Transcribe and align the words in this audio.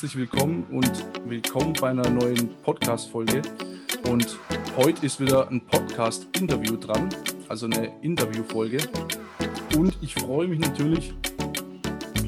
herzlich 0.00 0.16
willkommen 0.16 0.64
und 0.70 1.04
willkommen 1.26 1.74
bei 1.78 1.90
einer 1.90 2.08
neuen 2.08 2.56
Podcast-Folge. 2.62 3.42
Und 4.08 4.38
heute 4.78 5.04
ist 5.04 5.20
wieder 5.20 5.46
ein 5.50 5.60
Podcast-Interview 5.60 6.78
dran, 6.78 7.10
also 7.50 7.66
eine 7.66 7.92
Interview-Folge. 8.00 8.78
Und 9.76 9.94
ich 10.00 10.14
freue 10.14 10.48
mich 10.48 10.58
natürlich, 10.58 11.12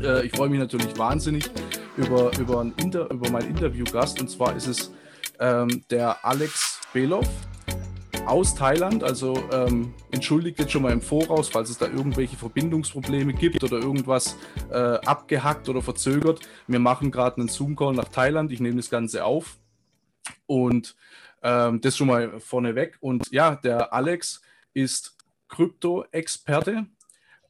äh, 0.03 0.27
ich 0.27 0.33
freue 0.33 0.51
mich 0.51 0.59
natürlich 0.59 0.99
wahnsinnig 0.99 1.51
über, 1.97 2.31
über, 2.39 2.61
ein 2.61 2.75
Inter, 2.77 3.11
über 3.11 3.31
meinen 3.31 3.49
Interviewgast. 3.49 4.21
Und 4.21 4.29
zwar 4.29 4.55
ist 4.55 4.67
es 4.67 4.93
ähm, 5.41 5.83
der 5.89 6.23
Alex 6.27 6.79
Belov 6.93 7.27
aus 8.27 8.55
Thailand. 8.55 9.05
Also 9.05 9.35
ähm, 9.53 9.95
entschuldigt 10.11 10.59
jetzt 10.59 10.73
schon 10.73 10.83
mal 10.83 10.93
im 10.93 11.01
Voraus, 11.01 11.49
falls 11.49 11.71
es 11.71 11.79
da 11.79 11.87
irgendwelche 11.87 12.37
Verbindungsprobleme 12.37 13.33
gibt 13.33 13.63
oder 13.65 13.79
irgendwas 13.79 14.37
äh, 14.71 14.77
abgehackt 14.77 15.69
oder 15.69 15.83
verzögert. 15.83 16.41
Wir 16.67 16.79
machen 16.79 17.11
gerade 17.11 17.39
einen 17.39 17.49
Zoom-Call 17.49 17.95
nach 17.95 18.09
Thailand. 18.09 18.53
Ich 18.53 18.61
nehme 18.61 18.77
das 18.77 18.91
Ganze 18.91 19.25
auf. 19.25 19.59
Und 20.47 20.97
ähm, 21.43 21.81
das 21.81 21.97
schon 21.97 22.07
mal 22.07 22.41
vorneweg. 22.41 22.97
Und 23.01 23.31
ja, 23.31 23.57
der 23.57 23.93
Alex 23.93 24.41
ist 24.73 25.17
Krypto-Experte, 25.49 26.87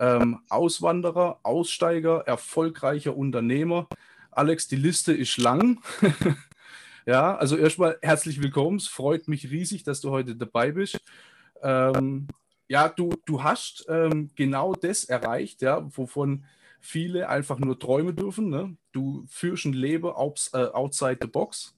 ähm, 0.01 0.41
Auswanderer, 0.49 1.41
Aussteiger, 1.43 2.23
erfolgreicher 2.27 3.17
Unternehmer. 3.17 3.87
Alex, 4.31 4.67
die 4.67 4.77
Liste 4.77 5.13
ist 5.13 5.37
lang. 5.37 5.81
Ja, 7.07 7.35
also 7.37 7.57
erstmal 7.57 7.99
herzlich 8.01 8.41
willkommen. 8.41 8.77
Es 8.77 8.87
freut 8.87 9.27
mich 9.27 9.51
riesig, 9.51 9.83
dass 9.83 10.01
du 10.01 10.11
heute 10.11 10.37
dabei 10.37 10.71
bist. 10.71 11.01
Ähm, 11.61 12.29
ja, 12.69 12.89
du, 12.89 13.11
du 13.27 13.43
hast 13.43 13.85
ähm, 13.89 14.31
genau 14.37 14.75
das 14.75 15.05
erreicht, 15.05 15.63
ja, 15.63 15.85
wovon 15.97 16.45
viele 16.81 17.29
einfach 17.29 17.59
nur 17.59 17.79
träumen 17.79 18.15
dürfen. 18.15 18.51
Ne? 18.51 18.77
Du 18.93 19.25
führst 19.29 19.65
ein 19.65 19.73
Leben 19.73 20.11
aus, 20.11 20.51
äh, 20.55 20.67
outside 20.73 21.19
the 21.21 21.27
box. 21.27 21.77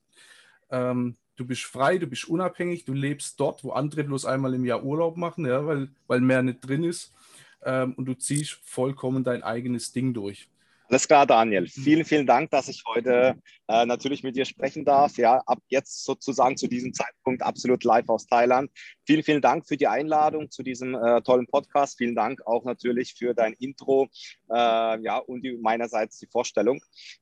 Ähm, 0.70 1.16
du 1.36 1.46
bist 1.46 1.64
frei, 1.64 1.96
du 1.96 2.06
bist 2.06 2.28
unabhängig, 2.28 2.84
du 2.84 2.92
lebst 2.92 3.40
dort, 3.40 3.64
wo 3.64 3.72
andere 3.72 4.04
bloß 4.04 4.26
einmal 4.26 4.52
im 4.52 4.66
Jahr 4.66 4.84
Urlaub 4.84 5.16
machen, 5.16 5.46
ja, 5.46 5.66
weil, 5.66 5.88
weil 6.06 6.20
mehr 6.20 6.42
nicht 6.42 6.60
drin 6.60 6.84
ist. 6.84 7.14
Ähm, 7.62 7.94
und 7.94 8.04
du 8.04 8.14
ziehst 8.14 8.60
vollkommen 8.64 9.24
dein 9.24 9.42
eigenes 9.42 9.92
Ding 9.92 10.12
durch. 10.12 10.48
Alles 10.88 11.08
klar, 11.08 11.26
Daniel. 11.26 11.62
Mhm. 11.62 11.66
Vielen, 11.66 12.04
vielen 12.04 12.26
Dank, 12.26 12.50
dass 12.50 12.68
ich 12.68 12.82
heute 12.86 13.36
äh, 13.68 13.86
natürlich 13.86 14.22
mit 14.22 14.36
dir 14.36 14.44
sprechen 14.44 14.84
darf. 14.84 15.16
Ja, 15.16 15.42
ab 15.46 15.58
jetzt 15.68 16.04
sozusagen 16.04 16.56
zu 16.56 16.68
diesem 16.68 16.92
Zeitpunkt 16.92 17.42
absolut 17.42 17.84
live 17.84 18.08
aus 18.08 18.26
Thailand. 18.26 18.70
Vielen, 19.06 19.22
vielen 19.22 19.42
Dank 19.42 19.66
für 19.66 19.76
die 19.76 19.86
Einladung 19.86 20.50
zu 20.50 20.62
diesem 20.62 20.94
äh, 20.94 21.20
tollen 21.20 21.46
Podcast. 21.46 21.98
Vielen 21.98 22.14
Dank 22.14 22.40
auch 22.46 22.64
natürlich 22.64 23.14
für 23.14 23.34
dein 23.34 23.52
Intro 23.52 24.08
äh, 24.50 24.54
ja, 25.02 25.18
und 25.18 25.42
die, 25.42 25.58
meinerseits 25.58 26.18
die 26.18 26.26
Vorstellung. 26.26 26.80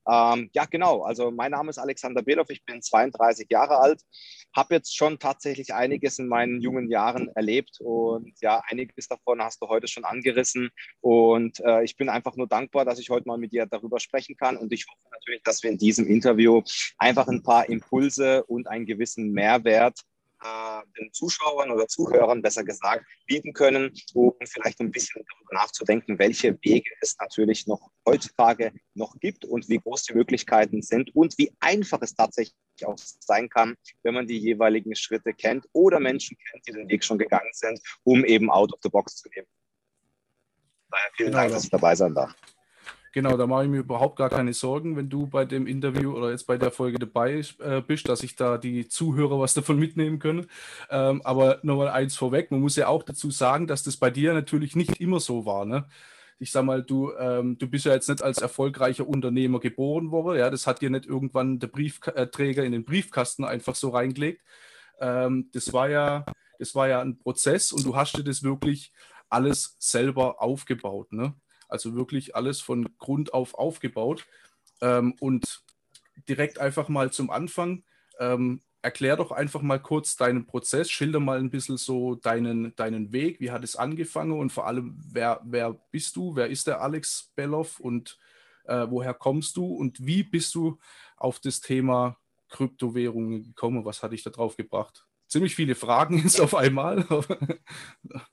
Ähm, 0.09 0.49
ja, 0.53 0.63
genau. 0.63 1.01
Also 1.01 1.29
mein 1.29 1.51
Name 1.51 1.71
ist 1.71 1.79
Alexander 1.79 2.21
Below. 2.21 2.45
Ich 2.47 2.63
bin 2.63 2.81
32 2.81 3.47
Jahre 3.49 3.79
alt, 3.79 4.01
habe 4.55 4.75
jetzt 4.75 4.95
schon 4.95 5.19
tatsächlich 5.19 5.73
einiges 5.73 6.19
in 6.19 6.29
meinen 6.29 6.61
jungen 6.61 6.89
Jahren 6.89 7.27
erlebt 7.35 7.79
und 7.81 8.33
ja, 8.39 8.61
einiges 8.69 9.09
davon 9.09 9.41
hast 9.41 9.61
du 9.61 9.67
heute 9.67 9.89
schon 9.89 10.05
angerissen. 10.05 10.69
Und 11.01 11.59
äh, 11.65 11.83
ich 11.83 11.97
bin 11.97 12.07
einfach 12.07 12.37
nur 12.37 12.47
dankbar, 12.47 12.85
dass 12.85 12.97
ich 12.97 13.09
heute 13.09 13.27
mal 13.27 13.37
mit 13.37 13.51
dir 13.51 13.65
darüber 13.65 13.99
sprechen 13.99 14.37
kann. 14.37 14.55
Und 14.55 14.71
ich 14.71 14.85
hoffe 14.87 15.09
natürlich, 15.11 15.43
dass 15.43 15.63
wir 15.63 15.69
in 15.69 15.77
diesem 15.77 16.07
Interview 16.07 16.61
einfach 16.97 17.27
ein 17.27 17.43
paar 17.43 17.67
Impulse 17.67 18.45
und 18.45 18.67
einen 18.69 18.85
gewissen 18.85 19.33
Mehrwert 19.33 19.99
äh, 20.43 20.81
den 20.99 21.11
Zuschauern 21.13 21.71
oder 21.71 21.87
Zuhörern 21.87 22.41
besser 22.41 22.63
gesagt 22.63 23.05
bieten 23.25 23.53
können, 23.53 23.93
um 24.13 24.33
vielleicht 24.43 24.79
ein 24.81 24.91
bisschen 24.91 25.23
darüber 25.29 25.53
nachzudenken, 25.63 26.19
welche 26.19 26.57
Wege 26.61 26.89
es 27.01 27.15
natürlich 27.19 27.65
noch 27.67 27.91
heutzutage 28.05 28.73
noch 28.93 29.17
gibt 29.19 29.45
und 29.45 29.69
wie 29.69 29.79
groß 29.79 30.03
die 30.03 30.13
Möglichkeiten 30.13 30.81
sind 30.81 31.15
und 31.15 31.37
wie 31.37 31.55
einfach 31.59 32.01
es 32.01 32.13
tatsächlich 32.13 32.55
auch 32.85 32.97
sein 32.97 33.49
kann, 33.49 33.75
wenn 34.03 34.13
man 34.13 34.27
die 34.27 34.37
jeweiligen 34.37 34.95
Schritte 34.95 35.33
kennt 35.33 35.65
oder 35.71 35.99
Menschen 35.99 36.37
kennt, 36.49 36.67
die 36.67 36.73
den 36.73 36.89
Weg 36.89 37.03
schon 37.03 37.17
gegangen 37.17 37.51
sind, 37.53 37.79
um 38.03 38.25
eben 38.25 38.49
out 38.49 38.73
of 38.73 38.79
the 38.83 38.89
box 38.89 39.15
zu 39.15 39.29
gehen. 39.29 39.45
Daher 40.89 41.09
vielen 41.15 41.29
genau, 41.29 41.41
Dank, 41.41 41.53
dass 41.53 41.63
ich 41.63 41.69
dabei 41.69 41.95
sein 41.95 42.13
darf. 42.13 42.35
Genau, 43.15 43.37
da 43.37 43.45
mache 43.45 43.65
ich 43.65 43.69
mir 43.69 43.77
überhaupt 43.77 44.15
gar 44.17 44.29
keine 44.31 44.53
Sorgen, 44.53 44.95
wenn 44.97 45.07
du 45.07 45.27
bei 45.27 45.45
dem 45.45 45.67
Interview 45.67 46.13
oder 46.17 46.31
jetzt 46.31 46.47
bei 46.47 46.57
der 46.57 46.71
Folge 46.71 46.97
dabei 46.97 47.43
äh, 47.59 47.79
bist, 47.81 48.09
dass 48.09 48.23
ich 48.23 48.35
da 48.35 48.57
die 48.57 48.87
Zuhörer 48.87 49.39
was 49.39 49.53
davon 49.53 49.77
mitnehmen 49.77 50.17
können. 50.17 50.47
Ähm, 50.89 51.21
aber 51.23 51.59
nochmal 51.61 51.89
eins 51.89 52.15
vorweg, 52.17 52.49
man 52.49 52.59
muss 52.61 52.75
ja 52.75 52.87
auch 52.87 53.03
dazu 53.03 53.29
sagen, 53.29 53.67
dass 53.67 53.83
das 53.83 53.97
bei 53.97 54.09
dir 54.09 54.33
natürlich 54.33 54.75
nicht 54.75 54.99
immer 54.99 55.19
so 55.19 55.45
war. 55.45 55.65
Ne? 55.65 55.85
Ich 56.39 56.51
sag 56.51 56.65
mal, 56.65 56.81
du, 56.83 57.13
ähm, 57.13 57.55
du 57.59 57.67
bist 57.69 57.85
ja 57.85 57.93
jetzt 57.93 58.09
nicht 58.09 58.23
als 58.23 58.39
erfolgreicher 58.39 59.07
Unternehmer 59.07 59.59
geboren 59.59 60.09
worden. 60.09 60.39
Ja, 60.39 60.49
das 60.49 60.65
hat 60.65 60.81
dir 60.81 60.89
nicht 60.89 61.05
irgendwann 61.05 61.59
der 61.59 61.67
Briefträger 61.67 62.63
in 62.63 62.71
den 62.71 62.83
Briefkasten 62.83 63.45
einfach 63.45 63.75
so 63.75 63.89
reingelegt. 63.89 64.41
Ähm, 64.99 65.49
das 65.53 65.71
war 65.71 65.87
ja, 65.89 66.25
das 66.57 66.73
war 66.73 66.87
ja 66.87 67.01
ein 67.01 67.19
Prozess 67.19 67.71
und 67.71 67.85
du 67.85 67.95
hast 67.95 68.17
dir 68.17 68.23
das 68.23 68.41
wirklich 68.41 68.91
alles 69.29 69.75
selber 69.79 70.41
aufgebaut. 70.41 71.11
Ne? 71.11 71.35
Also 71.73 71.95
wirklich 71.95 72.35
alles 72.35 72.61
von 72.61 72.87
Grund 72.99 73.33
auf 73.33 73.55
aufgebaut. 73.55 74.25
Ähm, 74.79 75.15
und 75.19 75.63
direkt 76.29 76.59
einfach 76.59 76.87
mal 76.87 77.11
zum 77.11 77.31
Anfang, 77.31 77.83
ähm, 78.19 78.61
erklär 78.83 79.15
doch 79.15 79.31
einfach 79.31 79.61
mal 79.61 79.79
kurz 79.81 80.15
deinen 80.15 80.45
Prozess, 80.45 80.91
schilder 80.91 81.19
mal 81.19 81.39
ein 81.39 81.49
bisschen 81.49 81.77
so 81.77 82.15
deinen, 82.15 82.75
deinen 82.75 83.11
Weg, 83.11 83.39
wie 83.39 83.49
hat 83.49 83.63
es 83.63 83.75
angefangen 83.75 84.39
und 84.39 84.51
vor 84.51 84.67
allem, 84.67 84.99
wer, 85.09 85.41
wer 85.45 85.73
bist 85.89 86.15
du, 86.15 86.35
wer 86.35 86.47
ist 86.47 86.67
der 86.67 86.81
Alex 86.81 87.31
Belloff 87.35 87.79
und 87.79 88.19
äh, 88.65 88.85
woher 88.89 89.13
kommst 89.13 89.57
du 89.57 89.65
und 89.65 90.05
wie 90.05 90.21
bist 90.23 90.53
du 90.53 90.77
auf 91.17 91.39
das 91.39 91.59
Thema 91.61 92.17
Kryptowährungen 92.49 93.43
gekommen? 93.43 93.85
Was 93.85 94.03
hat 94.03 94.11
dich 94.11 94.23
da 94.23 94.29
drauf 94.29 94.57
gebracht? 94.57 95.07
Ziemlich 95.27 95.55
viele 95.55 95.75
Fragen 95.75 96.19
jetzt 96.19 96.39
auf 96.39 96.53
einmal. 96.53 97.07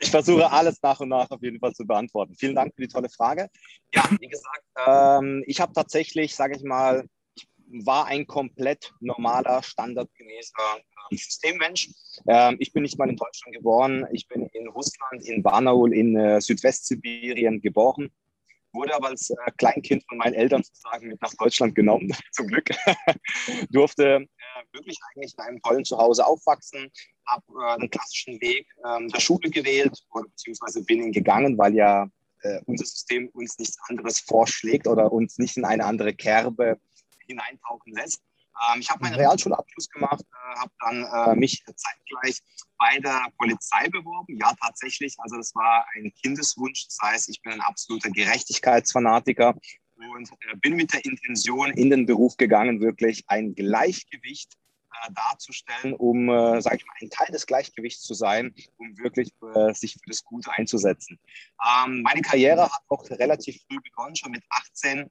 Ich 0.00 0.10
versuche 0.10 0.50
alles 0.50 0.80
nach 0.82 1.00
und 1.00 1.08
nach 1.08 1.30
auf 1.30 1.42
jeden 1.42 1.58
Fall 1.58 1.72
zu 1.72 1.86
beantworten. 1.86 2.34
Vielen 2.36 2.54
Dank 2.54 2.74
für 2.74 2.82
die 2.82 2.88
tolle 2.88 3.08
Frage. 3.08 3.48
Ja, 3.92 4.08
wie 4.20 4.28
gesagt, 4.28 4.64
ähm, 4.86 5.42
ich 5.46 5.60
habe 5.60 5.72
tatsächlich, 5.72 6.34
sage 6.34 6.56
ich 6.56 6.62
mal, 6.62 7.04
ich 7.34 7.48
war 7.84 8.06
ein 8.06 8.26
komplett 8.26 8.92
normaler, 9.00 9.62
standardgemäßer 9.62 10.78
äh, 11.10 11.16
Systemmensch. 11.16 11.90
Ähm, 12.28 12.56
ich 12.60 12.72
bin 12.72 12.84
nicht 12.84 12.98
mal 12.98 13.08
in 13.08 13.16
Deutschland 13.16 13.56
geboren. 13.56 14.06
Ich 14.12 14.28
bin 14.28 14.46
in 14.52 14.68
Russland, 14.68 15.24
in 15.24 15.42
Barnaul, 15.42 15.92
in 15.92 16.16
äh, 16.16 16.40
Südwestsibirien 16.40 17.60
geboren 17.60 18.10
wurde 18.72 18.94
aber 18.94 19.08
als 19.08 19.30
äh, 19.30 19.36
Kleinkind 19.56 20.04
von 20.08 20.18
meinen 20.18 20.34
Eltern 20.34 20.62
sozusagen 20.62 21.08
mit 21.08 21.20
nach 21.22 21.34
Deutschland 21.34 21.74
genommen, 21.74 22.12
zum 22.32 22.46
Glück. 22.46 22.70
Durfte 23.70 24.04
äh, 24.04 24.26
wirklich 24.72 24.98
eigentlich 25.14 25.34
in 25.36 25.44
einem 25.44 25.62
tollen 25.62 25.84
Zuhause 25.84 26.26
aufwachsen, 26.26 26.90
habe 27.26 27.44
äh, 27.66 27.78
den 27.80 27.90
klassischen 27.90 28.40
Weg 28.40 28.66
ähm, 28.86 29.08
der 29.08 29.20
Schule 29.20 29.50
gewählt, 29.50 29.98
oder, 30.12 30.28
beziehungsweise 30.28 30.84
bin 30.84 31.02
ihn 31.02 31.12
gegangen, 31.12 31.56
weil 31.58 31.74
ja 31.74 32.08
äh, 32.42 32.60
unser 32.66 32.84
System 32.84 33.28
uns 33.32 33.58
nichts 33.58 33.78
anderes 33.88 34.20
vorschlägt 34.20 34.86
oder 34.86 35.12
uns 35.12 35.38
nicht 35.38 35.56
in 35.56 35.64
eine 35.64 35.84
andere 35.84 36.14
Kerbe 36.14 36.78
hineintauchen 37.26 37.92
lässt. 37.92 38.22
Ähm, 38.72 38.80
ich 38.80 38.90
habe 38.90 39.02
meinen 39.02 39.14
Realschulabschluss 39.14 39.88
gemacht, 39.88 40.22
äh, 40.22 40.58
habe 40.58 40.72
dann 40.80 41.04
äh, 41.04 41.36
mich 41.36 41.64
zeitgleich 41.64 42.40
bei 42.78 42.98
der 43.00 43.26
Polizei 43.38 43.88
beworben. 43.88 44.38
Ja, 44.38 44.52
tatsächlich. 44.60 45.14
Also 45.18 45.36
das 45.36 45.54
war 45.54 45.86
ein 45.94 46.12
Kindeswunsch. 46.22 46.86
Das 46.86 46.98
heißt, 47.02 47.28
ich 47.28 47.40
bin 47.42 47.52
ein 47.52 47.60
absoluter 47.60 48.10
Gerechtigkeitsfanatiker 48.10 49.54
und 49.96 50.30
äh, 50.30 50.56
bin 50.60 50.76
mit 50.76 50.92
der 50.92 51.04
Intention 51.04 51.70
in 51.72 51.90
den 51.90 52.06
Beruf 52.06 52.36
gegangen, 52.36 52.80
wirklich 52.80 53.24
ein 53.28 53.54
Gleichgewicht 53.54 54.54
äh, 54.90 55.12
darzustellen, 55.12 55.94
um, 55.94 56.28
äh, 56.28 56.60
sage 56.60 56.76
ich 56.76 56.86
mal, 56.86 56.94
ein 57.00 57.10
Teil 57.10 57.28
des 57.32 57.46
Gleichgewichts 57.46 58.02
zu 58.02 58.14
sein, 58.14 58.54
um 58.76 58.96
wirklich 58.98 59.30
äh, 59.54 59.72
sich 59.74 59.94
für 59.94 60.08
das 60.08 60.24
Gute 60.24 60.50
einzusetzen. 60.52 61.18
Ähm, 61.84 62.02
meine 62.02 62.22
Karriere 62.22 62.64
hat 62.64 62.82
auch 62.88 63.08
relativ 63.10 63.60
früh 63.68 63.78
begonnen, 63.80 64.16
schon 64.16 64.30
mit 64.30 64.44
18 64.50 65.10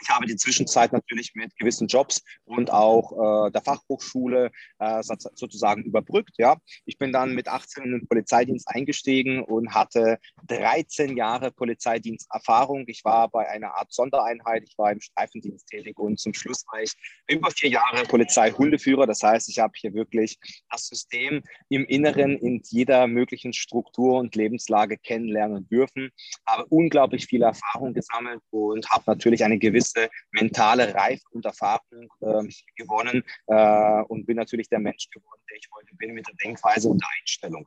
ich 0.00 0.08
habe 0.08 0.26
die 0.26 0.36
Zwischenzeit 0.36 0.92
natürlich 0.92 1.34
mit 1.34 1.56
gewissen 1.56 1.86
Jobs 1.86 2.22
und 2.44 2.72
auch 2.72 3.46
äh, 3.46 3.50
der 3.50 3.62
Fachhochschule 3.62 4.50
äh, 4.78 5.02
sozusagen 5.02 5.82
überbrückt. 5.82 6.34
Ja. 6.38 6.56
Ich 6.84 6.98
bin 6.98 7.12
dann 7.12 7.34
mit 7.34 7.48
18 7.48 7.84
in 7.84 7.90
den 7.92 8.08
Polizeidienst 8.08 8.68
eingestiegen 8.68 9.42
und 9.42 9.74
hatte 9.74 10.18
13 10.48 11.16
Jahre 11.16 11.50
Polizeidiensterfahrung. 11.50 12.84
Ich 12.86 13.04
war 13.04 13.28
bei 13.28 13.48
einer 13.48 13.74
Art 13.76 13.92
Sondereinheit, 13.92 14.64
ich 14.66 14.76
war 14.78 14.92
im 14.92 15.00
Streifendienst 15.00 15.66
tätig 15.66 15.98
und 15.98 16.18
zum 16.18 16.34
Schluss 16.34 16.64
war 16.70 16.82
ich 16.82 16.92
über 17.28 17.50
vier 17.50 17.70
Jahre 17.70 18.04
Polizeihundeführer. 18.04 19.06
Das 19.06 19.22
heißt, 19.22 19.48
ich 19.48 19.58
habe 19.58 19.72
hier 19.76 19.94
wirklich 19.94 20.38
das 20.70 20.86
System 20.86 21.42
im 21.68 21.84
Inneren 21.86 22.36
in 22.38 22.60
jeder 22.64 23.06
möglichen 23.06 23.52
Struktur 23.52 24.18
und 24.18 24.34
Lebenslage 24.34 24.98
kennenlernen 24.98 25.68
dürfen, 25.68 26.10
habe 26.46 26.66
unglaublich 26.66 27.26
viel 27.26 27.42
Erfahrung 27.42 27.94
gesammelt 27.94 28.40
und 28.50 28.88
habe 28.90 29.04
natürlich 29.06 29.44
eine 29.44 29.58
gewisse 29.58 29.83
gewisse 29.84 30.10
mentale 30.32 30.94
Reife 30.94 31.24
und 31.30 31.44
Erfahrung 31.44 32.08
äh, 32.20 32.48
gewonnen 32.76 33.22
äh, 33.46 34.02
und 34.08 34.26
bin 34.26 34.36
natürlich 34.36 34.68
der 34.68 34.78
Mensch 34.78 35.08
geworden, 35.10 35.40
der 35.50 35.58
ich 35.58 35.68
heute 35.74 35.94
bin, 35.96 36.14
mit 36.14 36.26
der 36.26 36.34
Denkweise 36.42 36.88
und 36.88 37.00
der 37.00 37.08
Einstellung. 37.20 37.66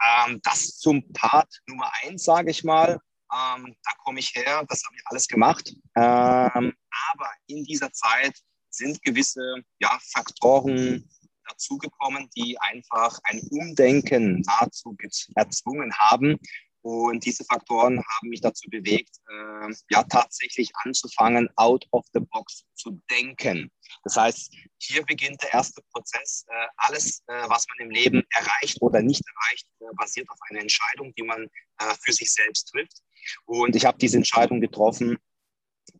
Ähm, 0.00 0.40
das 0.42 0.78
zum 0.78 1.12
Part 1.12 1.60
Nummer 1.66 1.90
eins, 2.02 2.24
sage 2.24 2.50
ich 2.50 2.64
mal. 2.64 2.98
Ähm, 3.32 3.76
da 3.84 3.92
komme 4.04 4.20
ich 4.20 4.34
her, 4.34 4.64
das 4.68 4.82
habe 4.84 4.96
ich 4.96 5.02
alles 5.06 5.26
gemacht. 5.26 5.72
Ähm, 5.96 6.74
Aber 7.14 7.30
in 7.46 7.64
dieser 7.64 7.92
Zeit 7.92 8.34
sind 8.68 9.02
gewisse 9.02 9.62
ja, 9.78 9.98
Faktoren 10.12 11.08
dazugekommen, 11.48 12.28
die 12.36 12.58
einfach 12.60 13.18
ein 13.24 13.40
Umdenken 13.50 14.40
nahezu 14.42 14.96
erzwungen 15.34 15.92
haben. 15.98 16.38
Und 16.82 17.24
diese 17.24 17.44
Faktoren 17.44 17.98
haben 17.98 18.28
mich 18.28 18.40
dazu 18.40 18.68
bewegt, 18.68 19.16
äh, 19.28 19.72
ja 19.90 20.02
tatsächlich 20.02 20.70
anzufangen, 20.82 21.48
out 21.56 21.86
of 21.92 22.04
the 22.12 22.20
box 22.20 22.64
zu 22.74 23.00
denken. 23.08 23.70
Das 24.02 24.16
heißt, 24.16 24.52
hier 24.78 25.04
beginnt 25.04 25.40
der 25.42 25.52
erste 25.52 25.80
Prozess. 25.92 26.44
Äh, 26.48 26.66
alles, 26.76 27.22
äh, 27.28 27.48
was 27.48 27.66
man 27.68 27.86
im 27.86 27.90
Leben 27.90 28.24
erreicht 28.30 28.82
oder 28.82 29.00
nicht 29.00 29.22
erreicht, 29.24 29.68
äh, 29.78 29.94
basiert 29.96 30.28
auf 30.28 30.38
einer 30.48 30.60
Entscheidung, 30.60 31.14
die 31.14 31.22
man 31.22 31.48
äh, 31.78 31.94
für 32.02 32.12
sich 32.12 32.32
selbst 32.32 32.68
trifft. 32.70 33.00
Und 33.44 33.76
ich 33.76 33.84
habe 33.84 33.98
diese 33.98 34.16
Entscheidung 34.16 34.60
getroffen, 34.60 35.18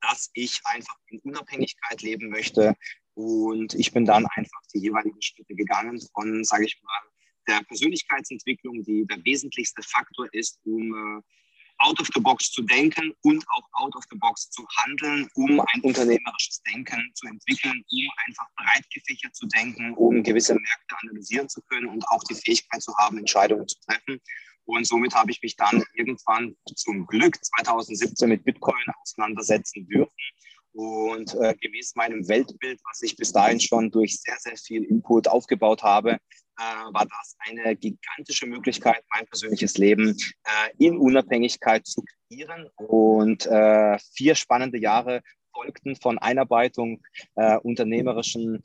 dass 0.00 0.31
ich 0.34 0.61
einfach 0.64 0.96
in 1.06 1.20
Unabhängigkeit 1.20 2.02
leben 2.02 2.29
möchte. 2.29 2.75
Und 3.14 3.75
ich 3.75 3.93
bin 3.93 4.05
dann 4.05 4.26
einfach 4.26 4.61
die 4.75 4.81
jeweiligen 4.81 5.20
Schritte 5.23 5.55
gegangen 5.55 6.00
von, 6.12 6.43
sage 6.44 6.64
ich 6.64 6.81
mal, 6.82 7.12
der 7.49 7.62
Persönlichkeitsentwicklung, 7.65 8.83
die 8.83 9.06
der 9.06 9.25
wesentlichste 9.25 9.83
Faktor 9.83 10.29
ist, 10.33 10.59
um 10.65 10.94
äh, 10.94 11.23
out 11.79 12.00
of 12.00 12.09
the 12.15 12.21
box 12.21 12.50
zu 12.50 12.62
denken 12.62 13.12
und 13.23 13.44
auch 13.49 13.69
out 13.85 13.94
of 13.97 14.05
the 14.11 14.17
box 14.19 14.50
zu 14.50 14.67
handeln, 14.77 15.29
um 15.35 15.61
ein 15.61 15.81
unternehmerisches 15.83 16.62
Denken 16.62 17.11
zu 17.15 17.27
entwickeln, 17.27 17.85
um 17.91 18.11
einfach 18.27 18.47
breit 18.56 18.85
gefächert 18.94 19.35
zu 19.35 19.47
denken, 19.47 19.93
um 19.94 20.23
gewisse 20.23 20.55
Märkte 20.55 20.97
analysieren 21.03 21.49
zu 21.49 21.61
können 21.62 21.89
und 21.89 22.06
auch 22.09 22.23
die 22.25 22.35
Fähigkeit 22.35 22.83
zu 22.83 22.97
haben, 22.99 23.19
Entscheidungen 23.19 23.67
zu 23.67 23.79
treffen. 23.81 24.21
Und 24.65 24.87
somit 24.87 25.15
habe 25.15 25.33
ich 25.33 25.43
mich 25.43 25.56
dann 25.56 25.83
irgendwann 25.94 26.55
zum 26.77 27.06
Glück 27.06 27.37
2017 27.44 28.29
mit 28.29 28.44
Bitcoin 28.44 28.85
auseinandersetzen 29.03 29.87
dürfen. 29.89 30.12
Und 30.72 31.34
äh, 31.34 31.54
gemäß 31.60 31.94
meinem 31.96 32.26
Weltbild, 32.28 32.80
was 32.88 33.02
ich 33.02 33.16
bis 33.16 33.32
dahin 33.32 33.60
schon 33.60 33.90
durch 33.90 34.19
sehr, 34.20 34.36
sehr 34.38 34.56
viel 34.56 34.84
Input 34.84 35.28
aufgebaut 35.28 35.82
habe, 35.82 36.12
äh, 36.12 36.92
war 36.92 37.06
das 37.06 37.36
eine 37.40 37.76
gigantische 37.76 38.46
Möglichkeit, 38.46 39.02
mein 39.14 39.26
persönliches 39.26 39.76
Leben 39.76 40.16
äh, 40.44 40.70
in 40.78 40.96
Unabhängigkeit 40.96 41.86
zu 41.86 42.02
kreieren. 42.02 42.69
Und 42.76 43.46
äh, 43.46 43.98
vier 44.14 44.34
spannende 44.34 44.78
Jahre 44.78 45.22
folgten 45.54 45.96
von 45.96 46.19
Einarbeitung, 46.19 47.02
äh, 47.36 47.58
unternehmerischen 47.58 48.62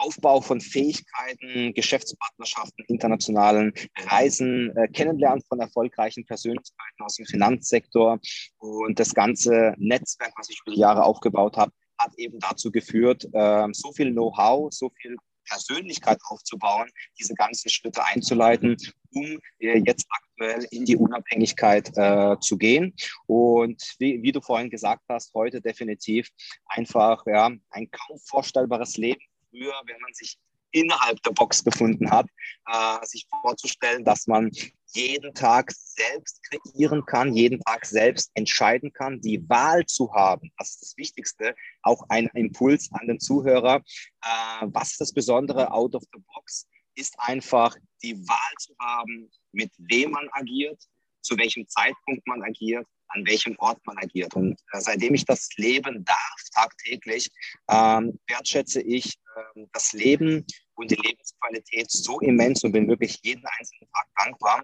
Aufbau 0.00 0.40
von 0.40 0.60
Fähigkeiten, 0.60 1.74
Geschäftspartnerschaften, 1.74 2.84
internationalen 2.88 3.72
Reisen, 4.06 4.74
äh, 4.76 4.88
Kennenlernen 4.88 5.42
von 5.46 5.60
erfolgreichen 5.60 6.24
Persönlichkeiten 6.24 7.02
aus 7.02 7.16
dem 7.16 7.26
Finanzsektor 7.26 8.18
und 8.58 8.98
das 8.98 9.12
ganze 9.12 9.74
Netzwerk, 9.76 10.32
was 10.36 10.48
ich 10.48 10.60
über 10.64 10.74
die 10.74 10.80
Jahre 10.80 11.04
aufgebaut 11.04 11.56
habe, 11.58 11.72
hat 11.98 12.12
eben 12.16 12.38
dazu 12.38 12.72
geführt, 12.72 13.28
äh, 13.32 13.66
so 13.72 13.92
viel 13.92 14.12
Know-how, 14.12 14.72
so 14.72 14.90
viel 15.00 15.16
Persönlichkeit 15.50 16.18
aufzubauen, 16.28 16.88
diese 17.18 17.34
ganzen 17.34 17.68
Schritte 17.68 18.04
einzuleiten, 18.04 18.76
um 19.12 19.38
äh, 19.58 19.82
jetzt 19.84 20.06
aktuell 20.08 20.66
in 20.70 20.84
die 20.84 20.96
Unabhängigkeit 20.96 21.90
äh, 21.96 22.38
zu 22.40 22.56
gehen. 22.56 22.94
Und 23.26 23.82
wie, 23.98 24.22
wie, 24.22 24.32
du 24.32 24.40
vorhin 24.40 24.70
gesagt 24.70 25.02
hast, 25.08 25.34
heute 25.34 25.60
definitiv 25.60 26.28
einfach 26.66 27.26
ja, 27.26 27.50
ein 27.70 27.90
kaum 27.90 28.18
vorstellbares 28.24 28.96
Leben 28.96 29.20
früher, 29.50 29.74
wenn 29.86 30.00
man 30.00 30.14
sich 30.14 30.38
innerhalb 30.72 31.20
der 31.22 31.32
Box 31.32 31.62
befunden 31.62 32.10
hat, 32.10 32.26
äh, 32.66 33.04
sich 33.04 33.26
vorzustellen, 33.28 34.04
dass 34.04 34.26
man 34.26 34.50
jeden 34.92 35.34
Tag 35.34 35.72
selbst 35.72 36.42
kreieren 36.44 37.04
kann, 37.06 37.34
jeden 37.34 37.60
Tag 37.60 37.84
selbst 37.86 38.30
entscheiden 38.34 38.92
kann, 38.92 39.20
die 39.20 39.48
Wahl 39.48 39.84
zu 39.86 40.12
haben. 40.12 40.52
Das 40.58 40.70
ist 40.70 40.82
das 40.82 40.96
Wichtigste. 40.96 41.54
Auch 41.82 42.04
ein 42.08 42.26
Impuls 42.34 42.88
an 42.92 43.08
den 43.08 43.20
Zuhörer. 43.20 43.82
Äh, 44.22 44.66
was 44.66 44.92
ist 44.92 45.00
das 45.00 45.12
Besondere 45.12 45.72
out 45.72 45.94
of 45.94 46.04
the 46.12 46.20
box? 46.34 46.66
Ist 46.94 47.14
einfach 47.18 47.76
die 48.02 48.16
Wahl 48.28 48.54
zu 48.58 48.74
haben, 48.80 49.30
mit 49.52 49.72
wem 49.78 50.12
man 50.12 50.28
agiert, 50.32 50.80
zu 51.20 51.36
welchem 51.36 51.68
Zeitpunkt 51.68 52.26
man 52.26 52.42
agiert 52.42 52.86
an 53.10 53.26
welchem 53.26 53.56
Ort 53.58 53.78
man 53.86 53.96
agiert. 53.98 54.34
Und 54.34 54.58
äh, 54.72 54.80
seitdem 54.80 55.14
ich 55.14 55.24
das 55.24 55.48
leben 55.56 56.04
darf 56.04 56.36
tagtäglich, 56.54 57.30
ähm, 57.70 58.18
wertschätze 58.26 58.80
ich 58.82 59.18
äh, 59.36 59.66
das 59.72 59.92
Leben 59.92 60.46
und 60.74 60.90
die 60.90 60.96
Lebensqualität 60.96 61.90
so 61.90 62.20
immens 62.20 62.64
und 62.64 62.72
bin 62.72 62.88
wirklich 62.88 63.18
jeden 63.22 63.44
einzelnen 63.58 63.88
Tag 63.92 64.06
dankbar, 64.16 64.62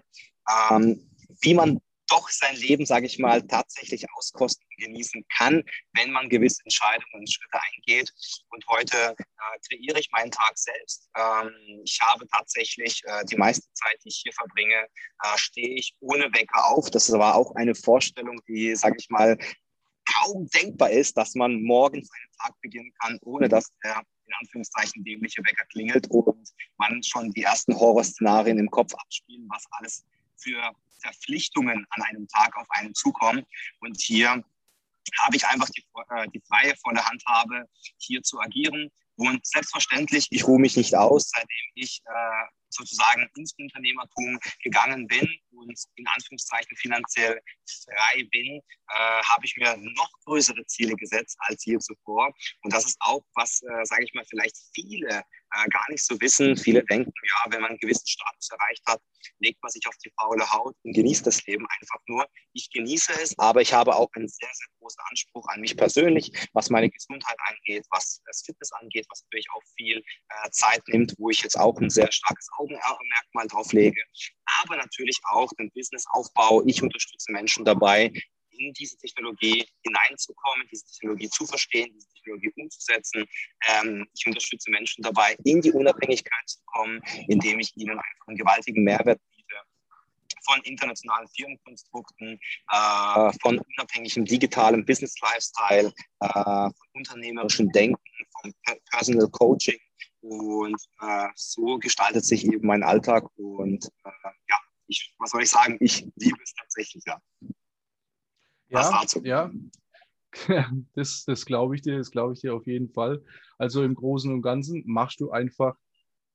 ähm, 0.71 1.09
wie 1.41 1.53
man 1.53 1.79
doch 2.07 2.29
sein 2.29 2.55
Leben, 2.55 2.85
sage 2.85 3.05
ich 3.05 3.19
mal, 3.19 3.41
tatsächlich 3.41 4.05
auskosten 4.15 4.65
und 4.69 4.85
genießen 4.85 5.25
kann, 5.37 5.63
wenn 5.93 6.11
man 6.11 6.29
gewisse 6.29 6.63
Entscheidungen 6.63 7.13
und 7.13 7.31
Schritte 7.31 7.59
eingeht. 7.73 8.11
Und 8.49 8.65
heute 8.67 9.15
äh, 9.17 9.59
kreiere 9.69 9.99
ich 9.99 10.09
meinen 10.11 10.31
Tag 10.31 10.57
selbst. 10.57 11.09
Ähm, 11.17 11.51
ich 11.83 11.99
habe 12.01 12.27
tatsächlich 12.27 13.01
äh, 13.05 13.25
die 13.25 13.37
meiste 13.37 13.67
Zeit, 13.73 13.97
die 14.03 14.09
ich 14.09 14.21
hier 14.23 14.33
verbringe, 14.33 14.87
äh, 15.23 15.37
stehe 15.37 15.75
ich 15.75 15.95
ohne 15.99 16.25
Wecker 16.33 16.65
auf. 16.65 16.89
Das 16.89 17.11
war 17.11 17.35
auch 17.35 17.55
eine 17.55 17.75
Vorstellung, 17.75 18.41
die, 18.47 18.75
sage 18.75 18.97
ich 18.99 19.09
mal, 19.09 19.37
kaum 20.05 20.47
denkbar 20.49 20.89
ist, 20.89 21.17
dass 21.17 21.35
man 21.35 21.61
morgens 21.63 22.09
einen 22.11 22.31
Tag 22.41 22.61
beginnen 22.61 22.91
kann, 23.01 23.19
ohne 23.23 23.49
dass 23.49 23.71
der 23.83 24.01
in 24.25 24.33
Anführungszeichen 24.41 25.03
dämliche 25.03 25.41
Wecker 25.41 25.65
klingelt 25.65 26.09
und 26.09 26.49
man 26.77 27.01
schon 27.01 27.31
die 27.31 27.43
ersten 27.43 27.73
Horrorszenarien 27.73 28.59
im 28.59 28.69
Kopf 28.69 28.93
abspielen, 28.93 29.47
was 29.49 29.63
alles 29.71 30.05
für 30.37 30.71
Verpflichtungen 31.01 31.85
an 31.89 32.01
einem 32.03 32.27
Tag 32.27 32.55
auf 32.57 32.67
einen 32.69 32.93
zukommen. 32.93 33.45
Und 33.79 33.99
hier 34.01 34.43
habe 35.21 35.35
ich 35.35 35.45
einfach 35.45 35.69
die, 35.69 35.85
äh, 36.09 36.27
die 36.33 36.41
freie, 36.47 36.75
volle 36.77 37.05
Handhabe, 37.05 37.65
hier 37.97 38.21
zu 38.23 38.39
agieren. 38.39 38.91
Und 39.15 39.45
selbstverständlich, 39.45 40.27
ich 40.29 40.47
ruhe 40.47 40.59
mich 40.59 40.77
nicht 40.77 40.95
aus, 40.95 41.31
seitdem 41.33 41.71
ich 41.75 42.01
äh, 42.05 42.45
sozusagen 42.69 43.27
ins 43.35 43.53
Unternehmertum 43.57 44.39
gegangen 44.61 45.07
bin 45.07 45.27
und 45.51 45.79
in 45.95 46.07
Anführungszeichen 46.07 46.75
finanziell 46.77 47.41
frei 47.65 48.27
bin, 48.31 48.57
äh, 48.57 49.23
habe 49.23 49.45
ich 49.45 49.55
mir 49.57 49.75
noch 49.77 50.11
größere 50.25 50.63
Ziele 50.67 50.95
gesetzt 50.95 51.37
als 51.39 51.65
je 51.65 51.79
zuvor. 51.79 52.33
Und 52.61 52.73
das 52.73 52.85
ist 52.85 52.97
auch, 52.99 53.23
was, 53.33 53.61
äh, 53.63 53.85
sage 53.85 54.03
ich 54.03 54.13
mal, 54.13 54.25
vielleicht 54.29 54.57
viele 54.73 55.23
äh, 55.53 55.67
gar 55.69 55.85
nicht 55.89 56.05
so 56.05 56.19
wissen. 56.19 56.57
Viele 56.57 56.83
denken, 56.83 57.11
ja, 57.23 57.51
wenn 57.51 57.61
man 57.61 57.71
einen 57.71 57.79
gewissen 57.79 58.07
Status 58.07 58.49
erreicht 58.51 58.83
hat, 58.87 59.01
legt 59.39 59.61
man 59.61 59.71
sich 59.71 59.85
auf 59.87 59.95
die 60.03 60.11
faule 60.19 60.49
Haut 60.51 60.75
und 60.83 60.93
genießt 60.93 61.25
das 61.25 61.45
Leben 61.45 61.65
einfach 61.79 61.99
nur. 62.07 62.25
Ich 62.53 62.69
genieße 62.71 63.13
es, 63.21 63.37
aber 63.37 63.61
ich 63.61 63.73
habe 63.73 63.95
auch 63.95 64.09
einen 64.13 64.27
sehr, 64.27 64.49
sehr 64.51 64.67
großen 64.79 65.01
Anspruch 65.09 65.47
an 65.49 65.61
mich 65.61 65.75
persönlich, 65.77 66.31
was 66.53 66.69
meine 66.69 66.89
Gesundheit 66.89 67.37
angeht, 67.47 67.85
was 67.91 68.21
das 68.25 68.43
Fitness 68.45 68.71
angeht, 68.73 69.05
was 69.09 69.23
natürlich 69.23 69.47
auch 69.53 69.63
viel 69.75 69.97
äh, 69.97 70.49
Zeit 70.51 70.81
nimmt, 70.87 71.13
wo 71.17 71.29
ich 71.29 71.41
jetzt 71.41 71.59
auch 71.59 71.79
ein 71.79 71.89
sehr 71.89 72.11
starkes 72.11 72.47
Augenmerkmal 72.57 73.47
drauf 73.47 73.71
lege. 73.73 74.01
Aber 74.61 74.77
natürlich 74.77 75.19
auch 75.29 75.51
den 75.59 75.71
Businessaufbau. 75.71 76.63
Ich 76.65 76.81
unterstütze 76.81 77.31
Menschen 77.31 77.65
dabei, 77.65 78.11
in 78.57 78.73
diese 78.73 78.97
Technologie 78.97 79.65
hineinzukommen, 79.83 80.67
diese 80.71 80.85
Technologie 80.85 81.29
zu 81.29 81.45
verstehen, 81.45 81.91
diese 81.93 82.07
Technologie 82.09 82.51
umzusetzen. 82.55 83.25
Ähm, 83.67 84.07
ich 84.13 84.27
unterstütze 84.27 84.69
Menschen 84.71 85.01
dabei, 85.01 85.35
in 85.43 85.61
die 85.61 85.71
Unabhängigkeit 85.71 86.47
zu 86.47 86.59
kommen, 86.65 87.01
indem 87.27 87.59
ich 87.59 87.75
ihnen 87.77 87.97
einfach 87.97 88.27
einen 88.27 88.37
gewaltigen 88.37 88.83
Mehrwert 88.83 89.19
biete 89.29 89.55
von 90.47 90.61
internationalen 90.61 91.27
Firmenkonstrukten, 91.27 92.39
äh, 92.71 93.31
von 93.41 93.59
unabhängigem 93.77 94.25
digitalem 94.25 94.85
Business-Lifestyle, 94.85 95.93
äh, 96.21 96.27
von 96.29 96.73
unternehmerischem 96.93 97.71
Denken, 97.71 98.01
von 98.41 98.53
Personal 98.91 99.29
Coaching. 99.29 99.77
Und 100.21 100.81
äh, 101.01 101.27
so 101.35 101.77
gestaltet 101.77 102.25
sich 102.25 102.45
eben 102.45 102.65
mein 102.65 102.83
Alltag. 102.83 103.25
Und 103.37 103.85
äh, 104.03 104.29
ja, 104.49 104.57
ich, 104.87 105.13
was 105.19 105.31
soll 105.31 105.43
ich 105.43 105.49
sagen? 105.49 105.77
Ich 105.79 106.05
liebe 106.15 106.41
es 106.43 106.53
tatsächlich, 106.53 107.03
ja. 107.05 107.21
Ja, 108.69 109.03
ja. 109.23 109.51
Das, 110.93 111.23
das 111.25 111.45
glaube 111.45 111.75
ich 111.75 111.81
dir, 111.81 111.97
das 111.97 112.11
glaube 112.11 112.33
ich 112.33 112.41
dir 112.41 112.53
auf 112.53 112.67
jeden 112.67 112.89
Fall. 112.89 113.23
Also 113.57 113.83
im 113.83 113.95
Großen 113.95 114.31
und 114.31 114.41
Ganzen 114.41 114.83
machst 114.85 115.19
du 115.19 115.31
einfach 115.31 115.75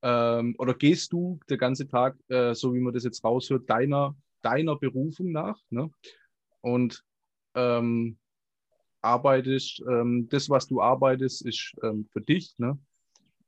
ähm, 0.02 0.56
oder 0.58 0.74
gehst 0.74 1.12
du 1.12 1.38
der 1.48 1.58
ganze 1.58 1.86
Tag, 1.86 2.16
äh, 2.28 2.54
so 2.54 2.74
wie 2.74 2.80
man 2.80 2.92
das 2.92 3.04
jetzt 3.04 3.22
raushört, 3.22 3.70
deiner, 3.70 4.16
deiner 4.42 4.76
Berufung 4.76 5.30
nach 5.30 5.58
ne? 5.70 5.90
und 6.60 7.04
ähm, 7.54 8.18
arbeitest, 9.00 9.82
ähm, 9.88 10.28
das, 10.28 10.50
was 10.50 10.66
du 10.66 10.80
arbeitest, 10.80 11.46
ist 11.46 11.74
ähm, 11.82 12.08
für 12.10 12.20
dich 12.20 12.54
ne? 12.58 12.78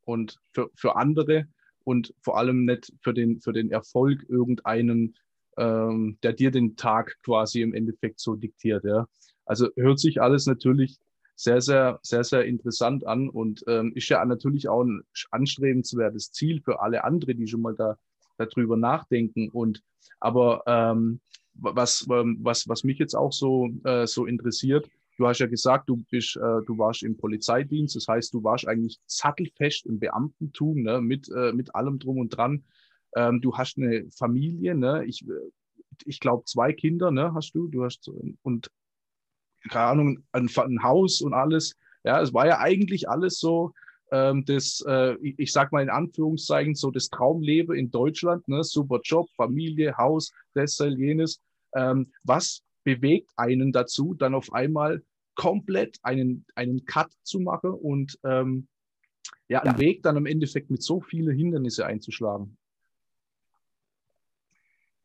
und 0.03 0.39
für, 0.53 0.71
für 0.77 0.97
andere 0.97 1.49
und 1.85 2.15
vor 2.21 2.39
allem 2.39 2.65
nicht 2.65 2.93
für 3.03 3.15
den, 3.15 3.41
für 3.41 3.53
den 3.53 3.71
Erfolg 3.71 4.25
irgendeinen 4.29 5.17
ähm, 5.57 6.19
der 6.23 6.33
dir 6.33 6.51
den 6.51 6.77
Tag 6.77 7.17
quasi 7.25 7.63
im 7.63 7.75
Endeffekt 7.75 8.21
so 8.21 8.35
diktiert. 8.35 8.85
Ja. 8.85 9.07
Also 9.45 9.69
hört 9.77 9.99
sich 9.99 10.21
alles 10.21 10.47
natürlich 10.47 10.99
sehr, 11.37 11.61
sehr, 11.61 11.99
sehr, 12.03 12.25
sehr 12.25 12.45
interessant 12.45 13.07
an 13.07 13.29
und 13.29 13.65
ähm, 13.67 13.93
ist 13.95 14.09
ja 14.09 14.25
natürlich 14.25 14.69
auch 14.69 14.83
ein 14.83 15.03
anstrebenswertes 15.31 16.33
Ziel 16.33 16.61
für 16.63 16.81
alle 16.81 17.05
anderen, 17.05 17.39
die 17.39 17.49
schon 17.49 17.63
mal 17.63 17.75
da 17.75 17.99
darüber 18.37 18.77
nachdenken. 18.77 19.49
Und 19.51 19.83
aber 20.21 20.63
ähm, 20.67 21.21
was, 21.55 22.07
ähm, 22.11 22.39
was, 22.41 22.69
was 22.69 22.85
mich 22.85 22.99
jetzt 22.99 23.15
auch 23.15 23.33
so, 23.33 23.69
äh, 23.85 24.07
so 24.07 24.27
interessiert, 24.27 24.89
du 25.19 25.27
hast 25.27 25.39
ja 25.39 25.47
gesagt, 25.47 25.89
du 25.89 26.05
bist, 26.11 26.37
äh, 26.37 26.63
du 26.67 26.79
warst 26.79 27.03
im 27.03 27.17
Polizeidienst, 27.17 27.97
das 27.97 28.09
heißt, 28.09 28.35
du 28.35 28.43
warst 28.43 28.67
eigentlich 28.67 28.99
sattelfest 29.07 29.87
im 29.87 29.99
Beamtentum, 29.99 30.83
ne, 30.83 31.01
mit, 31.01 31.29
äh, 31.31 31.53
mit 31.53 31.75
allem 31.75 31.99
drum 31.99 32.19
und 32.19 32.31
dran. 32.31 32.65
Ähm, 33.15 33.41
du 33.41 33.57
hast 33.57 33.79
eine 33.79 34.07
Familie, 34.11 34.75
ne? 34.75 35.05
Ich, 35.05 35.25
ich 36.05 36.21
glaube, 36.21 36.45
zwei 36.45 36.73
Kinder, 36.73 37.11
ne, 37.11 37.33
hast 37.35 37.53
du, 37.53 37.69
du 37.69 37.85
hast 37.85 38.11
und 38.43 38.71
keine 39.71 39.87
Ahnung, 39.87 40.25
ein, 40.33 40.49
ein 40.57 40.83
Haus 40.83 41.21
und 41.21 41.33
alles. 41.33 41.77
Ja, 42.05 42.21
es 42.21 42.35
war 42.35 42.47
ja 42.47 42.59
eigentlich 42.59 43.09
alles 43.09 43.39
so, 43.39 43.73
ähm, 44.13 44.45
das, 44.45 44.85
äh, 44.87 45.17
ich, 45.23 45.39
ich 45.39 45.53
sag 45.53 45.73
mal 45.73 45.83
in 45.83 45.91
Anführungszeichen, 45.91 46.75
so 46.75 46.91
das 46.91 47.09
Traumleben 47.09 47.75
in 47.75 47.91
Deutschland, 47.91 48.47
ne? 48.49 48.63
super 48.63 49.01
Job, 49.03 49.29
Familie, 49.37 49.97
Haus, 49.97 50.33
das, 50.55 50.79
jenes. 50.79 51.41
Ähm, 51.75 52.13
was 52.23 52.63
bewegt 52.85 53.31
einen 53.37 53.73
dazu, 53.73 54.15
dann 54.15 54.35
auf 54.35 54.53
einmal 54.53 55.03
komplett 55.35 55.99
einen, 56.03 56.45
einen 56.55 56.85
Cut 56.85 57.11
zu 57.23 57.41
machen 57.41 57.71
und 57.71 58.19
ähm, 58.25 58.69
ja, 59.49 59.63
einen 59.63 59.75
ja. 59.75 59.81
Weg 59.81 60.03
dann 60.03 60.17
im 60.17 60.27
Endeffekt 60.27 60.71
mit 60.71 60.83
so 60.83 61.01
vielen 61.01 61.37
Hindernissen 61.37 61.85
einzuschlagen? 61.85 62.57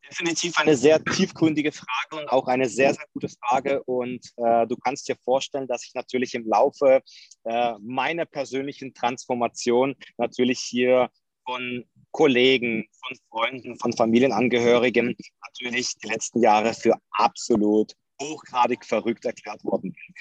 Definitiv 0.08 0.58
eine 0.58 0.76
sehr 0.76 1.02
tiefgründige 1.04 1.72
Frage 1.72 2.22
und 2.22 2.28
auch 2.28 2.46
eine 2.48 2.68
sehr, 2.68 2.94
sehr 2.94 3.06
gute 3.12 3.28
Frage. 3.28 3.82
Und 3.84 4.24
äh, 4.36 4.66
du 4.66 4.76
kannst 4.76 5.08
dir 5.08 5.16
vorstellen, 5.16 5.66
dass 5.66 5.84
ich 5.84 5.94
natürlich 5.94 6.34
im 6.34 6.46
Laufe 6.46 7.02
äh, 7.44 7.72
meiner 7.80 8.26
persönlichen 8.26 8.94
Transformation 8.94 9.94
natürlich 10.16 10.60
hier 10.60 11.10
von 11.44 11.84
Kollegen, 12.12 12.86
von 13.04 13.16
Freunden, 13.28 13.78
von 13.78 13.92
Familienangehörigen 13.92 15.16
natürlich 15.46 15.94
die 15.98 16.08
letzten 16.08 16.42
Jahre 16.42 16.74
für 16.74 16.94
absolut 17.12 17.94
hochgradig 18.20 18.84
verrückt 18.84 19.24
erklärt 19.24 19.64
worden 19.64 19.92
bin. 19.92 20.14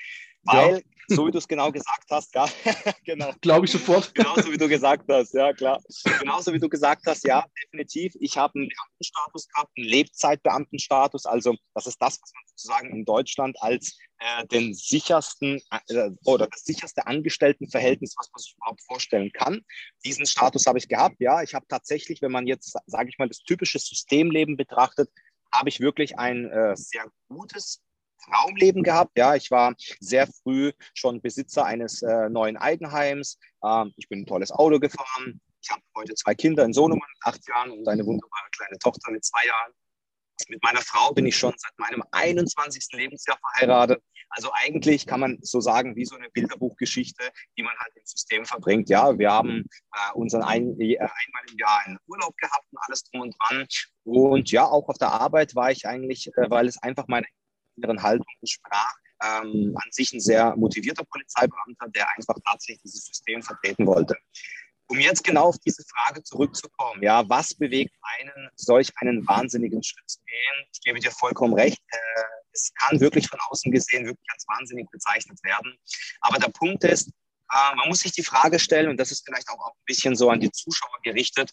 Weil, 0.44 0.76
ja. 0.76 1.16
so 1.16 1.28
wie 1.28 1.32
du 1.32 1.38
es 1.38 1.48
genau 1.48 1.72
gesagt 1.72 2.06
hast, 2.10 2.34
ja, 2.34 2.48
genau. 3.06 3.32
Glaube 3.42 3.66
ich 3.66 3.72
sofort. 3.72 4.14
Genauso 4.16 4.52
wie 4.52 4.58
du 4.58 4.68
gesagt 4.68 5.06
hast, 5.10 5.34
ja, 5.34 5.54
klar. 5.54 5.82
Genauso 6.20 6.54
wie 6.54 6.60
du 6.60 6.70
gesagt 6.70 7.06
hast, 7.06 7.26
ja, 7.26 7.46
definitiv. 7.64 8.14
Ich 8.20 8.38
habe 8.38 8.58
einen 8.58 8.70
Beamtenstatus 8.70 9.48
gehabt, 9.50 9.72
einen 9.78 9.88
Lebzeitbeamtenstatus. 9.88 11.26
Also, 11.26 11.56
das 11.74 11.88
ist 11.88 12.02
das, 12.02 12.20
was 12.22 12.32
man 12.34 12.44
sozusagen 12.48 12.90
in 12.92 13.06
Deutschland 13.06 13.62
als 13.62 13.98
äh, 14.20 14.46
den 14.48 14.74
sichersten 14.74 15.62
äh, 15.72 16.10
oder 16.26 16.48
das 16.48 16.64
sicherste 16.64 17.06
Angestelltenverhältnis, 17.06 18.16
was 18.18 18.30
man 18.32 18.40
sich 18.40 18.56
überhaupt 18.56 18.82
vorstellen 18.84 19.32
kann. 19.34 19.62
Diesen 20.06 20.26
Status 20.26 20.66
habe 20.66 20.78
ich 20.78 20.88
gehabt, 20.88 21.18
ja. 21.20 21.44
Ich 21.44 21.54
habe 21.54 21.66
tatsächlich, 21.68 22.22
wenn 22.22 22.32
man 22.32 22.48
jetzt, 22.48 22.76
sage 22.88 23.10
ich 23.10 23.18
mal, 23.18 23.28
das 23.28 23.44
typische 23.44 23.80
Systemleben 23.80 24.58
betrachtet, 24.58 25.10
habe 25.54 25.70
ich 25.70 25.80
wirklich 25.80 26.18
ein 26.18 26.50
äh, 26.50 26.76
sehr 26.76 27.06
gutes 27.28 27.82
Traumleben 28.20 28.84
gehabt. 28.84 29.18
Ja, 29.18 29.36
ich 29.36 29.52
war 29.52 29.76
sehr 30.00 30.28
früh 30.28 30.72
schon 30.94 31.22
Besitzer 31.22 31.66
eines 31.66 32.02
äh, 32.02 32.30
neuen 32.30 32.58
Eigenheims. 32.58 33.38
Ähm, 33.64 33.94
ich 33.98 34.08
bin 34.10 34.22
ein 34.22 34.26
tolles 34.26 34.52
Auto 34.52 34.80
gefahren. 34.80 35.42
Ich 35.62 35.70
habe 35.70 35.82
heute 35.96 36.14
zwei 36.16 36.36
Kinder, 36.36 36.64
einen 36.64 36.74
Sohn 36.74 36.92
mit 36.92 37.02
acht 37.24 37.48
Jahren 37.48 37.72
und 37.72 37.88
eine 37.88 38.06
wunderbare 38.06 38.50
kleine 38.56 38.78
Tochter 38.80 39.12
mit 39.12 39.26
zwei 39.26 39.46
Jahren. 39.46 39.74
Mit 40.48 40.64
meiner 40.64 40.82
Frau 40.82 41.12
bin 41.12 41.26
ich 41.26 41.36
schon 41.36 41.54
seit 41.58 41.78
meinem 41.78 42.02
21. 42.12 42.88
Lebensjahr 42.94 43.38
verheiratet. 43.38 44.02
Also 44.30 44.52
eigentlich 44.54 45.08
kann 45.08 45.20
man 45.20 45.40
so 45.42 45.60
sagen, 45.60 45.96
wie 45.96 46.06
so 46.06 46.16
eine 46.16 46.30
Bilderbuchgeschichte, 46.30 47.32
die 47.58 47.64
man 47.64 47.74
halt 47.80 47.92
im 47.96 48.06
System 48.06 48.46
verbringt. 48.46 48.90
Ja, 48.90 49.18
wir 49.18 49.32
haben 49.32 49.66
äh, 49.94 50.14
unseren 50.14 50.44
ein, 50.44 50.80
äh, 50.80 50.98
einmal 50.98 51.44
im 51.50 51.58
Jahr 51.58 51.82
einen 51.86 51.98
Urlaub 52.08 52.38
gehabt 52.38 52.66
und 52.72 52.80
alles 52.88 53.04
drum 53.04 53.22
und 53.22 53.36
dran. 53.40 53.66
Und 54.04 54.52
ja, 54.52 54.66
auch 54.66 54.88
auf 54.88 54.98
der 54.98 55.12
Arbeit 55.12 55.56
war 55.56 55.72
ich 55.72 55.88
eigentlich, 55.88 56.28
äh, 56.28 56.50
weil 56.50 56.68
es 56.68 56.82
einfach 56.82 57.08
meine 57.08 57.26
inneren 57.80 58.02
Haltung 58.02 58.28
entsprach, 58.42 58.94
ähm, 59.24 59.76
an 59.76 59.92
sich 59.92 60.14
ein 60.14 60.20
sehr 60.20 60.56
motivierter 60.56 61.04
Polizeibeamter, 61.06 61.88
der 61.90 62.08
einfach 62.16 62.36
tatsächlich 62.46 62.82
dieses 62.84 63.06
System 63.06 63.42
vertreten 63.42 63.86
wollte. 63.86 64.16
Um 64.88 65.00
jetzt 65.00 65.24
genau 65.24 65.50
auf 65.50 65.58
diese 65.60 65.84
Frage 65.84 66.24
zurückzukommen, 66.24 67.04
ja, 67.04 67.28
was 67.30 67.54
bewegt 67.54 67.94
einen, 68.18 68.50
solch 68.56 68.90
einen 68.98 69.28
wahnsinnigen 69.28 69.84
Schritt 69.84 70.10
zu 70.10 70.20
gehen? 70.26 70.68
Ich 70.74 70.82
gebe 70.82 71.00
dir 71.00 71.12
vollkommen 71.12 71.54
recht. 71.54 71.82
Äh, 71.92 72.24
es 72.52 72.74
kann 72.74 73.00
wirklich 73.00 73.28
von 73.28 73.40
außen 73.50 73.72
gesehen 73.72 74.06
wirklich 74.06 74.28
als 74.34 74.48
wahnsinnig 74.48 74.90
bezeichnet 74.90 75.38
werden. 75.44 75.78
Aber 76.22 76.40
der 76.40 76.50
Punkt 76.50 76.84
ist, 76.84 77.10
äh, 77.52 77.76
man 77.76 77.88
muss 77.88 78.00
sich 78.00 78.12
die 78.14 78.24
Frage 78.24 78.60
stellen, 78.60 78.90
und 78.90 78.98
das 78.98 79.12
ist 79.12 79.26
vielleicht 79.26 79.50
auch, 79.50 79.60
auch 79.60 79.76
ein 79.76 79.86
bisschen 79.86 80.16
so 80.16 80.30
an 80.30 80.40
die 80.40 80.52
Zuschauer 80.52 81.00
gerichtet, 81.04 81.52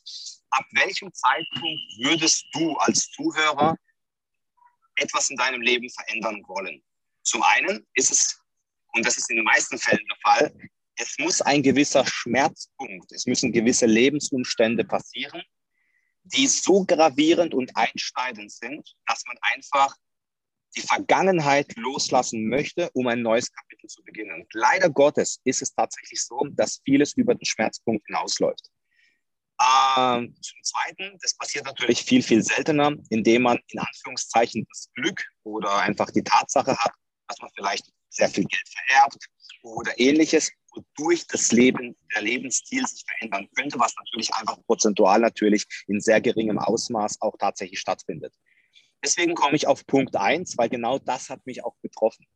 ab 0.51 0.65
welchem 0.73 1.13
Zeitpunkt 1.13 1.81
würdest 1.99 2.47
du 2.53 2.75
als 2.77 3.11
Zuhörer 3.11 3.77
etwas 4.97 5.31
in 5.31 5.37
deinem 5.37 5.61
Leben 5.61 5.89
verändern 5.91 6.43
wollen. 6.47 6.83
Zum 7.23 7.43
einen 7.43 7.87
ist 7.95 8.11
es, 8.11 8.41
und 8.95 9.05
das 9.07 9.17
ist 9.17 9.31
in 9.31 9.37
den 9.37 9.45
meisten 9.45 9.79
Fällen 9.79 10.05
der 10.09 10.17
Fall, 10.23 10.71
es 10.99 11.19
muss 11.19 11.43
ein 11.43 11.63
gewisser 11.63 12.07
Schmerzpunkt, 12.07 13.13
es 13.13 13.27
müssen 13.27 13.53
gewisse 13.53 13.87
Lebensumstände 13.87 14.85
passieren, 14.85 15.43
die 16.23 16.47
so 16.47 16.85
gravierend 16.85 17.55
und 17.55 17.77
einschneidend 17.77 18.51
sind, 18.51 18.95
dass 19.07 19.25
man 19.27 19.37
einfach 19.43 19.95
die 20.77 20.81
Vergangenheit 20.81 21.75
loslassen 21.77 22.49
möchte, 22.49 22.91
um 22.93 23.07
ein 23.07 23.23
neues 23.23 23.51
Kapitel 23.51 23.89
zu 23.89 24.03
beginnen. 24.03 24.43
Und 24.43 24.47
leider 24.53 24.91
Gottes 24.91 25.41
ist 25.45 25.63
es 25.63 25.75
tatsächlich 25.75 26.23
so, 26.23 26.41
dass 26.51 26.81
vieles 26.85 27.15
über 27.15 27.35
den 27.35 27.45
Schmerzpunkt 27.45 28.07
hinausläuft. 28.07 28.71
Ähm, 29.59 30.35
zum 30.43 30.63
Zweiten, 30.63 31.19
das 31.23 31.35
passiert 31.35 31.65
natürlich 31.65 32.03
viel, 32.03 32.23
viel 32.23 32.43
seltener, 32.43 32.95
indem 33.09 33.43
man 33.43 33.59
in 33.69 33.79
Anführungszeichen 33.79 34.67
das 34.71 34.91
Glück 34.95 35.25
oder 35.45 35.79
einfach 35.79 36.11
die 36.11 36.23
Tatsache 36.23 36.77
hat, 36.77 36.93
dass 37.27 37.41
man 37.41 37.51
vielleicht 37.55 37.91
sehr 38.11 38.29
viel 38.29 38.45
Geld 38.45 38.69
vererbt 38.69 39.27
oder 39.63 39.99
ähnliches, 39.99 40.53
wodurch 40.75 41.27
das 41.27 41.53
Leben, 41.53 41.97
der 42.15 42.23
Lebensstil 42.23 42.87
sich 42.87 43.05
verändern 43.07 43.49
könnte, 43.57 43.79
was 43.79 43.95
natürlich 43.97 44.33
einfach 44.35 44.59
prozentual 44.67 45.21
natürlich 45.21 45.65
in 45.87 46.01
sehr 46.01 46.21
geringem 46.21 46.59
Ausmaß 46.59 47.21
auch 47.23 47.37
tatsächlich 47.39 47.81
stattfindet. 47.81 48.35
Deswegen 49.03 49.35
komme 49.35 49.57
ich 49.57 49.67
auf 49.67 49.87
Punkt 49.87 50.17
1, 50.17 50.59
weil 50.59 50.69
genau 50.69 50.99
das 50.99 51.31
hat 51.31 51.45
mich 51.47 51.65
auch 51.65 51.77
betroffen. 51.81 52.27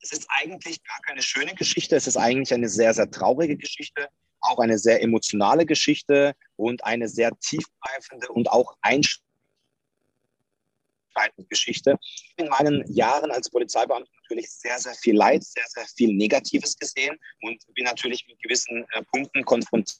Es 0.00 0.12
ist 0.12 0.26
eigentlich 0.28 0.82
gar 0.84 1.00
keine 1.00 1.22
schöne 1.22 1.54
Geschichte, 1.54 1.96
es 1.96 2.06
ist 2.06 2.16
eigentlich 2.16 2.54
eine 2.54 2.68
sehr, 2.68 2.94
sehr 2.94 3.10
traurige 3.10 3.56
Geschichte, 3.56 4.08
auch 4.40 4.58
eine 4.58 4.78
sehr 4.78 5.02
emotionale 5.02 5.66
Geschichte 5.66 6.34
und 6.56 6.84
eine 6.84 7.08
sehr 7.08 7.30
tiefgreifende 7.38 8.28
und 8.28 8.50
auch 8.50 8.76
einschneidende 8.82 9.24
Geschichte. 11.48 11.98
In 12.36 12.48
meinen 12.48 12.84
Jahren 12.92 13.30
als 13.30 13.50
Polizeibeamter 13.50 14.10
natürlich 14.22 14.50
sehr, 14.50 14.78
sehr 14.78 14.94
viel 14.94 15.16
Leid, 15.16 15.42
sehr, 15.44 15.64
sehr 15.66 15.86
viel 15.86 16.14
Negatives 16.14 16.76
gesehen 16.76 17.18
und 17.42 17.62
bin 17.74 17.84
natürlich 17.84 18.26
mit 18.26 18.40
gewissen 18.42 18.84
äh, 18.92 19.02
Punkten 19.04 19.44
konfrontiert 19.44 19.98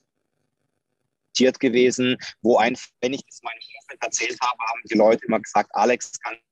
gewesen, 1.58 2.16
wo 2.42 2.58
ein, 2.58 2.76
wenn 3.00 3.14
ich 3.14 3.24
das 3.24 3.42
meinem 3.42 3.58
Umfeld 3.80 4.02
erzählt 4.02 4.38
habe, 4.40 4.58
haben 4.58 4.80
die 4.90 4.96
Leute 4.96 5.24
immer 5.26 5.40
gesagt, 5.40 5.70
Alex, 5.74 6.12
ganz 6.20 6.42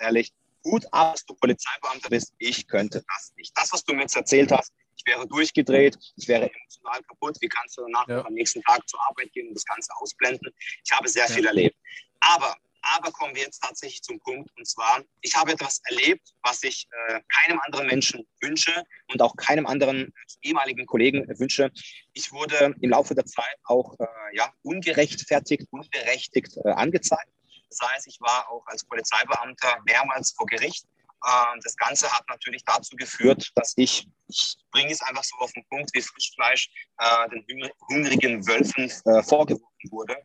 ehrlich, 0.00 0.32
gut 0.62 0.86
ab, 0.92 1.14
dass 1.14 1.24
du 1.24 1.34
Polizeibeamter 1.34 2.08
bist, 2.10 2.34
ich 2.38 2.66
könnte 2.66 3.02
das 3.06 3.32
nicht. 3.36 3.56
Das, 3.56 3.72
was 3.72 3.84
du 3.84 3.94
mir 3.94 4.02
jetzt 4.02 4.16
erzählt 4.16 4.52
hast, 4.52 4.72
ich 4.96 5.06
wäre 5.06 5.26
durchgedreht, 5.26 5.98
ich 6.16 6.28
wäre 6.28 6.50
emotional 6.50 7.02
kaputt. 7.04 7.36
Wie 7.40 7.48
kannst 7.48 7.78
du 7.78 7.82
danach 7.82 8.08
ja. 8.08 8.24
am 8.24 8.34
nächsten 8.34 8.62
Tag 8.62 8.86
zur 8.88 9.00
Arbeit 9.08 9.32
gehen 9.32 9.48
und 9.48 9.54
das 9.54 9.64
Ganze 9.64 9.90
ausblenden? 9.96 10.52
Ich 10.84 10.92
habe 10.92 11.08
sehr 11.08 11.26
ja. 11.26 11.34
viel 11.34 11.46
erlebt. 11.46 11.76
Aber, 12.20 12.54
aber 12.82 13.10
kommen 13.10 13.34
wir 13.34 13.42
jetzt 13.42 13.60
tatsächlich 13.60 14.02
zum 14.02 14.18
Punkt. 14.20 14.50
Und 14.58 14.66
zwar, 14.66 15.02
ich 15.22 15.34
habe 15.34 15.52
etwas 15.52 15.80
erlebt, 15.84 16.28
was 16.42 16.62
ich 16.62 16.86
äh, 17.08 17.20
keinem 17.34 17.60
anderen 17.60 17.86
Menschen 17.86 18.26
wünsche 18.42 18.84
und 19.10 19.22
auch 19.22 19.34
keinem 19.36 19.66
anderen 19.66 20.12
ehemaligen 20.42 20.84
Kollegen 20.84 21.26
wünsche. 21.38 21.70
Ich 22.12 22.30
wurde 22.30 22.74
im 22.80 22.90
Laufe 22.90 23.14
der 23.14 23.24
Zeit 23.24 23.56
auch 23.64 23.98
äh, 23.98 24.06
ja, 24.34 24.52
ungerechtfertigt, 24.62 25.66
unberechtigt 25.70 26.58
äh, 26.62 26.72
angezeigt. 26.72 27.32
Das 27.70 27.88
heißt, 27.88 28.06
ich 28.08 28.20
war 28.20 28.50
auch 28.50 28.66
als 28.66 28.84
Polizeibeamter 28.84 29.78
mehrmals 29.86 30.32
vor 30.32 30.46
Gericht 30.46 30.84
ähm, 31.26 31.60
das 31.62 31.76
Ganze 31.76 32.10
hat 32.10 32.24
natürlich 32.28 32.64
dazu 32.64 32.96
geführt, 32.96 33.50
dass 33.54 33.74
ich, 33.76 34.08
ich 34.28 34.56
bringe 34.70 34.90
es 34.90 35.02
einfach 35.02 35.24
so 35.24 35.36
auf 35.36 35.52
den 35.52 35.66
Punkt, 35.66 35.90
wie 35.92 36.00
Frischfleisch 36.00 36.70
äh, 36.98 37.28
den 37.28 37.70
hungrigen 37.88 38.46
Wölfen 38.46 38.90
äh, 39.04 39.22
vorgeworfen 39.22 39.90
wurde. 39.90 40.16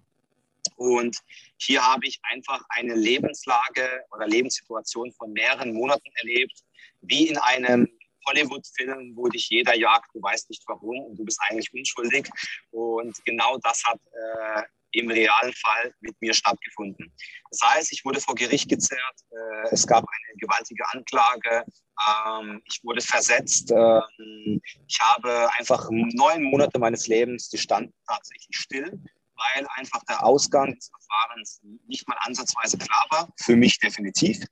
Und 0.78 1.18
hier 1.58 1.86
habe 1.86 2.08
ich 2.08 2.20
einfach 2.24 2.62
eine 2.70 2.96
Lebenslage 2.96 4.06
oder 4.12 4.28
Lebenssituation 4.28 5.12
von 5.14 5.32
mehreren 5.32 5.74
Monaten 5.74 6.10
erlebt, 6.16 6.64
wie 7.02 7.28
in 7.28 7.38
einem 7.38 7.90
Hollywood-Film, 8.28 9.16
wo 9.16 9.28
dich 9.28 9.50
jeder 9.50 9.76
jagt, 9.76 10.10
du 10.14 10.22
weißt 10.22 10.50
nicht 10.50 10.64
warum 10.68 11.00
und 11.06 11.18
du 11.18 11.26
bist 11.26 11.40
eigentlich 11.48 11.72
unschuldig. 11.74 12.28
Und 12.72 13.24
genau 13.26 13.58
das 13.60 13.84
hat 13.84 14.00
äh, 14.00 14.64
im 14.96 15.10
realen 15.10 15.54
Fall 15.54 15.94
mit 16.00 16.20
mir 16.22 16.34
stattgefunden. 16.34 17.14
Das 17.52 17.60
heißt, 17.64 17.92
ich 17.92 18.04
wurde 18.06 18.22
vor 18.22 18.36
Gericht 18.36 18.70
gezerrt, 18.70 19.20
äh, 19.32 19.70
es 19.72 19.86
gab 19.86 20.04
eine 20.04 20.38
gewaltige 20.38 20.84
Anklage, 20.92 21.66
ähm, 22.08 22.62
ich 22.66 22.84
wurde 22.84 23.02
versetzt, 23.02 23.72
ähm, 23.72 24.62
ich 24.88 25.00
habe 25.00 25.50
einfach 25.58 25.88
neun 25.92 26.44
Monate 26.44 26.80
meines 26.80 27.08
Lebens, 27.08 27.50
die 27.50 27.58
standen 27.58 27.94
tatsächlich 28.08 28.56
still, 28.56 29.00
weil 29.36 29.68
einfach 29.76 30.02
der 30.08 30.24
Ausgang 30.24 30.74
des 30.76 30.90
Verfahrens 30.90 31.62
nicht 31.88 32.08
mal 32.08 32.18
ansatzweise 32.22 32.78
klar 32.78 33.06
war, 33.10 33.34
für 33.38 33.56
mich 33.56 33.80
definitiv, 33.80 34.46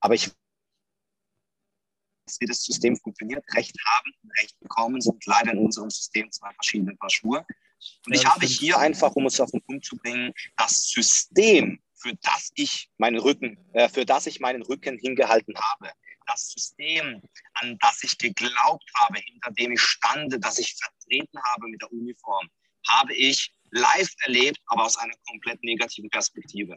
aber 0.00 0.14
ich 0.14 0.30
wie 2.38 2.46
das 2.46 2.62
System 2.62 2.96
funktioniert. 2.96 3.44
Recht 3.54 3.74
haben 3.84 4.12
Recht 4.40 4.58
bekommen 4.60 5.00
sind 5.00 5.26
leider 5.26 5.52
in 5.52 5.58
unserem 5.58 5.90
System 5.90 6.30
zwei 6.30 6.52
verschiedene 6.52 6.94
Paar 6.94 7.10
Schuhe. 7.10 7.44
Und 8.06 8.14
ja, 8.14 8.20
ich 8.20 8.26
habe 8.26 8.46
hier 8.46 8.78
einfach, 8.78 9.12
um 9.12 9.26
es 9.26 9.40
auf 9.40 9.50
den 9.50 9.62
Punkt 9.62 9.84
zu 9.84 9.96
bringen, 9.96 10.32
das 10.56 10.90
System, 10.90 11.80
für 11.94 12.14
das 12.22 12.50
ich 12.54 12.90
meinen 12.98 13.18
Rücken, 13.18 13.58
äh, 13.72 13.88
für 13.88 14.04
das 14.04 14.26
ich 14.26 14.40
meinen 14.40 14.62
Rücken 14.62 14.98
hingehalten 14.98 15.54
habe, 15.56 15.92
das 16.26 16.50
System, 16.50 17.20
an 17.54 17.76
das 17.80 18.02
ich 18.04 18.16
geglaubt 18.16 18.90
habe, 18.94 19.18
hinter 19.18 19.50
dem 19.52 19.72
ich 19.72 19.80
stande, 19.80 20.38
das 20.38 20.58
ich 20.58 20.74
vertreten 20.76 21.38
habe 21.42 21.68
mit 21.68 21.82
der 21.82 21.92
Uniform, 21.92 22.48
habe 22.88 23.14
ich 23.14 23.52
live 23.70 24.12
erlebt, 24.24 24.60
aber 24.66 24.84
aus 24.84 24.96
einer 24.96 25.14
komplett 25.28 25.62
negativen 25.62 26.10
Perspektive. 26.10 26.76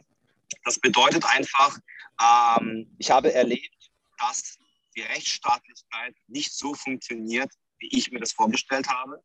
Das 0.64 0.78
bedeutet 0.78 1.24
einfach, 1.24 1.78
ähm, 2.20 2.94
ich 2.98 3.10
habe 3.10 3.32
erlebt, 3.32 3.90
dass 4.18 4.58
die 4.96 5.02
Rechtsstaatlichkeit 5.02 6.14
nicht 6.28 6.52
so 6.52 6.74
funktioniert, 6.74 7.50
wie 7.78 7.88
ich 7.96 8.10
mir 8.10 8.20
das 8.20 8.32
vorgestellt 8.32 8.88
habe 8.88 9.22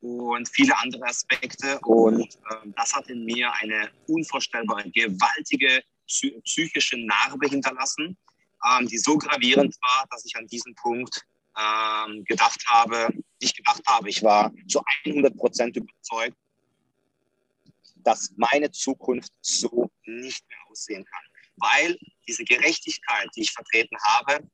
und 0.00 0.48
viele 0.48 0.76
andere 0.78 1.04
Aspekte. 1.04 1.78
Und 1.80 2.22
äh, 2.22 2.68
das 2.76 2.94
hat 2.94 3.08
in 3.08 3.24
mir 3.24 3.52
eine 3.54 3.90
unvorstellbare, 4.06 4.90
gewaltige 4.90 5.82
psychische 6.44 6.98
Narbe 6.98 7.48
hinterlassen, 7.48 8.16
ähm, 8.66 8.86
die 8.88 8.98
so 8.98 9.16
gravierend 9.16 9.76
war, 9.82 10.06
dass 10.10 10.24
ich 10.24 10.36
an 10.36 10.46
diesem 10.46 10.74
Punkt 10.74 11.24
ähm, 11.56 12.24
gedacht 12.24 12.64
habe, 12.66 13.08
nicht 13.40 13.56
gedacht 13.56 13.82
habe, 13.86 14.08
ich 14.08 14.22
war 14.22 14.52
zu 14.68 14.82
100 15.04 15.36
Prozent 15.36 15.76
überzeugt, 15.76 16.36
dass 17.96 18.32
meine 18.36 18.70
Zukunft 18.70 19.32
so 19.40 19.90
nicht 20.04 20.48
mehr 20.48 20.58
aussehen 20.70 21.04
kann. 21.04 21.22
Weil 21.56 21.98
diese 22.26 22.44
Gerechtigkeit, 22.44 23.28
die 23.36 23.42
ich 23.42 23.52
vertreten 23.52 23.96
habe, 24.02 24.48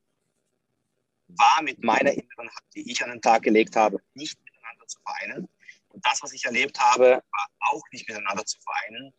war 1.29 1.61
mit 1.61 1.83
meiner 1.83 2.11
inneren 2.11 2.49
Hand, 2.49 2.67
die 2.75 2.91
ich 2.91 3.03
an 3.03 3.11
den 3.11 3.21
Tag 3.21 3.43
gelegt 3.43 3.75
habe, 3.75 4.01
nicht 4.13 4.37
miteinander 4.87 4.87
zu 4.87 4.99
vereinen. 5.01 5.49
Und 5.89 6.05
das, 6.05 6.21
was 6.21 6.33
ich 6.33 6.45
erlebt 6.45 6.79
habe, 6.79 7.23
war 7.31 7.47
auch 7.71 7.83
nicht 7.91 8.07
miteinander 8.07 8.45
zu 8.45 8.57
vereinen. 8.59 9.13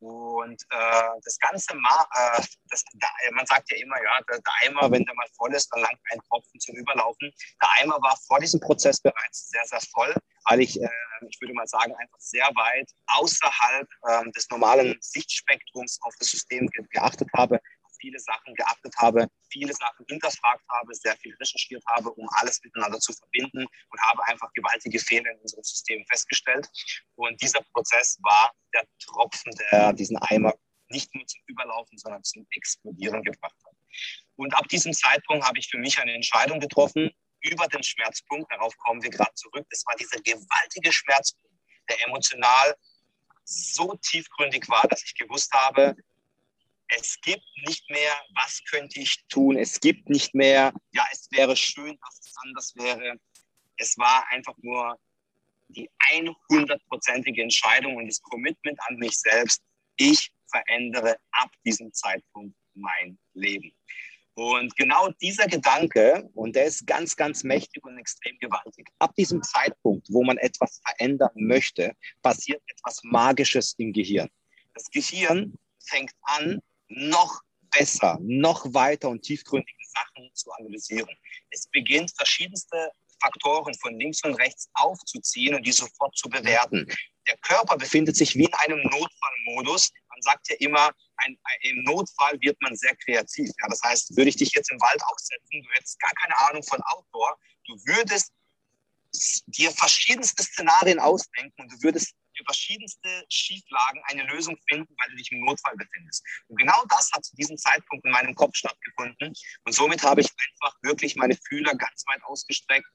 Und 0.00 0.62
äh, 0.70 1.08
das 1.24 1.38
Ganze, 1.38 1.74
äh, 1.74 2.42
das, 2.68 2.84
man 3.32 3.46
sagt 3.46 3.70
ja 3.70 3.78
immer, 3.78 3.96
ja, 4.02 4.20
der, 4.28 4.40
der, 4.40 4.52
Eimer, 4.62 4.90
wenn 4.90 5.04
der 5.04 5.14
mal 5.14 5.26
voll 5.36 5.54
ist, 5.54 5.68
dann 5.70 5.82
langt 5.82 5.98
ein 6.12 6.20
Tropfen 6.28 6.60
zum 6.60 6.76
Überlaufen. 6.76 7.32
Der 7.60 7.70
Eimer 7.80 7.98
war 8.00 8.16
vor 8.26 8.38
diesem 8.38 8.60
Prozess 8.60 9.00
bereits 9.00 9.50
sehr, 9.50 9.64
sehr 9.66 9.80
voll, 9.92 10.14
weil 10.44 10.60
ich, 10.60 10.80
äh, 10.80 10.88
ich 11.28 11.40
würde 11.40 11.54
mal 11.54 11.66
sagen, 11.66 11.94
einfach 11.96 12.18
sehr 12.18 12.46
weit 12.54 12.90
außerhalb 13.06 13.88
äh, 14.08 14.30
des 14.30 14.48
normalen 14.50 14.96
Sichtspektrums 15.00 15.98
auf 16.02 16.14
das 16.18 16.28
System 16.28 16.66
geachtet 16.90 17.28
habe, 17.34 17.60
viele 18.00 18.18
Sachen 18.18 18.54
geachtet 18.54 18.94
habe, 18.96 19.26
viele 19.50 19.72
Sachen 19.72 20.04
hinterfragt 20.08 20.64
habe, 20.68 20.94
sehr 20.94 21.16
viel 21.16 21.34
recherchiert 21.36 21.82
habe, 21.86 22.10
um 22.10 22.28
alles 22.32 22.62
miteinander 22.64 22.98
zu 22.98 23.12
verbinden 23.12 23.66
und 23.66 24.00
habe 24.02 24.24
einfach 24.26 24.52
gewaltige 24.54 24.98
Fehler 24.98 25.30
in 25.30 25.38
unserem 25.38 25.62
System 25.64 26.04
festgestellt. 26.08 26.68
Und 27.16 27.40
dieser 27.42 27.60
Prozess 27.72 28.18
war 28.22 28.52
der 28.74 28.84
Tropfen, 29.04 29.52
der 29.70 29.92
diesen 29.92 30.16
Eimer 30.18 30.54
nicht 30.88 31.14
nur 31.14 31.26
zum 31.26 31.40
Überlaufen, 31.46 31.98
sondern 31.98 32.22
zum 32.24 32.46
Explodieren 32.50 33.22
gebracht 33.22 33.56
hat. 33.64 33.74
Und 34.36 34.54
ab 34.54 34.68
diesem 34.68 34.92
Zeitpunkt 34.92 35.44
habe 35.46 35.58
ich 35.58 35.68
für 35.68 35.78
mich 35.78 35.98
eine 35.98 36.14
Entscheidung 36.14 36.60
getroffen 36.60 37.10
über 37.40 37.66
den 37.68 37.82
Schmerzpunkt. 37.82 38.50
Darauf 38.50 38.76
kommen 38.78 39.02
wir 39.02 39.10
gerade 39.10 39.34
zurück. 39.34 39.66
Es 39.70 39.84
war 39.86 39.96
dieser 39.96 40.20
gewaltige 40.20 40.92
Schmerzpunkt, 40.92 41.56
der 41.88 42.06
emotional 42.06 42.74
so 43.44 43.94
tiefgründig 44.02 44.68
war, 44.68 44.86
dass 44.88 45.04
ich 45.04 45.14
gewusst 45.14 45.52
habe, 45.52 45.96
es 46.96 47.20
gibt 47.20 47.44
nicht 47.66 47.88
mehr, 47.90 48.12
was 48.34 48.62
könnte 48.70 49.00
ich 49.00 49.24
tun? 49.28 49.56
Es 49.56 49.80
gibt 49.80 50.08
nicht 50.08 50.34
mehr, 50.34 50.72
ja, 50.92 51.04
es 51.12 51.28
wäre 51.30 51.56
schön, 51.56 51.98
dass 52.04 52.20
es 52.20 52.34
anders 52.44 52.74
wäre. 52.76 53.16
Es 53.76 53.96
war 53.98 54.26
einfach 54.30 54.54
nur 54.58 54.98
die 55.68 55.88
100-prozentige 56.48 57.42
Entscheidung 57.42 57.96
und 57.96 58.08
das 58.08 58.20
Commitment 58.22 58.78
an 58.88 58.96
mich 58.96 59.18
selbst. 59.18 59.62
Ich 59.96 60.30
verändere 60.50 61.16
ab 61.32 61.50
diesem 61.64 61.92
Zeitpunkt 61.92 62.56
mein 62.74 63.18
Leben. 63.34 63.72
Und 64.34 64.74
genau 64.76 65.10
dieser 65.20 65.46
Gedanke, 65.46 66.28
und 66.34 66.56
der 66.56 66.64
ist 66.64 66.86
ganz, 66.86 67.14
ganz 67.14 67.44
mächtig 67.44 67.84
und 67.84 67.98
extrem 67.98 68.38
gewaltig, 68.38 68.88
ab 68.98 69.14
diesem 69.16 69.42
Zeitpunkt, 69.42 70.06
wo 70.10 70.24
man 70.24 70.38
etwas 70.38 70.80
verändern 70.84 71.32
möchte, 71.34 71.94
passiert 72.22 72.62
etwas 72.66 73.00
Magisches 73.02 73.74
im 73.78 73.92
Gehirn. 73.92 74.30
Das 74.74 74.90
Gehirn 74.90 75.58
fängt 75.80 76.12
an, 76.22 76.62
noch 76.90 77.40
besser, 77.70 78.18
noch 78.20 78.72
weiter 78.74 79.08
und 79.08 79.22
tiefgründige 79.22 79.84
Sachen 79.94 80.30
zu 80.34 80.50
analysieren. 80.52 81.08
Es 81.50 81.66
beginnt 81.68 82.12
verschiedenste 82.16 82.90
Faktoren 83.22 83.74
von 83.74 83.98
links 83.98 84.24
und 84.24 84.34
rechts 84.34 84.68
aufzuziehen 84.74 85.54
und 85.54 85.66
die 85.66 85.72
sofort 85.72 86.16
zu 86.16 86.28
bewerten. 86.28 86.86
Der 87.26 87.36
Körper 87.38 87.76
befindet 87.76 88.16
sich 88.16 88.34
wie 88.34 88.44
in 88.44 88.54
einem 88.54 88.82
Notfallmodus. 88.82 89.90
Man 90.08 90.22
sagt 90.22 90.48
ja 90.50 90.56
immer, 90.58 90.90
ein, 91.16 91.38
ein, 91.42 91.58
im 91.62 91.82
Notfall 91.84 92.40
wird 92.40 92.60
man 92.60 92.74
sehr 92.76 92.96
kreativ. 92.96 93.50
Ja, 93.60 93.68
das 93.68 93.80
heißt, 93.84 94.16
würde 94.16 94.30
ich 94.30 94.36
dich 94.36 94.52
jetzt 94.54 94.72
im 94.72 94.80
Wald 94.80 95.00
aufsetzen, 95.04 95.62
du 95.62 95.70
hättest 95.72 96.00
gar 96.00 96.12
keine 96.12 96.36
Ahnung 96.48 96.62
von 96.62 96.80
Outdoor, 96.82 97.38
du 97.66 97.74
würdest 97.86 98.32
dir 99.46 99.70
verschiedenste 99.72 100.42
Szenarien 100.42 100.98
ausdenken 100.98 101.62
und 101.62 101.72
du 101.72 101.82
würdest 101.82 102.14
verschiedenste 102.44 103.24
Schieflagen 103.28 104.02
eine 104.04 104.24
Lösung 104.24 104.56
finden, 104.68 104.94
weil 104.98 105.10
du 105.10 105.16
dich 105.16 105.30
im 105.32 105.40
Notfall 105.40 105.76
befindest. 105.76 106.24
Und 106.48 106.56
genau 106.56 106.82
das 106.88 107.10
hat 107.12 107.24
zu 107.24 107.34
diesem 107.36 107.56
Zeitpunkt 107.56 108.04
in 108.04 108.12
meinem 108.12 108.34
Kopf 108.34 108.54
stattgefunden. 108.54 109.32
Und 109.64 109.72
somit 109.72 110.02
habe 110.02 110.20
ich 110.20 110.28
einfach 110.28 110.76
wirklich 110.82 111.16
meine 111.16 111.36
Fühler 111.48 111.74
ganz 111.74 112.04
weit 112.06 112.22
ausgestreckt, 112.24 112.86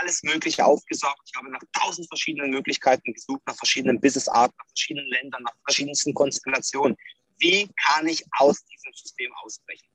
alles 0.00 0.22
Mögliche 0.22 0.64
aufgesaugt. 0.64 1.20
Ich 1.26 1.36
habe 1.36 1.50
nach 1.50 1.62
tausend 1.72 2.08
verschiedenen 2.08 2.50
Möglichkeiten 2.50 3.12
gesucht, 3.12 3.42
nach 3.46 3.56
verschiedenen 3.56 4.00
Businessarten, 4.00 4.54
nach 4.58 4.68
verschiedenen 4.68 5.06
Ländern, 5.06 5.42
nach 5.42 5.54
verschiedensten 5.64 6.14
Konstellationen. 6.14 6.96
Wie 7.38 7.70
kann 7.84 8.06
ich 8.06 8.24
aus 8.38 8.64
diesem 8.64 8.92
System 8.92 9.32
ausbrechen? 9.42 9.88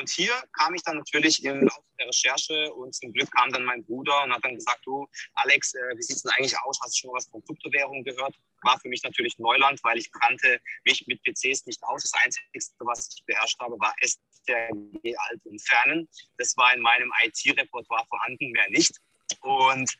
Und 0.00 0.08
hier 0.08 0.32
kam 0.56 0.74
ich 0.74 0.82
dann 0.82 0.96
natürlich 0.96 1.44
im 1.44 1.60
Laufe 1.60 1.84
der 1.98 2.08
Recherche 2.08 2.72
und 2.72 2.94
zum 2.94 3.12
Glück 3.12 3.30
kam 3.32 3.52
dann 3.52 3.64
mein 3.64 3.84
Bruder 3.84 4.24
und 4.24 4.32
hat 4.32 4.42
dann 4.42 4.54
gesagt, 4.54 4.80
du 4.86 5.06
Alex, 5.34 5.74
äh, 5.74 5.78
wie 5.94 6.02
sieht 6.02 6.16
es 6.16 6.22
denn 6.22 6.32
eigentlich 6.32 6.58
aus? 6.60 6.80
Hast 6.82 6.96
du 6.96 7.00
schon 7.00 7.10
was 7.12 7.28
von 7.28 7.44
Kryptowährungen 7.44 8.02
gehört? 8.02 8.34
War 8.62 8.80
für 8.80 8.88
mich 8.88 9.02
natürlich 9.02 9.38
Neuland, 9.38 9.78
weil 9.84 9.98
ich 9.98 10.10
kannte 10.10 10.58
mich 10.86 11.06
mit 11.06 11.22
PCs 11.22 11.66
nicht 11.66 11.82
aus. 11.82 12.02
Das 12.02 12.14
Einzige, 12.24 12.46
was 12.78 13.14
ich 13.14 13.22
beherrscht 13.26 13.60
habe, 13.60 13.78
war 13.78 13.94
STRG 14.00 15.18
alt 15.18 15.44
und 15.44 15.60
fernen. 15.60 16.08
Das 16.38 16.56
war 16.56 16.72
in 16.74 16.80
meinem 16.80 17.12
IT-Repertoire 17.22 18.06
vorhanden, 18.06 18.52
mehr 18.52 18.70
nicht. 18.70 18.96
Und 19.40 19.90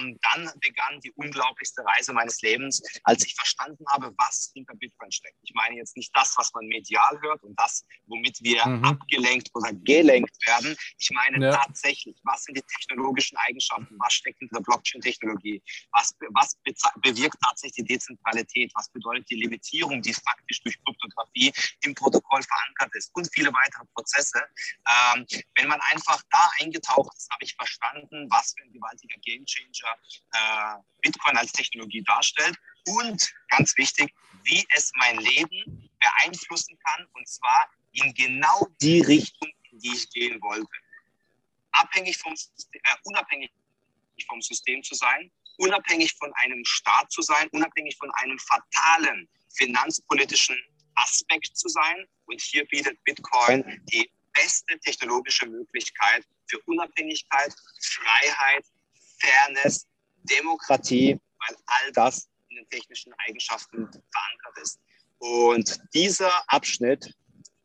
ähm, 0.00 0.18
dann 0.22 0.50
begann 0.60 1.00
die 1.00 1.12
unglaublichste 1.12 1.84
Reise 1.84 2.12
meines 2.12 2.40
Lebens, 2.42 2.82
als 3.04 3.24
ich 3.26 3.34
verstanden 3.34 3.84
habe, 3.90 4.14
was 4.18 4.50
hinter 4.54 4.74
Bitcoin 4.74 5.10
steckt. 5.10 5.36
Ich 5.42 5.52
meine 5.54 5.76
jetzt 5.76 5.96
nicht 5.96 6.10
das, 6.14 6.34
was 6.36 6.52
man 6.54 6.66
medial 6.66 7.20
hört 7.20 7.42
und 7.42 7.58
das, 7.58 7.84
womit 8.06 8.38
wir 8.42 8.66
mhm. 8.66 8.84
abgelenkt 8.84 9.50
oder 9.54 9.72
gelenkt 9.72 10.36
werden. 10.46 10.76
Ich 10.98 11.10
meine 11.10 11.44
ja. 11.44 11.56
tatsächlich, 11.56 12.16
was 12.24 12.44
sind 12.44 12.56
die 12.56 12.62
technologischen 12.62 13.36
Eigenschaften? 13.38 13.96
Was 13.98 14.12
steckt 14.12 14.38
hinter 14.38 14.56
der 14.56 14.62
Blockchain-Technologie? 14.62 15.62
Was, 15.92 16.14
was 16.30 16.56
bewirkt 17.02 17.36
tatsächlich 17.44 17.86
die 17.86 17.94
Dezentralität? 17.94 18.72
Was 18.74 18.90
bedeutet 18.90 19.28
die 19.30 19.36
Limitierung, 19.36 20.02
die 20.02 20.14
faktisch 20.14 20.62
durch 20.62 20.76
Kryptographie 20.84 21.52
im 21.82 21.94
Protokoll 21.94 22.42
verankert 22.42 22.94
ist? 22.94 23.10
Und 23.14 23.28
viele 23.32 23.52
weitere 23.52 23.84
Prozesse. 23.94 24.42
Ähm, 25.14 25.26
wenn 25.56 25.68
man 25.68 25.80
einfach 25.90 26.22
da 26.30 26.50
eingetaucht 26.60 27.14
ist, 27.16 27.30
habe 27.30 27.44
ich 27.44 27.54
verstanden, 27.54 28.28
was 28.30 28.51
für 28.56 28.64
ein 28.64 28.72
gewaltiger 28.72 29.18
Gamechanger 29.20 29.96
äh, 30.32 30.82
Bitcoin 31.02 31.36
als 31.36 31.52
Technologie 31.52 32.02
darstellt 32.02 32.56
und 32.86 33.32
ganz 33.48 33.76
wichtig, 33.76 34.12
wie 34.44 34.66
es 34.76 34.90
mein 34.96 35.18
Leben 35.18 35.90
beeinflussen 36.00 36.78
kann 36.84 37.06
und 37.12 37.28
zwar 37.28 37.70
in 37.92 38.12
genau 38.14 38.66
die 38.80 39.00
Richtung, 39.00 39.50
in 39.70 39.78
die 39.78 39.92
ich 39.92 40.10
gehen 40.10 40.40
wollte. 40.40 40.66
Abhängig 41.72 42.18
vom, 42.18 42.34
äh, 42.34 42.78
unabhängig 43.04 43.50
vom 44.28 44.40
System 44.40 44.82
zu 44.82 44.94
sein, 44.94 45.30
unabhängig 45.58 46.12
von 46.14 46.32
einem 46.34 46.64
Staat 46.64 47.10
zu 47.10 47.22
sein, 47.22 47.48
unabhängig 47.52 47.96
von 47.96 48.10
einem 48.14 48.38
fatalen 48.38 49.28
finanzpolitischen 49.54 50.56
Aspekt 50.94 51.56
zu 51.56 51.68
sein. 51.68 52.06
Und 52.26 52.40
hier 52.40 52.64
bietet 52.66 53.02
Bitcoin 53.04 53.82
die 53.92 54.10
beste 54.34 54.78
technologische 54.80 55.46
Möglichkeit 55.46 56.24
für 56.48 56.58
Unabhängigkeit, 56.66 57.54
Freiheit, 57.80 58.64
Fairness, 59.18 59.86
Demokratie, 60.24 61.18
weil 61.38 61.56
all 61.66 61.92
das 61.92 62.28
in 62.48 62.56
den 62.56 62.68
technischen 62.68 63.12
Eigenschaften 63.26 63.88
verankert 63.88 64.58
ist. 64.62 64.80
Und 65.18 65.80
dieser 65.94 66.32
Abschnitt 66.48 67.14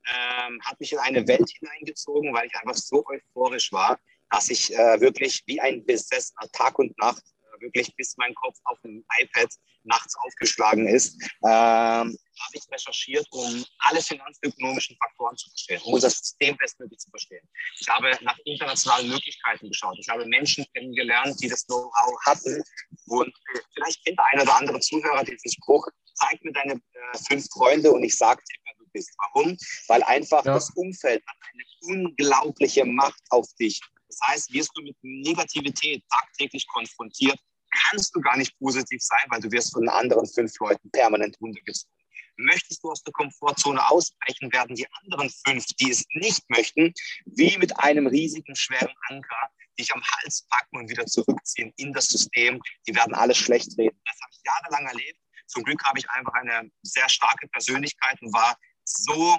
ähm, 0.05 0.61
hat 0.63 0.79
mich 0.79 0.93
in 0.93 0.99
eine 0.99 1.27
Welt 1.27 1.49
hineingezogen, 1.59 2.33
weil 2.33 2.47
ich 2.47 2.55
einfach 2.55 2.75
so 2.75 3.05
euphorisch 3.07 3.71
war, 3.71 3.99
dass 4.29 4.49
ich 4.49 4.73
äh, 4.73 4.99
wirklich 5.01 5.43
wie 5.45 5.59
ein 5.59 5.85
Besessener 5.85 6.49
Tag 6.51 6.77
und 6.79 6.97
Nacht 6.97 7.23
wirklich 7.59 7.95
bis 7.95 8.15
mein 8.17 8.33
Kopf 8.35 8.57
auf 8.65 8.79
dem 8.81 9.03
iPad 9.19 9.49
nachts 9.87 10.15
aufgeschlagen 10.23 10.87
ist, 10.87 11.21
ähm, 11.43 12.17
habe 12.39 12.53
ich 12.53 12.63
recherchiert, 12.71 13.25
um 13.31 13.65
alle 13.79 14.01
finanzökonomischen 14.01 14.95
Faktoren 14.97 15.35
zu 15.37 15.49
verstehen, 15.49 15.81
um 15.83 15.93
unser 15.93 16.09
System 16.09 16.55
bestmöglich 16.57 16.99
zu 16.99 17.09
verstehen. 17.09 17.47
Ich 17.79 17.87
habe 17.87 18.11
nach 18.21 18.37
internationalen 18.45 19.09
Möglichkeiten 19.09 19.69
geschaut. 19.69 19.97
Ich 19.99 20.09
habe 20.09 20.25
Menschen 20.25 20.65
kennengelernt, 20.73 21.41
die 21.41 21.49
das 21.49 21.65
Know-how 21.65 22.25
hatten. 22.25 22.63
Und 23.07 23.33
vielleicht 23.73 24.03
kennt 24.05 24.19
der 24.19 24.25
eine 24.33 24.43
oder 24.43 24.57
andere 24.57 24.79
Zuhörer 24.79 25.23
diesen 25.23 25.51
Spruch, 25.51 25.87
zeig 26.13 26.43
mir 26.43 26.51
deine 26.51 26.73
äh, 26.73 27.17
fünf 27.27 27.47
Freunde 27.51 27.91
und 27.91 28.03
ich 28.03 28.17
sage 28.17 28.41
dir, 28.49 28.59
wer 28.65 28.73
du 28.77 28.91
bist. 28.91 29.11
Warum? 29.17 29.57
Weil 29.87 30.03
einfach 30.03 30.45
ja. 30.45 30.53
das 30.53 30.69
Umfeld 30.71 31.23
hat 31.25 31.37
eine 31.53 31.63
unglaubliche 31.95 32.85
Macht 32.85 33.21
auf 33.29 33.47
dich. 33.59 33.81
Das 34.07 34.19
heißt, 34.23 34.53
wirst 34.53 34.71
du 34.75 34.81
mit 34.81 34.95
Negativität 35.01 36.03
tagtäglich 36.09 36.65
konfrontiert, 36.67 37.37
kannst 37.83 38.15
du 38.15 38.21
gar 38.21 38.37
nicht 38.37 38.57
positiv 38.59 39.01
sein, 39.01 39.25
weil 39.29 39.41
du 39.41 39.51
wirst 39.51 39.73
von 39.73 39.87
anderen 39.89 40.27
fünf 40.27 40.53
Leuten 40.59 40.89
permanent 40.91 41.37
runtergezogen. 41.41 41.93
Möchtest 42.37 42.83
du 42.83 42.91
aus 42.91 43.03
der 43.03 43.13
Komfortzone 43.13 43.83
ausbrechen, 43.89 44.51
werden 44.53 44.75
die 44.75 44.85
anderen 45.01 45.31
fünf, 45.45 45.65
die 45.79 45.89
es 45.89 46.05
nicht 46.11 46.47
möchten, 46.49 46.93
wie 47.25 47.57
mit 47.57 47.77
einem 47.79 48.05
riesigen, 48.05 48.55
schweren 48.55 48.93
Anker 49.09 49.49
dich 49.79 49.91
am 49.93 50.03
Hals 50.03 50.45
packen 50.49 50.77
und 50.77 50.89
wieder 50.89 51.05
zurückziehen 51.05 51.73
in 51.77 51.93
das 51.93 52.07
System. 52.07 52.61
Die 52.87 52.95
werden 52.95 53.13
alles 53.15 53.37
schlecht 53.37 53.77
reden. 53.77 53.99
Das 54.05 54.17
habe 54.21 54.31
ich 54.31 54.39
jahrelang 54.45 54.87
erlebt. 54.87 55.19
Zum 55.47 55.63
Glück 55.63 55.83
habe 55.83 55.99
ich 55.99 56.09
einfach 56.11 56.33
eine 56.33 56.69
sehr 56.83 57.09
starke 57.09 57.47
Persönlichkeit 57.47 58.21
und 58.21 58.33
war 58.33 58.57
so, 58.83 59.37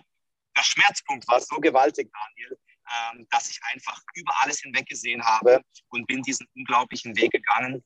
der 0.56 0.62
Schmerzpunkt 0.62 1.26
war 1.28 1.40
so 1.40 1.56
gewaltig, 1.56 2.10
Daniel, 2.12 2.58
ähm, 2.90 3.26
dass 3.30 3.50
ich 3.50 3.60
einfach 3.72 4.00
über 4.14 4.32
alles 4.42 4.60
hinweg 4.60 4.86
gesehen 4.86 5.22
habe 5.22 5.62
und 5.88 6.06
bin 6.06 6.22
diesen 6.22 6.46
unglaublichen 6.54 7.16
Weg 7.16 7.30
gegangen 7.30 7.84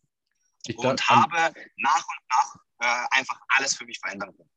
ich 0.67 0.79
und 0.79 1.09
habe 1.09 1.53
nach 1.77 2.05
und 2.05 2.23
nach 2.31 2.57
äh, 2.81 3.19
einfach 3.19 3.41
alles 3.57 3.75
für 3.75 3.85
mich 3.85 3.99
verändern 4.01 4.35
können. 4.37 4.51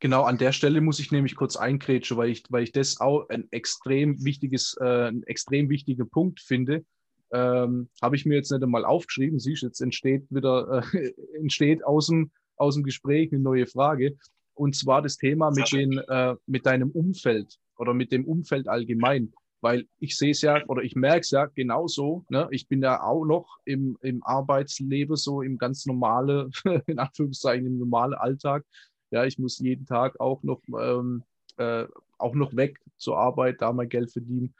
Genau, 0.00 0.22
an 0.22 0.38
der 0.38 0.52
Stelle 0.52 0.80
muss 0.80 0.98
ich 0.98 1.12
nämlich 1.12 1.36
kurz 1.36 1.56
einkrätschen, 1.56 2.16
weil 2.16 2.30
ich, 2.30 2.44
weil 2.48 2.62
ich 2.62 2.72
das 2.72 3.00
auch 3.00 3.28
ein 3.28 3.46
extrem 3.50 4.24
wichtiges, 4.24 4.74
äh, 4.80 5.08
ein 5.08 5.22
extrem 5.24 5.68
wichtiger 5.68 6.06
Punkt 6.06 6.40
finde. 6.40 6.86
Ähm, 7.32 7.90
habe 8.00 8.16
ich 8.16 8.24
mir 8.24 8.36
jetzt 8.36 8.50
nicht 8.50 8.62
einmal 8.62 8.86
aufgeschrieben. 8.86 9.38
Siehst, 9.38 9.62
jetzt 9.62 9.80
entsteht 9.80 10.24
wieder, 10.30 10.82
äh, 10.94 11.12
entsteht 11.38 11.84
aus 11.84 12.06
dem, 12.06 12.30
aus 12.56 12.74
dem 12.74 12.82
Gespräch 12.82 13.30
eine 13.30 13.42
neue 13.42 13.66
Frage. 13.66 14.16
Und 14.54 14.74
zwar 14.74 15.02
das 15.02 15.16
Thema 15.16 15.50
mit, 15.50 15.70
den, 15.70 15.98
äh, 15.98 16.34
mit 16.46 16.64
deinem 16.64 16.90
Umfeld 16.90 17.58
oder 17.76 17.92
mit 17.92 18.10
dem 18.10 18.24
Umfeld 18.24 18.68
allgemein. 18.68 19.32
Weil 19.60 19.86
ich 19.98 20.16
sehe 20.16 20.30
es 20.30 20.40
ja 20.40 20.64
oder 20.68 20.82
ich 20.82 20.96
merke 20.96 21.20
es 21.20 21.30
ja 21.30 21.46
genauso. 21.46 22.24
Ne? 22.30 22.48
Ich 22.50 22.66
bin 22.68 22.82
ja 22.82 23.02
auch 23.02 23.24
noch 23.24 23.58
im, 23.64 23.98
im 24.00 24.22
Arbeitsleben, 24.24 25.16
so 25.16 25.42
im 25.42 25.58
ganz 25.58 25.86
normalen, 25.86 26.50
in 26.86 26.98
Anführungszeichen, 26.98 27.66
im 27.66 27.78
normalen 27.78 28.14
Alltag. 28.14 28.64
Ja, 29.10 29.24
ich 29.24 29.38
muss 29.38 29.58
jeden 29.58 29.86
Tag 29.86 30.18
auch 30.20 30.42
noch, 30.42 30.62
ähm, 30.78 31.24
äh, 31.58 31.86
auch 32.18 32.34
noch 32.34 32.54
weg 32.56 32.80
zur 32.96 33.18
Arbeit, 33.18 33.60
da 33.60 33.72
mein 33.72 33.88
Geld 33.88 34.10
verdienen. 34.10 34.54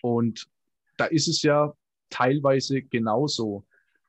Und 0.00 0.48
da 0.96 1.06
ist 1.06 1.28
es 1.28 1.42
ja 1.42 1.74
teilweise 2.08 2.82
genauso. 2.82 3.64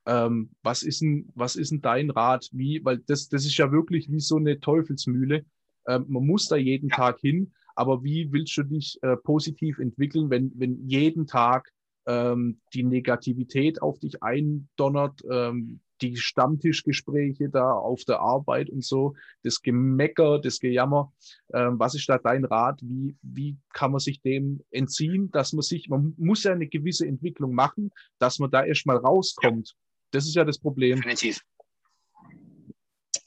Ähm, 0.06 0.52
was, 0.64 0.84
ist 0.84 1.02
denn, 1.02 1.30
was 1.36 1.58
ist 1.58 1.72
denn 1.72 1.82
dein 1.82 2.10
Rat? 2.10 2.48
Wie, 2.54 2.84
weil 2.86 3.00
das, 3.00 3.28
das 3.28 3.46
ist 3.46 3.58
ja 3.58 3.72
wirklich 3.72 4.10
wie 4.10 4.22
so 4.22 4.38
eine 4.38 4.60
Teufelsmühle. 4.60 5.46
Ähm, 5.88 6.06
man 6.08 6.26
muss 6.26 6.48
da 6.48 6.56
jeden 6.56 6.90
ja. 6.90 6.96
Tag 6.96 7.20
hin 7.20 7.52
aber 7.78 8.04
wie 8.04 8.32
willst 8.32 8.58
du 8.58 8.63
dich 8.63 8.98
äh, 9.04 9.16
positiv 9.18 9.78
entwickeln, 9.78 10.32
wenn, 10.32 10.52
wenn 10.56 10.88
jeden 10.88 11.28
Tag 11.28 11.72
ähm, 12.08 12.60
die 12.74 12.84
Negativität 12.84 13.82
auf 13.84 14.00
dich 14.00 14.24
eindonnert, 14.24 15.22
ähm, 15.30 15.80
die 16.02 16.16
Stammtischgespräche 16.16 17.50
da 17.50 17.72
auf 17.74 18.04
der 18.06 18.20
Arbeit 18.20 18.70
und 18.72 18.84
so, 18.84 19.16
das 19.44 19.62
Gemecker, 19.62 20.40
das 20.40 20.60
Gejammer. 20.60 21.13
Ähm, 21.54 21.78
was 21.78 21.94
ist 21.94 22.10
da 22.10 22.18
dein 22.18 22.46
Rat? 22.46 22.80
Wie, 22.82 23.16
wie 23.22 23.58
kann 23.74 23.92
man 23.92 24.00
sich 24.00 24.22
dem 24.22 24.62
entziehen, 24.72 25.30
dass 25.32 25.54
man 25.54 25.62
sich, 25.62 25.88
man 25.88 26.16
muss 26.18 26.44
ja 26.44 26.54
eine 26.54 26.68
gewisse 26.68 27.06
Entwicklung 27.06 27.54
machen, 27.54 27.92
dass 28.18 28.40
man 28.40 28.50
da 28.50 28.63
erstmal 28.63 28.98
rauskommt. 28.98 29.70
Ja. 29.70 29.76
Das 30.12 30.26
ist 30.26 30.36
ja 30.36 30.46
das 30.46 30.58
Problem. 30.58 30.96
Definitiv. 30.98 31.42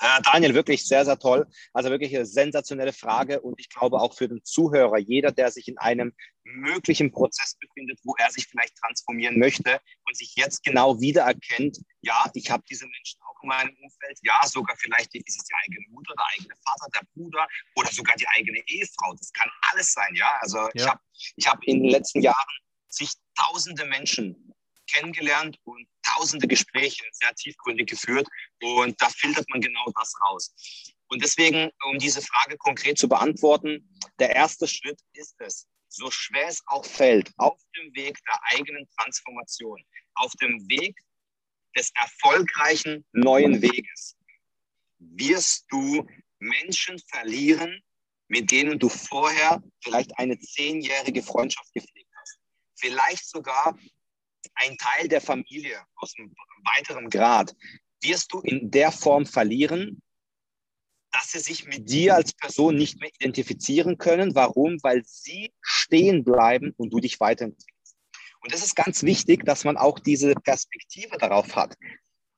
Äh, 0.01 0.23
Daniel, 0.23 0.55
wirklich 0.55 0.87
sehr, 0.87 1.05
sehr 1.05 1.19
toll. 1.19 1.47
Also 1.75 1.91
wirklich 1.91 2.15
eine 2.17 2.25
sensationelle 2.25 2.93
Frage 2.93 3.41
und 3.41 3.61
ich 3.61 3.69
glaube 3.69 4.01
auch 4.01 4.15
für 4.15 4.29
den 4.29 4.43
Zuhörer, 4.45 4.99
jeder, 4.99 5.31
der 5.31 5.51
sich 5.51 5.69
in 5.69 5.77
einem 5.77 6.15
möglichen 6.43 7.13
Prozess 7.13 7.55
befindet, 7.61 7.99
wo 8.03 8.15
er 8.19 8.31
sich 8.31 8.47
vielleicht 8.47 8.77
transformieren 8.77 9.39
möchte 9.39 9.79
und 10.07 10.17
sich 10.17 10.35
jetzt 10.37 10.65
genau 10.65 10.99
wiedererkennt, 11.01 11.79
ja, 12.01 12.31
ich 12.33 12.51
habe 12.51 12.65
diese 12.69 12.87
Menschen 12.87 13.21
auch 13.23 13.43
in 13.43 13.49
meinem 13.49 13.77
Umfeld, 13.83 14.19
ja, 14.23 14.41
sogar 14.47 14.75
vielleicht 14.79 15.15
ist 15.15 15.39
es 15.39 15.45
die 15.45 15.55
eigene 15.65 15.87
Mutter, 15.91 16.15
der 16.17 16.27
eigene 16.35 16.55
Vater, 16.65 16.87
der 16.95 17.07
Bruder 17.15 17.47
oder 17.77 17.91
sogar 17.91 18.17
die 18.17 18.27
eigene 18.29 18.59
Ehefrau. 18.67 19.15
Das 19.15 19.31
kann 19.33 19.51
alles 19.71 19.93
sein, 19.93 20.15
ja. 20.15 20.39
Also 20.41 20.59
ja. 20.59 20.71
ich 20.75 20.87
habe 20.87 21.01
ich 21.37 21.47
hab 21.47 21.65
in 21.65 21.83
den 21.83 21.91
letzten 21.91 22.23
Jahren 22.23 22.59
sich 22.89 23.13
tausende 23.37 23.85
Menschen 23.85 24.55
kennengelernt 24.91 25.59
und 25.65 25.87
tausende 26.03 26.47
Gespräche 26.49 27.05
sehr 27.13 27.35
tiefgründig 27.35 27.89
geführt 27.89 28.29
und 28.61 29.01
da 29.01 29.09
filtert 29.09 29.49
man 29.51 29.61
genau 29.61 29.85
das 29.99 30.13
raus. 30.23 30.55
Und 31.09 31.23
deswegen, 31.23 31.71
um 31.87 31.99
diese 31.99 32.23
Frage 32.23 32.57
konkret 32.57 32.99
zu 32.99 33.09
beantworten, 33.09 33.89
der 34.19 34.35
erste 34.35 34.69
Schritt 34.69 35.01
ist 35.13 35.35
es, 35.41 35.67
so 35.89 36.11
schwer 36.11 36.47
es 36.47 36.63
auch 36.67 36.85
fällt, 36.85 37.33
auf 37.37 37.61
dem 37.77 37.95
Weg 37.95 38.17
der 38.27 38.39
eigenen 38.53 38.89
Transformation, 38.97 39.83
auf 40.15 40.33
dem 40.41 40.69
Weg 40.69 40.97
des 41.77 41.91
erfolgreichen 41.97 43.05
neuen 43.13 43.61
Weges, 43.61 44.17
wirst 44.99 45.67
du 45.71 46.07
Menschen 46.39 46.99
verlieren, 47.09 47.83
mit 48.29 48.51
denen 48.51 48.79
du 48.79 48.89
vorher 48.89 49.63
vielleicht 49.83 50.17
eine 50.19 50.39
zehnjährige 50.39 51.23
Freundschaft 51.23 51.73
gepflegt 51.75 52.11
hast. 52.21 52.39
Vielleicht 52.77 53.29
sogar 53.29 53.77
ein 54.61 54.77
Teil 54.77 55.09
der 55.09 55.21
Familie 55.21 55.79
aus 55.97 56.15
einem 56.17 56.35
weiteren 56.65 57.11
Grad, 57.11 57.55
wirst 58.03 58.33
du 58.33 58.41
in 58.41 58.71
der 58.71 58.93
Form 58.93 59.27
verlieren, 59.27 60.03
dass 61.13 61.33
sie 61.33 61.41
sich 61.41 61.67
mit 61.67 61.91
dir 61.91 62.15
als 62.15 62.33
Person 62.33 62.77
nicht 62.77 63.01
mehr 63.01 63.11
identifizieren 63.19 63.99
können. 63.99 64.35
Warum? 64.35 64.79
Weil 64.83 65.03
sie 65.05 65.53
stehen 65.61 66.25
bleiben 66.25 66.73
und 66.77 66.93
du 66.93 67.01
dich 67.01 67.19
weiterentwickelst. 67.21 67.97
Und 68.43 68.55
es 68.55 68.65
ist 68.65 68.77
ganz 68.77 69.03
wichtig, 69.03 69.45
dass 69.45 69.65
man 69.65 69.77
auch 69.77 69.99
diese 69.99 70.35
Perspektive 70.35 71.19
darauf 71.19 71.57
hat. 71.57 71.77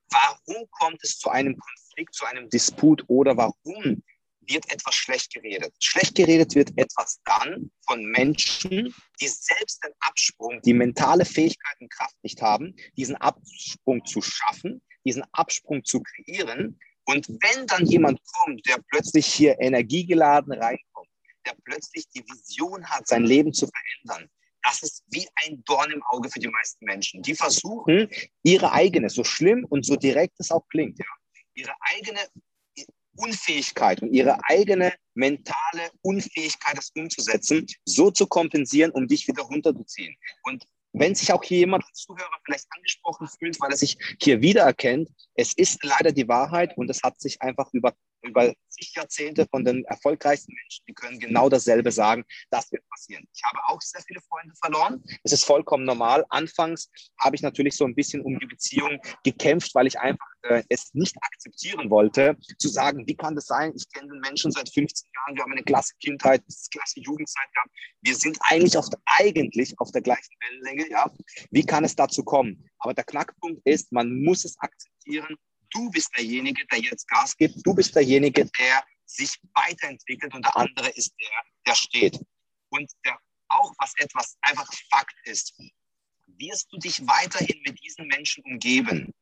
Warum 0.09 0.67
kommt 0.71 0.99
es 1.01 1.17
zu 1.17 1.29
einem 1.29 1.57
Konflikt, 1.57 2.13
zu 2.13 2.25
einem 2.25 2.49
Disput 2.49 3.03
oder 3.07 3.37
warum 3.37 4.03
wird 4.47 4.71
etwas 4.71 4.95
schlecht 4.95 5.33
geredet. 5.33 5.73
Schlecht 5.79 6.15
geredet 6.15 6.55
wird 6.55 6.71
etwas 6.77 7.19
dann 7.25 7.71
von 7.87 8.03
Menschen, 8.05 8.93
die 9.19 9.27
selbst 9.27 9.83
den 9.83 9.91
Absprung, 9.99 10.61
die 10.61 10.73
mentale 10.73 11.25
Fähigkeit 11.25 11.75
und 11.79 11.91
Kraft 11.91 12.15
nicht 12.23 12.41
haben, 12.41 12.75
diesen 12.97 13.15
Absprung 13.17 14.05
zu 14.05 14.21
schaffen, 14.21 14.81
diesen 15.05 15.23
Absprung 15.31 15.83
zu 15.83 16.01
kreieren. 16.01 16.79
Und 17.05 17.27
wenn 17.27 17.67
dann 17.67 17.85
jemand 17.85 18.19
kommt, 18.25 18.65
der 18.67 18.77
plötzlich 18.89 19.25
hier 19.25 19.59
energiegeladen 19.59 20.53
reinkommt, 20.53 21.09
der 21.45 21.55
plötzlich 21.65 22.07
die 22.09 22.23
Vision 22.23 22.85
hat, 22.85 23.07
sein 23.07 23.25
Leben 23.25 23.53
zu 23.53 23.67
verändern, 23.67 24.29
das 24.63 24.81
ist 24.81 25.03
wie 25.07 25.27
ein 25.43 25.61
Dorn 25.65 25.91
im 25.91 26.01
Auge 26.03 26.29
für 26.29 26.39
die 26.39 26.47
meisten 26.47 26.85
Menschen. 26.85 27.21
Die 27.21 27.35
versuchen, 27.35 28.09
ihre 28.43 28.71
eigene, 28.71 29.09
so 29.09 29.25
schlimm 29.25 29.65
und 29.65 29.85
so 29.85 29.97
direkt 29.97 30.39
es 30.39 30.51
auch 30.51 30.65
klingt, 30.69 30.97
ja, 30.99 31.05
ihre 31.53 31.73
eigene 31.81 32.19
Unfähigkeit 33.15 34.01
und 34.01 34.13
ihre 34.13 34.37
eigene 34.49 34.93
mentale 35.13 35.91
Unfähigkeit, 36.01 36.77
das 36.77 36.91
umzusetzen, 36.95 37.67
so 37.85 38.11
zu 38.11 38.27
kompensieren, 38.27 38.91
um 38.91 39.07
dich 39.07 39.27
wieder 39.27 39.43
runterzuziehen. 39.43 40.15
Und 40.43 40.65
wenn 40.93 41.15
sich 41.15 41.33
auch 41.33 41.43
hier 41.43 41.59
jemand 41.59 41.83
als 41.85 41.99
Zuhörer 41.99 42.39
vielleicht 42.45 42.67
angesprochen 42.69 43.27
fühlt, 43.27 43.59
weil 43.59 43.71
er 43.71 43.77
sich 43.77 43.97
hier 44.21 44.41
wiedererkennt, 44.41 45.09
es 45.35 45.53
ist 45.53 45.83
leider 45.83 46.11
die 46.11 46.27
Wahrheit 46.27 46.77
und 46.77 46.89
es 46.89 47.01
hat 47.01 47.19
sich 47.19 47.41
einfach 47.41 47.69
über 47.73 47.93
über 48.23 48.53
zig 48.69 48.93
Jahrzehnte 48.95 49.45
von 49.49 49.63
den 49.63 49.85
erfolgreichsten 49.85 50.53
Menschen, 50.53 50.83
die 50.87 50.93
können 50.93 51.19
genau 51.19 51.49
dasselbe 51.49 51.91
sagen, 51.91 52.25
das 52.49 52.71
wird 52.71 52.87
passieren. 52.89 53.27
Ich 53.33 53.43
habe 53.43 53.59
auch 53.67 53.81
sehr 53.81 54.01
viele 54.01 54.21
Freunde 54.21 54.53
verloren. 54.61 55.03
Es 55.23 55.31
ist 55.31 55.43
vollkommen 55.43 55.85
normal. 55.85 56.25
Anfangs 56.29 56.89
habe 57.19 57.35
ich 57.35 57.41
natürlich 57.41 57.75
so 57.75 57.85
ein 57.85 57.95
bisschen 57.95 58.21
um 58.21 58.39
die 58.39 58.47
Beziehung 58.47 58.99
gekämpft, 59.23 59.75
weil 59.75 59.87
ich 59.87 59.99
einfach 59.99 60.27
äh, 60.43 60.63
es 60.69 60.93
nicht 60.93 61.15
akzeptieren 61.21 61.89
wollte, 61.89 62.37
zu 62.57 62.67
sagen, 62.67 63.07
wie 63.07 63.15
kann 63.15 63.35
das 63.35 63.45
sein? 63.45 63.73
Ich 63.75 63.89
kenne 63.91 64.09
den 64.09 64.19
Menschen 64.19 64.51
seit 64.51 64.69
15 64.69 65.09
Jahren, 65.15 65.35
wir 65.35 65.43
haben 65.43 65.51
eine 65.51 65.63
klasse 65.63 65.93
Kindheit, 65.99 66.43
klasse 66.71 66.99
Jugendzeit 66.99 67.47
gehabt. 67.53 67.69
Wir 68.01 68.15
sind 68.15 68.37
eigentlich 68.41 68.77
auf 68.77 68.89
der, 68.89 68.99
eigentlich 69.05 69.73
auf 69.79 69.91
der 69.91 70.01
gleichen 70.01 70.33
Wellenlänge. 70.41 70.89
Ja? 70.89 71.11
Wie 71.51 71.65
kann 71.65 71.83
es 71.83 71.95
dazu 71.95 72.23
kommen? 72.23 72.69
Aber 72.79 72.93
der 72.93 73.03
Knackpunkt 73.03 73.61
ist, 73.65 73.91
man 73.91 74.23
muss 74.23 74.45
es 74.45 74.57
akzeptieren 74.59 75.37
Du 75.73 75.89
bist 75.89 76.09
derjenige, 76.15 76.65
der 76.67 76.79
jetzt 76.79 77.07
Gas 77.07 77.35
gibt. 77.35 77.65
Du 77.65 77.73
bist 77.73 77.95
derjenige, 77.95 78.45
der 78.59 78.83
sich 79.05 79.39
weiterentwickelt 79.53 80.33
und 80.33 80.45
der 80.45 80.55
andere 80.55 80.89
ist 80.89 81.13
der, 81.19 81.43
der 81.67 81.75
steht. 81.75 82.19
Und 82.69 82.91
der, 83.05 83.17
auch 83.49 83.73
was 83.77 83.93
etwas 83.97 84.37
einfach 84.41 84.69
Fakt 84.89 85.15
ist, 85.25 85.53
wirst 86.25 86.67
du 86.71 86.77
dich 86.77 87.01
weiterhin 87.05 87.61
mit 87.65 87.81
diesen 87.83 88.07
Menschen 88.07 88.43
umgeben, 88.43 89.13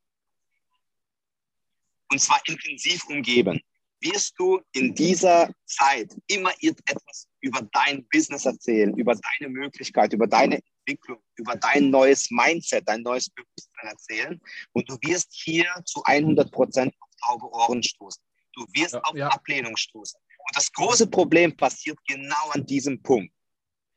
und 2.11 2.19
zwar 2.19 2.41
intensiv 2.45 3.05
umgeben, 3.05 3.61
wirst 4.01 4.33
du 4.37 4.59
in 4.73 4.93
dieser 4.93 5.49
Zeit 5.65 6.13
immer 6.27 6.51
etwas 6.59 7.27
über 7.39 7.61
dein 7.71 8.05
Business 8.09 8.45
erzählen, 8.45 8.95
über 8.97 9.15
deine 9.15 9.51
Möglichkeit, 9.51 10.11
über 10.13 10.27
deine 10.27 10.61
Entwicklung, 10.85 11.21
über 11.35 11.55
dein 11.55 11.89
neues 11.89 12.29
Mindset, 12.31 12.87
dein 12.87 13.01
neues 13.01 13.29
Bewusstsein 13.29 13.87
erzählen. 13.87 14.41
Und 14.73 14.89
du 14.89 14.97
wirst 15.01 15.29
hier 15.33 15.65
zu 15.85 16.03
100 16.03 16.51
Prozent 16.51 16.93
auf 16.99 17.09
taube 17.23 17.51
Ohren 17.51 17.83
stoßen. 17.83 18.21
Du 18.53 18.65
wirst 18.73 18.93
ja, 18.93 19.01
auf 19.01 19.15
ja. 19.15 19.27
Ablehnung 19.29 19.77
stoßen. 19.77 20.19
Und 20.19 20.57
das 20.57 20.71
große 20.71 21.07
Problem 21.07 21.55
passiert 21.55 21.97
genau 22.07 22.49
an 22.51 22.65
diesem 22.65 23.01
Punkt. 23.01 23.33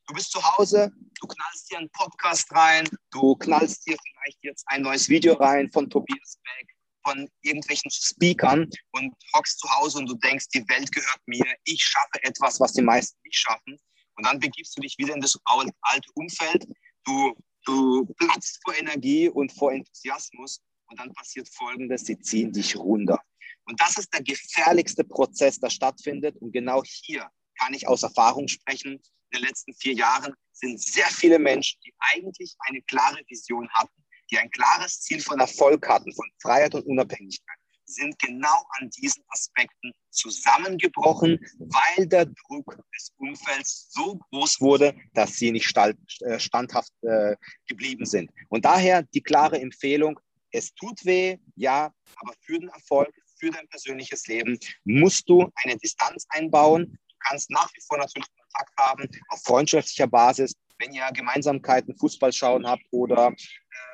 Du 0.06 0.14
bist 0.14 0.30
zu 0.32 0.42
Hause, 0.42 0.92
du 1.20 1.26
knallst 1.26 1.70
dir 1.70 1.78
einen 1.78 1.90
Podcast 1.90 2.52
rein, 2.54 2.86
du 3.10 3.34
knallst 3.36 3.86
dir 3.86 3.96
vielleicht 3.96 4.38
jetzt 4.42 4.64
ein 4.68 4.82
neues 4.82 5.08
Video 5.08 5.32
rein 5.34 5.70
von 5.72 5.88
Tobias 5.88 6.38
Beck, 6.42 6.68
von 7.06 7.28
irgendwelchen 7.40 7.90
Speakern 7.90 8.68
und 8.92 9.14
hockst 9.34 9.58
zu 9.60 9.70
Hause 9.76 9.98
und 9.98 10.06
du 10.06 10.14
denkst, 10.16 10.48
die 10.54 10.68
Welt 10.68 10.92
gehört 10.92 11.20
mir, 11.24 11.46
ich 11.64 11.82
schaffe 11.82 12.22
etwas, 12.22 12.60
was 12.60 12.74
die 12.74 12.82
meisten 12.82 13.18
nicht 13.24 13.38
schaffen. 13.38 13.78
Und 14.16 14.26
dann 14.26 14.38
begibst 14.38 14.76
du 14.76 14.80
dich 14.80 14.96
wieder 14.98 15.14
in 15.14 15.20
das 15.20 15.38
alte 15.44 16.08
Umfeld. 16.14 16.66
Du, 17.04 17.34
du 17.64 18.06
platzt 18.16 18.60
vor 18.64 18.74
Energie 18.76 19.28
und 19.28 19.52
vor 19.52 19.72
Enthusiasmus 19.72 20.60
und 20.86 20.98
dann 20.98 21.12
passiert 21.12 21.48
Folgendes, 21.48 22.04
sie 22.04 22.18
ziehen 22.18 22.52
dich 22.52 22.76
runter. 22.76 23.20
Und 23.64 23.80
das 23.80 23.96
ist 23.96 24.12
der 24.12 24.22
gefährlichste 24.22 25.04
Prozess, 25.04 25.58
der 25.58 25.70
stattfindet. 25.70 26.36
Und 26.36 26.52
genau 26.52 26.82
hier 26.84 27.28
kann 27.58 27.74
ich 27.74 27.88
aus 27.88 28.02
Erfahrung 28.02 28.48
sprechen. 28.48 28.92
In 28.92 29.40
den 29.40 29.42
letzten 29.42 29.74
vier 29.74 29.94
Jahren 29.94 30.34
sind 30.52 30.80
sehr 30.80 31.06
viele 31.06 31.38
Menschen, 31.38 31.80
die 31.84 31.94
eigentlich 31.98 32.54
eine 32.60 32.82
klare 32.82 33.20
Vision 33.28 33.68
hatten, 33.70 34.04
die 34.30 34.38
ein 34.38 34.50
klares 34.50 35.00
Ziel 35.00 35.20
von 35.20 35.40
Erfolg 35.40 35.88
hatten, 35.88 36.12
von 36.14 36.30
Freiheit 36.40 36.74
und 36.74 36.86
Unabhängigkeit, 36.86 37.58
sind 37.86 38.18
genau 38.18 38.64
an 38.78 38.90
diesen 38.90 39.22
Aspekten 39.28 39.92
zusammengebrochen, 40.10 41.38
weil 41.58 42.06
der 42.06 42.26
Druck 42.26 42.76
des 42.94 43.12
Umfelds 43.18 43.88
so 43.90 44.18
groß 44.30 44.60
wurde, 44.60 44.94
dass 45.12 45.36
sie 45.36 45.52
nicht 45.52 45.76
äh, 45.76 46.38
standhaft 46.38 46.92
äh, 47.02 47.36
geblieben 47.66 48.06
sind. 48.06 48.30
Und 48.48 48.64
daher 48.64 49.02
die 49.02 49.22
klare 49.22 49.60
Empfehlung, 49.60 50.18
es 50.50 50.72
tut 50.74 51.04
weh, 51.04 51.38
ja, 51.56 51.92
aber 52.16 52.32
für 52.40 52.58
den 52.58 52.68
Erfolg, 52.68 53.12
für 53.38 53.50
dein 53.50 53.68
persönliches 53.68 54.26
Leben 54.28 54.58
musst 54.84 55.28
du 55.28 55.50
eine 55.56 55.76
Distanz 55.76 56.26
einbauen. 56.28 56.98
Du 57.08 57.16
kannst 57.18 57.50
nach 57.50 57.68
wie 57.74 57.80
vor 57.86 57.98
natürlich 57.98 58.28
Kontakt 58.38 58.78
haben 58.78 59.08
auf 59.28 59.42
freundschaftlicher 59.42 60.06
Basis, 60.06 60.54
wenn 60.78 60.92
ihr 60.92 61.06
Gemeinsamkeiten, 61.12 61.96
Fußball 61.98 62.32
schauen 62.32 62.66
habt 62.66 62.84
oder 62.90 63.32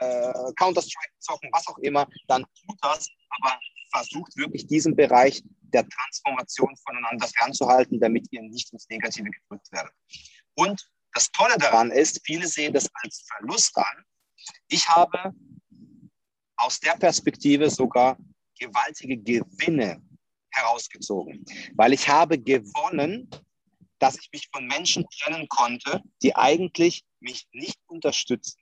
äh, 0.00 0.32
Counter-Strike 0.56 1.14
zocken, 1.18 1.50
was 1.52 1.66
auch 1.68 1.78
immer, 1.78 2.06
dann 2.26 2.44
tut 2.66 2.78
das, 2.82 3.08
aber 3.30 3.58
versucht 3.92 4.36
wirklich 4.36 4.66
diesen 4.66 4.96
Bereich 4.96 5.42
der 5.62 5.86
Transformation 5.88 6.74
voneinander 6.76 7.28
fernzuhalten, 7.28 8.00
damit 8.00 8.26
ihr 8.30 8.42
nicht 8.42 8.72
ins 8.72 8.88
Negative 8.88 9.30
gedrückt 9.30 9.70
werdet. 9.72 9.92
Und 10.54 10.84
das 11.12 11.30
Tolle 11.32 11.56
daran 11.58 11.90
ist, 11.90 12.20
viele 12.24 12.46
sehen 12.46 12.72
das 12.72 12.88
als 13.02 13.24
Verlust 13.26 13.76
an. 13.76 14.04
Ich 14.68 14.88
habe 14.88 15.32
aus 16.56 16.78
der 16.80 16.92
Perspektive 16.92 17.70
sogar 17.70 18.16
gewaltige 18.58 19.16
Gewinne 19.16 20.02
herausgezogen, 20.50 21.44
weil 21.74 21.92
ich 21.92 22.08
habe 22.08 22.38
gewonnen, 22.38 23.30
dass 23.98 24.18
ich 24.18 24.30
mich 24.32 24.48
von 24.52 24.66
Menschen 24.66 25.06
trennen 25.10 25.48
konnte, 25.48 26.02
die 26.22 26.34
eigentlich 26.34 27.04
mich 27.20 27.46
nicht 27.52 27.78
unterstützen 27.86 28.60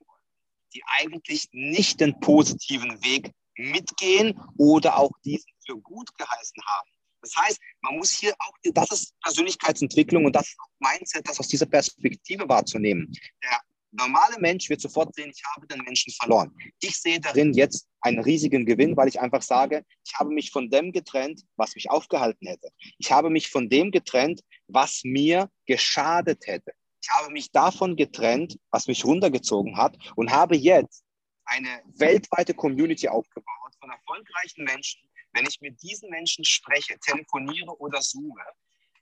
die 0.75 0.83
eigentlich 0.87 1.49
nicht 1.53 2.01
den 2.01 2.21
positiven 2.21 3.03
Weg 3.03 3.33
mitgehen 3.59 4.41
oder 4.57 4.99
auch 4.99 5.13
diesen 5.25 5.51
für 5.67 5.77
gut 5.77 6.17
geheißen 6.17 6.63
haben. 6.67 6.89
Das 7.21 7.35
heißt, 7.37 7.61
man 7.83 7.97
muss 7.97 8.13
hier 8.13 8.33
auch, 8.39 8.53
das 8.73 8.91
ist 8.91 9.21
Persönlichkeitsentwicklung 9.23 10.25
und 10.25 10.37
das 10.37 10.55
Mindset, 10.79 11.29
das 11.29 11.41
aus 11.41 11.49
dieser 11.49 11.67
Perspektive 11.67 12.49
wahrzunehmen. 12.49 13.13
Der 13.43 13.61
normale 13.91 14.39
Mensch 14.39 14.69
wird 14.69 14.81
sofort 14.81 15.15
sehen, 15.15 15.31
ich 15.35 15.43
habe 15.55 15.67
den 15.67 15.83
Menschen 15.83 16.13
verloren. 16.13 16.55
Ich 16.81 17.01
sehe 17.01 17.21
darin 17.21 17.55
jetzt 17.55 17.89
einen 18.01 18.21
riesigen 18.21 18.67
Gewinn, 18.67 18.97
weil 18.97 19.09
ich 19.09 19.21
einfach 19.21 19.43
sage, 19.43 19.85
ich 20.05 20.15
habe 20.15 20.31
mich 20.31 20.51
von 20.53 20.71
dem 20.71 20.93
getrennt, 20.93 21.43
was 21.57 21.75
mich 21.75 21.91
aufgehalten 21.91 22.47
hätte. 22.47 22.71
Ich 22.99 23.11
habe 23.11 23.31
mich 23.31 23.51
von 23.51 23.69
dem 23.69 23.91
getrennt, 23.91 24.43
was 24.69 25.01
mir 25.05 25.51
geschadet 25.67 26.47
hätte. 26.47 26.73
Ich 27.03 27.11
habe 27.11 27.33
mich 27.33 27.51
davon 27.51 27.97
getrennt, 27.97 28.59
was 28.71 28.87
mich 28.87 29.05
runtergezogen 29.05 29.77
hat 29.77 29.97
und 30.17 30.31
habe 30.31 30.57
jetzt 30.57 31.05
eine 31.49 31.83
weltweite 31.97 32.55
Community 32.55 33.09
aufgebaut 33.09 33.75
von 33.81 33.91
erfolgreichen 33.91 34.65
Menschen. 34.65 35.01
Wenn 35.33 35.47
ich 35.47 35.61
mit 35.61 35.81
diesen 35.83 36.11
Menschen 36.11 36.45
spreche, 36.45 36.99
telefoniere 37.01 37.79
oder 37.79 38.01
zoome, 38.01 38.45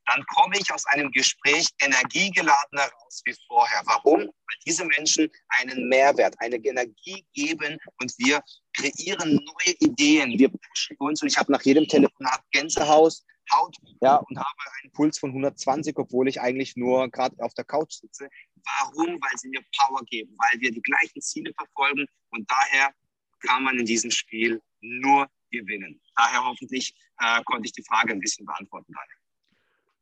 dann 0.06 0.24
komme 0.35 0.56
ich 0.59 0.72
aus 0.72 0.87
einem 0.87 1.11
Gespräch 1.11 1.68
energiegeladener 1.80 2.82
raus 2.82 3.22
wie 3.24 3.35
vorher. 3.48 3.82
Warum? 3.87 4.20
Weil 4.20 4.56
diese 4.64 4.85
Menschen 4.85 5.28
einen 5.48 5.88
Mehrwert, 5.88 6.37
eine 6.38 6.56
Energie 6.56 7.26
geben 7.35 7.78
und 8.00 8.14
wir 8.18 8.40
kreieren 8.72 9.35
neue 9.35 9.74
Ideen. 9.80 10.38
Wir 10.38 10.48
pushen 10.48 10.96
uns 10.98 11.22
und 11.22 11.28
ich 11.28 11.37
habe 11.37 11.50
nach 11.50 11.62
jedem 11.62 11.87
Telefonat 11.88 12.42
Gänsehaus, 12.52 13.24
Haut 13.52 13.76
ja, 14.00 14.16
und 14.16 14.38
habe 14.38 14.48
einen 14.82 14.92
Puls 14.92 15.18
von 15.18 15.30
120, 15.30 15.96
obwohl 15.98 16.28
ich 16.28 16.40
eigentlich 16.40 16.76
nur 16.76 17.09
gerade 17.11 17.37
auf 17.38 17.54
der 17.54 17.64
Couch 17.64 17.92
sitze. 17.92 18.28
Warum? 18.66 19.20
Weil 19.20 19.37
sie 19.37 19.48
mir 19.48 19.62
Power 19.79 20.02
geben, 20.07 20.37
weil 20.38 20.61
wir 20.61 20.70
die 20.70 20.83
gleichen 20.83 21.20
Ziele 21.20 21.52
verfolgen 21.55 22.07
und 22.31 22.50
daher 22.50 22.92
kann 23.40 23.64
man 23.64 23.79
in 23.79 23.87
diesem 23.87 24.11
Spiel 24.11 24.61
nur 24.81 25.29
gewinnen. 25.50 26.00
Daher 26.16 26.44
hoffentlich 26.44 26.94
äh, 27.18 27.42
konnte 27.44 27.66
ich 27.66 27.72
die 27.72 27.85
Frage 27.85 28.12
ein 28.12 28.20
bisschen 28.20 28.46
beantworten. 28.46 28.92
Daniel. 28.92 29.16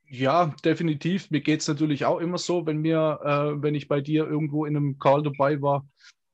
Ja, 0.07 0.55
definitiv. 0.64 1.31
Mir 1.31 1.40
geht 1.40 1.61
es 1.61 1.68
natürlich 1.68 2.05
auch 2.05 2.18
immer 2.18 2.38
so, 2.38 2.66
wenn 2.66 2.79
mir, 2.79 3.18
äh, 3.22 3.62
wenn 3.62 3.74
ich 3.74 3.88
bei 3.88 4.00
dir 4.00 4.27
irgendwo 4.27 4.64
in 4.64 4.77
einem 4.77 4.98
Call 4.98 5.22
dabei 5.22 5.61
war. 5.61 5.87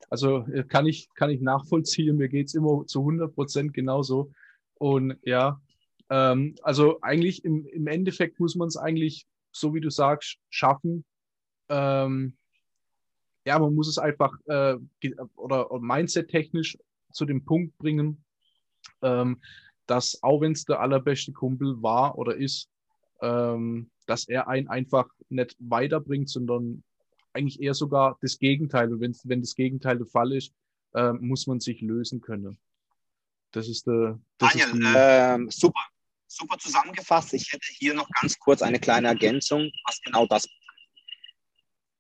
Also 0.09 0.47
äh, 0.49 0.65
kann 0.65 0.87
ich, 0.87 1.09
kann 1.15 1.31
ich 1.31 1.41
nachvollziehen. 1.41 2.17
Mir 2.17 2.29
geht 2.29 2.49
es 2.49 2.55
immer 2.55 2.85
zu 2.87 3.01
100 3.01 3.35
Prozent 3.35 3.73
genauso. 3.73 4.33
Und 4.75 5.19
ja, 5.23 5.61
ähm, 6.11 6.57
also 6.63 7.01
eigentlich 7.01 7.45
im, 7.45 7.65
im 7.67 7.87
Endeffekt 7.87 8.41
muss 8.41 8.57
man 8.57 8.69
es 8.69 8.77
eigentlich, 8.77 9.27
so 9.53 9.73
wie 9.73 9.81
du 9.81 9.91
sagst, 9.91 10.39
schaffen. 10.49 11.05
Ähm, 11.71 12.37
ja, 13.47 13.59
man 13.59 13.75
muss 13.75 13.89
es 13.89 13.99
einfach 13.99 14.33
äh, 14.47 14.77
oder, 15.37 15.71
oder 15.71 15.81
mindset-technisch 15.81 16.77
zu 17.13 17.25
dem 17.25 17.45
Punkt 17.45 17.77
bringen, 17.79 18.23
ähm, 19.03 19.41
dass 19.87 20.23
auch 20.23 20.41
wenn 20.41 20.53
es 20.53 20.65
der 20.65 20.81
allerbeste 20.81 21.33
Kumpel 21.33 21.83
war 21.83 22.19
oder 22.19 22.37
ist, 22.37 22.69
ähm, 23.23 23.91
dass 24.07 24.29
er 24.29 24.49
einen 24.49 24.69
einfach 24.69 25.09
nicht 25.29 25.57
weiterbringt, 25.59 26.29
sondern 26.29 26.83
eigentlich 27.33 27.61
eher 27.61 27.75
sogar 27.75 28.19
das 28.21 28.39
Gegenteil. 28.39 28.93
Und 28.93 29.01
wenn, 29.01 29.17
wenn 29.25 29.41
das 29.41 29.55
Gegenteil 29.55 29.99
der 29.99 30.07
Fall 30.07 30.33
ist, 30.33 30.53
äh, 30.95 31.13
muss 31.13 31.47
man 31.47 31.61
sich 31.61 31.81
lösen 31.81 32.21
können. 32.21 32.59
Das 33.53 33.69
ist 33.69 33.87
der. 33.87 34.19
Das 34.39 34.53
Daniel, 34.53 34.87
ist 34.87 34.95
ähm, 34.97 35.51
super 35.51 35.81
super 36.31 36.59
zusammengefasst. 36.59 37.35
Ich 37.35 37.53
hätte 37.53 37.67
hier 37.79 37.95
noch 37.95 38.09
ganz 38.21 38.39
kurz 38.39 38.63
eine 38.63 38.79
kleine 38.79 39.09
Ergänzung, 39.09 39.71
was 39.85 40.01
genau 40.01 40.27
das 40.27 40.47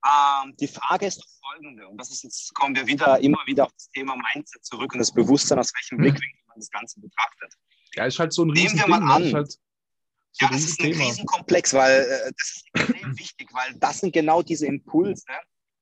ähm, 0.06 0.54
die 0.58 0.68
Frage 0.68 1.06
ist 1.06 1.22
folgende, 1.40 1.86
und 1.88 1.98
das 1.98 2.10
ist 2.10 2.22
jetzt 2.22 2.54
kommen 2.54 2.74
wir 2.74 2.86
wieder 2.86 3.18
immer 3.20 3.38
wieder 3.46 3.64
auf 3.64 3.72
das 3.72 3.90
Thema 3.90 4.16
Mindset 4.16 4.64
zurück 4.64 4.92
und 4.92 4.98
das 4.98 5.12
Bewusstsein, 5.12 5.58
aus 5.58 5.72
welchem. 5.74 5.98
Blickwinkel 5.98 6.40
man 6.50 6.58
das 6.58 6.70
Ganze 6.70 7.00
betrachtet. 7.00 7.54
Ja, 7.94 8.06
ist 8.06 8.18
halt 8.18 8.32
so 8.32 8.44
ein 8.44 8.48
Nehmen 8.48 8.78
wir 8.78 8.86
mal 8.86 9.02
an. 9.02 9.32
Halt 9.32 9.52
so 10.32 10.44
ja, 10.46 10.52
das 10.52 10.62
ist 10.62 10.80
ein 10.80 10.92
Thema. 10.92 11.04
Riesenkomplex, 11.04 11.74
weil 11.74 12.02
äh, 12.02 12.32
das 12.36 12.56
ist 12.56 12.64
extrem 12.74 13.18
wichtig, 13.18 13.48
weil 13.52 13.74
das 13.74 13.98
sind 13.98 14.12
genau 14.12 14.42
diese 14.42 14.66
Impulse, 14.66 15.24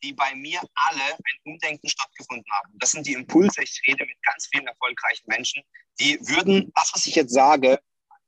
die 0.03 0.13
bei 0.13 0.35
mir 0.35 0.61
alle 0.75 1.15
ein 1.15 1.53
Umdenken 1.53 1.89
stattgefunden 1.89 2.51
haben. 2.53 2.73
Das 2.79 2.93
sind 2.93 3.07
die 3.07 3.13
Impulse. 3.13 3.63
Ich 3.63 3.81
rede 3.87 4.07
mit 4.07 4.17
ganz 4.23 4.49
vielen 4.51 4.67
erfolgreichen 4.67 5.27
Menschen, 5.27 5.63
die 6.01 6.19
würden 6.21 6.73
das, 6.75 6.93
was 6.95 7.07
ich 7.07 7.15
jetzt 7.15 7.35
sage, 7.35 7.79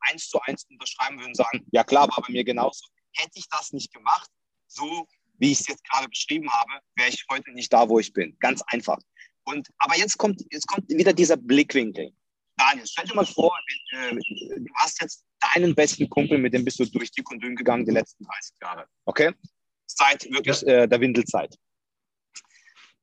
eins 0.01 0.29
zu 0.29 0.41
eins 0.43 0.65
unterschreiben 0.69 1.19
würden, 1.21 1.35
sagen, 1.35 1.67
ja 1.73 1.85
klar, 1.85 2.09
war 2.09 2.23
bei 2.27 2.33
mir 2.33 2.45
genauso. 2.45 2.85
Hätte 3.13 3.39
ich 3.39 3.49
das 3.49 3.73
nicht 3.73 3.93
gemacht, 3.93 4.31
so 4.67 5.07
wie 5.41 5.53
ich 5.53 5.61
es 5.61 5.67
jetzt 5.67 5.85
gerade 5.85 6.09
beschrieben 6.09 6.51
habe, 6.53 6.81
wäre 6.97 7.09
ich 7.09 7.25
heute 7.31 7.51
nicht 7.53 7.73
da, 7.73 7.89
wo 7.89 7.99
ich 7.99 8.13
bin. 8.13 8.37
Ganz 8.39 8.63
einfach. 8.69 8.99
Und, 9.45 9.69
aber 9.79 9.97
jetzt 9.97 10.19
kommt, 10.19 10.45
jetzt 10.53 10.67
kommt 10.69 10.89
wieder 10.89 11.13
dieser 11.13 11.37
Blickwinkel. 11.37 12.13
Daniel, 12.57 12.87
stell 12.87 13.07
dir 13.07 13.15
mal 13.15 13.27
vor, 13.27 13.59
äh, 13.93 14.15
du 14.15 14.67
hast 14.77 15.01
jetzt 15.01 15.25
deinen 15.41 15.75
besten 15.75 16.09
Kumpel, 16.11 16.39
mit 16.39 16.53
dem 16.53 16.65
bist 16.65 16.79
du 16.79 16.85
durch 16.85 17.11
dick 17.11 17.29
und 17.31 17.43
dünn 17.43 17.57
gegangen 17.57 17.87
die 17.87 17.93
letzten 17.93 18.25
30 18.25 18.55
Jahre. 18.61 18.87
Okay? 19.07 19.33
Seit 19.87 20.31
wirklich 20.31 20.63
äh, 20.67 20.87
der 20.87 21.01
Windelzeit. 21.01 21.57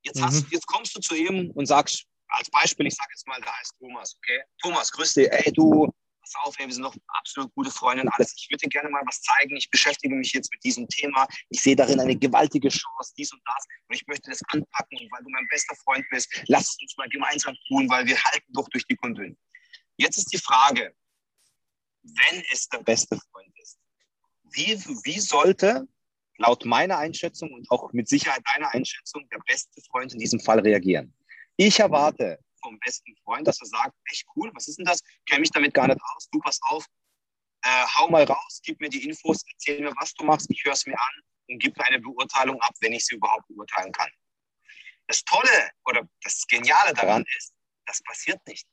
Jetzt, 0.02 0.22
hast, 0.22 0.44
mhm. 0.44 0.48
jetzt 0.52 0.66
kommst 0.66 0.96
du 0.96 1.00
zu 1.00 1.16
ihm 1.16 1.50
und 1.50 1.66
sagst, 1.66 2.06
als 2.28 2.48
Beispiel, 2.50 2.86
ich 2.86 2.94
sage 2.94 3.10
jetzt 3.10 3.26
mal, 3.26 3.40
da 3.40 3.52
ist 3.60 3.74
Thomas, 3.80 4.16
okay? 4.16 4.42
Thomas, 4.62 4.92
grüß 4.92 5.14
dich, 5.14 5.28
ey, 5.30 5.52
du, 5.52 5.92
pass 6.32 6.46
auf, 6.46 6.58
ey, 6.58 6.66
wir 6.66 6.74
sind 6.74 6.82
doch 6.82 6.94
absolut 7.08 7.52
gute 7.54 7.70
Freunde 7.70 8.02
und 8.02 8.08
alles. 8.10 8.34
Ich 8.36 8.48
würde 8.50 8.62
dir 8.62 8.68
gerne 8.68 8.90
mal 8.90 9.02
was 9.06 9.20
zeigen. 9.22 9.56
Ich 9.56 9.70
beschäftige 9.70 10.14
mich 10.14 10.32
jetzt 10.32 10.50
mit 10.52 10.62
diesem 10.64 10.86
Thema. 10.88 11.26
Ich 11.48 11.60
sehe 11.60 11.76
darin 11.76 12.00
eine 12.00 12.16
gewaltige 12.16 12.68
Chance, 12.68 13.12
dies 13.16 13.32
und 13.32 13.40
das. 13.44 13.64
Und 13.88 13.94
ich 13.94 14.06
möchte 14.06 14.30
das 14.30 14.40
anpacken, 14.48 14.98
weil 15.10 15.22
du 15.22 15.30
mein 15.30 15.46
bester 15.50 15.74
Freund 15.76 16.04
bist. 16.10 16.28
Lass 16.46 16.62
es 16.62 16.78
uns 16.80 16.96
mal 16.96 17.08
gemeinsam 17.08 17.56
tun, 17.68 17.88
weil 17.88 18.06
wir 18.06 18.22
halten 18.22 18.52
doch 18.52 18.68
durch 18.68 18.84
die 18.86 18.96
Kondön. 18.96 19.36
Jetzt 19.96 20.18
ist 20.18 20.32
die 20.32 20.38
Frage, 20.38 20.94
wenn 22.02 22.42
es 22.52 22.68
der 22.68 22.78
beste 22.78 23.18
Freund 23.30 23.52
ist. 23.60 23.78
Wie, 24.50 24.78
wie 25.04 25.20
sollte 25.20 25.86
laut 26.38 26.64
meiner 26.64 26.98
Einschätzung 26.98 27.52
und 27.52 27.70
auch 27.70 27.92
mit 27.92 28.08
Sicherheit 28.08 28.42
deiner 28.54 28.72
Einschätzung 28.72 29.28
der 29.30 29.40
beste 29.46 29.80
Freund 29.90 30.12
in 30.12 30.18
diesem 30.18 30.40
Fall 30.40 30.60
reagieren? 30.60 31.12
Ich 31.56 31.80
erwarte 31.80 32.38
vom 32.60 32.78
besten 32.80 33.14
Freund, 33.24 33.46
dass 33.46 33.60
er 33.60 33.66
sagt, 33.66 33.94
echt 34.10 34.26
cool, 34.36 34.50
was 34.54 34.68
ist 34.68 34.78
denn 34.78 34.84
das? 34.84 35.00
Ich 35.02 35.24
kenne 35.26 35.40
mich 35.40 35.50
damit 35.50 35.74
gar 35.74 35.86
nicht 35.86 36.00
aus. 36.14 36.28
Du 36.30 36.40
pass 36.40 36.58
auf, 36.62 36.84
äh, 37.62 37.86
hau 37.96 38.08
mal 38.08 38.24
raus, 38.24 38.60
gib 38.62 38.80
mir 38.80 38.88
die 38.88 39.04
Infos, 39.04 39.42
erzähl 39.50 39.80
mir, 39.80 39.92
was 39.96 40.14
du 40.14 40.24
machst, 40.24 40.50
ich 40.50 40.64
höre 40.64 40.72
es 40.72 40.86
mir 40.86 40.98
an 40.98 41.22
und 41.48 41.58
gib 41.58 41.76
mir 41.76 41.84
eine 41.84 42.00
Beurteilung 42.00 42.60
ab, 42.60 42.74
wenn 42.80 42.92
ich 42.92 43.04
sie 43.06 43.16
überhaupt 43.16 43.46
beurteilen 43.48 43.92
kann. 43.92 44.10
Das 45.06 45.24
Tolle 45.24 45.70
oder 45.86 46.08
das 46.22 46.46
Geniale 46.46 46.92
daran 46.94 47.24
ist, 47.36 47.54
das 47.86 48.02
passiert 48.02 48.46
nicht. 48.46 48.66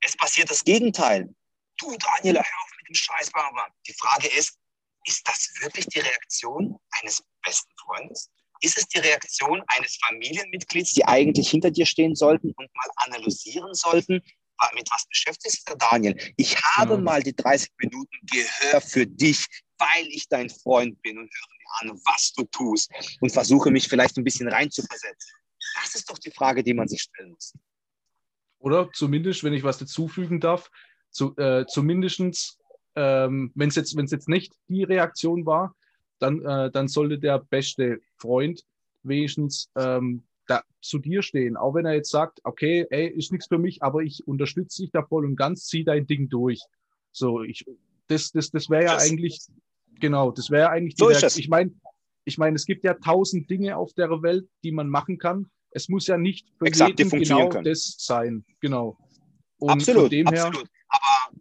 Es 0.00 0.16
passiert 0.16 0.50
das 0.50 0.64
Gegenteil. 0.64 1.34
Du, 1.78 1.96
Daniel, 1.96 2.36
hör 2.36 2.62
auf 2.62 2.70
mit 2.78 2.88
dem 2.88 2.94
Scheiß, 2.94 3.30
Barbara. 3.30 3.68
Die 3.86 3.92
Frage 3.94 4.28
ist, 4.28 4.58
ist 5.04 5.28
das 5.28 5.52
wirklich 5.60 5.86
die 5.86 6.00
Reaktion 6.00 6.78
eines 7.00 7.22
besten 7.42 7.72
Freundes? 7.78 8.30
Ist 8.60 8.78
es 8.78 8.88
die 8.88 8.98
Reaktion 8.98 9.62
eines 9.66 9.98
Familienmitglieds, 10.06 10.92
die 10.92 11.04
eigentlich 11.04 11.50
hinter 11.50 11.70
dir 11.70 11.86
stehen 11.86 12.14
sollten 12.14 12.52
und 12.52 12.70
mal 12.74 12.90
analysieren 12.96 13.74
sollten, 13.74 14.22
mit 14.74 14.90
was 14.90 15.06
beschäftigt 15.06 15.54
sich 15.54 15.64
der 15.64 15.76
Daniel? 15.76 16.16
Ich 16.36 16.56
habe 16.58 16.94
ja. 16.94 17.00
mal 17.00 17.22
die 17.22 17.34
30 17.34 17.70
Minuten 17.78 18.16
Gehör 18.22 18.80
für 18.80 19.06
dich, 19.06 19.46
weil 19.78 20.06
ich 20.08 20.28
dein 20.28 20.48
Freund 20.48 21.00
bin 21.02 21.18
und 21.18 21.30
höre 21.30 21.88
mir 21.88 21.92
an, 21.92 22.00
was 22.06 22.32
du 22.32 22.44
tust 22.44 22.90
und 23.20 23.30
versuche 23.30 23.70
mich 23.70 23.88
vielleicht 23.88 24.16
ein 24.16 24.24
bisschen 24.24 24.48
reinzuversetzen. 24.48 25.34
Das 25.82 25.94
ist 25.94 26.08
doch 26.08 26.18
die 26.18 26.30
Frage, 26.30 26.62
die 26.62 26.74
man 26.74 26.88
sich 26.88 27.02
stellen 27.02 27.32
muss. 27.32 27.52
Oder 28.58 28.90
zumindest, 28.92 29.44
wenn 29.44 29.52
ich 29.52 29.62
was 29.62 29.78
dazufügen 29.78 30.40
darf, 30.40 30.70
zu, 31.10 31.36
äh, 31.36 31.66
zumindest, 31.66 32.58
ähm, 32.94 33.52
wenn 33.54 33.68
es 33.68 33.74
jetzt, 33.74 33.94
jetzt 33.94 34.28
nicht 34.28 34.54
die 34.68 34.84
Reaktion 34.84 35.44
war, 35.44 35.74
dann, 36.18 36.44
äh, 36.44 36.70
dann 36.70 36.88
sollte 36.88 37.18
der 37.18 37.38
beste 37.38 38.00
Freund 38.16 38.64
wenigstens 39.02 39.70
ähm, 39.76 40.24
da, 40.46 40.62
zu 40.80 40.98
dir 40.98 41.22
stehen. 41.22 41.56
Auch 41.56 41.74
wenn 41.74 41.86
er 41.86 41.94
jetzt 41.94 42.10
sagt, 42.10 42.40
okay, 42.44 42.86
ey, 42.90 43.08
ist 43.08 43.32
nichts 43.32 43.48
für 43.48 43.58
mich, 43.58 43.82
aber 43.82 44.02
ich 44.02 44.26
unterstütze 44.26 44.82
dich 44.82 44.90
da 44.90 45.02
voll 45.02 45.24
und 45.24 45.36
ganz, 45.36 45.66
zieh 45.66 45.84
dein 45.84 46.06
Ding 46.06 46.28
durch. 46.28 46.62
So, 47.12 47.42
ich, 47.42 47.64
das, 48.08 48.30
das, 48.30 48.50
das 48.50 48.70
wäre 48.70 48.84
ja 48.84 48.96
eigentlich, 48.98 49.40
genau, 50.00 50.30
das 50.30 50.50
wäre 50.50 50.70
eigentlich 50.70 50.94
die 50.94 51.02
so 51.02 51.10
Ich 51.10 51.48
meine, 51.48 51.72
ich 52.24 52.38
meine, 52.38 52.56
es 52.56 52.66
gibt 52.66 52.84
ja 52.84 52.94
tausend 52.94 53.48
Dinge 53.48 53.76
auf 53.76 53.92
der 53.94 54.10
Welt, 54.22 54.48
die 54.64 54.72
man 54.72 54.88
machen 54.88 55.18
kann. 55.18 55.50
Es 55.70 55.88
muss 55.88 56.06
ja 56.06 56.16
nicht 56.16 56.48
für 56.58 56.66
Exakt, 56.66 56.98
jeden 56.98 57.10
genau 57.10 57.48
können. 57.48 57.64
das 57.64 57.96
sein. 57.98 58.44
Genau. 58.60 58.98
Und 59.58 59.70
absolut, 59.70 60.12
dem 60.12 60.26
her, 60.28 60.46
absolut. 60.46 60.68
Aber 60.88 61.38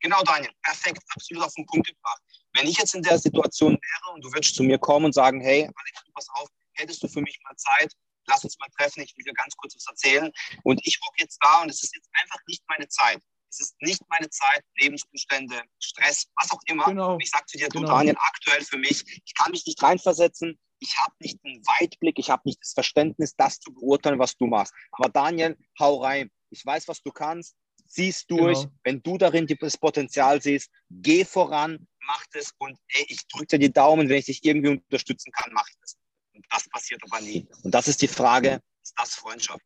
genau, 0.00 0.22
Daniel, 0.24 0.50
perfekt, 0.62 1.02
absolut 1.14 1.44
auf 1.44 1.54
den 1.54 1.66
Punkt 1.66 1.86
gebracht. 1.88 2.22
Wenn 2.54 2.66
ich 2.66 2.78
jetzt 2.78 2.94
in 2.94 3.02
der 3.02 3.18
Situation 3.18 3.72
wäre 3.72 4.14
und 4.14 4.24
du 4.24 4.32
würdest 4.32 4.54
zu 4.54 4.62
mir 4.62 4.78
kommen 4.78 5.06
und 5.06 5.12
sagen, 5.12 5.40
hey, 5.40 5.62
Alex, 5.62 6.04
pass 6.14 6.28
auf, 6.30 6.48
hättest 6.74 7.02
du 7.02 7.08
für 7.08 7.20
mich 7.20 7.38
mal 7.44 7.56
Zeit, 7.56 7.92
lass 8.26 8.44
uns 8.44 8.56
mal 8.58 8.68
treffen, 8.78 9.02
ich 9.02 9.14
will 9.16 9.24
dir 9.24 9.34
ganz 9.34 9.56
kurz 9.56 9.74
was 9.74 9.86
erzählen. 9.86 10.30
Und 10.62 10.80
ich 10.86 10.98
hocke 11.04 11.16
jetzt 11.18 11.38
da 11.40 11.62
und 11.62 11.68
es 11.68 11.82
ist 11.82 11.94
jetzt 11.94 12.08
einfach 12.12 12.38
nicht 12.46 12.62
meine 12.68 12.88
Zeit. 12.88 13.20
Es 13.50 13.60
ist 13.60 13.74
nicht 13.80 14.02
meine 14.08 14.28
Zeit, 14.30 14.64
Lebensumstände, 14.78 15.62
Stress, 15.78 16.26
was 16.36 16.50
auch 16.50 16.60
immer. 16.66 16.86
Genau. 16.86 17.18
Ich 17.20 17.30
sage 17.30 17.44
zu 17.46 17.58
dir, 17.58 17.68
du 17.68 17.80
genau. 17.80 17.98
Daniel, 17.98 18.16
aktuell 18.18 18.64
für 18.64 18.78
mich, 18.78 19.04
ich 19.24 19.34
kann 19.34 19.52
mich 19.52 19.64
nicht 19.64 19.80
reinversetzen, 19.80 20.58
ich 20.80 20.98
habe 20.98 21.14
nicht 21.20 21.42
den 21.44 21.64
Weitblick, 21.64 22.18
ich 22.18 22.30
habe 22.30 22.42
nicht 22.44 22.60
das 22.60 22.72
Verständnis, 22.72 23.34
das 23.36 23.60
zu 23.60 23.72
beurteilen, 23.72 24.18
was 24.18 24.36
du 24.36 24.46
machst. 24.46 24.74
Aber 24.92 25.08
Daniel, 25.08 25.56
hau 25.78 26.02
rein. 26.02 26.30
Ich 26.50 26.64
weiß, 26.64 26.88
was 26.88 27.00
du 27.02 27.10
kannst. 27.10 27.56
Zieh's 27.94 28.26
durch. 28.26 28.58
Genau. 28.58 28.72
Wenn 28.82 29.02
du 29.02 29.18
darin 29.18 29.46
das 29.46 29.78
Potenzial 29.78 30.42
siehst, 30.42 30.68
geh 30.90 31.24
voran, 31.24 31.86
mach 32.00 32.26
das 32.32 32.52
und 32.58 32.76
ey, 32.88 33.06
ich 33.08 33.24
drücke 33.28 33.46
dir 33.46 33.58
die 33.60 33.72
Daumen, 33.72 34.08
wenn 34.08 34.16
ich 34.16 34.26
dich 34.26 34.44
irgendwie 34.44 34.70
unterstützen 34.70 35.30
kann, 35.30 35.52
mach 35.52 35.68
ich 35.68 35.76
das. 35.80 35.96
Und 36.32 36.44
das 36.50 36.68
passiert 36.68 37.00
aber 37.04 37.20
nie. 37.20 37.46
Und 37.62 37.72
das 37.72 37.86
ist 37.86 38.02
die 38.02 38.08
Frage, 38.08 38.60
ist 38.82 38.94
das 38.96 39.14
Freundschaft? 39.14 39.64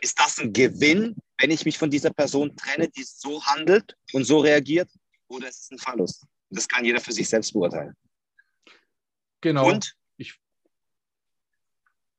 Ist 0.00 0.18
das 0.18 0.38
ein 0.40 0.52
Gewinn, 0.52 1.14
wenn 1.38 1.52
ich 1.52 1.64
mich 1.64 1.78
von 1.78 1.90
dieser 1.90 2.10
Person 2.10 2.56
trenne, 2.56 2.88
die 2.88 3.04
so 3.04 3.44
handelt 3.44 3.96
und 4.12 4.24
so 4.24 4.40
reagiert? 4.40 4.90
Oder 5.28 5.48
ist 5.48 5.62
es 5.62 5.70
ein 5.70 5.78
Verlust? 5.78 6.26
Das 6.50 6.66
kann 6.66 6.84
jeder 6.84 7.00
für 7.00 7.12
sich 7.12 7.28
selbst 7.28 7.52
beurteilen. 7.52 7.96
Genau. 9.42 9.68
Und? 9.68 9.94
Ich, 10.16 10.34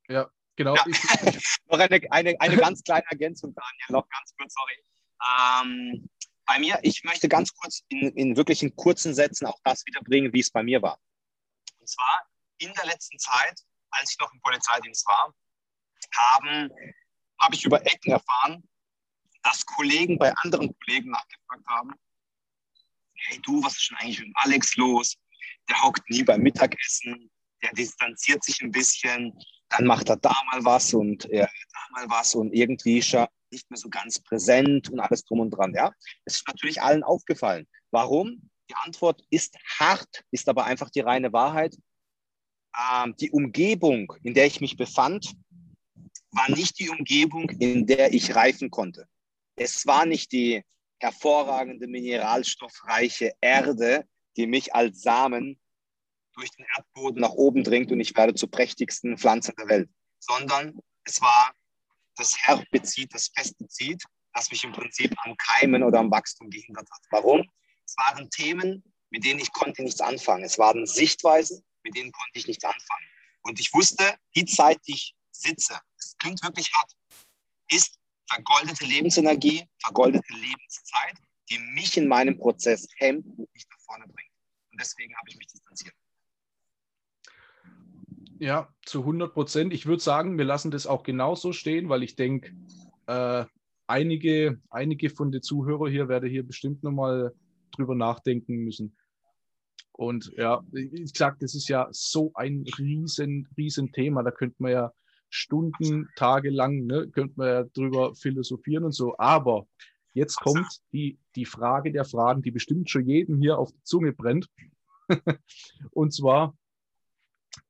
ja, 0.08 0.30
genau. 0.56 0.74
Ja. 0.76 0.84
noch 1.66 1.78
eine, 1.78 2.00
eine, 2.10 2.40
eine 2.40 2.56
ganz 2.56 2.82
kleine 2.82 3.04
Ergänzung, 3.10 3.54
Daniel, 3.54 4.00
noch 4.00 4.08
ganz 4.08 4.34
kurz, 4.38 4.54
sorry. 4.54 4.82
Ähm, 5.24 6.08
bei 6.46 6.58
mir, 6.58 6.78
ich 6.82 7.04
möchte 7.04 7.28
ganz 7.28 7.54
kurz 7.54 7.82
in, 7.88 8.10
in 8.16 8.36
wirklich 8.36 8.62
in 8.62 8.74
kurzen 8.76 9.14
Sätzen 9.14 9.46
auch 9.46 9.58
das 9.64 9.84
wiederbringen, 9.86 10.32
wie 10.32 10.40
es 10.40 10.50
bei 10.50 10.62
mir 10.62 10.82
war. 10.82 10.98
Und 11.78 11.88
zwar, 11.88 12.26
in 12.58 12.72
der 12.74 12.86
letzten 12.86 13.18
Zeit, 13.18 13.60
als 13.90 14.12
ich 14.12 14.18
noch 14.18 14.32
im 14.32 14.40
Polizeidienst 14.40 15.06
war, 15.06 15.34
haben, 16.16 16.70
habe 17.40 17.54
ich 17.54 17.64
über 17.64 17.84
Ecken 17.86 18.12
erfahren, 18.12 18.62
dass 19.42 19.64
Kollegen 19.64 20.18
bei 20.18 20.32
anderen 20.42 20.74
Kollegen 20.78 21.10
nachgefragt 21.10 21.66
haben, 21.66 21.92
hey 23.14 23.40
du, 23.42 23.62
was 23.62 23.76
ist 23.76 23.90
denn 23.90 23.98
eigentlich 23.98 24.20
mit 24.20 24.32
Alex 24.34 24.76
los? 24.76 25.16
Der 25.68 25.82
hockt 25.82 26.08
nie 26.10 26.22
beim 26.22 26.40
Mittagessen, 26.40 27.30
der 27.62 27.72
distanziert 27.72 28.42
sich 28.44 28.60
ein 28.62 28.70
bisschen, 28.70 29.32
dann 29.70 29.86
macht 29.86 30.08
er 30.08 30.16
da 30.16 30.34
mal 30.50 30.64
was 30.64 30.92
und 30.94 31.24
er 31.30 31.46
da 31.46 31.80
mal 31.92 32.10
was 32.10 32.34
und 32.34 32.52
irgendwie 32.52 33.02
er 33.12 33.30
nicht 33.54 33.70
mehr 33.70 33.78
so 33.78 33.88
ganz 33.88 34.18
präsent 34.18 34.90
und 34.90 35.00
alles 35.00 35.24
drum 35.24 35.40
und 35.40 35.50
dran. 35.50 35.72
Ja, 35.74 35.92
es 36.24 36.36
ist 36.36 36.48
natürlich 36.48 36.82
allen 36.82 37.02
aufgefallen. 37.02 37.66
Warum? 37.90 38.50
Die 38.68 38.74
Antwort 38.84 39.22
ist 39.30 39.56
hart, 39.78 40.24
ist 40.30 40.48
aber 40.48 40.64
einfach 40.64 40.90
die 40.90 41.00
reine 41.00 41.32
Wahrheit 41.32 41.76
ähm, 42.76 43.14
die 43.18 43.30
Umgebung, 43.30 44.12
in 44.22 44.34
der 44.34 44.46
ich 44.46 44.60
mich 44.60 44.76
befand, 44.76 45.34
war 46.30 46.50
nicht 46.50 46.78
die 46.78 46.88
Umgebung, 46.88 47.50
in 47.50 47.86
der 47.86 48.12
ich 48.12 48.34
reifen 48.34 48.70
konnte. 48.70 49.06
Es 49.56 49.86
war 49.86 50.04
nicht 50.04 50.32
die 50.32 50.64
hervorragende 50.98 51.86
mineralstoffreiche 51.86 53.32
Erde, 53.40 54.06
die 54.36 54.46
mich 54.46 54.74
als 54.74 55.02
Samen 55.02 55.60
durch 56.34 56.50
den 56.50 56.66
Erdboden 56.76 57.20
nach 57.20 57.30
oben 57.30 57.62
dringt 57.62 57.92
und 57.92 58.00
ich 58.00 58.16
werde 58.16 58.34
zur 58.34 58.50
prächtigsten 58.50 59.16
Pflanze 59.16 59.52
der 59.56 59.68
Welt, 59.68 59.90
sondern 60.18 60.80
es 61.04 61.20
war 61.20 61.54
das 62.16 62.36
Herbizid, 62.38 63.12
das 63.14 63.30
Pestizid, 63.30 64.02
das 64.32 64.50
mich 64.50 64.64
im 64.64 64.72
Prinzip 64.72 65.14
am 65.24 65.36
Keimen 65.36 65.82
oder 65.82 66.00
am 66.00 66.10
Wachstum 66.10 66.50
gehindert 66.50 66.88
hat. 66.90 67.00
Warum? 67.10 67.48
Es 67.86 67.96
waren 67.96 68.28
Themen, 68.30 68.82
mit 69.10 69.24
denen 69.24 69.40
ich 69.40 69.52
konnte 69.52 69.82
nichts 69.82 70.00
anfangen. 70.00 70.44
Es 70.44 70.58
waren 70.58 70.86
Sichtweisen, 70.86 71.64
mit 71.82 71.96
denen 71.96 72.12
konnte 72.12 72.38
ich 72.38 72.46
nichts 72.46 72.64
anfangen. 72.64 73.06
Und 73.42 73.60
ich 73.60 73.72
wusste, 73.74 74.16
die 74.34 74.44
Zeit, 74.44 74.80
die 74.86 74.94
ich 74.94 75.14
sitze, 75.30 75.78
das 75.96 76.16
klingt 76.18 76.42
wirklich 76.42 76.72
hart, 76.72 76.92
ist 77.68 77.98
vergoldete 78.28 78.84
Lebensenergie, 78.84 79.68
vergoldete 79.82 80.32
Lebenszeit, 80.32 81.16
die 81.50 81.58
mich 81.58 81.96
in 81.96 82.08
meinem 82.08 82.38
Prozess 82.38 82.88
hemmt 82.96 83.26
und 83.26 83.52
nicht 83.54 83.68
nach 83.70 83.80
vorne 83.80 84.06
bringt. 84.06 84.30
Und 84.72 84.80
deswegen 84.80 85.14
habe 85.16 85.28
ich 85.28 85.36
mich 85.36 85.46
distanziert. 85.48 85.94
Ja, 88.44 88.68
zu 88.84 89.00
100 89.00 89.32
Prozent. 89.32 89.72
Ich 89.72 89.86
würde 89.86 90.02
sagen, 90.02 90.36
wir 90.36 90.44
lassen 90.44 90.70
das 90.70 90.86
auch 90.86 91.02
genauso 91.02 91.54
stehen, 91.54 91.88
weil 91.88 92.02
ich 92.02 92.14
denke, 92.14 92.52
äh, 93.06 93.46
einige, 93.86 94.60
einige 94.68 95.08
von 95.08 95.32
den 95.32 95.40
Zuhörern 95.40 95.90
hier 95.90 96.08
werden 96.10 96.28
hier 96.28 96.42
bestimmt 96.42 96.82
nochmal 96.82 97.32
drüber 97.74 97.94
nachdenken 97.94 98.56
müssen. 98.56 98.98
Und 99.92 100.30
ja, 100.36 100.62
wie 100.72 100.90
gesagt, 100.90 101.42
das 101.42 101.54
ist 101.54 101.68
ja 101.68 101.88
so 101.90 102.32
ein 102.34 102.66
riesen, 102.78 103.48
riesen 103.56 103.92
Thema. 103.92 104.22
Da 104.22 104.30
könnte 104.30 104.56
man 104.58 104.72
ja 104.72 104.92
Stunden, 105.30 106.10
Tage 106.14 106.50
lang, 106.50 106.84
ne, 106.84 107.08
könnte 107.08 107.32
man 107.36 107.48
ja 107.48 107.64
drüber 107.64 108.14
philosophieren 108.14 108.84
und 108.84 108.92
so. 108.92 109.16
Aber 109.16 109.66
jetzt 110.12 110.36
kommt 110.36 110.82
die, 110.92 111.18
die 111.34 111.46
Frage 111.46 111.92
der 111.92 112.04
Fragen, 112.04 112.42
die 112.42 112.50
bestimmt 112.50 112.90
schon 112.90 113.06
jedem 113.06 113.40
hier 113.40 113.56
auf 113.56 113.72
die 113.72 113.82
Zunge 113.84 114.12
brennt. 114.12 114.50
und 115.92 116.12
zwar, 116.12 116.54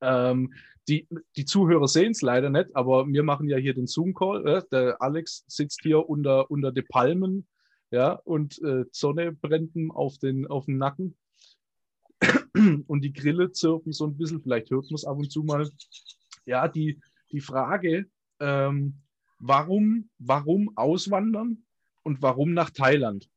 ähm, 0.01 0.53
die, 0.89 1.09
die 1.37 1.45
Zuhörer 1.45 1.89
sehen 1.89 2.13
es 2.13 2.21
leider 2.21 2.51
nicht, 2.51 2.75
aber 2.77 3.07
wir 3.07 3.23
machen 3.23 3.49
ja 3.49 3.57
hier 3.57 3.75
den 3.75 3.87
Zoom-Call. 3.87 4.47
Äh? 4.47 4.63
Der 4.71 5.01
Alex 5.01 5.45
sitzt 5.47 5.81
hier 5.83 6.09
unter, 6.09 6.51
unter 6.51 6.73
den 6.73 6.87
Palmen 6.87 7.47
ja, 7.91 8.15
und 8.25 8.61
äh, 8.63 8.85
Sonne 8.91 9.33
brennt 9.33 9.75
ihm 9.77 9.91
auf 9.91 10.19
den, 10.19 10.47
auf 10.47 10.67
den 10.67 10.79
Nacken 10.79 11.17
und 12.89 13.01
die 13.03 13.13
Grille 13.13 13.53
zirpen 13.53 13.93
so 13.93 14.07
ein 14.07 14.17
bisschen, 14.17 14.43
vielleicht 14.43 14.71
hört 14.71 14.91
man 14.91 14.97
es 14.97 15.05
ab 15.05 15.17
und 15.17 15.31
zu 15.31 15.43
mal. 15.43 15.71
Ja, 16.45 16.69
die, 16.69 17.01
die 17.31 17.41
Frage, 17.41 18.11
ähm, 18.41 19.01
warum, 19.39 20.11
warum 20.19 20.77
auswandern 20.77 21.65
und 22.03 22.21
warum 22.21 22.53
nach 22.53 22.71
Thailand? 22.71 23.31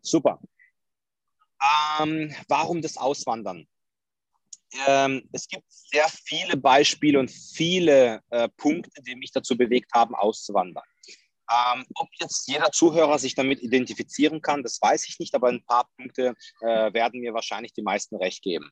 Super. 0.00 0.40
Ähm, 2.00 2.32
warum 2.46 2.82
das 2.82 2.96
Auswandern? 2.96 3.66
Ähm, 4.86 5.28
es 5.32 5.48
gibt 5.48 5.64
sehr 5.68 6.08
viele 6.08 6.56
Beispiele 6.56 7.18
und 7.18 7.30
viele 7.30 8.22
äh, 8.30 8.48
Punkte, 8.56 9.02
die 9.02 9.16
mich 9.16 9.32
dazu 9.32 9.56
bewegt 9.56 9.92
haben, 9.94 10.14
auszuwandern. 10.14 10.84
Ähm, 11.50 11.86
ob 11.94 12.08
jetzt 12.20 12.46
jeder 12.46 12.70
Zuhörer 12.70 13.18
sich 13.18 13.34
damit 13.34 13.62
identifizieren 13.62 14.42
kann, 14.42 14.62
das 14.62 14.78
weiß 14.82 15.08
ich 15.08 15.18
nicht, 15.18 15.34
aber 15.34 15.48
ein 15.48 15.64
paar 15.64 15.88
Punkte 15.96 16.34
äh, 16.60 16.92
werden 16.92 17.20
mir 17.20 17.32
wahrscheinlich 17.32 17.72
die 17.72 17.82
meisten 17.82 18.16
recht 18.16 18.42
geben. 18.42 18.70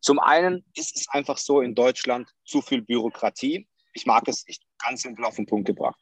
Zum 0.00 0.18
einen 0.18 0.64
ist 0.74 0.96
es 0.96 1.08
einfach 1.08 1.38
so 1.38 1.60
in 1.60 1.74
Deutschland 1.74 2.28
zu 2.44 2.60
viel 2.60 2.82
Bürokratie. 2.82 3.66
Ich 3.94 4.04
mag 4.04 4.28
es 4.28 4.46
nicht 4.46 4.62
ganz 4.78 5.02
simpel 5.02 5.24
auf 5.24 5.36
den 5.36 5.46
Punkt 5.46 5.66
gebracht. 5.66 5.98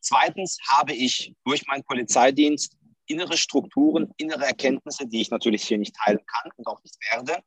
Zweitens 0.00 0.58
habe 0.68 0.92
ich 0.92 1.34
durch 1.44 1.66
meinen 1.66 1.82
Polizeidienst 1.84 2.76
innere 3.06 3.36
Strukturen, 3.36 4.12
innere 4.16 4.46
Erkenntnisse, 4.46 5.06
die 5.06 5.22
ich 5.22 5.30
natürlich 5.30 5.64
hier 5.64 5.78
nicht 5.78 5.96
teilen 5.96 6.24
kann 6.26 6.52
und 6.56 6.66
auch 6.66 6.82
nicht 6.82 6.96
werde, 7.10 7.42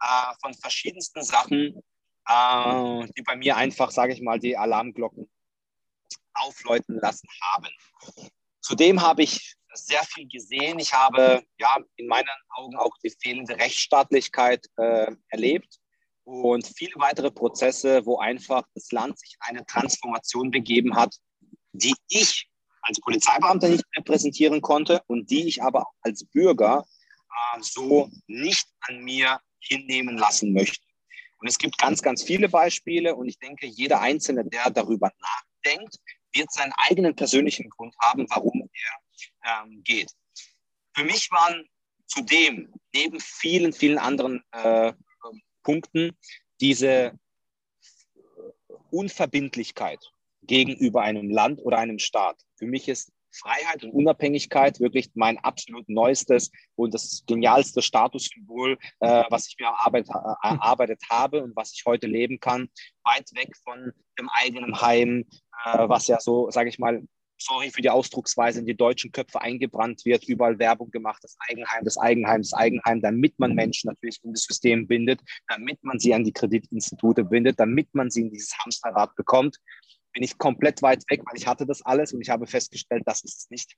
äh, 0.00 0.34
von 0.40 0.54
verschiedensten 0.54 1.22
Sachen, 1.22 1.82
äh, 2.26 3.06
die 3.16 3.22
bei 3.22 3.36
mir 3.36 3.56
einfach, 3.56 3.90
sage 3.90 4.12
ich 4.12 4.22
mal, 4.22 4.38
die 4.38 4.56
Alarmglocken 4.56 5.30
aufläuten 6.34 6.98
lassen 7.00 7.28
haben. 7.42 7.68
Zudem 8.60 9.00
habe 9.02 9.22
ich 9.22 9.56
sehr 9.72 10.02
viel 10.04 10.28
gesehen. 10.28 10.78
Ich 10.78 10.92
habe 10.92 11.44
ja 11.58 11.76
in 11.96 12.06
meinen 12.06 12.28
Augen 12.50 12.76
auch 12.76 12.96
die 13.02 13.14
fehlende 13.20 13.56
Rechtsstaatlichkeit 13.56 14.66
äh, 14.76 15.12
erlebt 15.28 15.78
und 16.24 16.66
viele 16.66 16.94
weitere 16.96 17.30
Prozesse, 17.30 18.04
wo 18.06 18.18
einfach 18.18 18.64
das 18.74 18.90
Land 18.92 19.18
sich 19.18 19.34
in 19.34 19.56
eine 19.56 19.66
Transformation 19.66 20.50
begeben 20.50 20.96
hat, 20.96 21.16
die 21.72 21.94
ich 22.08 22.48
als 22.82 23.00
Polizeibeamter 23.00 23.68
nicht 23.68 23.84
repräsentieren 23.96 24.60
konnte 24.60 25.02
und 25.06 25.30
die 25.30 25.46
ich 25.46 25.62
aber 25.62 25.86
als 26.02 26.24
Bürger 26.24 26.86
äh, 27.54 27.60
so 27.60 28.10
nicht 28.26 28.66
an 28.80 29.02
mir 29.02 29.40
hinnehmen 29.60 30.18
lassen 30.18 30.52
möchte. 30.52 30.84
Und 31.38 31.48
es 31.48 31.58
gibt 31.58 31.78
ganz, 31.78 32.02
ganz 32.02 32.22
viele 32.22 32.48
Beispiele 32.48 33.14
und 33.14 33.28
ich 33.28 33.38
denke, 33.38 33.66
jeder 33.66 34.00
Einzelne, 34.00 34.44
der 34.44 34.70
darüber 34.70 35.10
nachdenkt, 35.20 35.96
wird 36.32 36.52
seinen 36.52 36.72
eigenen 36.76 37.16
persönlichen 37.16 37.70
Grund 37.70 37.94
haben, 38.00 38.26
warum 38.28 38.68
er 39.42 39.62
ähm, 39.64 39.82
geht. 39.82 40.10
Für 40.94 41.04
mich 41.04 41.30
waren 41.30 41.66
zudem 42.06 42.72
neben 42.92 43.20
vielen, 43.20 43.72
vielen 43.72 43.98
anderen 43.98 44.42
äh, 44.52 44.92
Punkten 45.62 46.16
diese 46.60 47.18
Unverbindlichkeit 48.90 50.00
gegenüber 50.42 51.02
einem 51.02 51.30
Land 51.30 51.60
oder 51.60 51.78
einem 51.78 51.98
Staat. 51.98 52.40
Für 52.56 52.66
mich 52.66 52.88
ist 52.88 53.12
Freiheit 53.32 53.84
und 53.84 53.92
Unabhängigkeit 53.92 54.80
wirklich 54.80 55.10
mein 55.14 55.38
absolut 55.38 55.88
neuestes 55.88 56.50
und 56.76 56.94
das 56.94 57.24
genialste 57.26 57.82
Statussymbol, 57.82 58.78
äh, 59.00 59.24
was 59.30 59.48
ich 59.48 59.56
mir 59.58 59.66
erarbeitet, 59.66 60.10
äh, 60.10 60.48
erarbeitet 60.48 61.02
habe 61.10 61.42
und 61.42 61.54
was 61.56 61.72
ich 61.72 61.84
heute 61.86 62.06
leben 62.06 62.40
kann, 62.40 62.68
weit 63.04 63.28
weg 63.34 63.56
von 63.64 63.92
dem 64.18 64.28
eigenen 64.30 64.80
Heim, 64.80 65.24
äh, 65.64 65.88
was 65.88 66.06
ja 66.06 66.20
so, 66.20 66.50
sage 66.50 66.68
ich 66.68 66.78
mal, 66.78 67.02
sorry 67.42 67.70
für 67.70 67.82
die 67.82 67.90
Ausdrucksweise, 67.90 68.60
in 68.60 68.66
die 68.66 68.76
deutschen 68.76 69.12
Köpfe 69.12 69.40
eingebrannt 69.40 70.04
wird, 70.04 70.28
überall 70.28 70.58
Werbung 70.58 70.90
gemacht, 70.90 71.22
das 71.22 71.36
Eigenheim, 71.48 71.84
das 71.84 71.96
Eigenheim, 71.96 72.42
das 72.42 72.52
Eigenheim, 72.52 73.00
damit 73.00 73.38
man 73.38 73.54
Menschen 73.54 73.88
natürlich 73.88 74.18
in 74.22 74.32
das 74.32 74.42
System 74.42 74.86
bindet, 74.86 75.20
damit 75.48 75.82
man 75.82 75.98
sie 75.98 76.12
an 76.14 76.24
die 76.24 76.32
Kreditinstitute 76.32 77.24
bindet, 77.24 77.58
damit 77.58 77.94
man 77.94 78.10
sie 78.10 78.22
in 78.22 78.30
dieses 78.30 78.56
Hamsterrad 78.58 79.14
bekommt 79.16 79.58
bin 80.12 80.22
ich 80.22 80.38
komplett 80.38 80.82
weit 80.82 81.04
weg, 81.08 81.22
weil 81.24 81.36
ich 81.36 81.46
hatte 81.46 81.66
das 81.66 81.82
alles 81.82 82.12
und 82.12 82.20
ich 82.20 82.30
habe 82.30 82.46
festgestellt, 82.46 83.02
das 83.06 83.22
ist 83.22 83.38
es 83.38 83.50
nicht. 83.50 83.76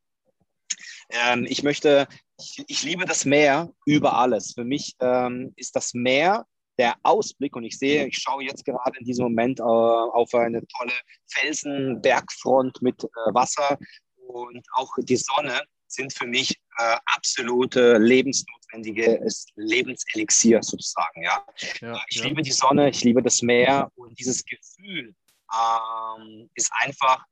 Ähm, 1.10 1.46
ich 1.48 1.62
möchte, 1.62 2.08
ich, 2.38 2.64
ich, 2.66 2.82
liebe 2.82 3.04
das 3.04 3.24
Meer 3.24 3.72
über 3.84 4.16
alles. 4.16 4.52
Für 4.54 4.64
mich 4.64 4.96
ähm, 5.00 5.52
ist 5.56 5.76
das 5.76 5.94
Meer 5.94 6.46
der 6.78 6.96
Ausblick 7.02 7.54
und 7.54 7.64
ich 7.64 7.78
sehe, 7.78 8.06
ich 8.06 8.16
schaue 8.16 8.44
jetzt 8.44 8.64
gerade 8.64 8.98
in 8.98 9.04
diesem 9.04 9.24
Moment 9.24 9.60
äh, 9.60 9.62
auf 9.62 10.34
eine 10.34 10.66
tolle 10.66 10.92
Felsenbergfront 11.30 12.80
mit 12.80 13.04
äh, 13.04 13.08
Wasser 13.34 13.78
und 14.16 14.66
auch 14.74 14.90
die 14.98 15.16
Sonne 15.16 15.60
sind 15.86 16.12
für 16.14 16.26
mich 16.26 16.58
äh, 16.78 16.96
absolute 17.04 17.98
lebensnotwendige 17.98 19.20
Lebenselixier 19.56 20.62
sozusagen. 20.62 21.22
Ja, 21.22 21.44
ja 21.80 22.00
ich 22.08 22.16
ja. 22.16 22.24
liebe 22.24 22.42
die 22.42 22.52
Sonne, 22.52 22.88
ich 22.88 23.04
liebe 23.04 23.22
das 23.22 23.42
Meer 23.42 23.90
und 23.94 24.18
dieses 24.18 24.42
Gefühl, 24.44 25.14
ähm, 25.52 26.50
ist 26.54 26.70
einfach 26.80 27.24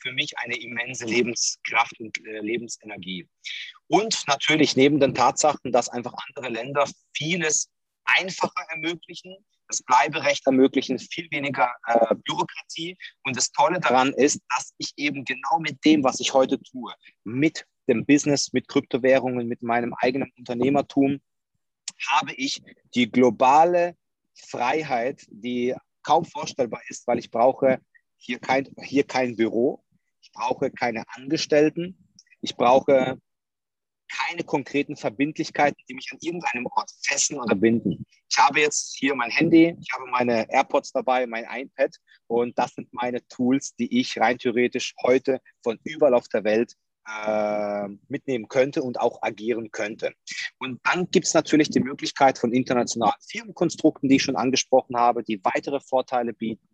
für 0.00 0.12
mich 0.12 0.38
eine 0.38 0.56
immense 0.56 1.04
Lebenskraft 1.04 1.98
und 2.00 2.16
äh, 2.26 2.40
Lebensenergie. 2.40 3.28
Und 3.88 4.24
natürlich 4.26 4.76
neben 4.76 5.00
den 5.00 5.14
Tatsachen, 5.14 5.72
dass 5.72 5.88
einfach 5.88 6.12
andere 6.28 6.52
Länder 6.52 6.88
vieles 7.14 7.70
einfacher 8.04 8.64
ermöglichen, 8.68 9.36
das 9.68 9.82
Bleiberecht 9.82 10.46
ermöglichen, 10.46 10.98
viel 10.98 11.28
weniger 11.30 11.72
äh, 11.86 12.14
Bürokratie. 12.24 12.96
Und 13.24 13.36
das 13.36 13.50
Tolle 13.50 13.80
daran 13.80 14.12
ist, 14.12 14.40
dass 14.56 14.72
ich 14.78 14.92
eben 14.96 15.24
genau 15.24 15.58
mit 15.58 15.84
dem, 15.84 16.04
was 16.04 16.20
ich 16.20 16.32
heute 16.32 16.60
tue, 16.62 16.94
mit 17.24 17.66
dem 17.88 18.04
Business, 18.04 18.52
mit 18.52 18.68
Kryptowährungen, 18.68 19.46
mit 19.46 19.62
meinem 19.62 19.94
eigenen 19.94 20.30
Unternehmertum, 20.38 21.20
habe 22.08 22.32
ich 22.34 22.62
die 22.94 23.10
globale 23.10 23.96
Freiheit, 24.34 25.24
die 25.30 25.74
kaum 26.06 26.24
vorstellbar 26.24 26.80
ist, 26.88 27.06
weil 27.06 27.18
ich 27.18 27.30
brauche 27.30 27.80
hier 28.16 28.38
kein, 28.38 28.68
hier 28.82 29.04
kein 29.04 29.36
Büro, 29.36 29.84
ich 30.20 30.30
brauche 30.32 30.70
keine 30.70 31.04
Angestellten, 31.08 31.98
ich 32.40 32.56
brauche 32.56 33.18
keine 34.08 34.44
konkreten 34.44 34.94
Verbindlichkeiten, 34.94 35.82
die 35.88 35.94
mich 35.94 36.08
an 36.12 36.18
irgendeinem 36.20 36.66
Ort 36.66 36.92
fesseln 37.02 37.40
oder 37.40 37.56
binden. 37.56 38.06
Ich 38.30 38.38
habe 38.38 38.60
jetzt 38.60 38.96
hier 38.96 39.16
mein 39.16 39.30
Handy, 39.30 39.76
ich 39.80 39.92
habe 39.92 40.06
meine 40.06 40.48
AirPods 40.48 40.92
dabei, 40.92 41.26
mein 41.26 41.44
iPad 41.50 41.92
und 42.28 42.56
das 42.56 42.74
sind 42.74 42.92
meine 42.92 43.26
Tools, 43.26 43.74
die 43.74 43.98
ich 43.98 44.16
rein 44.18 44.38
theoretisch 44.38 44.94
heute 45.02 45.40
von 45.64 45.80
überall 45.82 46.14
auf 46.14 46.28
der 46.28 46.44
Welt 46.44 46.74
äh, 47.06 47.88
mitnehmen 48.08 48.48
könnte 48.48 48.82
und 48.82 49.00
auch 49.00 49.22
agieren 49.22 49.70
könnte. 49.70 50.12
Und 50.58 50.80
dann 50.84 51.10
gibt 51.10 51.26
es 51.26 51.34
natürlich 51.34 51.70
die 51.70 51.80
Möglichkeit 51.80 52.38
von 52.38 52.52
internationalen 52.52 53.14
Firmenkonstrukten, 53.28 54.08
die 54.08 54.16
ich 54.16 54.22
schon 54.22 54.36
angesprochen 54.36 54.96
habe, 54.96 55.22
die 55.22 55.40
weitere 55.44 55.80
Vorteile 55.80 56.32
bieten. 56.32 56.68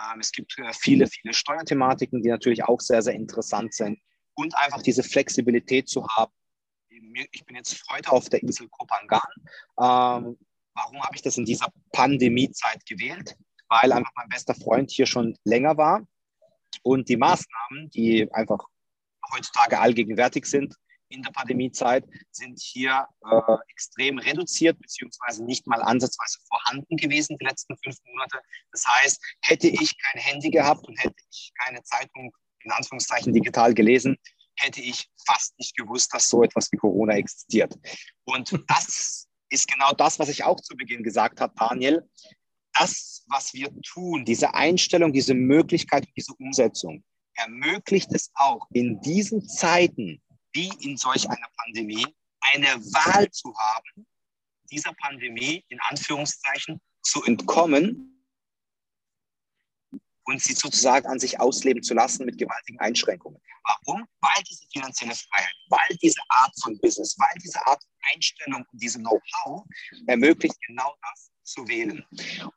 Ähm, 0.00 0.20
es 0.20 0.32
gibt 0.32 0.58
äh, 0.58 0.72
viele, 0.72 1.06
viele 1.06 1.34
Steuerthematiken, 1.34 2.22
die 2.22 2.28
natürlich 2.28 2.64
auch 2.64 2.80
sehr, 2.80 3.02
sehr 3.02 3.14
interessant 3.14 3.74
sind. 3.74 3.98
Und 4.34 4.56
einfach 4.56 4.82
diese 4.82 5.02
Flexibilität 5.02 5.88
zu 5.88 6.06
haben. 6.08 6.32
Ich 7.32 7.44
bin 7.44 7.56
jetzt 7.56 7.82
heute 7.90 8.12
auf 8.12 8.28
der 8.28 8.42
Insel 8.42 8.68
Kopangan. 8.68 9.20
Ähm, 9.78 10.38
warum 10.74 11.02
habe 11.02 11.14
ich 11.14 11.22
das 11.22 11.36
in 11.36 11.44
dieser 11.44 11.68
Pandemiezeit 11.92 12.84
gewählt? 12.86 13.36
Weil 13.68 13.92
einfach 13.92 14.12
mein 14.16 14.28
bester 14.28 14.54
Freund 14.54 14.90
hier 14.90 15.06
schon 15.06 15.36
länger 15.44 15.76
war 15.76 16.06
und 16.82 17.08
die 17.08 17.16
Maßnahmen, 17.16 17.90
die 17.90 18.32
einfach 18.32 18.66
heutzutage 19.32 19.78
allgegenwärtig 19.78 20.46
sind 20.46 20.74
in 21.10 21.22
der 21.22 21.30
Pandemiezeit, 21.32 22.04
sind 22.30 22.60
hier 22.60 23.06
äh, 23.28 23.56
extrem 23.68 24.18
reduziert, 24.18 24.78
beziehungsweise 24.80 25.44
nicht 25.44 25.66
mal 25.66 25.82
ansatzweise 25.82 26.38
vorhanden 26.46 26.96
gewesen 26.96 27.36
die 27.38 27.44
letzten 27.44 27.76
fünf 27.82 27.96
Monate. 28.04 28.40
Das 28.72 28.86
heißt, 28.86 29.20
hätte 29.42 29.68
ich 29.68 29.96
kein 29.98 30.22
Handy 30.22 30.50
gehabt 30.50 30.86
und 30.86 30.96
hätte 30.96 31.16
ich 31.30 31.52
keine 31.58 31.82
Zeitung 31.82 32.32
in 32.62 32.70
Anführungszeichen 32.70 33.32
digital 33.32 33.74
gelesen, 33.74 34.16
hätte 34.56 34.80
ich 34.80 35.08
fast 35.26 35.58
nicht 35.58 35.76
gewusst, 35.76 36.12
dass 36.14 36.28
so 36.28 36.42
etwas 36.42 36.70
wie 36.70 36.76
Corona 36.76 37.14
existiert. 37.14 37.74
Und 38.24 38.52
das 38.68 39.26
ist 39.48 39.66
genau 39.66 39.92
das, 39.92 40.18
was 40.18 40.28
ich 40.28 40.44
auch 40.44 40.60
zu 40.60 40.76
Beginn 40.76 41.02
gesagt 41.02 41.40
habe, 41.40 41.54
Daniel. 41.56 42.08
Das, 42.72 43.24
was 43.26 43.52
wir 43.52 43.68
tun, 43.82 44.24
diese 44.24 44.54
Einstellung, 44.54 45.12
diese 45.12 45.34
Möglichkeit, 45.34 46.06
diese 46.16 46.34
Umsetzung, 46.34 47.02
ermöglicht 47.40 48.12
es 48.12 48.30
auch 48.34 48.66
in 48.72 49.00
diesen 49.00 49.48
Zeiten, 49.48 50.22
wie 50.52 50.70
in 50.80 50.96
solch 50.96 51.28
einer 51.28 51.48
Pandemie, 51.56 52.06
eine 52.40 52.68
Wahl 52.92 53.30
zu 53.30 53.54
haben, 53.56 54.06
dieser 54.70 54.92
Pandemie 54.94 55.64
in 55.68 55.80
Anführungszeichen 55.80 56.80
zu 57.02 57.24
entkommen 57.24 58.24
und 60.24 60.42
sie 60.42 60.54
sozusagen 60.54 61.06
an 61.06 61.18
sich 61.18 61.40
ausleben 61.40 61.82
zu 61.82 61.94
lassen 61.94 62.24
mit 62.24 62.38
gewaltigen 62.38 62.78
Einschränkungen. 62.78 63.40
Warum? 63.64 64.06
Weil 64.20 64.42
diese 64.48 64.66
finanzielle 64.72 65.14
Freiheit, 65.14 65.54
weil 65.68 65.96
diese 66.02 66.20
Art 66.28 66.52
von 66.62 66.78
Business, 66.80 67.16
weil 67.18 67.36
diese 67.42 67.64
Art 67.66 67.82
von 67.82 67.92
Einstellung 68.14 68.64
und 68.70 68.80
diese 68.80 68.98
Know-how 68.98 69.64
ermöglicht 70.06 70.56
genau 70.66 70.94
das, 71.02 71.29
zu 71.50 71.66
wählen. 71.68 72.04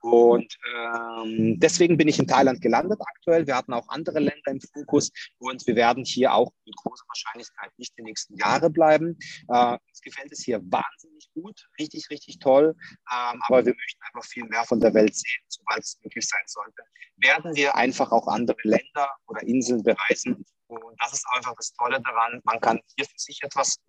Und 0.02 0.58
ähm, 0.76 1.60
deswegen 1.60 1.98
bin 1.98 2.08
ich 2.08 2.20
in 2.20 2.28
Thailand 2.28 2.62
gelandet 2.62 3.00
aktuell. 3.02 3.48
Wir 3.48 3.56
hatten 3.56 3.74
auch 3.74 3.88
andere 3.90 4.20
Länder 4.20 4.52
im 4.52 4.62
Fokus 4.62 5.12
und 5.40 5.66
wir 5.68 5.76
werden 5.76 6.06
hier 6.06 6.34
auch 6.34 6.52
mit 6.66 6.76
großer 6.76 7.06
Wahrscheinlichkeit 7.08 7.72
nicht 7.78 7.98
die 7.98 8.04
nächsten 8.04 8.38
Jahre 8.38 8.70
bleiben. 8.70 9.18
Äh, 9.50 9.74
uns 9.74 10.02
gefällt 10.02 10.32
es 10.32 10.44
hier 10.44 10.62
wahnsinnig 10.64 11.30
gut, 11.34 11.68
richtig, 11.80 12.10
richtig 12.10 12.40
toll. 12.40 12.76
Ähm, 13.12 13.42
aber 13.48 13.66
wir 13.66 13.74
möchten 13.74 14.02
einfach 14.04 14.28
viel 14.28 14.46
mehr 14.46 14.64
von 14.64 14.80
der 14.80 14.94
Welt 14.94 15.16
sehen, 15.16 15.44
sobald 15.48 15.84
es 15.84 16.00
möglich 16.04 16.28
sein 16.28 16.44
sollte. 16.46 16.84
Werden 17.18 17.56
wir 17.56 17.76
einfach 17.76 18.12
auch 18.12 18.28
andere 18.28 18.58
Länder 18.64 19.10
oder 19.28 19.44
Inseln 19.44 19.84
bereisen 19.84 20.46
und 20.74 21.02
das 21.02 21.14
ist 21.14 21.26
einfach 21.36 21.54
das 21.56 21.74
Tolle 21.74 22.02
daran. 22.02 22.42
Man 22.44 22.60
kann 22.60 22.80
hier 22.96 23.06
für 23.06 23.18
sich 23.18 23.42
etwas 23.44 23.80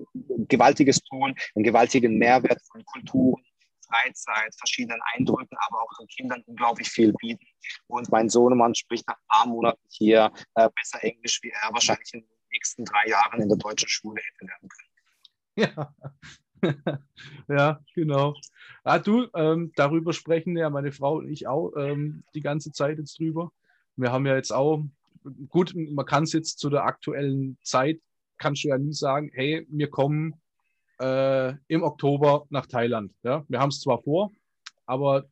Gewaltiges 0.48 1.00
tun, 1.02 1.34
einen 1.55 1.64
gewaltigen 1.64 2.18
Mehrwert 2.18 2.61
von 2.70 2.84
Kulturen, 2.84 3.42
Freizeit, 3.95 4.55
verschiedenen 4.57 5.01
Eindrücken, 5.14 5.57
aber 5.68 5.82
auch 5.82 5.99
den 5.99 6.09
Kindern 6.09 6.42
unglaublich 6.47 6.88
viel 6.88 7.12
bieten. 7.12 7.47
Und 7.86 8.11
mein 8.11 8.28
Sohnemann 8.28 8.74
spricht 8.74 9.07
nach 9.09 9.16
ein 9.16 9.26
paar 9.28 9.47
Monaten 9.47 9.82
hier 9.90 10.32
äh, 10.55 10.68
besser 10.74 11.03
Englisch, 11.03 11.40
wie 11.42 11.51
er 11.51 11.72
wahrscheinlich 11.72 12.12
in 12.12 12.24
nächsten 12.53 12.84
drei 12.84 13.09
Jahren 13.09 13.40
in 13.42 13.49
der 13.49 13.59
deutschen 13.59 13.88
Schule 13.88 14.22
hätte 14.22 14.47
lernen 14.47 14.68
können. 14.68 14.95
Ja, 15.57 15.95
ja 17.49 17.80
genau. 17.95 18.34
Ah, 18.84 18.99
du, 18.99 19.28
ähm, 19.34 19.72
darüber 19.76 20.12
sprechen 20.12 20.57
ja 20.57 20.70
meine 20.70 20.92
Frau 20.92 21.16
und 21.18 21.28
ich 21.28 21.47
auch 21.47 21.72
ähm, 21.76 22.24
die 22.34 22.40
ganze 22.40 22.72
Zeit 22.72 22.99
jetzt 22.99 23.18
drüber. 23.18 23.53
Wir 23.97 24.12
haben 24.12 24.26
ja 24.26 24.36
jetzt 24.36 24.53
auch, 24.53 24.84
gut, 25.49 25.74
man 25.74 26.07
kann 26.07 26.24
es 26.24 26.32
jetzt 26.32 26.59
zu 26.59 26.70
der 26.70 26.84
aktuellen 26.84 27.59
Zeit, 27.62 28.01
kannst 28.38 28.64
du 28.64 28.68
ja 28.68 28.78
nie 28.78 28.92
sagen, 28.92 29.30
hey, 29.32 29.66
wir 29.68 29.88
kommen 29.88 30.40
äh, 31.01 31.55
im 31.68 31.82
Oktober 31.82 32.47
nach 32.51 32.66
Thailand. 32.66 33.12
Ja? 33.22 33.45
Wir 33.49 33.61
haben 33.61 33.70
es 33.70 33.80
zwar 33.80 34.03
vor, 34.03 34.30
aber 34.86 35.24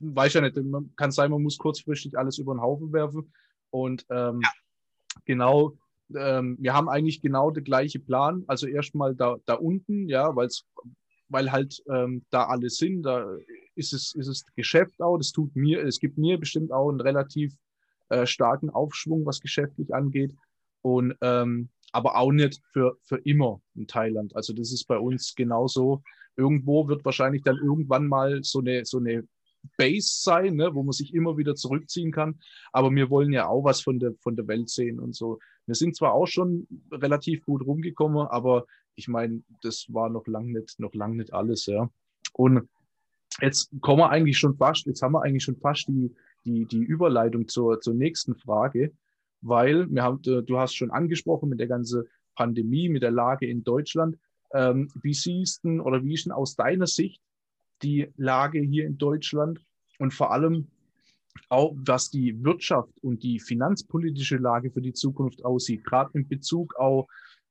weiß 0.00 0.34
ja 0.34 0.40
nicht, 0.40 0.58
kann 0.96 1.10
sein, 1.10 1.30
man 1.30 1.42
muss 1.42 1.58
kurzfristig 1.58 2.16
alles 2.16 2.38
über 2.38 2.54
den 2.54 2.60
Haufen 2.60 2.92
werfen. 2.92 3.32
Und 3.70 4.06
ähm, 4.10 4.40
ja. 4.42 4.50
genau, 5.24 5.76
ähm, 6.14 6.56
wir 6.60 6.74
haben 6.74 6.88
eigentlich 6.88 7.20
genau 7.20 7.50
den 7.50 7.64
gleichen 7.64 8.04
Plan. 8.04 8.44
Also 8.46 8.66
erstmal 8.66 9.14
da, 9.14 9.36
da 9.46 9.54
unten, 9.54 10.08
ja, 10.08 10.34
weil's, 10.36 10.66
weil 11.28 11.50
halt 11.50 11.82
ähm, 11.88 12.24
da 12.30 12.44
alle 12.44 12.70
sind, 12.70 13.02
da 13.02 13.26
ist 13.74 13.92
es, 13.92 14.14
ist 14.14 14.28
es 14.28 14.44
Geschäft 14.54 15.00
auch. 15.00 15.16
Das 15.16 15.32
tut 15.32 15.56
mir, 15.56 15.82
es 15.82 15.98
gibt 15.98 16.18
mir 16.18 16.38
bestimmt 16.38 16.72
auch 16.72 16.90
einen 16.90 17.00
relativ 17.00 17.56
äh, 18.10 18.26
starken 18.26 18.70
Aufschwung, 18.70 19.24
was 19.24 19.40
geschäftlich 19.40 19.94
angeht. 19.94 20.34
Und 20.82 21.16
ähm, 21.20 21.70
aber 21.92 22.16
auch 22.16 22.32
nicht 22.32 22.60
für, 22.72 22.96
für 23.02 23.18
immer 23.18 23.60
in 23.74 23.86
Thailand. 23.86 24.34
Also 24.34 24.52
das 24.52 24.72
ist 24.72 24.86
bei 24.86 24.98
uns 24.98 25.34
genauso. 25.34 26.02
Irgendwo 26.36 26.88
wird 26.88 27.04
wahrscheinlich 27.04 27.42
dann 27.42 27.58
irgendwann 27.58 28.06
mal 28.06 28.42
so 28.42 28.60
eine, 28.60 28.84
so 28.84 28.98
eine 28.98 29.28
Base 29.76 30.22
sein, 30.22 30.56
ne, 30.56 30.74
wo 30.74 30.82
man 30.82 30.92
sich 30.92 31.14
immer 31.14 31.36
wieder 31.36 31.54
zurückziehen 31.54 32.10
kann. 32.10 32.40
Aber 32.72 32.90
wir 32.90 33.10
wollen 33.10 33.32
ja 33.32 33.46
auch 33.46 33.64
was 33.64 33.80
von 33.80 33.98
der, 33.98 34.14
von 34.20 34.34
der 34.34 34.48
Welt 34.48 34.70
sehen 34.70 34.98
und 34.98 35.14
so. 35.14 35.38
Wir 35.66 35.74
sind 35.74 35.94
zwar 35.94 36.14
auch 36.14 36.26
schon 36.26 36.66
relativ 36.90 37.44
gut 37.44 37.64
rumgekommen, 37.64 38.26
aber 38.26 38.66
ich 38.96 39.08
meine, 39.08 39.42
das 39.62 39.86
war 39.88 40.10
noch 40.10 40.26
lange 40.26 40.58
nicht, 40.58 40.80
noch 40.80 40.94
lang 40.94 41.16
nicht 41.16 41.32
alles, 41.32 41.66
ja. 41.66 41.88
Und 42.32 42.68
jetzt 43.40 43.70
kommen 43.80 44.00
wir 44.00 44.10
eigentlich 44.10 44.38
schon 44.38 44.56
fast, 44.56 44.86
jetzt 44.86 45.02
haben 45.02 45.12
wir 45.12 45.22
eigentlich 45.22 45.44
schon 45.44 45.56
fast 45.56 45.86
die, 45.88 46.14
die, 46.44 46.66
die 46.66 46.82
Überleitung 46.82 47.46
zur, 47.48 47.80
zur 47.80 47.94
nächsten 47.94 48.34
Frage 48.34 48.92
weil 49.42 49.90
wir 49.90 50.02
haben, 50.02 50.22
du 50.22 50.58
hast 50.58 50.74
schon 50.74 50.90
angesprochen 50.90 51.48
mit 51.48 51.60
der 51.60 51.66
ganzen 51.66 52.04
Pandemie, 52.34 52.88
mit 52.88 53.02
der 53.02 53.10
Lage 53.10 53.46
in 53.46 53.62
Deutschland. 53.64 54.16
Ähm, 54.54 54.90
wie 55.02 55.14
siehst 55.14 55.64
du 55.64 55.82
oder 55.82 56.02
wie 56.02 56.14
ist 56.14 56.26
denn 56.26 56.32
aus 56.32 56.56
deiner 56.56 56.86
Sicht 56.86 57.20
die 57.82 58.08
Lage 58.16 58.60
hier 58.60 58.86
in 58.86 58.98
Deutschland 58.98 59.60
und 59.98 60.14
vor 60.14 60.32
allem 60.32 60.68
auch, 61.48 61.74
was 61.76 62.10
die 62.10 62.42
Wirtschaft 62.44 62.92
und 63.02 63.22
die 63.22 63.40
finanzpolitische 63.40 64.36
Lage 64.36 64.70
für 64.70 64.82
die 64.82 64.92
Zukunft 64.92 65.44
aussieht, 65.44 65.84
gerade 65.84 66.10
in 66.14 66.28
Bezug 66.28 66.76
auch 66.76 67.08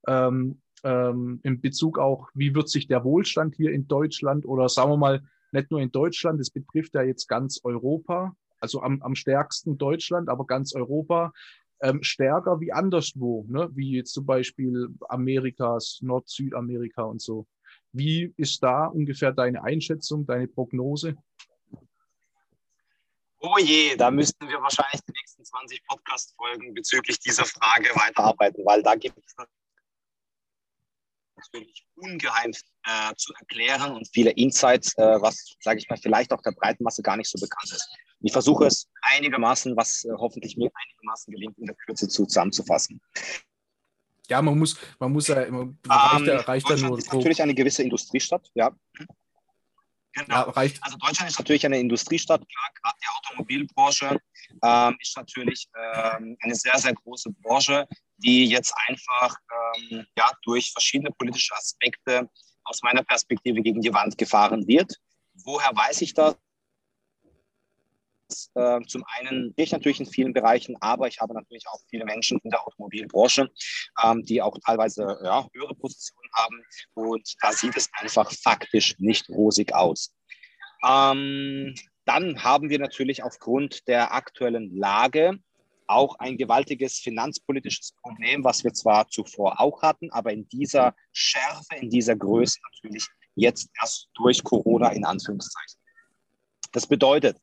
ähm, 0.07 0.61
ähm, 0.83 1.39
in 1.43 1.61
Bezug 1.61 1.99
auch, 1.99 2.29
wie 2.33 2.55
wird 2.55 2.69
sich 2.69 2.87
der 2.87 3.03
Wohlstand 3.03 3.55
hier 3.55 3.71
in 3.71 3.87
Deutschland 3.87 4.45
oder 4.45 4.69
sagen 4.69 4.91
wir 4.91 4.97
mal, 4.97 5.21
nicht 5.51 5.69
nur 5.69 5.81
in 5.81 5.91
Deutschland, 5.91 6.39
es 6.39 6.49
betrifft 6.49 6.95
ja 6.95 7.03
jetzt 7.03 7.27
ganz 7.27 7.59
Europa, 7.63 8.35
also 8.59 8.81
am, 8.81 9.01
am 9.01 9.15
stärksten 9.15 9.77
Deutschland, 9.77 10.29
aber 10.29 10.45
ganz 10.45 10.73
Europa 10.73 11.33
ähm, 11.81 12.03
stärker 12.03 12.59
wie 12.59 12.71
anderswo, 12.71 13.45
ne? 13.47 13.69
wie 13.73 13.97
jetzt 13.97 14.13
zum 14.13 14.25
Beispiel 14.25 14.89
Amerikas, 15.09 15.99
Nord-Südamerika 16.01 17.03
und 17.03 17.21
so. 17.21 17.47
Wie 17.91 18.33
ist 18.37 18.61
da 18.63 18.85
ungefähr 18.85 19.31
deine 19.31 19.63
Einschätzung, 19.63 20.25
deine 20.25 20.47
Prognose? 20.47 21.17
Oh 23.39 23.57
je, 23.57 23.95
da 23.95 24.11
müssten 24.11 24.47
wir 24.47 24.61
wahrscheinlich 24.61 25.01
die 25.01 25.13
nächsten 25.13 25.43
20 25.43 25.83
Podcast-Folgen 25.87 26.73
bezüglich 26.75 27.19
dieser 27.19 27.45
Frage 27.45 27.89
weiterarbeiten, 27.95 28.63
weil 28.65 28.83
da 28.83 28.93
gibt 28.93 29.17
es 29.17 29.35
natürlich 31.35 31.87
ungeheim 31.95 32.51
äh, 32.85 33.15
zu 33.15 33.33
erklären 33.33 33.95
und 33.95 34.07
viele 34.13 34.29
Insights, 34.31 34.95
äh, 34.97 35.21
was, 35.21 35.55
sage 35.59 35.79
ich 35.79 35.89
mal, 35.89 35.97
vielleicht 35.97 36.31
auch 36.31 36.41
der 36.43 36.51
breiten 36.51 36.83
Masse 36.83 37.01
gar 37.01 37.17
nicht 37.17 37.31
so 37.31 37.39
bekannt 37.39 37.71
ist. 37.71 37.89
Ich 38.21 38.31
versuche 38.31 38.65
es 38.65 38.87
einigermaßen, 39.01 39.75
was 39.75 40.05
äh, 40.05 40.09
hoffentlich 40.17 40.57
mir 40.57 40.69
einigermaßen 40.73 41.31
gelingt, 41.33 41.57
in 41.57 41.65
der 41.65 41.75
Kürze 41.75 42.07
zusammenzufassen. 42.07 43.01
Ja, 44.27 44.41
man 44.41 44.57
muss, 44.57 44.77
man 44.99 45.11
muss 45.11 45.27
ja 45.27 45.35
reicht, 45.35 45.49
ähm, 45.49 45.67
reicht 46.29 46.69
Deutschland 46.69 46.91
nur 46.91 46.97
ist 46.97 47.11
natürlich 47.11 47.41
eine 47.41 47.53
gewisse 47.53 47.83
Industriestadt, 47.83 48.49
ja. 48.53 48.71
Genau. 50.13 50.35
Ja, 50.35 50.41
reicht. 50.41 50.77
Also 50.81 50.97
Deutschland 50.97 51.31
ist 51.31 51.39
natürlich 51.39 51.65
eine 51.65 51.79
Industriestadt, 51.79 52.41
klar, 52.47 52.69
gerade 52.81 52.97
die 53.01 53.29
Automobilbranche 53.29 54.19
ähm, 54.63 54.97
ist 54.99 55.15
natürlich 55.15 55.67
ähm, 55.75 56.37
eine 56.41 56.55
sehr, 56.55 56.77
sehr 56.77 56.93
große 56.93 57.31
Branche, 57.41 57.87
die 58.17 58.45
jetzt 58.45 58.73
einfach 58.87 59.35
ähm, 59.91 60.05
ja, 60.17 60.31
durch 60.43 60.71
verschiedene 60.71 61.11
politische 61.11 61.55
Aspekte 61.55 62.29
aus 62.65 62.81
meiner 62.83 63.03
Perspektive 63.03 63.61
gegen 63.61 63.81
die 63.81 63.93
Wand 63.93 64.17
gefahren 64.17 64.67
wird. 64.67 64.93
Woher 65.33 65.75
weiß 65.75 66.01
ich 66.01 66.13
das? 66.13 66.35
Äh, 68.55 68.81
zum 68.87 69.03
einen 69.17 69.53
ich 69.55 69.71
natürlich 69.71 69.99
in 69.99 70.05
vielen 70.05 70.33
Bereichen, 70.33 70.75
aber 70.81 71.07
ich 71.07 71.19
habe 71.19 71.33
natürlich 71.33 71.67
auch 71.67 71.79
viele 71.89 72.05
Menschen 72.05 72.39
in 72.43 72.49
der 72.49 72.65
Automobilbranche, 72.65 73.49
ähm, 74.03 74.23
die 74.23 74.41
auch 74.41 74.57
teilweise 74.65 75.19
ja, 75.23 75.47
höhere 75.53 75.75
Positionen 75.75 76.29
haben. 76.33 76.63
Und 76.93 77.35
da 77.41 77.51
sieht 77.51 77.75
es 77.77 77.89
einfach 77.93 78.31
faktisch 78.31 78.95
nicht 78.99 79.29
rosig 79.29 79.73
aus. 79.73 80.13
Ähm, 80.83 81.75
dann 82.05 82.43
haben 82.43 82.69
wir 82.69 82.79
natürlich 82.79 83.23
aufgrund 83.23 83.87
der 83.87 84.13
aktuellen 84.13 84.75
Lage 84.75 85.37
auch 85.87 86.15
ein 86.19 86.37
gewaltiges 86.37 86.99
finanzpolitisches 86.99 87.93
Problem, 88.01 88.43
was 88.43 88.63
wir 88.63 88.73
zwar 88.73 89.07
zuvor 89.09 89.59
auch 89.59 89.81
hatten, 89.81 90.09
aber 90.11 90.31
in 90.31 90.47
dieser 90.49 90.95
Schärfe, 91.11 91.75
in 91.79 91.89
dieser 91.89 92.15
Größe 92.15 92.57
natürlich 92.73 93.05
jetzt 93.35 93.69
erst 93.79 94.09
durch 94.15 94.43
Corona 94.43 94.89
in 94.89 95.05
Anführungszeichen. 95.05 95.79
Das 96.71 96.87
bedeutet, 96.87 97.37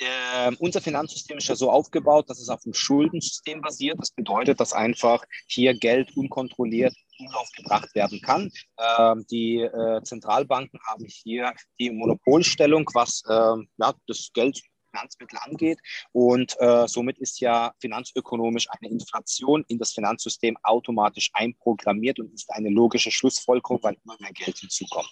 äh, 0.00 0.52
unser 0.58 0.80
Finanzsystem 0.80 1.38
ist 1.38 1.48
ja 1.48 1.56
so 1.56 1.70
aufgebaut, 1.70 2.28
dass 2.28 2.40
es 2.40 2.48
auf 2.48 2.62
dem 2.62 2.74
Schuldensystem 2.74 3.60
basiert. 3.60 3.98
Das 3.98 4.10
bedeutet, 4.10 4.60
dass 4.60 4.72
einfach 4.72 5.24
hier 5.46 5.74
Geld 5.74 6.16
unkontrolliert 6.16 6.94
Umlauf 7.18 7.50
gebracht 7.54 7.94
werden 7.94 8.20
kann. 8.22 8.50
Ähm, 8.78 9.26
die 9.30 9.60
äh, 9.60 10.02
Zentralbanken 10.02 10.80
haben 10.86 11.04
hier 11.06 11.52
die 11.78 11.90
Monopolstellung, 11.90 12.88
was 12.94 13.22
äh, 13.28 13.56
ja, 13.76 13.94
das 14.06 14.30
Geld 14.32 14.60
Finanzmittel 14.90 15.38
angeht. 15.42 15.78
Und 16.12 16.56
äh, 16.60 16.86
somit 16.88 17.18
ist 17.18 17.40
ja 17.40 17.72
finanzökonomisch 17.80 18.66
eine 18.70 18.90
Inflation 18.90 19.64
in 19.68 19.78
das 19.78 19.92
Finanzsystem 19.92 20.56
automatisch 20.62 21.30
einprogrammiert 21.32 22.18
und 22.18 22.32
ist 22.32 22.50
eine 22.50 22.70
logische 22.70 23.10
Schlussfolgerung, 23.10 23.78
weil 23.82 23.96
immer 24.04 24.16
mehr 24.20 24.32
Geld 24.32 24.58
hinzukommt. 24.58 25.10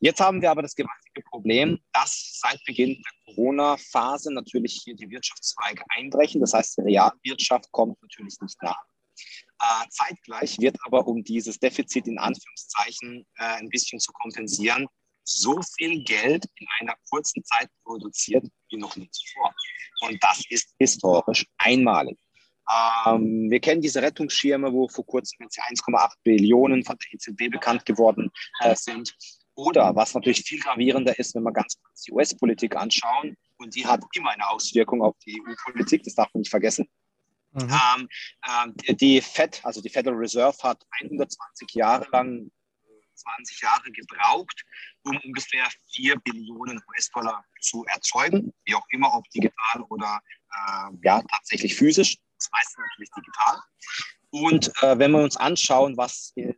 Jetzt 0.00 0.20
haben 0.20 0.40
wir 0.40 0.50
aber 0.50 0.62
das 0.62 0.74
gewaltige 0.74 1.22
Problem, 1.28 1.80
dass 1.92 2.38
seit 2.40 2.62
Beginn 2.64 3.02
der 3.02 3.34
Corona-Phase 3.34 4.32
natürlich 4.32 4.80
hier 4.84 4.94
die 4.94 5.10
Wirtschaftszweige 5.10 5.82
einbrechen. 5.88 6.40
Das 6.40 6.52
heißt, 6.52 6.78
die 6.78 6.82
Realwirtschaft 6.82 7.70
kommt 7.72 8.00
natürlich 8.02 8.36
nicht 8.40 8.62
nach. 8.62 8.80
Äh, 9.60 9.88
zeitgleich 9.90 10.58
wird 10.60 10.76
aber, 10.84 11.06
um 11.06 11.24
dieses 11.24 11.58
Defizit 11.58 12.06
in 12.06 12.18
Anführungszeichen 12.18 13.26
äh, 13.38 13.44
ein 13.44 13.68
bisschen 13.68 13.98
zu 13.98 14.12
kompensieren, 14.12 14.86
so 15.24 15.60
viel 15.76 16.04
Geld 16.04 16.46
in 16.56 16.66
einer 16.78 16.94
kurzen 17.10 17.44
Zeit 17.44 17.68
produziert 17.84 18.46
wie 18.70 18.76
noch 18.76 18.96
nie 18.96 19.10
zuvor. 19.10 19.52
Und 20.00 20.22
das 20.22 20.42
ist 20.48 20.74
historisch 20.78 21.44
einmalig. 21.58 22.18
Ähm, 23.06 23.50
wir 23.50 23.60
kennen 23.60 23.80
diese 23.80 24.02
Rettungsschirme, 24.02 24.72
wo 24.72 24.88
vor 24.88 25.06
kurzem 25.06 25.38
jetzt 25.42 25.58
1,8 25.58 26.12
Billionen 26.22 26.84
von 26.84 26.96
der 26.98 27.14
EZB 27.14 27.50
bekannt 27.50 27.84
geworden 27.84 28.30
äh, 28.60 28.76
sind. 28.76 29.12
Oder 29.58 29.96
was 29.96 30.14
natürlich 30.14 30.44
viel 30.44 30.60
gravierender 30.60 31.18
ist, 31.18 31.34
wenn 31.34 31.42
wir 31.42 31.52
ganz 31.52 31.76
kurz 31.82 32.02
die 32.02 32.12
US-Politik 32.12 32.76
anschauen, 32.76 33.36
und 33.56 33.74
die 33.74 33.84
hat 33.84 34.00
immer 34.14 34.30
eine 34.30 34.48
Auswirkung 34.48 35.02
auf 35.02 35.16
die 35.26 35.42
EU-Politik, 35.42 36.04
das 36.04 36.14
darf 36.14 36.32
man 36.32 36.42
nicht 36.42 36.50
vergessen. 36.50 36.88
Mhm. 37.50 37.68
Ähm, 37.68 38.74
äh, 38.86 38.94
die 38.94 39.20
Fed, 39.20 39.60
also 39.64 39.80
die 39.82 39.88
Federal 39.88 40.16
Reserve, 40.16 40.56
hat 40.62 40.80
120 41.00 41.74
Jahre 41.74 42.06
lang 42.12 42.52
20 43.16 43.60
Jahre 43.60 43.90
gebraucht, 43.90 44.62
um 45.02 45.18
ungefähr 45.24 45.66
4 45.92 46.20
Billionen 46.20 46.80
US-Dollar 46.90 47.44
zu 47.60 47.84
erzeugen, 47.86 48.54
wie 48.64 48.76
auch 48.76 48.86
immer, 48.90 49.12
ob 49.12 49.28
digital 49.30 49.82
oder 49.88 50.20
äh, 50.54 50.90
ja, 51.02 51.20
tatsächlich 51.32 51.74
physisch. 51.74 52.16
Das 52.38 52.48
meiste 52.52 52.80
natürlich 52.80 53.10
digital. 53.10 53.60
Und 54.30 54.70
äh, 54.82 54.98
wenn 54.98 55.12
wir 55.12 55.22
uns 55.22 55.36
anschauen, 55.36 55.96
was 55.96 56.32
im 56.36 56.54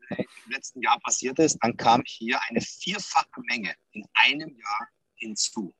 letzten 0.48 0.82
Jahr 0.82 0.98
passiert 1.00 1.38
ist, 1.38 1.58
dann 1.60 1.76
kam 1.76 2.02
hier 2.04 2.40
eine 2.48 2.60
vierfache 2.60 3.40
Menge 3.48 3.74
in 3.92 4.04
einem 4.14 4.56
Jahr 4.56 4.88
hinzu. 5.14 5.74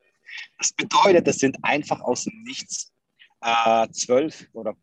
Das 0.59 0.73
bedeutet, 0.73 1.27
es 1.27 1.39
sind 1.39 1.57
einfach 1.63 2.01
aus 2.01 2.25
dem 2.25 2.43
Nichts 2.43 2.93
äh, 3.41 3.89
12 3.89 4.49
oder 4.53 4.77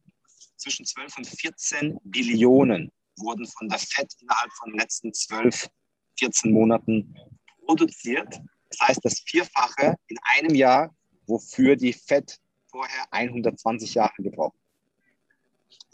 zwischen 0.58 0.86
12 0.86 1.18
und 1.18 1.28
14 1.28 1.98
Billionen 2.04 2.92
wurden 3.18 3.48
von 3.48 3.70
der 3.70 3.80
FED 3.80 4.14
innerhalb 4.22 4.52
von 4.54 4.72
den 4.72 4.80
letzten 4.80 5.14
12 5.14 5.70
14 6.20 6.52
Monaten 6.52 7.16
produziert. 7.66 8.40
Das 8.70 8.88
heißt, 8.88 9.00
das 9.04 9.20
Vierfache 9.20 9.96
in 10.08 10.18
einem 10.36 10.56
Jahr, 10.56 10.96
wofür 11.28 11.76
die 11.76 11.94
FED 11.94 12.40
vorher 12.70 13.06
120 13.12 13.94
Jahre 13.94 14.22
gebraucht. 14.22 14.58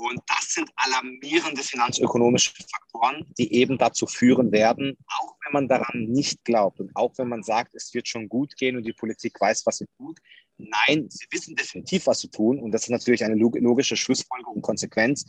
Und 0.03 0.21
das 0.27 0.53
sind 0.53 0.69
alarmierende 0.75 1.63
finanzökonomische 1.63 2.51
Faktoren, 2.69 3.25
die 3.37 3.53
eben 3.53 3.77
dazu 3.77 4.05
führen 4.05 4.51
werden, 4.51 4.97
auch 5.07 5.37
wenn 5.45 5.53
man 5.53 5.69
daran 5.69 6.03
nicht 6.07 6.43
glaubt 6.43 6.81
und 6.81 6.93
auch 6.93 7.17
wenn 7.17 7.29
man 7.29 7.41
sagt, 7.41 7.73
es 7.73 7.93
wird 7.93 8.09
schon 8.09 8.27
gut 8.27 8.57
gehen 8.57 8.75
und 8.75 8.83
die 8.83 8.91
Politik 8.91 9.39
weiß, 9.39 9.65
was 9.65 9.77
sie 9.77 9.85
tut. 9.95 10.19
Nein, 10.57 11.07
sie 11.09 11.25
wissen 11.31 11.55
definitiv, 11.55 12.05
was 12.05 12.19
sie 12.19 12.27
tun. 12.27 12.59
Und 12.59 12.71
das 12.71 12.83
ist 12.83 12.89
natürlich 12.89 13.23
eine 13.23 13.35
logische 13.35 13.95
Schlussfolgerung 13.95 14.55
und 14.55 14.61
Konsequenz. 14.61 15.25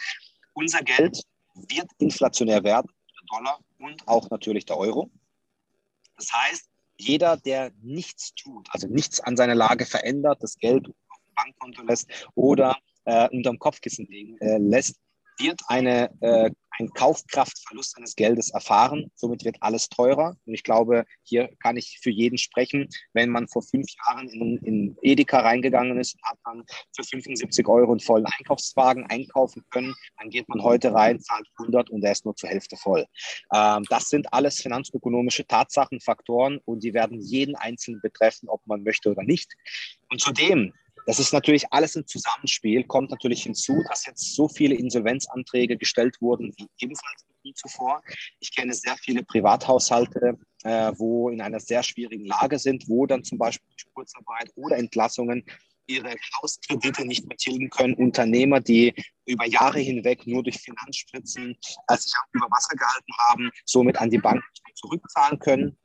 Unser 0.55 0.83
Geld 0.83 1.22
wird 1.55 1.89
inflationär 1.99 2.64
werden, 2.64 2.91
der 2.91 3.39
Dollar 3.39 3.61
und 3.79 4.09
auch 4.09 4.29
natürlich 4.31 4.66
der 4.66 4.77
Euro. 4.77 5.09
Das 6.16 6.33
heißt, 6.33 6.68
jeder, 6.99 7.37
der 7.37 7.70
nichts 7.81 8.35
tut, 8.35 8.66
also 8.72 8.89
nichts 8.89 9.20
an 9.20 9.37
seiner 9.37 9.55
Lage 9.55 9.87
verändert, 9.87 10.43
das 10.43 10.59
Geld 10.59 10.89
auf 10.89 11.18
dem 11.29 11.35
Bankkonto 11.37 11.83
lässt 11.85 12.09
oder 12.35 12.77
äh, 13.05 13.29
unterm 13.31 13.59
Kopfkissen 13.59 14.07
legen 14.07 14.37
äh, 14.41 14.59
lässt, 14.59 14.97
wird 15.39 15.61
eine, 15.67 16.11
äh, 16.21 16.51
ein 16.79 16.91
Kaufkraftverlust 16.91 17.93
seines 17.93 18.17
Geldes 18.17 18.51
erfahren. 18.51 19.11
Somit 19.15 19.45
wird 19.45 19.57
alles 19.61 19.89
teurer. 19.89 20.37
Und 20.45 20.55
ich 20.55 20.65
glaube, 20.65 21.05
hier 21.23 21.49
kann 21.63 21.77
ich 21.77 22.01
für 22.03 22.11
jeden 22.11 22.37
sprechen. 22.37 22.89
Wenn 23.13 23.31
man 23.31 23.47
vor 23.47 23.63
fünf 23.63 23.87
Jahren 24.07 24.29
in, 24.29 24.59
in 24.59 24.97
Edeka 25.03 25.41
reingegangen 25.41 25.99
ist 25.99 26.17
hat 26.23 26.39
dann 26.45 26.65
für 26.95 27.05
75 27.05 27.67
Euro 27.69 27.93
einen 27.93 28.01
vollen 28.01 28.27
Einkaufswagen 28.27 29.07
einkaufen 29.07 29.65
können, 29.71 29.95
dann 30.19 30.31
geht 30.31 30.49
man 30.49 30.63
heute 30.63 30.93
rein, 30.93 31.21
zahlt 31.21 31.47
100 31.59 31.91
und 31.91 32.01
der 32.01 32.13
ist 32.13 32.25
nur 32.25 32.35
zur 32.35 32.49
Hälfte 32.49 32.77
voll. 32.77 33.07
Ähm, 33.55 33.85
das 33.89 34.09
sind 34.09 34.33
alles 34.33 34.61
finanzökonomische 34.61 35.47
Tatsachen, 35.47 36.01
Faktoren 36.01 36.59
und 36.65 36.83
die 36.83 36.95
werden 36.95 37.21
jeden 37.21 37.55
Einzelnen 37.55 38.01
betreffen, 38.01 38.49
ob 38.49 38.67
man 38.67 38.83
möchte 38.83 39.11
oder 39.11 39.23
nicht. 39.23 39.53
Und 40.11 40.21
zudem 40.21 40.73
das 41.07 41.19
ist 41.19 41.33
natürlich 41.33 41.73
alles 41.73 41.97
ein 41.97 42.07
Zusammenspiel, 42.07 42.85
kommt 42.85 43.11
natürlich 43.11 43.43
hinzu, 43.43 43.83
dass 43.89 44.07
jetzt 44.07 44.35
so 44.35 44.49
viele 44.49 44.75
Insolvenzanträge 44.75 45.77
gestellt 45.77 46.17
wurden, 46.21 46.53
wie 46.57 46.67
ebenfalls 46.79 47.25
nie 47.43 47.55
zuvor. 47.55 48.03
Ich 48.41 48.55
kenne 48.55 48.73
sehr 48.73 48.97
viele 48.97 49.23
Privathaushalte, 49.23 50.39
äh, 50.63 50.93
wo 50.97 51.29
in 51.29 51.41
einer 51.41 51.61
sehr 51.61 51.83
schwierigen 51.83 52.25
Lage 52.25 52.59
sind, 52.59 52.89
wo 52.89 53.07
dann 53.07 53.23
zum 53.23 53.39
Beispiel 53.39 53.69
Kurzarbeit 53.95 54.51
oder 54.57 54.77
Entlassungen 54.77 55.45
ihre 55.87 56.15
Hauskredite 56.41 57.05
nicht 57.05 57.27
mehr 57.27 57.37
tilgen 57.37 57.71
können. 57.71 57.95
Unternehmer, 57.95 58.61
die 58.61 58.95
über 59.27 59.47
Jahre 59.47 59.81
hinweg 59.81 60.27
nur 60.27 60.43
durch 60.43 60.59
Finanzspritzen 60.59 61.57
äh, 61.89 61.97
sich 61.97 62.13
über 62.33 62.47
Wasser 62.51 62.77
gehalten 62.77 63.13
haben, 63.29 63.51
somit 63.65 63.99
an 63.99 64.11
die 64.11 64.19
Bank 64.19 64.43
zurückzahlen 64.75 65.39
können. 65.39 65.79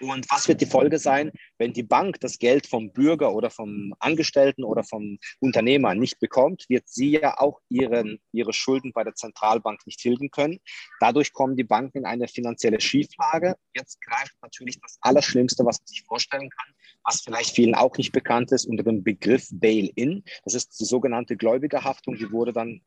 Und 0.00 0.26
was 0.30 0.46
wird 0.46 0.60
die 0.60 0.66
Folge 0.66 0.98
sein, 0.98 1.32
wenn 1.58 1.72
die 1.72 1.82
Bank 1.82 2.20
das 2.20 2.38
Geld 2.38 2.66
vom 2.66 2.92
Bürger 2.92 3.34
oder 3.34 3.50
vom 3.50 3.94
Angestellten 3.98 4.64
oder 4.64 4.84
vom 4.84 5.18
Unternehmer 5.40 5.94
nicht 5.94 6.20
bekommt, 6.20 6.66
wird 6.68 6.88
sie 6.88 7.18
ja 7.18 7.38
auch 7.38 7.60
ihren, 7.68 8.20
ihre 8.32 8.52
Schulden 8.52 8.92
bei 8.92 9.04
der 9.04 9.14
Zentralbank 9.14 9.86
nicht 9.86 10.00
tilgen 10.00 10.30
können. 10.30 10.60
Dadurch 11.00 11.32
kommen 11.32 11.56
die 11.56 11.64
Banken 11.64 11.98
in 11.98 12.04
eine 12.04 12.28
finanzielle 12.28 12.80
Schieflage. 12.80 13.56
Jetzt 13.74 14.00
greift 14.00 14.34
natürlich 14.42 14.80
das 14.80 14.98
Allerschlimmste, 15.00 15.64
was 15.64 15.80
man 15.80 15.86
sich 15.86 16.04
vorstellen 16.04 16.50
kann, 16.50 16.74
was 17.04 17.22
vielleicht 17.22 17.54
vielen 17.54 17.74
auch 17.74 17.96
nicht 17.96 18.12
bekannt 18.12 18.52
ist, 18.52 18.66
unter 18.66 18.84
dem 18.84 19.02
Begriff 19.02 19.48
Bail-in. 19.50 20.22
Das 20.44 20.54
ist 20.54 20.78
die 20.78 20.84
sogenannte 20.84 21.36
Gläubigerhaftung, 21.36 22.16
die 22.16 22.30
wurde 22.30 22.52
dann 22.52 22.82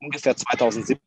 ungefähr 0.00 0.36
2017 0.36 0.98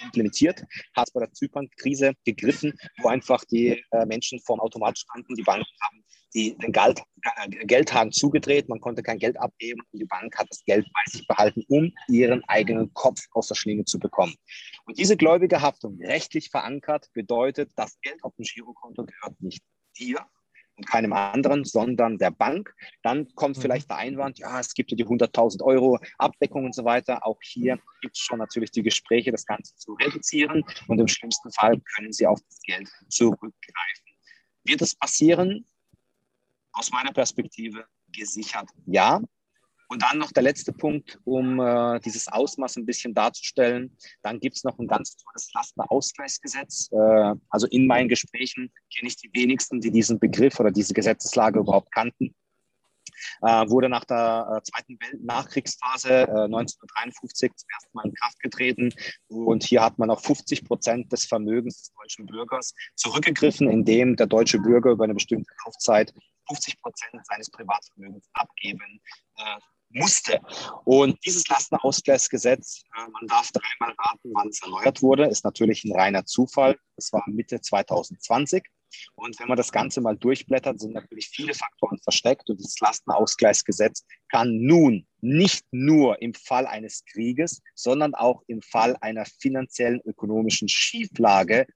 implementiert, 0.00 0.62
hat 0.94 1.12
bei 1.12 1.20
der 1.20 1.32
Zypern-Krise 1.32 2.14
gegriffen, 2.24 2.74
wo 3.02 3.08
einfach 3.08 3.44
die 3.44 3.82
äh, 3.90 4.06
Menschen 4.06 4.40
vorm 4.40 4.60
Automat 4.60 4.98
standen, 4.98 5.34
die 5.34 5.42
Banken 5.42 5.66
haben 5.82 6.04
die, 6.34 6.56
den 6.56 6.72
Geld, 6.72 7.02
äh, 7.22 7.48
Geldhahn 7.66 8.12
zugedreht, 8.12 8.68
man 8.68 8.80
konnte 8.80 9.02
kein 9.02 9.18
Geld 9.18 9.38
abgeben 9.38 9.80
und 9.92 9.98
die 9.98 10.06
Bank 10.06 10.36
hat 10.38 10.46
das 10.50 10.64
Geld 10.64 10.86
bei 10.92 11.10
sich 11.10 11.26
behalten, 11.26 11.64
um 11.68 11.92
ihren 12.08 12.42
eigenen 12.44 12.92
Kopf 12.94 13.20
aus 13.32 13.48
der 13.48 13.54
Schlinge 13.54 13.84
zu 13.84 13.98
bekommen. 13.98 14.34
Und 14.86 14.98
diese 14.98 15.16
gläubige 15.16 15.60
Haftung, 15.60 15.98
rechtlich 16.02 16.50
verankert, 16.50 17.08
bedeutet, 17.12 17.72
das 17.76 18.00
Geld 18.00 18.22
auf 18.24 18.34
dem 18.36 18.44
Girokonto 18.44 19.04
gehört 19.04 19.40
nicht 19.40 19.62
dir, 19.98 20.26
und 20.76 20.86
keinem 20.86 21.12
anderen, 21.12 21.64
sondern 21.64 22.18
der 22.18 22.30
Bank. 22.30 22.74
Dann 23.02 23.32
kommt 23.34 23.56
mhm. 23.56 23.62
vielleicht 23.62 23.90
der 23.90 23.98
Einwand, 23.98 24.38
ja, 24.38 24.58
es 24.60 24.74
gibt 24.74 24.90
ja 24.90 24.96
die 24.96 25.06
100.000 25.06 25.62
Euro 25.62 25.98
Abdeckung 26.18 26.64
und 26.64 26.74
so 26.74 26.84
weiter. 26.84 27.26
Auch 27.26 27.38
hier 27.42 27.78
gibt 28.00 28.16
es 28.16 28.22
schon 28.22 28.38
natürlich 28.38 28.70
die 28.70 28.82
Gespräche, 28.82 29.30
das 29.30 29.46
Ganze 29.46 29.76
zu 29.76 29.94
reduzieren 29.94 30.64
und 30.88 30.98
im 30.98 31.08
schlimmsten 31.08 31.52
Fall 31.52 31.80
können 31.96 32.12
Sie 32.12 32.26
auf 32.26 32.40
das 32.48 32.60
Geld 32.62 32.88
zurückgreifen. 33.08 34.04
Wird 34.64 34.82
es 34.82 34.94
passieren? 34.94 35.66
Aus 36.72 36.90
meiner 36.90 37.12
Perspektive 37.12 37.84
gesichert 38.12 38.68
ja. 38.86 39.20
Und 39.92 40.00
dann 40.00 40.16
noch 40.16 40.32
der 40.32 40.42
letzte 40.42 40.72
Punkt, 40.72 41.18
um 41.24 41.60
äh, 41.60 42.00
dieses 42.00 42.26
Ausmaß 42.26 42.76
ein 42.76 42.86
bisschen 42.86 43.12
darzustellen. 43.12 43.94
Dann 44.22 44.40
gibt 44.40 44.56
es 44.56 44.64
noch 44.64 44.78
ein 44.78 44.88
ganz 44.88 45.16
tolles 45.16 45.52
Lastenausgleichsgesetz. 45.52 46.88
Äh, 46.92 47.34
also 47.50 47.66
in 47.66 47.86
meinen 47.86 48.08
Gesprächen 48.08 48.72
kenne 48.90 49.08
ich 49.08 49.16
die 49.16 49.28
wenigsten, 49.34 49.82
die 49.82 49.90
diesen 49.90 50.18
Begriff 50.18 50.58
oder 50.58 50.70
diese 50.70 50.94
Gesetzeslage 50.94 51.58
überhaupt 51.58 51.92
kannten. 51.92 52.34
Äh, 53.42 53.68
wurde 53.68 53.90
nach 53.90 54.06
der 54.06 54.56
äh, 54.56 54.62
zweiten 54.62 54.98
Nachkriegsphase 55.22 56.22
äh, 56.22 56.44
1953 56.44 57.54
zum 57.54 57.68
ersten 57.74 57.90
Mal 57.92 58.06
in 58.06 58.14
Kraft 58.14 58.40
getreten. 58.40 58.94
Und 59.28 59.62
hier 59.62 59.82
hat 59.82 59.98
man 59.98 60.10
auf 60.10 60.22
50 60.22 60.64
Prozent 60.64 61.12
des 61.12 61.26
Vermögens 61.26 61.82
des 61.82 61.92
deutschen 61.92 62.24
Bürgers 62.24 62.72
zurückgegriffen, 62.94 63.68
indem 63.68 64.16
der 64.16 64.26
deutsche 64.26 64.58
Bürger 64.58 64.92
über 64.92 65.04
eine 65.04 65.12
bestimmte 65.12 65.52
Laufzeit 65.66 66.14
50 66.48 66.80
Prozent 66.80 67.26
seines 67.26 67.50
Privatvermögens 67.50 68.26
abgeben 68.32 69.02
äh, 69.36 69.60
musste. 69.94 70.40
Und 70.84 71.18
dieses 71.24 71.48
Lastenausgleichsgesetz, 71.48 72.82
äh, 72.96 73.10
man 73.10 73.26
darf 73.26 73.50
dreimal 73.52 73.94
raten, 73.98 74.30
wann 74.34 74.48
es 74.48 74.62
erneuert 74.62 75.02
wurde, 75.02 75.26
ist 75.26 75.44
natürlich 75.44 75.84
ein 75.84 75.94
reiner 75.94 76.24
Zufall. 76.24 76.78
Das 76.96 77.12
war 77.12 77.22
Mitte 77.26 77.60
2020. 77.60 78.64
Und 79.14 79.38
wenn 79.38 79.48
man 79.48 79.56
das 79.56 79.72
Ganze 79.72 80.00
mal 80.00 80.16
durchblättert, 80.16 80.80
sind 80.80 80.92
natürlich 80.92 81.28
viele 81.28 81.54
Faktoren 81.54 81.98
versteckt. 81.98 82.48
Und 82.50 82.58
dieses 82.58 82.78
Lastenausgleichsgesetz 82.80 84.04
kann 84.28 84.60
nun 84.60 85.06
nicht 85.20 85.64
nur 85.70 86.20
im 86.20 86.34
Fall 86.34 86.66
eines 86.66 87.04
Krieges, 87.04 87.62
sondern 87.74 88.14
auch 88.14 88.42
im 88.46 88.62
Fall 88.62 88.96
einer 89.00 89.24
finanziellen, 89.24 90.00
ökonomischen 90.04 90.68
Schieflage 90.68 91.66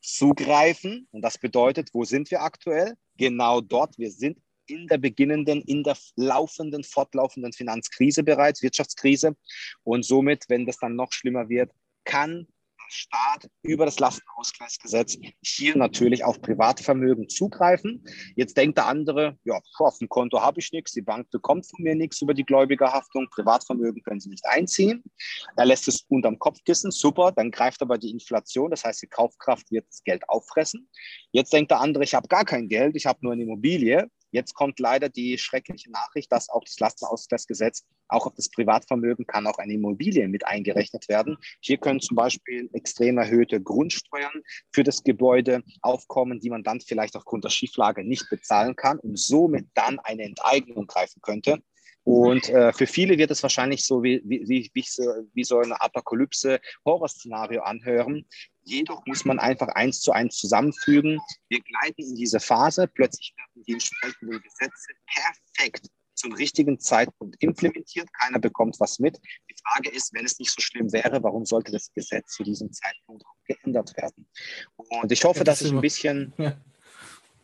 zugreifen. 0.00 1.08
Und 1.10 1.22
das 1.22 1.38
bedeutet, 1.38 1.90
wo 1.92 2.04
sind 2.04 2.30
wir 2.30 2.42
aktuell? 2.42 2.94
Genau 3.16 3.60
dort. 3.60 3.98
Wir 3.98 4.10
sind 4.10 4.38
in 4.66 4.86
der 4.86 4.98
beginnenden, 4.98 5.62
in 5.62 5.82
der 5.82 5.96
laufenden, 6.16 6.84
fortlaufenden 6.84 7.52
Finanzkrise 7.52 8.22
bereits, 8.22 8.62
Wirtschaftskrise. 8.62 9.36
Und 9.84 10.04
somit, 10.04 10.44
wenn 10.48 10.66
das 10.66 10.78
dann 10.78 10.96
noch 10.96 11.12
schlimmer 11.12 11.48
wird, 11.48 11.70
kann 12.04 12.46
Staat 12.88 13.48
über 13.62 13.84
das 13.84 13.98
Lastenausgleichsgesetz 13.98 15.16
hier 15.42 15.76
natürlich 15.76 16.24
auf 16.24 16.40
Privatvermögen 16.40 17.28
zugreifen. 17.28 18.04
Jetzt 18.36 18.56
denkt 18.56 18.78
der 18.78 18.86
andere, 18.86 19.38
ja, 19.44 19.60
auf 19.78 19.98
dem 19.98 20.08
Konto 20.08 20.40
habe 20.40 20.60
ich 20.60 20.70
nichts, 20.72 20.92
die 20.92 21.02
Bank 21.02 21.30
bekommt 21.30 21.66
von 21.66 21.82
mir 21.82 21.94
nichts 21.94 22.22
über 22.22 22.34
die 22.34 22.44
Gläubigerhaftung, 22.44 23.28
Privatvermögen 23.30 24.02
können 24.02 24.20
sie 24.20 24.30
nicht 24.30 24.46
einziehen. 24.46 25.02
Er 25.56 25.66
lässt 25.66 25.88
es 25.88 26.04
unterm 26.08 26.38
Kopfkissen, 26.38 26.90
super, 26.90 27.32
dann 27.32 27.50
greift 27.50 27.82
aber 27.82 27.98
die 27.98 28.10
Inflation, 28.10 28.70
das 28.70 28.84
heißt, 28.84 29.02
die 29.02 29.08
Kaufkraft 29.08 29.70
wird 29.70 29.86
das 29.88 30.04
Geld 30.04 30.28
auffressen. 30.28 30.88
Jetzt 31.32 31.52
denkt 31.52 31.70
der 31.70 31.80
andere, 31.80 32.04
ich 32.04 32.14
habe 32.14 32.28
gar 32.28 32.44
kein 32.44 32.68
Geld, 32.68 32.96
ich 32.96 33.06
habe 33.06 33.18
nur 33.22 33.32
eine 33.32 33.42
Immobilie. 33.42 34.08
Jetzt 34.30 34.54
kommt 34.54 34.78
leider 34.80 35.08
die 35.08 35.38
schreckliche 35.38 35.90
Nachricht, 35.90 36.30
dass 36.32 36.48
auch 36.48 36.62
das 36.64 36.78
Lastenausgleichsgesetz 36.78 37.84
auch 38.08 38.26
auf 38.26 38.34
das 38.34 38.50
Privatvermögen 38.50 39.26
kann 39.26 39.46
auch 39.46 39.58
eine 39.58 39.74
Immobilie 39.74 40.28
mit 40.28 40.46
eingerechnet 40.46 41.08
werden. 41.08 41.36
Hier 41.60 41.78
können 41.78 42.00
zum 42.00 42.16
Beispiel 42.16 42.68
extrem 42.72 43.18
erhöhte 43.18 43.60
Grundsteuern 43.60 44.42
für 44.72 44.84
das 44.84 45.02
Gebäude 45.02 45.62
aufkommen, 45.82 46.40
die 46.40 46.50
man 46.50 46.62
dann 46.62 46.80
vielleicht 46.80 47.16
aufgrund 47.16 47.44
der 47.44 47.50
Schieflage 47.50 48.04
nicht 48.04 48.28
bezahlen 48.30 48.76
kann 48.76 48.98
und 48.98 49.18
somit 49.18 49.66
dann 49.74 49.98
eine 50.00 50.22
Enteignung 50.22 50.86
greifen 50.86 51.20
könnte. 51.22 51.62
Und 52.06 52.48
äh, 52.50 52.72
für 52.72 52.86
viele 52.86 53.18
wird 53.18 53.32
es 53.32 53.42
wahrscheinlich 53.42 53.84
so 53.84 54.00
wie, 54.04 54.22
wie, 54.24 54.70
wie, 54.72 54.86
wie 55.34 55.44
so 55.44 55.58
eine 55.58 55.80
Apokalypse-Horrorszenario 55.80 57.62
anhören. 57.62 58.24
Jedoch 58.62 59.04
muss 59.06 59.24
man 59.24 59.40
einfach 59.40 59.66
eins 59.70 60.00
zu 60.02 60.12
eins 60.12 60.36
zusammenfügen. 60.36 61.18
Wir 61.48 61.60
gleiten 61.60 62.02
in 62.02 62.14
diese 62.14 62.38
Phase. 62.38 62.86
Plötzlich 62.86 63.34
werden 63.36 63.55
die 63.66 63.72
entsprechenden 63.72 64.40
Gesetze 64.42 64.92
perfekt 65.06 65.88
zum 66.16 66.32
richtigen 66.32 66.80
Zeitpunkt 66.80 67.36
implementiert. 67.40 68.08
Keiner 68.12 68.38
bekommt 68.38 68.76
was 68.80 68.98
mit. 68.98 69.18
Die 69.50 69.54
Frage 69.62 69.90
ist, 69.90 70.12
wenn 70.14 70.24
es 70.24 70.38
nicht 70.38 70.50
so 70.50 70.60
schlimm 70.60 70.92
wäre, 70.92 71.22
warum 71.22 71.44
sollte 71.44 71.72
das 71.72 71.92
Gesetz 71.92 72.32
zu 72.32 72.42
diesem 72.42 72.72
Zeitpunkt 72.72 73.24
geändert 73.44 73.96
werden? 73.96 74.28
Und 74.76 75.12
ich 75.12 75.22
hoffe, 75.24 75.40
ja, 75.40 75.44
das 75.44 75.60
dass 75.60 75.68
ich 75.68 75.74
ein 75.74 75.80
bisschen 75.80 76.32
ja. 76.38 76.56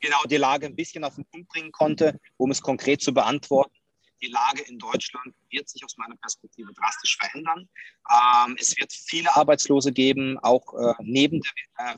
genau 0.00 0.22
die 0.28 0.38
Lage 0.38 0.66
ein 0.66 0.76
bisschen 0.76 1.04
auf 1.04 1.14
den 1.14 1.26
Punkt 1.26 1.48
bringen 1.48 1.70
konnte, 1.72 2.18
um 2.38 2.50
es 2.50 2.60
konkret 2.60 3.02
zu 3.02 3.12
beantworten. 3.12 3.76
Die 4.22 4.28
Lage 4.28 4.62
in 4.68 4.78
Deutschland 4.78 5.34
wird 5.50 5.68
sich 5.68 5.84
aus 5.84 5.96
meiner 5.96 6.16
Perspektive 6.16 6.72
drastisch 6.74 7.18
verändern. 7.18 7.68
Ähm, 8.08 8.56
es 8.58 8.76
wird 8.78 8.92
viele 8.92 9.34
Arbeitslose 9.34 9.92
geben, 9.92 10.38
auch 10.38 10.74
äh, 10.74 10.94
neben 11.00 11.40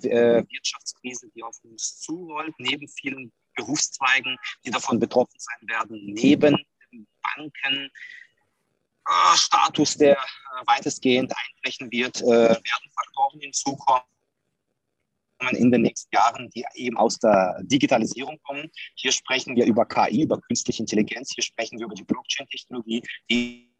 der 0.02 0.10
äh, 0.10 0.38
äh 0.38 0.44
Wirtschaftskrise, 0.48 1.28
die 1.36 1.42
auf 1.42 1.58
uns 1.64 2.00
zurollt, 2.00 2.54
neben 2.58 2.88
vielen 2.88 3.30
Berufszweigen, 3.54 4.36
die 4.64 4.70
davon 4.70 4.98
betroffen 4.98 5.38
sein 5.38 5.68
werden, 5.68 6.00
neben 6.04 6.56
den 6.92 7.06
Banken. 7.22 7.90
äh, 9.06 9.36
Status, 9.36 9.96
der 9.96 10.16
äh, 10.16 10.66
weitestgehend 10.66 11.32
einbrechen 11.36 11.90
wird, 11.90 12.20
äh, 12.22 12.24
werden 12.26 12.90
Faktoren 12.94 13.40
hinzukommen 13.40 14.04
in 15.52 15.70
den 15.70 15.82
nächsten 15.82 16.14
Jahren, 16.14 16.48
die 16.50 16.64
eben 16.74 16.96
aus 16.96 17.18
der 17.18 17.60
Digitalisierung 17.62 18.38
kommen. 18.44 18.70
Hier 18.94 19.12
sprechen 19.12 19.56
wir 19.56 19.66
über 19.66 19.84
KI, 19.84 20.22
über 20.22 20.40
künstliche 20.40 20.82
Intelligenz, 20.82 21.32
hier 21.34 21.44
sprechen 21.44 21.78
wir 21.78 21.86
über 21.86 21.94
die 21.94 22.04
Blockchain-Technologie, 22.04 23.02
die 23.28 23.74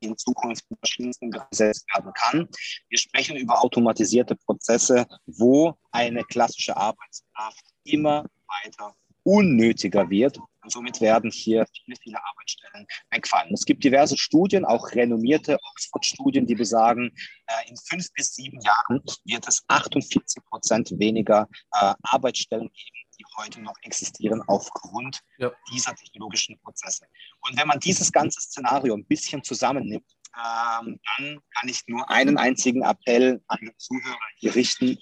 in 0.00 0.18
Zukunft 0.18 0.64
in 0.68 0.76
verschiedensten 0.76 1.30
gesetzt 1.30 1.86
werden 1.94 2.12
kann. 2.12 2.48
Wir 2.88 2.98
sprechen 2.98 3.36
über 3.36 3.62
automatisierte 3.62 4.36
Prozesse, 4.36 5.06
wo 5.26 5.78
eine 5.92 6.24
klassische 6.24 6.76
Arbeitskraft 6.76 7.64
immer 7.84 8.26
weiter 8.64 8.94
unnötiger 9.24 10.08
wird. 10.10 10.38
Und 10.62 10.70
somit 10.70 11.00
werden 11.00 11.30
hier 11.30 11.66
viele, 11.74 11.96
viele 12.00 12.18
Arbeitsstellen 12.24 12.86
wegfallen. 13.10 13.52
Es 13.52 13.64
gibt 13.64 13.82
diverse 13.82 14.16
Studien, 14.16 14.64
auch 14.64 14.92
renommierte 14.92 15.58
Oxford-Studien, 15.60 16.46
die 16.46 16.54
besagen, 16.54 17.12
äh, 17.46 17.68
in 17.68 17.76
fünf 17.76 18.12
bis 18.12 18.34
sieben 18.34 18.60
Jahren 18.60 19.02
wird 19.24 19.48
es 19.48 19.64
48 19.66 20.44
Prozent 20.44 20.92
weniger 20.98 21.48
äh, 21.72 21.94
Arbeitsstellen 22.02 22.70
geben, 22.72 22.96
die 23.18 23.24
heute 23.36 23.60
noch 23.60 23.74
existieren 23.82 24.40
aufgrund 24.46 25.20
ja. 25.38 25.50
dieser 25.72 25.94
technologischen 25.96 26.60
Prozesse. 26.60 27.06
Und 27.40 27.58
wenn 27.58 27.66
man 27.66 27.80
dieses 27.80 28.12
ganze 28.12 28.40
Szenario 28.40 28.94
ein 28.94 29.04
bisschen 29.04 29.42
zusammennimmt, 29.42 30.06
ähm, 30.34 30.98
dann 31.18 31.40
kann 31.54 31.68
ich 31.68 31.82
nur 31.88 32.08
einen 32.08 32.38
einzigen 32.38 32.82
Appell 32.82 33.42
an 33.48 33.58
die 33.60 33.76
Zuhörer 33.76 34.16
hier 34.36 34.54
richten 34.54 34.96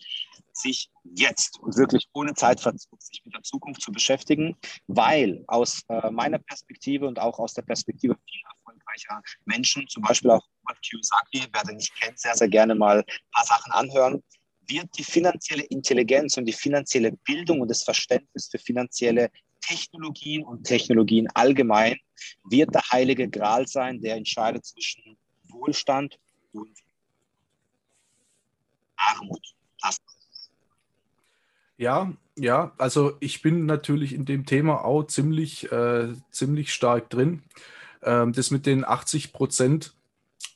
sich 0.62 0.90
jetzt 1.04 1.58
und 1.61 1.76
wirklich 1.76 2.08
ohne 2.12 2.34
Zeitverzug 2.34 3.02
sich 3.02 3.22
mit 3.24 3.34
der 3.34 3.42
Zukunft 3.42 3.82
zu 3.82 3.92
beschäftigen, 3.92 4.56
weil 4.86 5.44
aus 5.46 5.82
äh, 5.88 6.11
meiner 6.11 6.38
Perspektive 6.38 7.06
und 7.06 7.18
auch 7.18 7.38
aus 7.38 7.54
der 7.54 7.62
Perspektive 7.62 8.16
vieler 8.28 8.50
erfolgreicher 8.56 9.22
Menschen, 9.44 9.86
zum 9.88 10.02
Beispiel 10.02 10.30
auch 10.30 10.46
Robert 10.61 10.82
Kiyosaki, 10.82 11.46
wer 11.52 11.62
den 11.64 11.76
nicht 11.76 11.94
kennt, 12.00 12.18
sehr, 12.18 12.34
sehr 12.34 12.48
gerne 12.48 12.74
mal 12.74 12.98
ein 12.98 13.04
paar 13.32 13.44
Sachen 13.44 13.72
anhören, 13.72 14.22
wird 14.66 14.88
die 14.96 15.04
finanzielle 15.04 15.64
Intelligenz 15.64 16.36
und 16.36 16.44
die 16.44 16.52
finanzielle 16.52 17.12
Bildung 17.24 17.61
und 17.61 17.68
das 17.68 17.82
Verständnis 17.82 18.48
für 18.50 18.58
finanzielle 18.58 19.30
Technologien 19.61 20.44
und 20.44 20.64
Technologien 20.64 21.28
allgemein, 21.34 21.96
wird 22.44 22.74
der 22.74 22.82
heilige 22.90 23.28
Gral 23.28 23.66
sein, 23.66 24.00
der 24.00 24.16
entscheidet 24.16 24.64
zwischen 24.64 25.18
Wohlstand 25.48 26.18
und 26.52 26.76
Armut. 28.96 29.54
Ja, 31.81 32.12
ja, 32.37 32.72
also 32.76 33.14
ich 33.20 33.41
bin 33.41 33.64
natürlich 33.64 34.12
in 34.12 34.26
dem 34.26 34.45
Thema 34.45 34.85
auch 34.85 35.05
ziemlich, 35.05 35.72
äh, 35.72 36.09
ziemlich 36.31 36.74
stark 36.74 37.09
drin. 37.09 37.43
Ähm, 38.03 38.35
das 38.35 38.51
mit 38.51 38.66
den 38.66 38.85
80 38.85 39.33
Prozent 39.33 39.95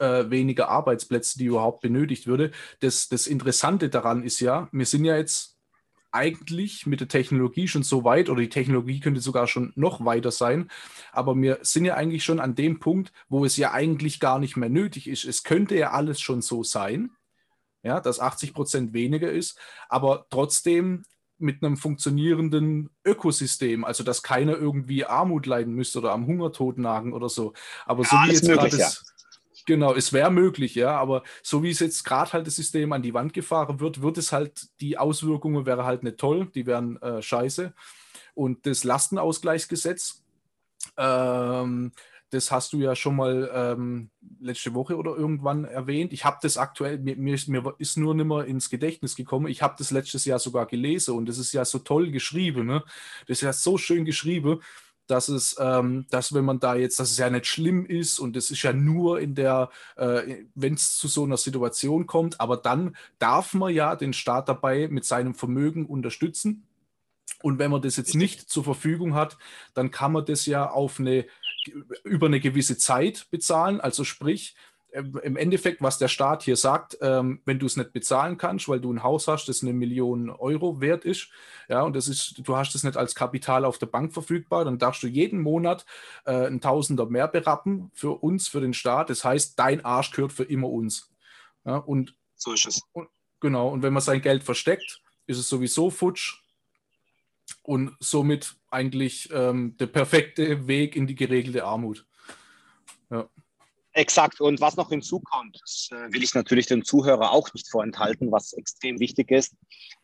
äh, 0.01 0.29
weniger 0.29 0.69
Arbeitsplätze, 0.69 1.39
die 1.39 1.47
überhaupt 1.47 1.81
benötigt 1.81 2.27
würde. 2.27 2.53
Das, 2.81 3.09
das 3.09 3.27
Interessante 3.27 3.89
daran 3.89 4.23
ist 4.23 4.41
ja, 4.41 4.69
wir 4.71 4.85
sind 4.85 5.07
ja 5.07 5.17
jetzt 5.17 5.57
eigentlich 6.13 6.85
mit 6.87 7.01
der 7.01 7.09
Technologie 7.09 7.69
schon 7.69 7.85
so 7.85 8.05
weit, 8.05 8.29
oder 8.29 8.43
die 8.43 8.51
Technologie 8.51 9.01
könnte 9.01 9.21
sogar 9.23 9.47
schon 9.47 9.73
noch 9.77 10.05
weiter 10.05 10.31
sein, 10.31 10.71
aber 11.11 11.35
wir 11.37 11.59
sind 11.63 11.87
ja 11.87 11.95
eigentlich 11.95 12.23
schon 12.25 12.39
an 12.39 12.55
dem 12.55 12.81
Punkt, 12.81 13.13
wo 13.31 13.47
es 13.47 13.57
ja 13.57 13.73
eigentlich 13.73 14.21
gar 14.21 14.39
nicht 14.39 14.57
mehr 14.59 14.69
nötig 14.69 15.09
ist. 15.09 15.25
Es 15.25 15.43
könnte 15.43 15.75
ja 15.77 15.93
alles 15.93 16.21
schon 16.21 16.43
so 16.43 16.63
sein, 16.63 17.11
ja, 17.83 18.01
dass 18.01 18.21
80 18.21 18.55
Prozent 18.55 18.93
weniger 18.93 19.31
ist, 19.33 19.59
aber 19.89 20.27
trotzdem 20.31 21.05
mit 21.39 21.63
einem 21.63 21.77
funktionierenden 21.77 22.91
Ökosystem, 23.05 23.85
also 23.85 24.05
dass 24.05 24.23
keiner 24.23 24.57
irgendwie 24.57 25.05
Armut 25.05 25.47
leiden 25.47 25.75
müsste 25.75 25.99
oder 25.99 26.13
am 26.13 26.27
Hungertod 26.27 26.79
nagen 26.79 27.13
oder 27.13 27.29
so. 27.29 27.53
Aber 27.87 28.05
ja, 28.05 28.09
so 28.09 28.17
wie 28.17 28.33
jetzt 28.33 28.49
gerade 28.49 28.77
ja. 28.77 28.91
Genau, 29.67 29.95
es 29.95 30.13
wäre 30.13 30.31
möglich, 30.31 30.75
ja, 30.75 30.99
aber 30.99 31.23
so 31.43 31.63
wie 31.63 31.71
es 31.71 31.79
jetzt 31.79 32.05
gerade 32.05 32.33
halt 32.35 32.47
das 32.47 32.57
System 32.57 32.93
an 32.93 33.03
die 33.03 33.15
Wand 33.15 33.33
gefahren 33.33 33.81
wird, 33.81 34.03
wird 34.03 34.19
es 34.19 34.31
halt, 34.31 34.69
die 34.81 34.99
Auswirkungen 34.99 35.65
wäre 35.65 35.85
halt 35.85 36.03
nicht 36.03 36.19
toll, 36.19 36.51
die 36.55 36.67
wären 36.67 37.01
äh, 37.01 37.23
scheiße. 37.23 37.73
Und 38.35 38.67
das 38.67 38.85
Lastenausgleichsgesetz, 38.85 40.23
ähm, 40.99 41.93
das 42.35 42.51
hast 42.51 42.73
du 42.73 42.79
ja 42.79 42.97
schon 42.97 43.17
mal 43.17 43.51
ähm, 43.55 44.11
letzte 44.41 44.75
Woche 44.75 44.97
oder 44.97 45.17
irgendwann 45.17 45.65
erwähnt. 45.65 46.13
Ich 46.13 46.25
habe 46.25 46.39
das 46.43 46.57
aktuell, 46.57 46.99
mir, 46.99 47.17
mir, 47.17 47.39
mir, 47.47 47.75
ist 47.79 47.97
nur 47.97 48.15
nicht 48.15 48.27
mehr 48.27 48.45
ins 48.45 48.71
Gedächtnis 48.71 49.15
gekommen. 49.15 49.47
Ich 49.47 49.63
habe 49.63 49.77
das 49.79 49.93
letztes 49.93 50.25
Jahr 50.25 50.41
sogar 50.41 50.67
gelesen 50.67 51.15
und 51.15 51.29
das 51.29 51.39
ist 51.39 51.53
ja 51.53 51.65
so 51.65 51.79
toll 51.79 52.11
geschrieben. 52.11 52.67
Ne? 52.67 52.83
Das 53.29 53.39
ist 53.39 53.43
ja 53.43 53.53
so 53.53 53.79
schön 53.79 54.05
geschrieben, 54.05 54.61
dass 55.07 55.29
es, 55.29 55.57
ähm, 55.61 56.07
dass 56.11 56.35
wenn 56.35 56.45
man 56.45 56.59
da 56.59 56.75
jetzt, 56.75 56.99
dass 56.99 57.13
es 57.13 57.19
ja 57.19 57.31
nicht 57.31 57.47
schlimm 57.47 57.87
ist 57.87 58.19
und 58.19 58.37
es 58.37 58.51
ist 58.51 58.63
ja 58.63 58.73
nur 58.73 59.21
in 59.21 59.35
der, 59.35 59.71
äh, 59.97 60.45
wenn 60.55 60.75
es 60.75 60.97
zu 60.97 61.07
so 61.07 61.25
einer 61.25 61.37
Situation 61.37 62.07
kommt, 62.07 62.41
aber 62.41 62.57
dann 62.57 62.97
darf 63.19 63.55
man 63.55 63.73
ja 63.73 63.95
den 63.95 64.13
Staat 64.13 64.49
dabei 64.49 64.89
mit 64.89 65.05
seinem 65.05 65.35
Vermögen 65.35 65.87
unterstützen. 65.87 66.67
Und 67.43 67.59
wenn 67.59 67.71
man 67.71 67.83
das 67.83 67.97
jetzt 67.97 68.15
nicht 68.15 68.49
zur 68.49 68.65
Verfügung 68.65 69.15
hat, 69.15 69.37
dann 69.75 69.91
kann 69.91 70.13
man 70.13 70.25
das 70.25 70.47
ja 70.47 70.71
auf 70.71 70.99
eine 70.99 71.27
über 72.05 72.27
eine 72.27 72.41
gewisse 72.41 72.79
Zeit 72.79 73.27
bezahlen. 73.31 73.81
Also 73.81 74.05
sprich, 74.05 74.55
ähm, 74.95 75.21
im 75.25 75.37
Endeffekt, 75.37 75.83
was 75.83 75.99
der 75.99 76.09
Staat 76.09 76.45
hier 76.45 76.57
sagt, 76.57 76.97
ähm, 77.01 77.41
wenn 77.45 77.59
du 77.59 77.67
es 77.67 77.77
nicht 77.77 77.93
bezahlen 77.93 78.39
kannst, 78.39 78.69
weil 78.69 78.81
du 78.81 78.93
ein 78.93 79.03
Haus 79.03 79.27
hast, 79.27 79.47
das 79.47 79.63
eine 79.63 79.73
Million 79.73 80.31
Euro 80.31 80.81
wert 80.81 81.05
ist, 81.05 81.29
ja, 81.69 81.83
und 81.83 81.97
das 81.97 82.07
ist, 82.07 82.41
du 82.45 82.57
hast 82.57 82.75
es 82.77 82.85
nicht 82.85 82.97
als 82.97 83.17
Kapital 83.17 83.65
auf 83.65 83.79
der 83.79 83.87
Bank 83.87 84.13
verfügbar, 84.13 84.65
dann 84.65 84.79
darfst 84.79 85.03
du 85.03 85.09
jeden 85.09 85.41
Monat 85.41 85.85
äh, 86.27 86.47
ein 86.47 86.61
Tausender 86.61 87.07
mehr 87.07 87.27
berappen 87.27 87.91
für 87.93 88.23
uns, 88.23 88.47
für 88.47 88.61
den 88.61 88.73
Staat. 88.73 89.11
Das 89.11 89.25
heißt, 89.25 89.59
dein 89.59 89.85
Arsch 89.85 90.13
gehört 90.13 90.33
für 90.33 90.45
immer 90.45 90.71
uns. 90.71 91.11
Ja, 91.65 91.79
und 91.79 92.15
so 92.37 92.53
ist 92.53 92.67
es. 92.67 92.81
Und, 92.93 93.09
genau, 93.41 93.69
und 93.71 93.83
wenn 93.83 93.93
man 93.93 94.03
sein 94.03 94.23
Geld 94.23 94.45
versteckt, 94.45 95.03
ist 95.27 95.39
es 95.39 95.49
sowieso 95.49 95.91
futsch 95.91 96.44
und 97.65 97.97
somit 97.99 98.57
eigentlich 98.71 99.31
ähm, 99.33 99.77
der 99.79 99.87
perfekte 99.87 100.69
Weg 100.69 100.97
in 100.97 101.07
die 101.07 101.15
geregelte 101.15 101.65
Armut. 101.65 102.07
Ja. 103.11 103.29
Exakt. 103.97 104.41
Und 104.41 104.61
was 104.61 104.77
noch 104.77 104.89
hinzukommt, 104.89 105.57
das 105.63 105.89
äh, 105.93 106.13
will 106.13 106.23
ich 106.23 106.35
natürlich 106.35 106.67
dem 106.67 106.85
Zuhörer 106.85 107.31
auch 107.31 107.53
nicht 107.55 107.71
vorenthalten, 107.71 108.33
was 108.33 108.53
extrem 108.53 108.99
wichtig 108.99 109.31
ist. 109.31 109.55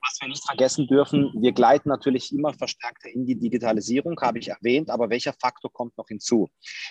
Was 0.01 0.17
wir 0.21 0.29
nicht 0.29 0.47
vergessen 0.47 0.87
dürfen, 0.87 1.33
wir 1.37 1.53
gleiten 1.53 1.89
natürlich 1.89 2.33
immer 2.33 2.55
verstärkter 2.55 3.11
in 3.11 3.27
die 3.27 3.35
Digitalisierung, 3.35 4.19
habe 4.21 4.39
ich 4.39 4.49
erwähnt, 4.49 4.91
aber 4.91 5.11
welcher 5.11 5.35
Faktor 5.35 5.73
kommt 5.73 5.99
noch 5.99 6.07
hinzu? 6.07 6.49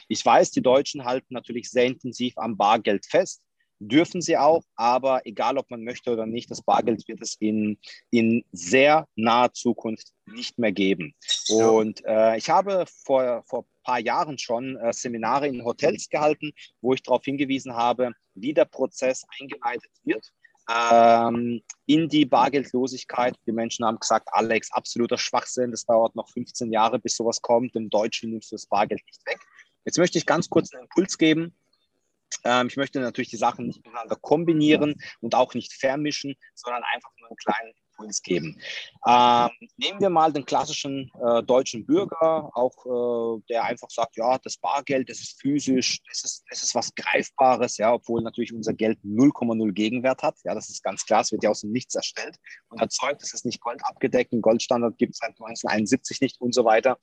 Ich 0.10 0.24
weiß, 0.24 0.52
die 0.52 0.62
Deutschen 0.62 1.06
halten 1.06 1.34
natürlich 1.34 1.70
sehr 1.70 1.86
intensiv 1.86 2.38
am 2.38 2.58
Bargeld 2.58 3.06
fest 3.06 3.42
dürfen 3.80 4.22
sie 4.22 4.38
auch, 4.38 4.64
aber 4.76 5.26
egal 5.26 5.58
ob 5.58 5.70
man 5.72 5.84
möchte 5.84 6.12
oder 6.12 6.26
nicht, 6.26 6.52
das 6.52 6.62
Bargeld 6.62 7.08
wird 7.08 7.22
es 7.22 7.36
in, 7.40 7.78
in 8.10 8.44
sehr 8.52 9.08
naher 9.16 9.54
Zukunft 9.54 10.12
nicht 10.26 10.60
mehr 10.60 10.72
geben. 10.72 11.16
Und 11.50 12.04
äh, 12.06 12.38
ich 12.38 12.50
habe 12.50 12.86
vor, 13.04 13.44
vor 13.48 13.62
ein 13.62 13.84
paar 13.84 14.00
Jahren 14.00 14.38
schon 14.38 14.78
äh, 14.78 14.94
Seminare 14.94 15.48
in 15.48 15.64
Hotels 15.64 16.10
gehalten, 16.10 16.52
wo 16.82 16.94
ich 16.94 17.02
darauf 17.02 17.24
hingewiesen 17.24 17.74
habe, 17.76 18.12
wie 18.36 18.54
der 18.54 18.66
Prozess 18.66 19.26
eingeleitet 19.40 19.92
wird. 20.04 20.32
Ähm, 20.72 21.64
in 21.88 22.10
die 22.10 22.26
Bargeldlosigkeit. 22.26 23.36
Die 23.48 23.52
Menschen 23.52 23.86
haben 23.86 23.98
gesagt, 23.98 24.28
Alex, 24.32 24.72
absoluter 24.72 25.18
Schwachsinn, 25.18 25.72
das 25.72 25.84
dauert 25.86 26.16
noch 26.16 26.30
15 26.30 26.72
Jahre, 26.72 27.00
bis 27.00 27.16
sowas 27.16 27.42
kommt. 27.42 27.76
Im 27.76 27.90
Deutschen 27.90 28.30
nimmst 28.30 28.52
du 28.52 28.56
das 28.56 28.68
Bargeld 28.68 29.02
nicht 29.08 29.26
weg. 29.26 29.40
Jetzt 29.86 29.98
möchte 29.98 30.20
ich 30.20 30.28
ganz 30.28 30.48
kurz 30.48 30.72
einen 30.72 30.84
Impuls 30.84 31.18
geben. 31.18 31.56
Ähm, 32.44 32.68
ich 32.68 32.78
möchte 32.78 33.00
natürlich 33.00 33.30
die 33.30 33.38
Sachen 33.38 33.68
nicht 33.68 33.84
miteinander 33.84 34.16
kombinieren 34.16 34.96
und 35.22 35.36
auch 35.36 35.54
nicht 35.54 35.74
vermischen, 35.74 36.36
sondern 36.56 36.84
einfach 36.84 37.12
nur 37.20 37.30
einen 37.30 37.38
kleinen 37.38 37.74
Impuls 38.00 38.22
geben. 38.22 38.60
Ähm, 39.08 39.50
nehmen 39.78 40.00
wir 40.00 40.10
mal 40.10 40.32
den 40.32 40.46
klassischen 40.46 41.12
äh, 41.22 41.44
deutschen 41.44 41.86
Bürger, 41.86 42.50
auch 42.56 42.86
äh, 42.86 43.42
der 43.50 43.66
einfach 43.66 43.90
sagt, 43.90 44.16
ja, 44.18 44.38
das 44.38 44.58
Bargeld, 44.58 45.10
das 45.10 45.20
ist 45.20 45.42
physisch, 45.42 46.00
das 46.08 46.24
ist, 46.24 46.44
das 46.50 46.64
ist 46.64 46.76
was 46.76 46.94
Greifbares, 46.96 47.78
ja, 47.78 47.94
obwohl 47.94 48.22
natürlich 48.22 48.54
unser 48.54 48.74
Geld 48.74 49.00
0,0 49.04 49.72
Gegenwert 49.74 50.24
hat. 50.24 50.36
Ja, 50.44 50.56
das 50.56 50.70
ist 50.70 50.84
ganz 50.84 51.06
klar, 51.06 51.22
es 51.22 51.32
wird 51.32 51.44
ja 51.44 51.50
aus 51.50 51.62
dem 51.62 51.72
Nichts 51.72 51.96
erstellt 51.96 52.38
und 52.70 52.82
erzeugt, 52.82 53.22
es 53.22 53.34
ist 53.34 53.46
nicht 53.46 53.62
Gold 53.62 53.82
abgedeckt, 53.84 54.34
ein 54.34 54.42
Goldstandard 54.42 54.98
gibt 54.98 55.14
es 55.14 55.20
seit 55.20 55.32
1971 55.32 56.22
nicht 56.22 56.40
und 56.40 56.54
so 56.54 56.66
weiter. 56.66 56.98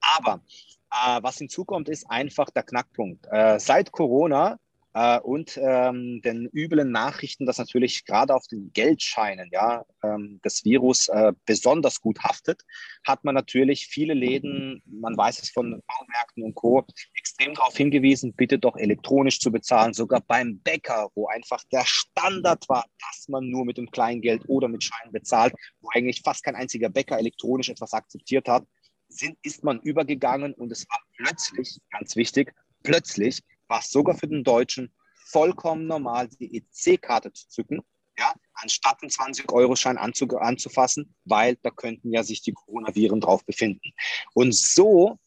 Aber 0.00 0.42
äh, 0.90 1.22
was 1.22 1.38
hinzukommt, 1.38 1.88
ist 1.88 2.08
einfach 2.10 2.50
der 2.50 2.62
Knackpunkt. 2.62 3.26
Äh, 3.30 3.58
seit 3.58 3.92
Corona 3.92 4.58
äh, 4.94 5.18
und 5.18 5.58
ähm, 5.60 6.20
den 6.22 6.48
üblen 6.52 6.92
Nachrichten, 6.92 7.46
dass 7.46 7.58
natürlich 7.58 8.04
gerade 8.04 8.34
auf 8.34 8.46
den 8.46 8.72
Geldscheinen 8.72 9.50
ja, 9.52 9.84
ähm, 10.04 10.38
das 10.42 10.64
Virus 10.64 11.08
äh, 11.08 11.32
besonders 11.44 12.00
gut 12.00 12.20
haftet, 12.20 12.62
hat 13.04 13.24
man 13.24 13.34
natürlich 13.34 13.88
viele 13.88 14.14
Läden, 14.14 14.82
man 14.86 15.16
weiß 15.16 15.42
es 15.42 15.50
von 15.50 15.82
Baumärkten 15.86 16.44
und 16.44 16.54
Co., 16.54 16.86
extrem 17.18 17.54
darauf 17.54 17.76
hingewiesen, 17.76 18.34
bitte 18.34 18.58
doch 18.58 18.76
elektronisch 18.76 19.40
zu 19.40 19.50
bezahlen, 19.50 19.94
sogar 19.94 20.20
beim 20.20 20.60
Bäcker, 20.60 21.10
wo 21.16 21.26
einfach 21.26 21.64
der 21.72 21.84
Standard 21.84 22.68
war, 22.68 22.84
dass 23.00 23.28
man 23.28 23.50
nur 23.50 23.64
mit 23.64 23.76
dem 23.76 23.90
Kleingeld 23.90 24.42
oder 24.46 24.68
mit 24.68 24.84
Scheinen 24.84 25.12
bezahlt, 25.12 25.54
wo 25.80 25.88
eigentlich 25.92 26.22
fast 26.22 26.44
kein 26.44 26.54
einziger 26.54 26.88
Bäcker 26.88 27.18
elektronisch 27.18 27.68
etwas 27.68 27.92
akzeptiert 27.92 28.46
hat, 28.46 28.64
sind, 29.08 29.36
ist 29.42 29.64
man 29.64 29.80
übergegangen 29.80 30.54
und 30.54 30.70
es 30.70 30.86
war 30.88 31.00
plötzlich, 31.16 31.78
ganz 31.90 32.14
wichtig, 32.14 32.54
plötzlich 32.84 33.42
war 33.74 33.80
es 33.80 33.90
sogar 33.90 34.16
für 34.16 34.28
den 34.28 34.44
Deutschen 34.44 34.94
vollkommen 35.26 35.88
normal, 35.88 36.28
die 36.28 36.62
EC-Karte 36.62 37.32
zu 37.32 37.48
zücken, 37.48 37.80
ja, 38.16 38.32
anstatt 38.52 39.02
einen 39.02 39.10
20-Euro-Schein 39.10 39.98
anzufassen, 39.98 41.12
weil 41.24 41.56
da 41.56 41.70
könnten 41.70 42.12
ja 42.12 42.22
sich 42.22 42.40
die 42.42 42.52
Coronaviren 42.52 43.20
drauf 43.20 43.44
befinden. 43.44 43.90
Und 44.32 44.54
so 44.54 45.18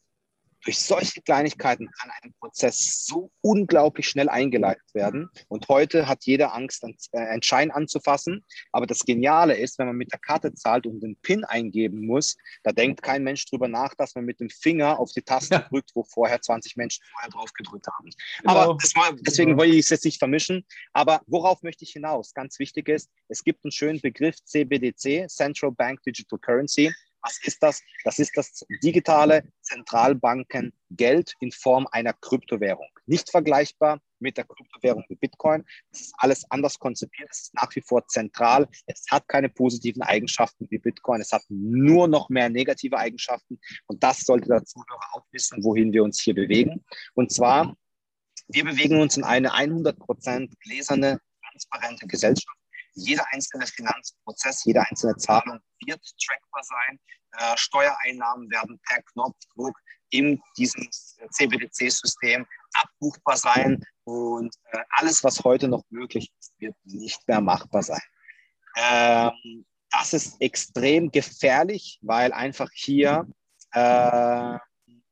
durch 0.64 0.78
solche 0.78 1.22
Kleinigkeiten 1.22 1.88
kann 1.90 2.10
ein 2.22 2.34
Prozess 2.40 3.04
so 3.06 3.30
unglaublich 3.40 4.08
schnell 4.08 4.28
eingeleitet 4.28 4.94
werden. 4.94 5.30
Und 5.48 5.68
heute 5.68 6.08
hat 6.08 6.24
jeder 6.24 6.54
Angst, 6.54 6.84
einen 6.84 6.96
äh, 7.12 7.38
Schein 7.42 7.70
anzufassen. 7.70 8.44
Aber 8.72 8.86
das 8.86 9.00
Geniale 9.00 9.56
ist, 9.56 9.78
wenn 9.78 9.86
man 9.86 9.96
mit 9.96 10.12
der 10.12 10.18
Karte 10.18 10.52
zahlt 10.54 10.86
und 10.86 11.00
den 11.00 11.16
PIN 11.22 11.44
eingeben 11.44 12.06
muss, 12.06 12.36
da 12.64 12.72
denkt 12.72 13.02
kein 13.02 13.22
Mensch 13.22 13.46
drüber 13.46 13.68
nach, 13.68 13.94
dass 13.94 14.14
man 14.14 14.24
mit 14.24 14.40
dem 14.40 14.50
Finger 14.50 14.98
auf 14.98 15.12
die 15.12 15.22
Taste 15.22 15.54
ja. 15.54 15.60
drückt, 15.60 15.90
wo 15.94 16.04
vorher 16.04 16.40
20 16.40 16.76
Menschen 16.76 17.04
vorher 17.12 17.30
drauf 17.30 17.52
gedrückt 17.52 17.86
haben. 17.86 18.10
Genau. 18.40 18.52
Aber 18.52 18.74
war, 18.94 19.16
deswegen 19.20 19.50
genau. 19.50 19.60
wollte 19.60 19.74
ich 19.74 19.80
es 19.80 19.90
jetzt 19.90 20.04
nicht 20.04 20.18
vermischen. 20.18 20.64
Aber 20.92 21.22
worauf 21.26 21.62
möchte 21.62 21.84
ich 21.84 21.92
hinaus? 21.92 22.34
Ganz 22.34 22.58
wichtig 22.58 22.88
ist, 22.88 23.10
es 23.28 23.44
gibt 23.44 23.64
einen 23.64 23.72
schönen 23.72 24.00
Begriff 24.00 24.36
CBDC, 24.44 25.28
Central 25.28 25.72
Bank 25.72 26.02
Digital 26.02 26.38
Currency. 26.38 26.92
Was 27.22 27.38
ist 27.42 27.62
das? 27.62 27.82
Das 28.04 28.18
ist 28.18 28.36
das 28.36 28.64
digitale 28.82 29.42
Zentralbankengeld 29.62 31.34
in 31.40 31.52
Form 31.52 31.86
einer 31.90 32.12
Kryptowährung. 32.12 32.88
Nicht 33.06 33.30
vergleichbar 33.30 34.00
mit 34.20 34.36
der 34.36 34.44
Kryptowährung 34.44 35.04
wie 35.08 35.16
Bitcoin. 35.16 35.64
Es 35.90 36.00
ist 36.02 36.14
alles 36.18 36.50
anders 36.50 36.78
konzipiert. 36.78 37.28
Es 37.30 37.42
ist 37.42 37.54
nach 37.54 37.74
wie 37.74 37.80
vor 37.80 38.06
zentral. 38.06 38.68
Es 38.86 39.04
hat 39.10 39.26
keine 39.28 39.48
positiven 39.48 40.02
Eigenschaften 40.02 40.66
wie 40.70 40.78
Bitcoin. 40.78 41.20
Es 41.20 41.32
hat 41.32 41.42
nur 41.48 42.08
noch 42.08 42.28
mehr 42.28 42.48
negative 42.48 42.96
Eigenschaften. 42.96 43.58
Und 43.86 44.02
das 44.02 44.20
sollte 44.20 44.48
der 44.48 44.64
Zuhörer 44.64 45.14
auch 45.14 45.26
wissen, 45.32 45.62
wohin 45.64 45.92
wir 45.92 46.04
uns 46.04 46.20
hier 46.20 46.34
bewegen. 46.34 46.84
Und 47.14 47.32
zwar, 47.32 47.76
wir 48.48 48.64
bewegen 48.64 49.00
uns 49.00 49.16
in 49.16 49.24
eine 49.24 49.52
100% 49.52 50.52
gläserne, 50.60 51.20
transparente 51.50 52.06
Gesellschaft. 52.06 52.57
Jeder 52.98 53.24
einzelne 53.32 53.66
Finanzprozess, 53.66 54.64
jede 54.64 54.80
einzelne 54.80 55.16
Zahlung 55.16 55.60
wird 55.84 56.00
trackbar 56.24 56.62
sein. 56.62 57.00
Äh, 57.32 57.56
Steuereinnahmen 57.56 58.50
werden 58.50 58.80
per 58.88 59.02
Knopfdruck 59.02 59.76
in 60.10 60.40
diesem 60.56 60.88
CBDC-System 61.30 62.46
abbuchbar 62.72 63.36
sein 63.36 63.84
und 64.04 64.54
äh, 64.72 64.78
alles, 64.90 65.22
was 65.22 65.44
heute 65.44 65.68
noch 65.68 65.84
möglich 65.90 66.32
ist, 66.38 66.54
wird 66.58 66.74
nicht 66.84 67.26
mehr 67.28 67.40
machbar 67.40 67.82
sein. 67.82 68.00
Ähm, 68.76 69.66
das 69.90 70.12
ist 70.12 70.40
extrem 70.40 71.10
gefährlich, 71.10 71.98
weil 72.02 72.32
einfach 72.32 72.70
hier 72.72 73.26
äh, 73.72 74.58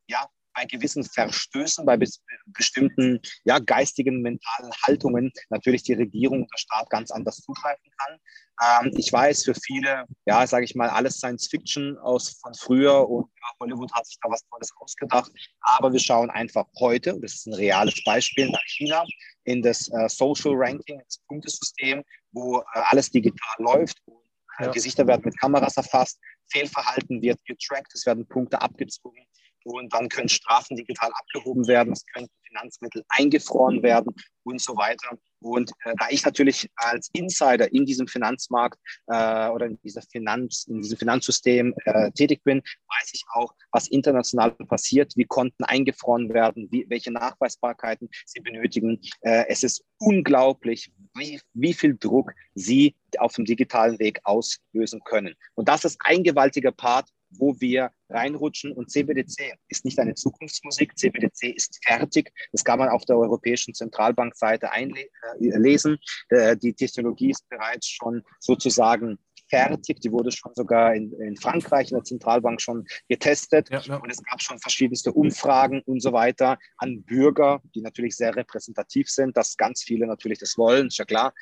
ja, 0.08 0.28
bei 0.56 0.64
gewissen 0.64 1.04
Verstößen, 1.04 1.84
bei 1.84 1.96
be 1.96 2.06
bestimmten 2.46 3.20
ja, 3.44 3.58
geistigen, 3.58 4.22
mentalen 4.22 4.72
Haltungen 4.84 5.32
natürlich 5.50 5.82
die 5.82 5.92
Regierung 5.92 6.42
und 6.42 6.52
der 6.52 6.58
Staat 6.58 6.90
ganz 6.90 7.10
anders 7.10 7.36
zugreifen 7.42 7.90
kann. 7.98 8.86
Ähm, 8.86 8.92
ich 8.96 9.12
weiß, 9.12 9.44
für 9.44 9.54
viele, 9.54 10.06
ja, 10.24 10.46
sage 10.46 10.64
ich 10.64 10.74
mal, 10.74 10.88
alles 10.88 11.18
Science 11.18 11.48
Fiction 11.48 11.98
aus 11.98 12.38
von 12.40 12.54
früher 12.54 13.08
und 13.08 13.28
ja, 13.40 13.48
Hollywood 13.60 13.92
hat 13.92 14.06
sich 14.06 14.16
da 14.22 14.30
was 14.30 14.42
Tolles 14.48 14.70
ausgedacht. 14.78 15.30
Aber 15.60 15.92
wir 15.92 16.00
schauen 16.00 16.30
einfach 16.30 16.66
heute, 16.80 17.14
und 17.14 17.22
das 17.22 17.34
ist 17.34 17.46
ein 17.46 17.54
reales 17.54 18.02
Beispiel, 18.04 18.48
nach 18.48 18.64
China 18.66 19.04
in 19.44 19.62
das 19.62 19.88
äh, 19.88 20.08
Social 20.08 20.52
Ranking, 20.54 21.00
das 21.04 21.18
Punktesystem, 21.28 22.02
wo 22.32 22.60
äh, 22.60 22.62
alles 22.72 23.10
digital 23.10 23.56
läuft. 23.58 23.98
Und, 24.06 24.16
äh, 24.58 24.64
ja. 24.64 24.70
Gesichter 24.70 25.06
werden 25.06 25.22
mit 25.24 25.38
Kameras 25.38 25.76
erfasst, 25.76 26.18
Fehlverhalten 26.50 27.20
wird 27.20 27.44
getrackt, 27.44 27.92
es 27.92 28.06
werden 28.06 28.26
Punkte 28.26 28.62
abgezogen 28.62 29.26
und 29.66 29.92
dann 29.92 30.08
können 30.08 30.28
Strafen 30.28 30.76
digital 30.76 31.10
abgehoben 31.12 31.66
werden, 31.66 31.92
es 31.92 32.04
können 32.06 32.28
Finanzmittel 32.46 33.04
eingefroren 33.08 33.82
werden 33.82 34.14
und 34.44 34.60
so 34.60 34.76
weiter. 34.76 35.18
Und 35.40 35.70
äh, 35.84 35.94
da 35.98 36.06
ich 36.08 36.24
natürlich 36.24 36.68
als 36.76 37.10
Insider 37.12 37.72
in 37.72 37.84
diesem 37.84 38.06
Finanzmarkt 38.06 38.78
äh, 39.08 39.48
oder 39.48 39.66
in, 39.66 39.78
dieser 39.82 40.02
Finanz, 40.02 40.66
in 40.68 40.80
diesem 40.80 40.98
Finanzsystem 40.98 41.74
äh, 41.84 42.10
tätig 42.12 42.42
bin, 42.44 42.58
weiß 42.58 43.10
ich 43.12 43.24
auch, 43.34 43.52
was 43.70 43.88
international 43.88 44.52
passiert, 44.52 45.12
wie 45.16 45.24
Konten 45.24 45.64
eingefroren 45.64 46.32
werden, 46.32 46.68
wie, 46.70 46.86
welche 46.88 47.12
Nachweisbarkeiten 47.12 48.08
sie 48.24 48.40
benötigen. 48.40 49.00
Äh, 49.20 49.44
es 49.48 49.62
ist 49.62 49.84
unglaublich, 49.98 50.90
wie, 51.14 51.40
wie 51.54 51.74
viel 51.74 51.96
Druck 51.96 52.32
sie 52.54 52.94
auf 53.18 53.34
dem 53.34 53.44
digitalen 53.44 53.98
Weg 53.98 54.20
auslösen 54.24 55.00
können. 55.04 55.34
Und 55.54 55.68
das 55.68 55.84
ist 55.84 55.98
ein 56.00 56.22
gewaltiger 56.22 56.72
Part, 56.72 57.08
wo 57.38 57.60
wir 57.60 57.90
reinrutschen. 58.08 58.72
Und 58.72 58.90
CBDC 58.90 59.54
ist 59.68 59.84
nicht 59.84 59.98
eine 59.98 60.14
Zukunftsmusik. 60.14 60.96
CBDC 60.96 61.54
ist 61.54 61.78
fertig. 61.84 62.32
Das 62.52 62.64
kann 62.64 62.78
man 62.78 62.88
auf 62.88 63.04
der 63.04 63.16
Europäischen 63.16 63.74
Zentralbankseite 63.74 64.70
einlesen. 64.70 65.98
Äh, 66.30 66.52
äh, 66.52 66.56
die 66.56 66.74
Technologie 66.74 67.30
ist 67.30 67.48
bereits 67.48 67.88
schon 67.88 68.22
sozusagen 68.40 69.18
fertig. 69.48 70.00
Die 70.00 70.12
wurde 70.12 70.32
schon 70.32 70.52
sogar 70.54 70.94
in, 70.94 71.12
in 71.20 71.36
Frankreich 71.36 71.90
in 71.90 71.96
der 71.96 72.04
Zentralbank 72.04 72.60
schon 72.60 72.86
getestet. 73.08 73.68
Ja, 73.70 73.80
ja. 73.80 73.96
Und 73.96 74.10
es 74.10 74.22
gab 74.22 74.42
schon 74.42 74.58
verschiedenste 74.58 75.12
Umfragen 75.12 75.82
und 75.86 76.00
so 76.00 76.12
weiter 76.12 76.58
an 76.78 77.02
Bürger, 77.04 77.62
die 77.74 77.80
natürlich 77.80 78.16
sehr 78.16 78.34
repräsentativ 78.34 79.08
sind, 79.08 79.36
dass 79.36 79.56
ganz 79.56 79.82
viele 79.82 80.06
natürlich 80.06 80.38
das 80.38 80.58
wollen, 80.58 80.88
ist 80.88 80.98
ja 80.98 81.04
klar. 81.04 81.32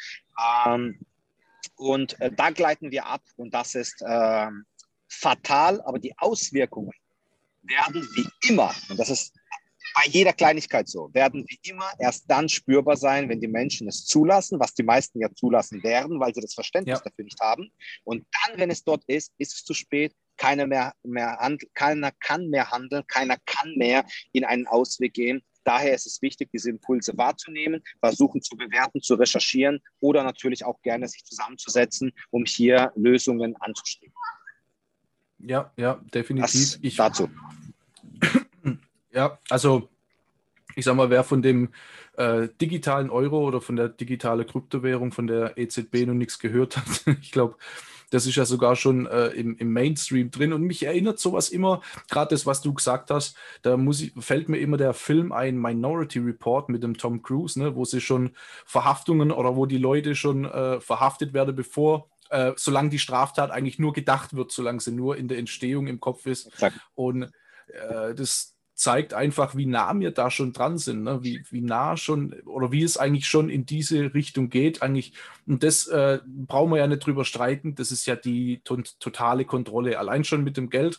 Ähm, 0.67 1.01
und 1.77 2.21
äh, 2.21 2.31
da 2.31 2.51
gleiten 2.51 2.91
wir 2.91 3.07
ab 3.07 3.23
und 3.37 3.55
das 3.55 3.75
ist 3.75 4.03
äh, 4.03 4.49
fatal, 5.15 5.81
aber 5.83 5.99
die 5.99 6.17
Auswirkungen 6.19 6.93
werden 7.63 8.07
wie 8.15 8.49
immer, 8.49 8.75
und 8.89 8.99
das 8.99 9.11
ist 9.11 9.35
bei 9.95 10.11
jeder 10.11 10.33
Kleinigkeit 10.33 10.89
so, 10.89 11.13
werden 11.13 11.45
wie 11.49 11.71
immer 11.71 11.89
erst 11.99 12.25
dann 12.29 12.49
spürbar 12.49 12.97
sein, 12.97 13.29
wenn 13.29 13.41
die 13.41 13.49
Menschen 13.49 13.89
es 13.89 14.05
zulassen, 14.07 14.59
was 14.59 14.75
die 14.75 14.83
meisten 14.83 15.21
ja 15.21 15.33
zulassen 15.35 15.83
werden, 15.83 16.19
weil 16.19 16.35
sie 16.35 16.41
das 16.41 16.55
Verständnis 16.55 16.99
ja. 16.99 17.05
dafür 17.05 17.25
nicht 17.25 17.41
haben. 17.41 17.71
Und 18.03 18.27
dann, 18.33 18.59
wenn 18.59 18.71
es 18.71 18.83
dort 18.83 19.05
ist, 19.07 19.33
ist 19.39 19.55
es 19.55 19.65
zu 19.65 19.75
spät. 19.75 20.13
Keiner, 20.37 20.67
mehr, 20.67 20.95
mehr 21.05 21.39
keiner 21.75 22.11
kann 22.19 22.49
mehr 22.49 22.71
handeln, 22.73 23.07
keiner 23.07 23.37
kann 23.47 23.75
mehr 23.77 24.05
in 24.33 24.45
einen 24.45 24.67
Ausweg 24.67 25.15
gehen. 25.15 25.45
Daher 25.63 25.95
ist 25.95 26.07
es 26.07 26.21
wichtig, 26.21 26.51
diese 26.53 26.71
Impulse 26.71 27.17
wahrzunehmen, 27.17 27.83
versuchen 28.01 28.43
zu 28.43 28.57
bewerten, 28.57 29.01
zu 29.01 29.15
recherchieren 29.15 29.81
oder 30.01 30.25
natürlich 30.25 30.65
auch 30.65 30.83
gerne 30.83 31.09
sich 31.09 31.25
zusammenzusetzen, 31.25 32.13
um 32.31 32.45
hier 32.45 32.93
Lösungen 32.97 33.57
anzustreben. 33.61 34.15
Ja, 35.47 35.73
ja, 35.77 36.01
definitiv. 36.13 36.79
ich, 36.83 36.97
dazu. 36.97 37.29
Ja, 39.13 39.39
also 39.49 39.89
ich 40.75 40.85
sag 40.85 40.97
mal, 40.97 41.09
wer 41.09 41.23
von 41.23 41.41
dem 41.41 41.69
äh, 42.17 42.49
digitalen 42.61 43.11
Euro 43.11 43.47
oder 43.47 43.61
von 43.61 43.77
der 43.77 43.89
digitalen 43.89 44.45
Kryptowährung 44.45 45.13
von 45.13 45.29
der 45.29 45.57
EZB 45.57 46.07
noch 46.07 46.15
nichts 46.15 46.41
gehört 46.41 46.77
hat, 46.77 47.07
ich 47.21 47.31
glaube, 47.31 47.57
das 48.11 48.27
ist 48.27 48.37
ja 48.37 48.45
sogar 48.45 48.77
schon 48.77 49.07
äh, 49.07 49.29
im, 49.29 49.57
im, 49.57 49.73
Mainstream 49.73 50.31
drin. 50.31 50.53
Und 50.53 50.63
mich 50.63 50.85
erinnert 50.85 51.19
sowas 51.19 51.49
immer, 51.49 51.81
gerade 52.09 52.35
das, 52.35 52.47
was 52.47 52.61
du 52.61 52.73
gesagt 52.73 53.11
hast, 53.11 53.37
da 53.63 53.77
muss 53.77 54.01
ich, 54.01 54.13
fällt 54.19 54.49
mir 54.49 54.59
immer 54.59 54.77
der 54.77 54.95
Film 54.95 55.33
ein, 55.33 55.59
Minority 55.59 56.21
Report 56.21 56.69
mit 56.69 56.83
dem 56.83 56.97
Tom 56.97 57.23
Cruise, 57.23 57.59
ne, 57.59 57.75
wo 57.75 57.85
sie 57.85 58.01
schon 58.01 58.31
Verhaftungen 58.67 59.33
oder 59.33 59.57
wo 59.57 59.67
die 59.67 59.79
Leute 59.79 60.15
schon 60.15 60.45
äh, 60.45 60.81
verhaftet 60.81 61.35
werden, 61.35 61.57
bevor 61.57 62.09
äh, 62.35 62.53
solange 62.57 62.91
die 62.91 62.99
Straftat 62.99 63.53
eigentlich 63.53 63.79
nur 63.79 63.93
gedacht 63.93 64.35
wird, 64.35 64.51
solange 64.51 64.81
sie 64.81 64.91
nur 64.91 65.17
in 65.17 65.29
der 65.29 65.39
Entstehung 65.39 65.87
im 65.87 66.01
Kopf 66.01 66.27
ist. 66.27 66.47
Exakt. 66.47 66.81
Und 66.95 67.31
äh, 67.69 68.13
das 68.15 68.57
zeigt 68.75 69.15
einfach, 69.15 69.55
wie 69.55 69.67
nah 69.67 69.95
wir 69.95 70.11
da 70.11 70.33
schon 70.33 70.53
dran 70.53 70.77
sind, 70.77 71.05
ne? 71.05 71.23
wie, 71.23 71.45
wie 71.51 71.61
nah 71.61 71.97
schon 71.97 72.33
oder 72.45 72.73
wie 72.73 72.83
es 72.83 72.97
eigentlich 72.97 73.29
schon 73.29 73.49
in 73.49 73.67
diese 73.67 74.15
Richtung 74.15 74.49
geht. 74.51 74.83
Eigentlich, 74.83 75.13
und 75.47 75.63
das 75.63 75.87
äh, 75.87 76.19
brauchen 76.27 76.73
wir 76.73 76.79
ja 76.79 76.89
nicht 76.89 77.07
drüber 77.07 77.25
streiten, 77.25 77.77
das 77.77 77.93
ist 77.93 78.05
ja 78.07 78.17
die 78.17 78.63
totale 78.65 79.45
Kontrolle. 79.45 80.01
Allein 80.01 80.25
schon 80.25 80.43
mit 80.43 80.57
dem 80.57 80.71
Geld 80.71 80.99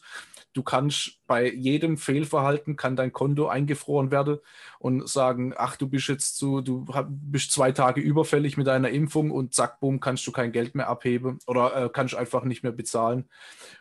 du 0.56 0.64
kannst 0.64 1.20
bei 1.28 1.52
jedem 1.52 1.98
Fehlverhalten 1.98 2.78
kann 2.78 2.96
dein 2.96 3.12
Konto 3.12 3.48
eingefroren 3.48 4.10
werden 4.10 4.40
und 4.80 5.08
sagen, 5.08 5.54
ach, 5.56 5.76
du 5.76 5.88
bist 5.88 6.08
jetzt 6.08 6.38
so, 6.38 6.62
du 6.62 6.88
bist 7.10 7.52
zwei 7.52 7.74
Tage 7.74 8.00
überfällig 8.00 8.56
mit 8.56 8.68
deiner 8.68 8.90
Impfung 8.90 9.32
und 9.32 9.54
zack, 9.54 9.82
bumm, 9.82 10.00
kannst 10.00 10.26
du 10.26 10.32
kein 10.32 10.54
Geld 10.54 10.74
mehr 10.74 10.88
abheben 10.88 11.40
oder 11.46 11.76
äh, 11.76 11.90
kannst 11.92 12.16
einfach 12.16 12.46
nicht 12.46 12.64
mehr 12.64 12.72
bezahlen. 12.72 13.26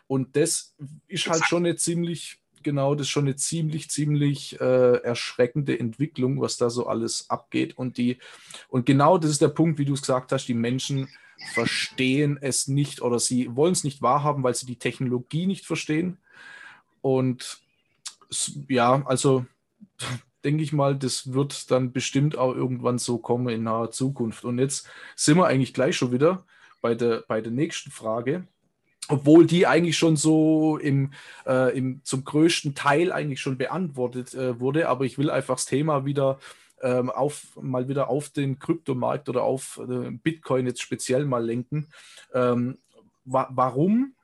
Und 0.05 0.35
das 0.35 0.75
ist 1.07 1.27
halt 1.27 1.45
schon 1.45 1.65
eine 1.65 1.77
ziemlich, 1.77 2.41
genau, 2.61 2.93
das 2.93 3.07
ist 3.07 3.11
schon 3.11 3.25
eine 3.25 3.37
ziemlich, 3.37 3.89
ziemlich 3.89 4.59
äh, 4.59 4.97
erschreckende 4.97 5.79
Entwicklung, 5.79 6.41
was 6.41 6.57
da 6.57 6.69
so 6.69 6.87
alles 6.87 7.29
abgeht. 7.29 7.77
Und 7.77 7.97
die, 7.97 8.17
und 8.67 8.85
genau 8.85 9.17
das 9.17 9.31
ist 9.31 9.41
der 9.41 9.47
Punkt, 9.47 9.79
wie 9.79 9.85
du 9.85 9.93
es 9.93 10.01
gesagt 10.01 10.33
hast, 10.33 10.47
die 10.47 10.53
Menschen 10.53 11.07
verstehen 11.53 12.37
es 12.41 12.67
nicht 12.67 13.01
oder 13.01 13.19
sie 13.19 13.55
wollen 13.55 13.73
es 13.73 13.85
nicht 13.85 14.01
wahrhaben, 14.01 14.43
weil 14.43 14.55
sie 14.55 14.65
die 14.65 14.79
Technologie 14.79 15.47
nicht 15.47 15.65
verstehen 15.65 16.17
und 17.05 17.59
ja, 18.67 19.03
also 19.05 19.45
denke 20.43 20.63
ich 20.63 20.73
mal, 20.73 20.95
das 20.95 21.33
wird 21.33 21.69
dann 21.69 21.91
bestimmt 21.91 22.35
auch 22.35 22.55
irgendwann 22.55 22.97
so 22.97 23.19
kommen 23.19 23.49
in 23.49 23.61
naher 23.61 23.91
Zukunft. 23.91 24.43
Und 24.43 24.57
jetzt 24.57 24.89
sind 25.15 25.37
wir 25.37 25.45
eigentlich 25.45 25.75
gleich 25.75 25.95
schon 25.95 26.11
wieder 26.11 26.47
bei 26.81 26.95
der, 26.95 27.23
bei 27.27 27.41
der 27.41 27.51
nächsten 27.51 27.91
Frage. 27.91 28.47
Obwohl 29.07 29.45
die 29.45 29.67
eigentlich 29.67 29.99
schon 29.99 30.17
so 30.17 30.79
im, 30.79 31.13
äh, 31.45 31.77
im, 31.77 32.03
zum 32.03 32.23
größten 32.23 32.73
Teil 32.73 33.11
eigentlich 33.11 33.39
schon 33.39 33.59
beantwortet 33.59 34.33
äh, 34.33 34.59
wurde, 34.59 34.89
aber 34.89 35.05
ich 35.05 35.19
will 35.19 35.29
einfach 35.29 35.57
das 35.57 35.67
Thema 35.67 36.05
wieder 36.05 36.39
ähm, 36.81 37.11
auf, 37.11 37.55
mal 37.61 37.87
wieder 37.87 38.09
auf 38.09 38.29
den 38.29 38.57
Kryptomarkt 38.57 39.29
oder 39.29 39.43
auf 39.43 39.79
äh, 39.87 40.09
Bitcoin 40.09 40.65
jetzt 40.65 40.81
speziell 40.81 41.25
mal 41.25 41.45
lenken. 41.45 41.87
Ähm, 42.33 42.79
wa 43.25 43.47
warum, 43.51 44.15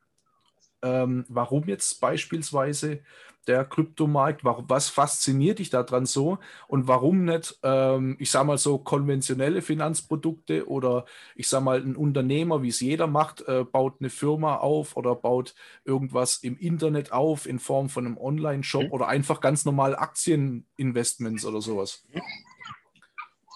ähm, 0.82 1.26
warum 1.28 1.68
jetzt 1.68 2.00
beispielsweise 2.02 3.02
der 3.48 3.66
Kryptomarkt? 3.66 4.44
Was 4.44 4.90
fasziniert 4.90 5.60
dich 5.60 5.70
daran 5.70 6.06
so? 6.06 6.38
Und 6.68 6.88
warum 6.88 7.26
nicht, 7.26 7.58
ähm, 7.64 8.16
ich 8.20 8.30
sage 8.30 8.46
mal 8.46 8.58
so, 8.58 8.78
konventionelle 8.78 9.62
Finanzprodukte 9.62 10.68
oder 10.68 11.06
ich 11.36 11.48
sage 11.48 11.64
mal, 11.64 11.82
ein 11.82 11.96
Unternehmer, 11.96 12.62
wie 12.62 12.70
es 12.70 12.80
jeder 12.80 13.08
macht, 13.08 13.42
äh, 13.48 13.64
baut 13.64 13.96
eine 14.00 14.10
Firma 14.10 14.58
auf 14.58 14.96
oder 14.96 15.16
baut 15.16 15.56
irgendwas 15.86 16.38
im 16.38 16.58
Internet 16.58 17.12
auf 17.12 17.48
in 17.48 17.60
Form 17.60 17.90
von 17.90 18.06
einem 18.06 18.18
Online-Shop 18.18 18.84
mhm. 18.84 18.92
oder 18.92 19.08
einfach 19.08 19.42
ganz 19.42 19.66
normal 19.66 19.96
Aktieninvestments 19.96 21.46
oder 21.46 21.62
sowas? 21.62 22.04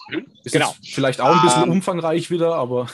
Mhm. 0.08 0.26
Ist 0.44 0.52
genau. 0.52 0.74
vielleicht 0.82 1.20
auch 1.20 1.34
ein 1.34 1.42
bisschen 1.42 1.64
um, 1.64 1.70
umfangreich 1.70 2.30
wieder, 2.30 2.54
aber. 2.54 2.88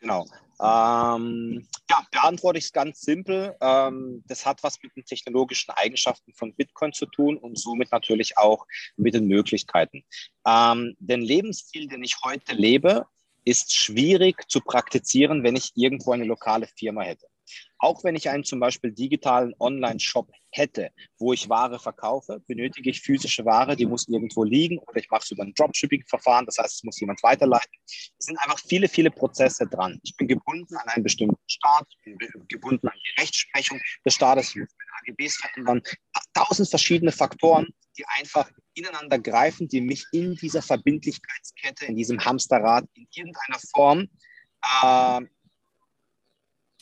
genau. 0.00 0.26
Ähm, 0.60 1.66
ja, 1.90 2.06
beantworte 2.10 2.58
ich 2.58 2.66
es 2.66 2.72
ganz 2.72 3.00
simpel. 3.00 3.56
Ähm, 3.60 4.22
das 4.26 4.46
hat 4.46 4.62
was 4.62 4.82
mit 4.82 4.94
den 4.96 5.04
technologischen 5.04 5.72
Eigenschaften 5.72 6.32
von 6.34 6.54
Bitcoin 6.54 6.92
zu 6.92 7.06
tun 7.06 7.36
und 7.36 7.58
somit 7.58 7.92
natürlich 7.92 8.38
auch 8.38 8.66
mit 8.96 9.14
den 9.14 9.26
Möglichkeiten. 9.26 10.04
Ähm, 10.46 10.94
den 10.98 11.20
Lebensstil, 11.20 11.88
den 11.88 12.02
ich 12.02 12.16
heute 12.24 12.54
lebe, 12.54 13.06
ist 13.44 13.74
schwierig 13.74 14.48
zu 14.48 14.60
praktizieren, 14.60 15.42
wenn 15.42 15.56
ich 15.56 15.72
irgendwo 15.74 16.12
eine 16.12 16.24
lokale 16.24 16.66
Firma 16.78 17.02
hätte. 17.02 17.26
Auch 17.78 18.02
wenn 18.04 18.16
ich 18.16 18.28
einen 18.30 18.44
zum 18.44 18.60
Beispiel 18.60 18.92
digitalen 18.92 19.54
Online-Shop 19.58 20.30
hätte, 20.50 20.90
wo 21.18 21.32
ich 21.32 21.48
Ware 21.48 21.78
verkaufe, 21.78 22.40
benötige 22.46 22.90
ich 22.90 23.00
physische 23.00 23.44
Ware, 23.44 23.76
die 23.76 23.86
muss 23.86 24.08
irgendwo 24.08 24.44
liegen 24.44 24.78
oder 24.78 24.98
ich 24.98 25.10
mache 25.10 25.22
es 25.24 25.30
über 25.30 25.42
ein 25.42 25.52
Dropshipping-Verfahren, 25.54 26.46
das 26.46 26.58
heißt, 26.58 26.76
es 26.76 26.84
muss 26.84 27.00
jemand 27.00 27.22
weiterleiten. 27.22 27.72
Es 27.86 28.26
sind 28.26 28.38
einfach 28.38 28.58
viele, 28.58 28.88
viele 28.88 29.10
Prozesse 29.10 29.66
dran. 29.66 29.98
Ich 30.02 30.16
bin 30.16 30.28
gebunden 30.28 30.76
an 30.76 30.88
einen 30.88 31.02
bestimmten 31.02 31.36
Staat, 31.46 31.86
ich 31.88 31.98
bin 32.02 32.18
gebunden 32.48 32.88
an 32.88 32.94
die 32.96 33.20
Rechtsprechung 33.20 33.80
des 34.04 34.14
Staates, 34.14 34.50
ich 34.50 34.56
muss 34.56 34.74
meine 34.78 35.14
AGBs 35.14 35.36
verändern. 35.36 35.82
Tausend 36.32 36.68
verschiedene 36.68 37.12
Faktoren, 37.12 37.68
die 37.98 38.04
einfach 38.18 38.50
ineinander 38.74 39.18
greifen, 39.18 39.68
die 39.68 39.80
mich 39.80 40.04
in 40.12 40.34
dieser 40.36 40.62
Verbindlichkeitskette, 40.62 41.86
in 41.86 41.96
diesem 41.96 42.24
Hamsterrad 42.24 42.84
in 42.94 43.06
irgendeiner 43.12 43.58
Form 43.72 44.08
äh, 44.82 45.20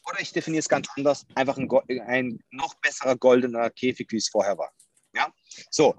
oder 0.04 0.20
ich 0.20 0.32
definiere 0.32 0.60
es 0.60 0.68
ganz 0.68 0.88
anders, 0.96 1.26
einfach 1.34 1.56
ein, 1.56 1.68
ein 2.06 2.38
noch 2.50 2.74
besserer 2.74 3.16
goldener 3.16 3.70
Käfig, 3.70 4.10
wie 4.10 4.16
es 4.16 4.28
vorher 4.28 4.58
war. 4.58 4.72
Ja? 5.14 5.32
So, 5.70 5.94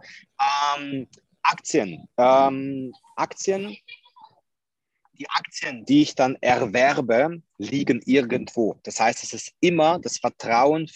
ähm, 0.77 1.07
Aktien. 1.41 2.07
Ähm, 2.17 2.93
Aktien, 3.15 3.77
die 5.13 5.29
Aktien, 5.29 5.85
die 5.85 6.01
ich 6.01 6.15
dann 6.15 6.35
erwerbe, 6.41 7.41
liegen 7.57 8.01
irgendwo. 8.05 8.79
Das 8.83 8.99
heißt, 8.99 9.23
es 9.23 9.33
ist 9.33 9.53
immer 9.59 9.99
das 9.99 10.17
Vertrauen 10.17 10.89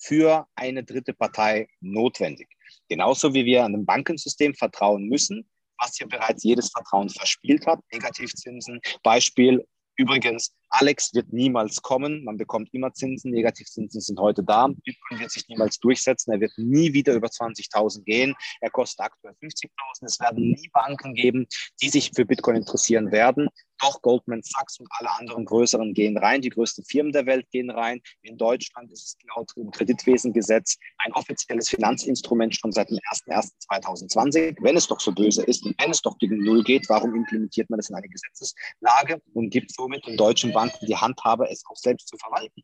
für 0.00 0.46
eine 0.54 0.84
dritte 0.84 1.14
Partei 1.14 1.68
notwendig. 1.80 2.48
Genauso 2.88 3.32
wie 3.34 3.44
wir 3.44 3.64
an 3.64 3.74
ein 3.74 3.86
Bankensystem 3.86 4.54
vertrauen 4.54 5.08
müssen, 5.08 5.48
was 5.78 5.98
ja 5.98 6.06
bereits 6.06 6.42
jedes 6.44 6.70
Vertrauen 6.70 7.08
verspielt 7.08 7.66
hat. 7.66 7.80
Negativzinsen, 7.92 8.80
Beispiel 9.02 9.64
Übrigens, 9.96 10.52
Alex 10.76 11.14
wird 11.14 11.32
niemals 11.32 11.80
kommen. 11.82 12.24
Man 12.24 12.36
bekommt 12.36 12.68
immer 12.72 12.92
Zinsen. 12.92 13.30
Negativzinsen 13.30 14.00
sind 14.00 14.18
heute 14.18 14.42
da. 14.42 14.66
Bitcoin 14.66 15.20
wird 15.20 15.30
sich 15.30 15.46
niemals 15.46 15.78
durchsetzen. 15.78 16.32
Er 16.32 16.40
wird 16.40 16.52
nie 16.56 16.92
wieder 16.92 17.14
über 17.14 17.28
20.000 17.28 18.02
gehen. 18.02 18.34
Er 18.60 18.70
kostet 18.70 19.06
aktuell 19.06 19.34
50.000. 19.40 19.68
Es 20.02 20.18
werden 20.18 20.50
nie 20.50 20.68
Banken 20.72 21.14
geben, 21.14 21.46
die 21.80 21.90
sich 21.90 22.10
für 22.12 22.24
Bitcoin 22.24 22.56
interessieren 22.56 23.12
werden. 23.12 23.48
Doch 23.80 24.02
Goldman 24.02 24.42
Sachs 24.42 24.80
und 24.80 24.88
alle 24.98 25.10
anderen 25.12 25.44
größeren 25.44 25.94
gehen 25.94 26.16
rein. 26.18 26.40
Die 26.40 26.48
größten 26.48 26.84
Firmen 26.84 27.12
der 27.12 27.26
Welt 27.26 27.48
gehen 27.50 27.70
rein. 27.70 28.00
In 28.22 28.36
Deutschland 28.36 28.90
ist 28.90 29.04
es 29.04 29.16
laut 29.36 29.50
dem 29.56 29.70
Kreditwesengesetz 29.70 30.76
ein 31.04 31.12
offizielles 31.12 31.68
Finanzinstrument 31.68 32.56
schon 32.56 32.72
seit 32.72 32.90
dem 32.90 32.98
01.01.2020. 33.28 34.56
Wenn 34.60 34.76
es 34.76 34.88
doch 34.88 35.00
so 35.00 35.12
böse 35.12 35.42
ist 35.44 35.64
und 35.64 35.74
wenn 35.80 35.90
es 35.90 36.02
doch 36.02 36.18
gegen 36.18 36.42
Null 36.42 36.64
geht, 36.64 36.88
warum 36.88 37.14
implementiert 37.14 37.70
man 37.70 37.78
das 37.78 37.90
in 37.90 37.96
eine 37.96 38.08
Gesetzeslage 38.08 39.20
und 39.34 39.50
gibt 39.50 39.72
somit 39.72 40.06
den 40.06 40.16
deutschen 40.16 40.52
Banken 40.52 40.63
die 40.82 40.96
Handhabe, 40.96 41.48
es 41.50 41.64
auch 41.66 41.76
selbst 41.76 42.08
zu 42.08 42.16
verwalten? 42.16 42.62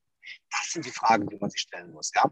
Das 0.50 0.70
sind 0.72 0.84
die 0.84 0.90
Fragen, 0.90 1.28
die 1.28 1.36
man 1.36 1.50
sich 1.50 1.62
stellen 1.62 1.92
muss. 1.92 2.10
Ja? 2.14 2.30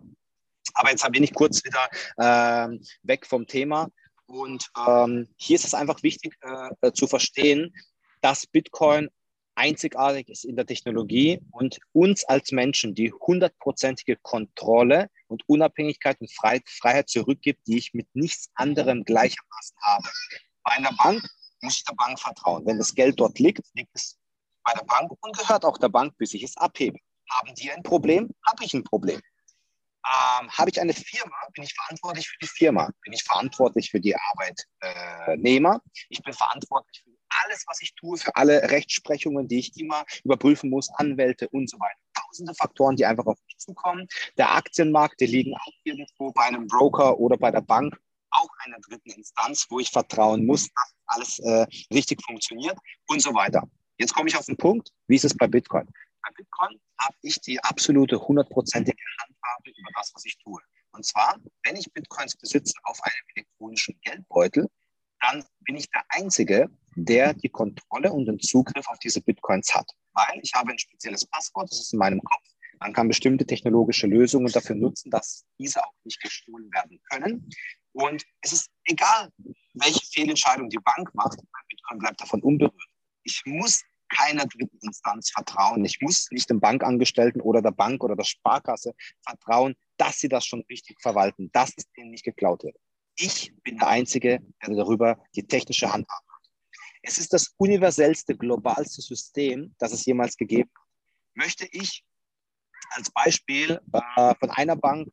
Aber 0.75 0.91
jetzt 0.91 1.11
bin 1.11 1.25
ich 1.25 1.35
kurz 1.35 1.62
wieder 1.64 1.89
äh, 2.16 2.79
weg 3.03 3.27
vom 3.27 3.47
Thema. 3.47 3.89
Und 4.27 4.71
ähm, 4.87 5.29
hier 5.37 5.57
ist 5.57 5.64
es 5.64 5.75
einfach 5.75 6.03
wichtig 6.03 6.37
äh, 6.43 6.93
zu 6.93 7.07
verstehen, 7.07 7.75
dass 8.21 8.47
Bitcoin 8.47 9.09
einzigartig 9.55 10.29
ist 10.29 10.45
in 10.45 10.55
der 10.55 10.66
Technologie 10.66 11.41
und 11.51 11.79
uns 11.93 12.25
als 12.25 12.53
Menschen 12.53 12.95
die 12.95 13.12
hundertprozentige 13.12 14.16
Kontrolle 14.16 15.09
und 15.27 15.43
Unabhängigkeit 15.49 16.21
und 16.21 16.31
Freiheit 16.33 17.09
zurückgibt, 17.09 17.66
die 17.66 17.79
ich 17.79 17.95
mit 17.95 18.07
nichts 18.14 18.51
anderem 18.55 19.05
gleichermaßen 19.05 19.77
habe. 19.81 20.09
Bei 20.62 20.73
einer 20.73 20.93
Bank 20.93 21.27
muss 21.61 21.79
ich 21.79 21.85
der 21.85 21.95
Bank 21.95 22.21
vertrauen. 22.21 22.66
Wenn 22.66 22.79
das 22.79 22.95
Geld 22.95 23.19
dort 23.19 23.39
liegt, 23.39 23.62
liegt 23.75 23.91
es 23.95 24.18
bei 24.69 24.79
der 24.79 24.85
Bank 24.85 25.11
und 25.21 25.37
gehört 25.37 25.64
auch 25.64 25.79
der 25.79 25.89
Bank, 25.89 26.16
bis 26.19 26.35
ich 26.35 26.43
es 26.43 26.57
abhebe. 26.59 26.99
Haben 27.31 27.55
die 27.55 27.71
ein 27.71 27.83
Problem? 27.83 28.31
Habe 28.47 28.64
ich 28.64 28.75
ein 28.75 28.85
Problem. 28.85 29.21
Ähm, 30.05 30.51
habe 30.51 30.71
ich 30.71 30.81
eine 30.81 30.93
Firma, 30.93 31.37
bin 31.55 31.64
ich 31.64 31.75
verantwortlich 31.75 32.29
für 32.29 32.39
die 32.41 32.47
Firma, 32.47 32.91
bin 33.03 33.12
ich 33.12 33.23
verantwortlich 33.25 33.91
für 33.91 34.01
die 34.01 34.14
Arbeitnehmer, 34.16 35.81
ich 36.09 36.23
bin 36.23 36.33
verantwortlich 36.33 37.03
für 37.03 37.11
alles, 37.45 37.64
was 37.66 37.83
ich 37.83 37.95
tue, 37.95 38.16
für 38.16 38.35
alle 38.37 38.71
Rechtsprechungen, 38.71 39.49
die 39.49 39.59
ich 39.59 39.77
immer 39.79 40.05
überprüfen 40.25 40.71
muss, 40.71 40.89
Anwälte 40.95 41.49
und 41.49 41.69
so 41.69 41.79
weiter. 41.79 41.99
Tausende 42.14 42.55
Faktoren, 42.55 42.97
die 42.97 43.05
einfach 43.05 43.27
auf 43.27 43.39
mich 43.47 43.59
zukommen. 43.59 44.07
Der 44.39 44.55
Aktienmarkt, 44.55 45.21
die 45.21 45.27
liegen 45.27 45.55
auch 45.55 45.73
irgendwo 45.85 46.33
bei 46.33 46.45
einem 46.45 46.66
Broker 46.66 47.19
oder 47.19 47.37
bei 47.37 47.51
der 47.51 47.62
Bank, 47.62 47.99
auch 48.31 48.49
einer 48.64 48.79
dritten 48.81 49.11
Instanz, 49.11 49.66
wo 49.69 49.79
ich 49.79 49.91
vertrauen 49.91 50.47
muss, 50.47 50.69
dass 50.69 50.95
alles 51.07 51.39
äh, 51.41 51.66
richtig 51.93 52.23
funktioniert 52.25 52.79
und 53.09 53.21
so 53.21 53.35
weiter. 53.35 53.62
Jetzt 53.99 54.14
komme 54.14 54.28
ich 54.28 54.36
auf 54.36 54.46
den 54.46 54.57
Punkt, 54.57 54.92
wie 55.09 55.16
ist 55.16 55.24
es 55.24 55.36
bei 55.36 55.49
Bitcoin? 55.49 55.86
Bei 56.22 56.30
Bitcoin 56.36 56.80
habe 57.01 57.16
ich 57.22 57.40
die 57.40 57.59
absolute 57.62 58.20
hundertprozentige 58.20 58.96
Handhabe 59.20 59.70
über 59.70 59.90
das, 59.94 60.12
was 60.14 60.24
ich 60.24 60.38
tue. 60.38 60.61
Und 60.92 61.05
zwar, 61.05 61.38
wenn 61.64 61.76
ich 61.76 61.92
Bitcoins 61.92 62.36
besitze 62.36 62.74
auf 62.84 63.01
einem 63.03 63.22
elektronischen 63.34 63.99
Geldbeutel, 64.03 64.68
dann 65.20 65.44
bin 65.61 65.76
ich 65.76 65.90
der 65.90 66.05
Einzige, 66.11 66.70
der 66.94 67.34
die 67.34 67.49
Kontrolle 67.49 68.12
und 68.12 68.26
den 68.26 68.38
Zugriff 68.38 68.86
auf 68.88 68.99
diese 69.01 69.20
Bitcoins 69.20 69.74
hat. 69.74 69.90
Weil 70.12 70.40
ich 70.42 70.53
habe 70.55 70.70
ein 70.70 70.78
spezielles 70.78 71.26
Passwort, 71.26 71.70
das 71.70 71.80
ist 71.80 71.92
in 71.92 71.99
meinem 71.99 72.22
Kopf. 72.22 72.44
Man 72.80 72.92
kann 72.92 73.09
bestimmte 73.09 73.44
technologische 73.44 74.07
Lösungen 74.07 74.53
dafür 74.53 74.76
nutzen, 74.76 75.11
dass 75.11 75.44
diese 75.59 75.84
auch 75.84 75.92
nicht 76.05 76.20
gestohlen 76.22 76.70
werden 76.72 77.01
können. 77.11 77.49
Und 77.92 78.24
es 78.42 78.53
ist 78.53 78.70
egal, 78.84 79.32
welche 79.74 80.07
Fehlentscheidung 80.12 80.68
die 80.68 80.78
Bank 80.78 81.12
macht, 81.14 81.40
Bitcoin 81.68 81.99
bleibt 81.99 82.20
davon 82.20 82.40
unberührt. 82.42 82.88
Ich 83.24 83.42
muss 83.44 83.82
keiner 84.09 84.47
dritten 84.47 84.79
Instanz 84.83 85.31
vertrauen. 85.31 85.85
Ich 85.85 86.01
muss 86.01 86.29
nicht 86.31 86.49
dem 86.51 86.61
Bankangestellten 86.61 87.41
oder 87.41 87.63
der 87.63 87.71
Bank 87.71 88.03
oder 88.03 88.17
der 88.17 88.25
Sparkasse 88.25 88.95
vertrauen, 89.27 89.75
dass 89.97 90.19
sie 90.19 90.29
das 90.29 90.47
schon 90.47 90.65
richtig 90.71 91.01
verwalten, 91.01 91.51
dass 91.53 91.73
es 91.77 91.91
denen 91.93 92.11
nicht 92.11 92.25
geklaut 92.25 92.63
wird. 92.63 92.77
Ich 93.17 93.53
bin 93.63 93.79
der 93.79 93.89
Einzige, 93.89 94.41
der 94.63 94.75
darüber 94.75 95.23
die 95.35 95.47
technische 95.47 95.93
Hand 95.93 96.09
hat. 96.09 96.23
Es 97.03 97.19
ist 97.19 97.33
das 97.33 97.55
universellste, 97.57 98.37
globalste 98.37 99.03
System, 99.03 99.75
das 99.79 99.93
es 99.93 100.05
jemals 100.05 100.37
gegeben 100.37 100.71
hat. 100.75 100.85
Möchte 101.35 101.69
ich 101.71 102.05
als 102.91 103.11
Beispiel 103.11 103.81
äh, 103.93 104.35
von 104.39 104.51
einer 104.51 104.77
Bank 104.77 105.09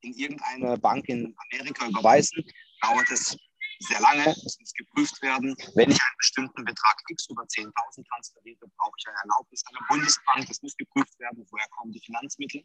in 0.00 0.14
irgendeine 0.14 0.78
Bank 0.78 1.08
in 1.08 1.34
Amerika 1.50 1.88
überweisen, 1.88 2.44
dauert 2.82 3.10
es 3.10 3.36
sehr 3.80 4.00
lange, 4.00 4.30
es 4.30 4.58
muss 4.60 4.72
geprüft 4.72 5.20
werden. 5.22 5.54
Wenn 5.74 5.90
ich 5.90 6.00
einen 6.00 6.16
bestimmten 6.18 6.64
Betrag 6.64 7.00
X 7.08 7.28
über 7.30 7.42
10.000 7.42 8.06
transferiere, 8.08 8.66
brauche 8.76 8.94
ich 8.98 9.06
eine 9.08 9.16
Erlaubnis 9.22 9.64
einer 9.66 9.86
Bundesbank, 9.88 10.48
es 10.50 10.62
muss 10.62 10.76
geprüft 10.76 11.18
werden, 11.18 11.46
woher 11.50 11.68
kommen 11.70 11.92
die 11.92 12.00
Finanzmittel. 12.00 12.64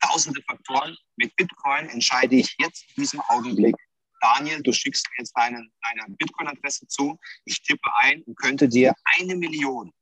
Tausende 0.00 0.42
Faktoren. 0.42 0.96
Mit 1.16 1.34
Bitcoin 1.36 1.88
entscheide 1.88 2.36
ich 2.36 2.54
jetzt 2.58 2.84
in 2.94 3.02
diesem 3.02 3.20
Augenblick, 3.22 3.76
Daniel, 4.20 4.62
du 4.62 4.72
schickst 4.72 5.06
mir 5.10 5.18
jetzt 5.18 5.32
deine, 5.36 5.68
deine 5.82 6.16
Bitcoin-Adresse 6.16 6.86
zu, 6.88 7.18
ich 7.44 7.62
tippe 7.62 7.88
ein 7.96 8.22
und 8.22 8.36
könnte 8.36 8.68
dir 8.68 8.94
eine 9.18 9.36
Million, 9.36 9.92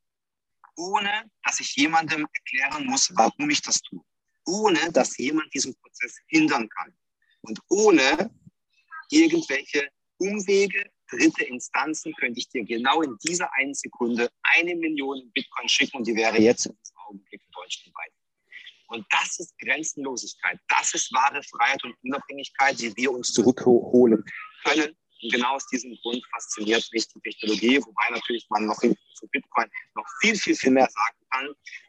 ohne 0.77 1.31
dass 1.43 1.61
ich 1.61 1.75
jemandem 1.77 2.27
erklären 2.33 2.87
muss, 2.87 3.11
warum 3.15 3.51
ich 3.51 3.63
das 3.63 3.81
tue, 3.83 4.05
ohne 4.47 4.93
dass 4.93 5.17
jemand 5.19 5.53
diesen 5.53 5.75
Prozess 5.77 6.17
hindern 6.29 6.69
kann. 6.69 6.97
Und 7.43 7.61
ohne 7.69 8.31
irgendwelche 9.11 9.89
Umwege, 10.19 10.91
dritte 11.11 11.45
Instanzen, 11.45 12.15
könnte 12.15 12.39
ich 12.39 12.49
dir 12.49 12.65
genau 12.65 13.03
in 13.03 13.17
dieser 13.27 13.53
einen 13.55 13.75
Sekunde 13.75 14.31
eine 14.43 14.75
Million 14.77 15.31
Bitcoin 15.33 15.69
schicken 15.69 15.99
und 15.99 16.07
die 16.07 16.15
wäre 16.15 16.39
jetzt 16.39 16.67
in 16.67 16.77
diesem 16.77 16.97
Augenblick 17.07 17.43
deutschlandweit. 17.53 18.13
Und 18.89 19.07
das 19.11 19.39
ist 19.39 19.59
Grenzenlosigkeit. 19.59 20.59
Das 20.69 20.95
ist 20.95 21.13
wahre 21.13 21.43
Freiheit 21.43 21.83
und 21.85 21.97
Unabhängigkeit, 22.03 22.79
die 22.79 22.97
wir 22.97 23.11
uns 23.11 23.33
zurückholen 23.33 24.25
können, 24.65 24.97
Und 25.23 25.33
genau 25.33 25.55
aus 25.55 25.67
diesem 25.67 25.97
Grund 26.03 26.23
fasziniert 26.33 26.87
mich 26.93 27.09
die 27.09 27.21
Technologie, 27.21 27.83
wobei 27.83 28.11
natürlich 28.11 28.47
man 28.51 28.67
noch 28.67 28.79
zu 28.79 29.27
Bitcoin 29.29 29.71
noch 29.95 30.07
viel, 30.21 30.37
viel, 30.37 30.55
viel 30.55 30.71
mehr 30.71 30.89
sagen 30.89 31.19
kann. 31.31 31.47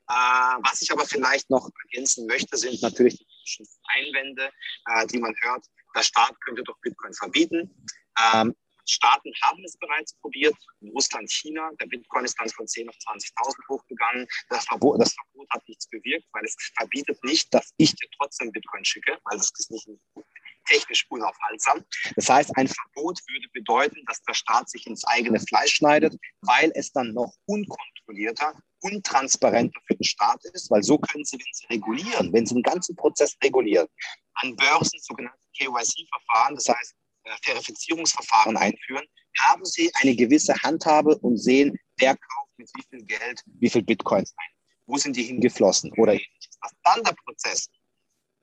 Äh, 0.07 0.69
was 0.69 0.81
ich 0.81 0.91
aber 0.91 1.05
vielleicht 1.05 1.49
noch 1.49 1.69
ergänzen 1.83 2.27
möchte, 2.27 2.57
sind 2.57 2.81
natürlich 2.81 3.17
die 3.17 3.67
Einwände, 3.87 4.51
äh, 4.87 5.07
die 5.07 5.19
man 5.19 5.35
hört. 5.41 5.65
Der 5.95 6.03
Staat 6.03 6.39
könnte 6.41 6.63
doch 6.63 6.79
Bitcoin 6.81 7.13
verbieten. 7.13 7.85
Ähm, 8.33 8.55
Staaten 8.87 9.31
haben 9.41 9.63
es 9.63 9.77
bereits 9.77 10.13
probiert, 10.21 10.55
Russland, 10.93 11.31
China. 11.31 11.71
Der 11.79 11.87
Bitcoin 11.87 12.25
ist 12.25 12.39
dann 12.39 12.49
von 12.49 12.67
10 12.67 12.87
auf 12.87 12.95
20.000 12.95 13.55
hochgegangen. 13.67 14.27
Das 14.49 14.65
Verbot, 14.65 15.01
das 15.01 15.13
Verbot 15.13 15.47
hat 15.49 15.67
nichts 15.67 15.87
bewirkt, 15.87 16.25
weil 16.33 16.45
es 16.45 16.55
verbietet 16.77 17.23
nicht, 17.23 17.51
dass 17.53 17.73
ich 17.77 17.95
dir 17.95 18.07
trotzdem 18.17 18.51
Bitcoin 18.51 18.85
schicke, 18.85 19.17
weil 19.23 19.37
das 19.37 19.51
ist 19.57 19.71
nicht 19.71 19.87
technisch 20.65 21.05
unaufhaltsam. 21.09 21.83
Das 22.15 22.29
heißt, 22.29 22.51
ein 22.57 22.67
Verbot 22.67 23.19
würde 23.27 23.47
bedeuten, 23.53 24.03
dass 24.07 24.21
der 24.23 24.33
Staat 24.33 24.69
sich 24.69 24.85
ins 24.87 25.05
eigene 25.05 25.39
Fleisch 25.39 25.75
schneidet, 25.75 26.15
weil 26.41 26.71
es 26.75 26.91
dann 26.91 27.13
noch 27.13 27.33
unkontrollierter, 27.45 28.53
untransparenter 28.81 29.79
für 29.87 29.95
den 29.95 30.03
Staat 30.03 30.43
ist, 30.53 30.69
weil 30.71 30.83
so 30.83 30.97
können 30.97 31.23
sie, 31.23 31.37
wenn 31.37 31.53
sie 31.53 31.65
regulieren, 31.67 32.33
wenn 32.33 32.45
sie 32.45 32.55
den 32.55 32.63
ganzen 32.63 32.95
Prozess 32.95 33.35
regulieren, 33.43 33.87
an 34.35 34.55
Börsen 34.55 34.99
sogenannte 34.99 35.39
KYC-Verfahren, 35.57 36.55
das 36.55 36.69
heißt 36.69 36.95
Verifizierungsverfahren 37.43 38.57
einführen, 38.57 39.05
haben 39.39 39.65
sie 39.65 39.91
eine 39.95 40.15
gewisse 40.15 40.53
Handhabe 40.63 41.17
und 41.17 41.37
sehen, 41.37 41.77
wer 41.97 42.15
kauft 42.15 42.51
mit 42.57 42.69
wie 42.75 42.83
viel 42.89 43.05
Geld, 43.05 43.41
wie 43.45 43.69
viel 43.69 43.83
Bitcoins 43.83 44.33
ein, 44.37 44.53
wo 44.85 44.97
sind 44.97 45.15
die 45.15 45.23
hingeflossen 45.23 45.91
oder 45.93 46.13
ähnliches. 46.13 46.57
Dass 46.61 46.71
dann 46.83 47.03
der 47.03 47.15
Prozess 47.25 47.69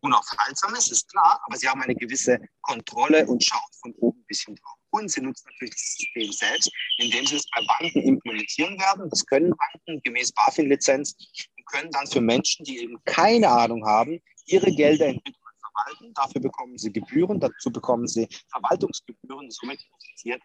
unaufhaltsam 0.00 0.74
ist, 0.74 0.90
ist 0.90 1.08
klar, 1.10 1.40
aber 1.46 1.56
sie 1.56 1.68
haben 1.68 1.82
eine 1.82 1.94
gewisse 1.94 2.38
Kontrolle 2.62 3.26
und 3.26 3.42
schauen 3.44 3.60
von 3.80 3.94
oben 3.94 4.18
ein 4.18 4.26
bisschen 4.26 4.56
drauf. 4.56 4.76
Und 4.90 5.10
sie 5.10 5.20
nutzen 5.20 5.48
natürlich 5.50 5.74
das 5.74 5.96
System 5.96 6.32
selbst, 6.32 6.70
indem 6.98 7.26
sie 7.26 7.36
es 7.36 7.46
bei 7.50 7.64
Banken 7.64 8.02
implementieren 8.02 8.78
werden. 8.78 9.08
Das 9.08 9.24
können 9.24 9.54
Banken 9.56 10.02
gemäß 10.02 10.32
BaFin-Lizenz 10.32 11.14
und 11.56 11.66
können 11.66 11.90
dann 11.92 12.06
für 12.06 12.20
Menschen, 12.20 12.64
die 12.64 12.80
eben 12.80 13.02
keine 13.04 13.48
Ahnung 13.48 13.86
haben, 13.86 14.20
ihre 14.46 14.70
Gelder 14.70 15.06
in 15.06 15.22
Bitcoin 15.22 15.41
verwalten. 15.72 16.14
Dafür 16.14 16.40
bekommen 16.40 16.78
sie 16.78 16.92
Gebühren, 16.92 17.40
dazu 17.40 17.70
bekommen 17.70 18.06
sie 18.06 18.28
Verwaltungsgebühren. 18.50 19.50
Somit 19.50 19.80
profitiert 19.88 20.42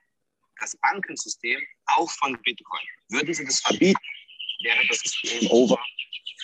das 0.59 0.75
Bankensystem 0.78 1.61
auch 1.86 2.09
von 2.09 2.38
Bitcoin. 2.43 2.82
Würden 3.09 3.34
sie 3.34 3.45
das 3.45 3.59
verbieten, 3.59 4.01
wäre 4.63 4.88
das 4.88 4.99
System 4.99 5.49
over 5.51 5.80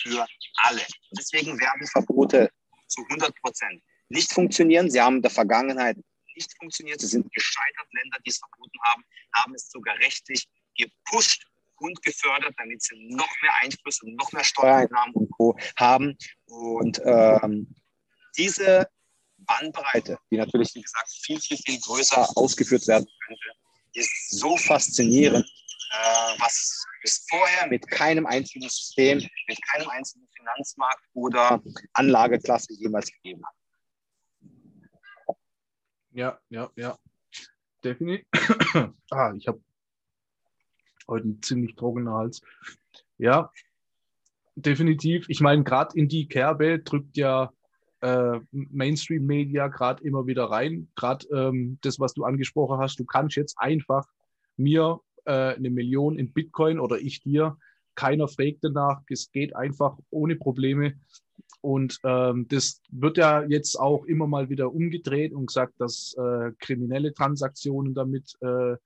für 0.02 0.26
alle. 0.56 0.82
Deswegen 1.12 1.58
werden 1.58 1.86
Verbote 1.88 2.50
zu 2.86 3.02
100 3.02 3.34
Prozent 3.40 3.82
nicht 4.08 4.32
funktionieren. 4.32 4.90
Sie 4.90 5.00
haben 5.00 5.16
in 5.16 5.22
der 5.22 5.30
Vergangenheit 5.30 5.96
nicht 6.36 6.56
funktioniert. 6.58 7.00
Sie 7.00 7.06
sind 7.06 7.32
gescheitert. 7.32 7.86
Länder, 7.92 8.18
die 8.24 8.30
es 8.30 8.38
verboten 8.38 8.78
haben, 8.84 9.04
haben 9.34 9.54
es 9.54 9.70
sogar 9.70 9.96
rechtlich 9.98 10.46
gepusht 10.76 11.46
und 11.76 12.00
gefördert, 12.02 12.54
damit 12.56 12.82
sie 12.82 12.94
noch 13.14 13.30
mehr 13.42 13.52
Einfluss 13.62 14.02
und 14.02 14.14
noch 14.16 14.32
mehr 14.32 14.44
Steuereinnahmen 14.44 15.14
und 15.14 15.30
Co. 15.30 15.56
haben. 15.76 16.16
Und 16.46 17.00
ähm, 17.04 17.74
diese 18.36 18.88
Bandbreite, 19.38 20.18
die 20.30 20.36
natürlich, 20.36 20.74
wie 20.74 20.82
gesagt, 20.82 21.10
viel, 21.22 21.40
viel, 21.40 21.58
viel 21.58 21.80
größer 21.80 22.28
ausgeführt 22.36 22.86
werden 22.86 23.06
könnte, 23.26 23.42
ist 23.94 24.30
so 24.30 24.56
faszinierend, 24.56 25.44
äh, 25.44 26.40
was 26.40 26.86
es 27.02 27.26
vorher 27.28 27.68
mit 27.68 27.86
keinem 27.88 28.26
einzigen 28.26 28.68
System, 28.68 29.18
mit 29.46 29.58
keinem 29.70 29.88
einzigen 29.90 30.26
Finanzmarkt 30.36 31.04
oder 31.12 31.62
Anlageklasse 31.92 32.72
jemals 32.74 33.10
gegeben 33.12 33.42
hat. 33.44 35.36
Ja, 36.12 36.38
ja, 36.48 36.70
ja. 36.76 36.98
Definitiv. 37.82 38.26
ah, 39.10 39.32
ich 39.36 39.46
habe 39.46 39.60
heute 41.08 41.24
einen 41.24 41.42
ziemlich 41.42 41.74
trockenen 41.76 42.12
Hals. 42.12 42.40
Ja, 43.18 43.52
definitiv. 44.54 45.26
Ich 45.28 45.40
meine, 45.40 45.64
gerade 45.64 45.96
in 45.98 46.08
die 46.08 46.28
Kerbe 46.28 46.78
drückt 46.78 47.16
ja 47.16 47.52
äh, 48.04 48.40
Mainstream-Media 48.52 49.68
gerade 49.68 50.04
immer 50.04 50.26
wieder 50.26 50.44
rein. 50.44 50.88
Gerade 50.94 51.26
ähm, 51.28 51.78
das, 51.80 51.98
was 51.98 52.12
du 52.12 52.24
angesprochen 52.24 52.78
hast, 52.78 52.98
du 52.98 53.04
kannst 53.06 53.36
jetzt 53.36 53.56
einfach 53.58 54.06
mir 54.56 55.00
äh, 55.24 55.54
eine 55.54 55.70
Million 55.70 56.18
in 56.18 56.32
Bitcoin 56.32 56.78
oder 56.78 56.98
ich 56.98 57.22
dir, 57.22 57.56
keiner 57.94 58.28
fragt 58.28 58.58
danach, 58.62 59.00
es 59.08 59.30
geht 59.32 59.56
einfach 59.56 59.96
ohne 60.10 60.36
Probleme. 60.36 60.94
Und 61.62 61.98
ähm, 62.04 62.46
das 62.48 62.82
wird 62.90 63.16
ja 63.16 63.42
jetzt 63.42 63.80
auch 63.80 64.04
immer 64.04 64.26
mal 64.26 64.50
wieder 64.50 64.74
umgedreht 64.74 65.32
und 65.32 65.46
gesagt, 65.46 65.74
dass 65.78 66.14
äh, 66.18 66.52
kriminelle 66.58 67.14
Transaktionen 67.14 67.94
damit, 67.94 68.36
äh, 68.42 68.76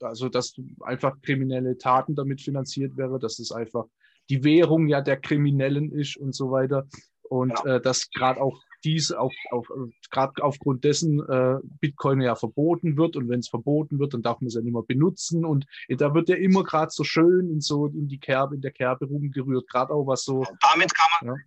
also 0.00 0.28
dass 0.28 0.54
einfach 0.82 1.20
kriminelle 1.22 1.76
Taten 1.76 2.14
damit 2.14 2.40
finanziert 2.40 2.96
wäre, 2.96 3.18
dass 3.18 3.40
es 3.40 3.50
einfach 3.50 3.86
die 4.30 4.44
Währung 4.44 4.86
ja 4.86 5.00
der 5.00 5.16
Kriminellen 5.16 5.90
ist 5.90 6.16
und 6.16 6.36
so 6.36 6.52
weiter. 6.52 6.86
Und 7.28 7.52
ja. 7.64 7.76
äh, 7.76 7.80
dass 7.80 8.10
gerade 8.10 8.40
auch 8.40 8.60
dies 8.84 9.10
auf, 9.10 9.32
auf, 9.50 9.66
gerade 10.10 10.42
aufgrund 10.42 10.84
dessen 10.84 11.20
äh, 11.28 11.56
Bitcoin 11.80 12.20
ja 12.20 12.36
verboten 12.36 12.96
wird 12.96 13.16
und 13.16 13.28
wenn 13.28 13.40
es 13.40 13.48
verboten 13.48 13.98
wird, 13.98 14.14
dann 14.14 14.22
darf 14.22 14.40
man 14.40 14.48
es 14.48 14.54
ja 14.54 14.60
nicht 14.60 14.74
mehr 14.74 14.82
benutzen 14.82 15.44
und 15.44 15.66
da 15.88 16.14
wird 16.14 16.28
ja 16.28 16.36
immer 16.36 16.62
gerade 16.64 16.90
so 16.90 17.02
schön 17.02 17.50
in 17.50 17.60
so 17.60 17.86
in 17.86 18.08
die 18.08 18.18
Kerbe, 18.18 18.54
in 18.54 18.60
der 18.60 18.72
Kerbe 18.72 19.06
rumgerührt, 19.06 19.68
gerade 19.68 19.92
auch 19.92 20.06
was 20.06 20.24
so. 20.24 20.44
Damit 20.60 20.94
kann 20.94 21.06
man, 21.20 21.34
ja. 21.34 21.42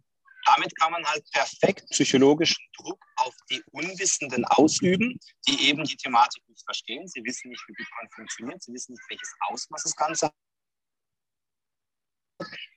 damit 0.45 0.75
kann 0.79 0.91
man 0.91 1.05
halt 1.05 1.23
perfekt 1.31 1.85
psychologischen 1.91 2.63
Druck 2.77 2.99
auf 3.17 3.35
die 3.49 3.61
Unwissenden 3.71 4.43
ausüben, 4.45 5.19
die 5.47 5.69
eben 5.69 5.83
die 5.83 5.95
Thematik 5.95 6.43
nicht 6.47 6.63
verstehen. 6.65 7.07
Sie 7.07 7.23
wissen 7.23 7.49
nicht, 7.49 7.63
wie 7.67 7.73
Bitcoin 7.73 8.09
funktioniert, 8.15 8.63
sie 8.63 8.73
wissen 8.73 8.93
nicht, 8.93 9.03
welches 9.09 9.33
Ausmaß 9.49 9.83
das 9.83 9.95
Ganze 9.95 10.31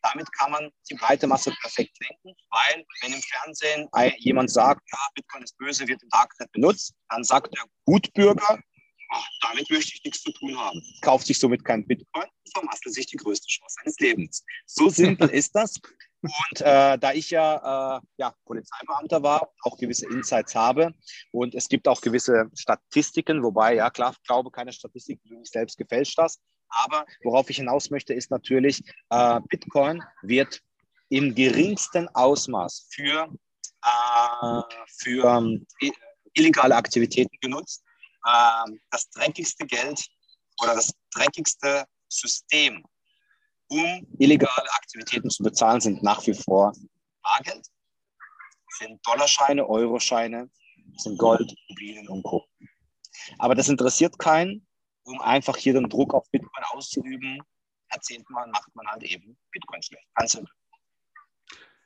damit 0.02 0.32
kann 0.32 0.50
man 0.50 0.70
die 0.88 0.94
breite 0.94 1.26
Masse 1.26 1.52
perfekt 1.61 1.96
lenken, 2.00 2.38
weil 2.50 2.84
wenn 3.02 3.12
im 3.12 3.20
Fernsehen 3.20 3.88
jemand 4.18 4.50
sagt, 4.50 4.82
ja, 4.90 4.98
Bitcoin 5.14 5.42
ist 5.42 5.56
böse, 5.58 5.86
wird 5.86 6.02
im 6.02 6.08
Darknet 6.08 6.50
benutzt, 6.52 6.94
dann 7.08 7.24
sagt 7.24 7.54
der 7.54 7.64
Gutbürger, 7.84 8.58
ach, 9.11 9.28
damit 9.42 9.70
möchte 9.70 9.92
ich 9.95 10.04
nichts 10.04 10.22
zu 10.22 10.32
tun 10.32 10.57
haben. 10.58 10.82
Kauft 11.03 11.26
sich 11.26 11.38
somit 11.38 11.64
kein 11.64 11.87
Bitcoin 11.87 12.24
und 12.24 12.53
vermasselt 12.53 12.95
sich 12.95 13.07
die 13.07 13.16
größte 13.16 13.49
Chance 13.49 13.76
seines 13.80 13.99
Lebens. 13.99 14.45
So 14.66 14.88
simpel 14.88 15.28
ist 15.28 15.54
das. 15.54 15.80
Und 16.22 16.61
äh, 16.61 16.99
da 16.99 17.12
ich 17.14 17.30
ja, 17.30 17.96
äh, 17.96 18.00
ja 18.18 18.34
Polizeibeamter 18.45 19.22
war, 19.22 19.53
auch 19.62 19.78
gewisse 19.78 20.07
Insights 20.07 20.54
habe 20.54 20.95
und 21.32 21.54
es 21.54 21.68
gibt 21.68 21.88
auch 21.88 22.03
gewisse 22.03 22.50
Statistiken, 22.54 23.42
wobei, 23.42 23.76
ja 23.76 23.88
klar, 23.88 24.12
ich 24.12 24.22
glaube 24.26 24.50
keine 24.50 24.72
Statistik, 24.72 25.22
die 25.22 25.30
du 25.30 25.38
nicht 25.38 25.53
selbst 25.53 25.78
gefälscht 25.78 26.18
hast, 26.18 26.42
aber 26.71 27.05
worauf 27.22 27.51
ich 27.51 27.57
hinaus 27.57 27.91
möchte, 27.91 28.14
ist 28.14 28.30
natürlich, 28.30 28.83
äh, 29.11 29.41
Bitcoin 29.49 30.03
wird 30.22 30.63
im 31.09 31.34
geringsten 31.34 32.09
Ausmaß 32.09 32.88
für, 32.91 33.29
äh, 33.84 34.63
für 34.99 35.25
ähm, 35.25 35.67
illegale 36.34 36.76
Aktivitäten 36.76 37.37
genutzt. 37.41 37.83
Äh, 38.25 38.72
das 38.91 39.11
dreckigste 39.11 39.67
Geld 39.67 40.07
oder 40.63 40.75
das 40.75 40.92
dreckigste 41.13 41.84
System, 42.09 42.84
um 43.68 44.07
illegale 44.18 44.71
Aktivitäten 44.72 45.30
zu 45.30 45.42
bezahlen, 45.42 45.80
sind 45.80 46.03
nach 46.03 46.26
wie 46.26 46.34
vor 46.34 46.72
Bargeld, 47.22 47.67
sind 48.79 49.01
Dollarscheine, 49.07 49.68
Euroscheine, 49.68 50.51
sind 50.97 51.18
Gold, 51.18 51.53
Immobilien 51.68 52.09
und 52.09 52.22
Co. 52.22 52.45
Aber 53.38 53.55
das 53.55 53.68
interessiert 53.68 54.18
keinen, 54.18 54.67
um 55.04 55.20
einfach 55.20 55.56
hier 55.56 55.72
den 55.72 55.88
Druck 55.88 56.14
auf 56.14 56.30
Bitcoin 56.30 56.64
auszuüben, 56.72 57.40
erzählt 57.88 58.28
man, 58.30 58.50
macht 58.50 58.74
man 58.74 58.86
halt 58.86 59.02
eben 59.02 59.36
Bitcoin 59.50 59.82
schlecht. 59.82 60.06
Ganz. 60.14 60.40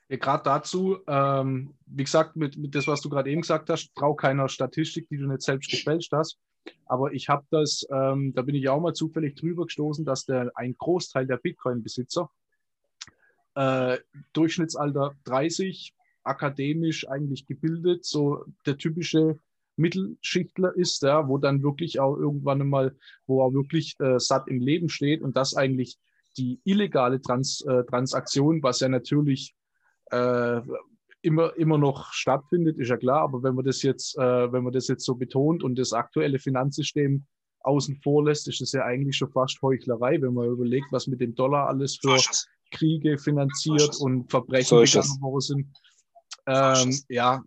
Ja, 0.08 0.16
gerade 0.18 0.42
dazu, 0.42 0.98
ähm, 1.06 1.74
wie 1.86 2.04
gesagt, 2.04 2.36
mit, 2.36 2.56
mit 2.58 2.74
das, 2.74 2.86
was 2.86 3.00
du 3.00 3.08
gerade 3.08 3.30
eben 3.30 3.40
gesagt 3.40 3.70
hast, 3.70 3.94
braucht 3.94 4.20
keiner 4.20 4.48
Statistik, 4.48 5.08
die 5.08 5.16
du 5.16 5.26
nicht 5.26 5.42
selbst 5.42 5.70
gefälscht 5.70 6.12
hast. 6.12 6.38
Aber 6.86 7.12
ich 7.12 7.28
habe 7.28 7.46
das, 7.50 7.86
ähm, 7.90 8.34
da 8.34 8.42
bin 8.42 8.54
ich 8.54 8.68
auch 8.68 8.80
mal 8.80 8.94
zufällig 8.94 9.36
drüber 9.36 9.64
gestoßen, 9.64 10.04
dass 10.04 10.24
der, 10.24 10.52
ein 10.54 10.76
Großteil 10.76 11.26
der 11.26 11.38
Bitcoin-Besitzer 11.38 12.30
äh, 13.54 13.98
Durchschnittsalter 14.32 15.14
30, 15.24 15.94
akademisch 16.22 17.08
eigentlich 17.08 17.46
gebildet, 17.46 18.04
so 18.04 18.44
der 18.66 18.78
typische 18.78 19.38
Mittelschichtler 19.76 20.74
ist, 20.76 21.02
ja, 21.02 21.28
wo 21.28 21.38
dann 21.38 21.62
wirklich 21.62 22.00
auch 22.00 22.16
irgendwann 22.16 22.60
einmal, 22.60 22.96
wo 23.26 23.46
er 23.46 23.52
wirklich 23.52 23.94
äh, 24.00 24.18
satt 24.18 24.48
im 24.48 24.60
Leben 24.60 24.88
steht 24.88 25.22
und 25.22 25.36
das 25.36 25.54
eigentlich 25.54 25.98
die 26.36 26.60
illegale 26.64 27.20
Trans, 27.20 27.60
äh, 27.62 27.84
Transaktion, 27.84 28.62
was 28.62 28.80
ja 28.80 28.88
natürlich 28.88 29.54
äh, 30.10 30.60
immer, 31.22 31.56
immer 31.56 31.78
noch 31.78 32.12
stattfindet, 32.12 32.78
ist 32.78 32.88
ja 32.88 32.96
klar, 32.96 33.22
aber 33.22 33.42
wenn 33.42 33.54
man 33.54 33.64
das 33.64 33.82
jetzt, 33.82 34.16
äh, 34.18 34.52
wenn 34.52 34.64
man 34.64 34.72
das 34.72 34.88
jetzt 34.88 35.04
so 35.04 35.14
betont 35.14 35.62
und 35.62 35.78
das 35.78 35.92
aktuelle 35.92 36.38
Finanzsystem 36.38 37.24
außen 37.60 37.96
vor 38.02 38.24
lässt, 38.24 38.46
ist 38.48 38.60
es 38.60 38.72
ja 38.72 38.84
eigentlich 38.84 39.16
schon 39.16 39.30
fast 39.32 39.60
Heuchlerei, 39.62 40.20
wenn 40.20 40.34
man 40.34 40.48
überlegt, 40.48 40.86
was 40.90 41.06
mit 41.06 41.20
dem 41.20 41.34
Dollar 41.34 41.68
alles 41.68 41.96
für 41.96 42.18
Kriege 42.70 43.16
finanziert 43.16 43.96
und 44.00 44.30
Verbrechen 44.30 44.80
begangen 44.80 45.20
worden 45.20 45.40
sind. 45.40 45.66
Ähm, 46.46 46.98
ja, 47.08 47.42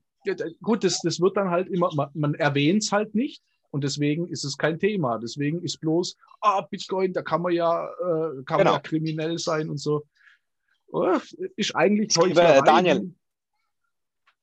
gut, 0.62 0.84
das, 0.84 1.00
das 1.02 1.20
wird 1.20 1.38
dann 1.38 1.50
halt 1.50 1.68
immer, 1.70 1.94
man, 1.96 2.10
man 2.14 2.34
erwähnt 2.36 2.84
es 2.84 2.92
halt 2.92 3.16
nicht. 3.16 3.42
Und 3.70 3.84
deswegen 3.84 4.28
ist 4.30 4.44
es 4.46 4.58
kein 4.58 4.80
Thema. 4.80 5.20
Deswegen 5.20 5.62
ist 5.62 5.80
bloß, 5.82 6.18
ah, 6.42 6.62
Bitcoin, 6.62 7.14
da 7.14 7.22
kann 7.22 7.42
man 7.42 7.52
ja, 7.54 7.86
äh, 7.86 8.44
kann 8.46 8.60
genau. 8.60 8.64
man 8.64 8.74
ja 8.74 8.80
kriminell 8.80 9.38
sein 9.38 9.70
und 9.70 9.78
so. 9.78 10.04
Oh, 10.88 11.18
ist 11.58 11.76
eigentlich 11.76 12.16
heute. 12.18 12.34
Daniel. 12.34 13.14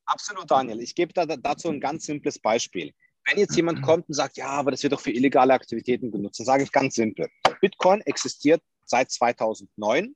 Absolut, 0.05 0.51
Daniel. 0.51 0.81
Ich 0.81 0.95
gebe 0.95 1.13
da, 1.15 1.25
dazu 1.25 1.71
ein 1.71 1.81
ganz 1.81 2.05
simples 2.05 2.39
Beispiel. 2.39 2.93
Wenn 3.27 3.39
jetzt 3.39 3.57
jemand 3.57 3.83
kommt 3.83 4.09
und 4.09 4.15
sagt, 4.15 4.37
ja, 4.37 4.49
aber 4.49 4.71
das 4.71 4.83
wird 4.83 4.93
doch 4.93 5.01
für 5.01 5.11
illegale 5.11 5.55
Aktivitäten 5.55 6.13
genutzt, 6.13 6.39
dann 6.41 6.47
sage 6.47 6.63
ich 6.63 6.73
ganz 6.73 6.95
simpel. 6.95 7.29
Bitcoin 7.61 8.03
existiert 8.03 8.63
seit 8.85 9.11
2009. 9.11 10.15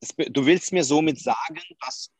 Das, 0.00 0.14
du 0.16 0.46
willst 0.46 0.72
mir 0.72 0.84
somit 0.84 1.20
sagen, 1.20 1.60
dass 1.80 2.10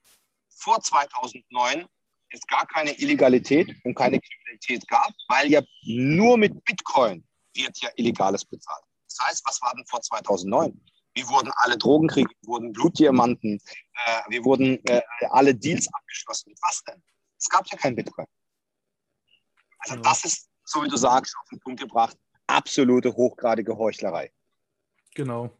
vor 0.51 0.81
2009 0.81 1.87
es 2.35 2.47
gar 2.47 2.67
keine 2.67 2.93
Illegalität 2.99 3.75
und 3.85 3.95
keine 3.95 4.21
Kriminalität 4.21 4.87
gab, 4.89 5.13
weil 5.29 5.51
ja 5.51 5.63
nur 5.83 6.37
mit 6.37 6.65
Bitcoin 6.65 7.25
wird 7.55 7.79
ja 7.81 7.91
Illegales 7.97 8.45
bezahlt. 8.45 8.85
Das 9.09 9.27
heißt, 9.27 9.43
was 9.47 9.63
war 9.63 9.73
denn 9.75 9.87
vor 9.87 10.01
2009? 10.01 10.81
Wir 11.15 11.29
wurden 11.29 11.53
alle 11.57 11.79
Drogenkriege, 11.79 12.29
wir 12.41 12.49
wurden 12.49 12.73
Blutdiamanten, 12.73 13.61
äh, 14.07 14.21
wir 14.29 14.45
wurden 14.45 14.85
äh, 14.87 15.01
alle 15.31 15.55
Deals 15.55 15.89
abgeschlossen. 15.93 16.51
Mit 16.51 16.59
was 16.63 16.83
denn? 16.85 17.03
Es 17.39 17.49
gab 17.49 17.67
ja 17.71 17.79
kein 17.79 17.95
Bitcoin. 17.95 18.27
Also 19.79 19.97
das 19.97 20.25
ist, 20.25 20.49
so 20.65 20.83
wie 20.83 20.89
du 20.89 20.97
sagst, 20.97 21.37
auf 21.41 21.49
den 21.51 21.61
Punkt 21.61 21.81
gebracht, 21.81 22.17
absolute 22.47 23.15
hochgradige 23.15 23.77
Heuchlerei. 23.77 24.33
Genau. 25.15 25.51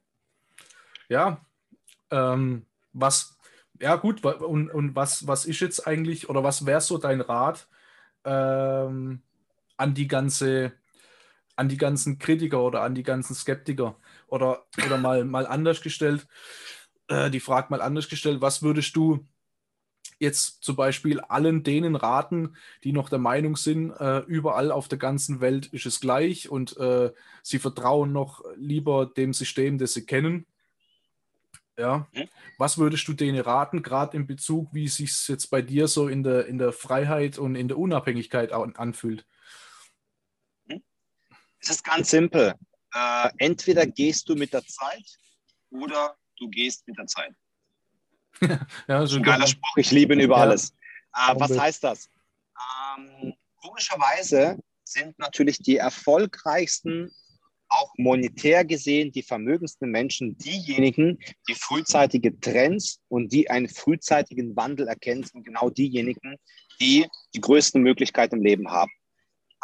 Ja, 1.09 1.45
ähm, 2.11 2.67
was, 2.93 3.34
ja 3.81 3.97
gut, 3.97 4.25
und, 4.25 4.71
und 4.71 4.97
was, 4.97 5.27
was 5.27 5.47
ist 5.47 5.61
jetzt 5.61 5.87
eigentlich, 5.87 6.29
oder 6.29 6.45
was 6.45 6.67
wäre 6.67 6.81
so 6.81 6.99
dein 6.99 7.21
Rat 7.21 7.69
ähm, 8.25 9.23
an 9.77 9.95
die 9.95 10.09
ganze, 10.09 10.73
an 11.57 11.69
die 11.69 11.77
ganzen 11.77 12.19
Kritiker 12.19 12.63
oder 12.63 12.83
an 12.83 12.95
die 12.95 13.03
ganzen 13.03 13.35
Skeptiker? 13.35 13.97
Oder, 14.29 14.65
oder 14.87 14.99
mal, 14.99 15.25
mal 15.25 15.47
anders 15.47 15.83
gestellt, 15.83 16.27
äh, 17.09 17.31
die 17.31 17.41
Frage 17.41 17.69
mal 17.71 17.83
anders 17.83 18.09
gestellt, 18.09 18.41
was 18.41 18.63
würdest 18.63 18.97
du 18.97 19.27
jetzt 20.19 20.63
zum 20.63 20.77
Beispiel 20.77 21.21
allen 21.21 21.63
denen 21.63 21.97
raten, 21.97 22.57
die 22.85 22.93
noch 22.93 23.09
der 23.09 23.19
Meinung 23.19 23.57
sind, 23.57 23.91
äh, 23.93 24.21
überall 24.21 24.71
auf 24.71 24.89
der 24.89 24.99
ganzen 24.99 25.41
Welt 25.41 25.67
ist 25.67 25.87
es 25.87 26.01
gleich 26.01 26.49
und 26.49 26.77
äh, 26.79 27.13
sie 27.43 27.59
vertrauen 27.59 28.13
noch 28.13 28.45
lieber 28.57 29.07
dem 29.07 29.33
System, 29.33 29.79
das 29.79 29.95
sie 29.95 30.07
kennen. 30.07 30.47
Ja, 31.77 32.07
mhm. 32.13 32.29
was 32.57 32.79
würdest 32.79 33.09
du 33.09 33.15
denen 33.15 33.41
raten, 33.41 33.83
gerade 33.83 34.17
in 34.17 34.27
Bezug, 34.27 34.73
wie 34.73 34.87
sich 34.87 35.11
es 35.11 35.27
jetzt 35.27 35.47
bei 35.47 35.61
dir 35.61 35.89
so 35.89 36.07
in 36.07 36.23
der, 36.23 36.47
in 36.47 36.59
der 36.59 36.73
Freiheit 36.73 37.37
und 37.37 37.57
in 37.57 37.67
der 37.67 37.79
Unabhängigkeit 37.79 38.53
anfühlt? 38.53 39.27
Mhm. 40.67 40.83
Es 41.59 41.71
ist 41.71 41.85
ganz 41.85 42.11
simpel. 42.11 42.55
Äh, 42.95 43.31
entweder 43.39 43.87
gehst 43.87 44.29
du 44.29 44.37
mit 44.37 44.53
der 44.53 44.65
Zeit 44.65 45.19
oder 45.71 46.17
du 46.39 46.49
gehst 46.49 46.87
mit 46.87 46.97
der 46.97 47.07
Zeit. 47.07 47.35
ja, 48.89 49.07
so 49.07 49.17
ein 49.17 49.23
geiler 49.23 49.47
Spruch, 49.47 49.77
ich 49.77 49.91
liebe 49.91 50.15
ihn 50.15 50.21
über 50.21 50.37
ja. 50.37 50.43
alles. 50.43 50.71
Äh, 51.15 51.35
was 51.37 51.59
heißt 51.59 51.83
das? 51.83 52.09
Ähm, 52.97 53.35
komischerweise 53.57 54.59
sind 54.85 55.19
natürlich 55.19 55.59
die 55.59 55.77
erfolgreichsten, 55.77 57.11
auch 57.75 57.93
monetär 57.97 58.65
gesehen, 58.65 59.13
die 59.13 59.23
vermögendsten 59.23 59.91
Menschen 59.91 60.37
diejenigen, 60.39 61.19
die 61.49 61.55
frühzeitige 61.55 62.39
Trends 62.41 63.01
und 63.09 63.33
die 63.33 63.51
einen 63.51 63.69
frühzeitigen 63.69 64.57
Wandel 64.57 64.89
erkennen, 64.89 65.25
sind 65.25 65.45
genau 65.45 65.71
diejenigen, 65.71 66.37
die 66.81 67.07
die 67.35 67.41
größten 67.41 67.83
Möglichkeiten 67.83 68.37
im 68.37 68.43
Leben 68.43 68.71
haben. 68.71 68.93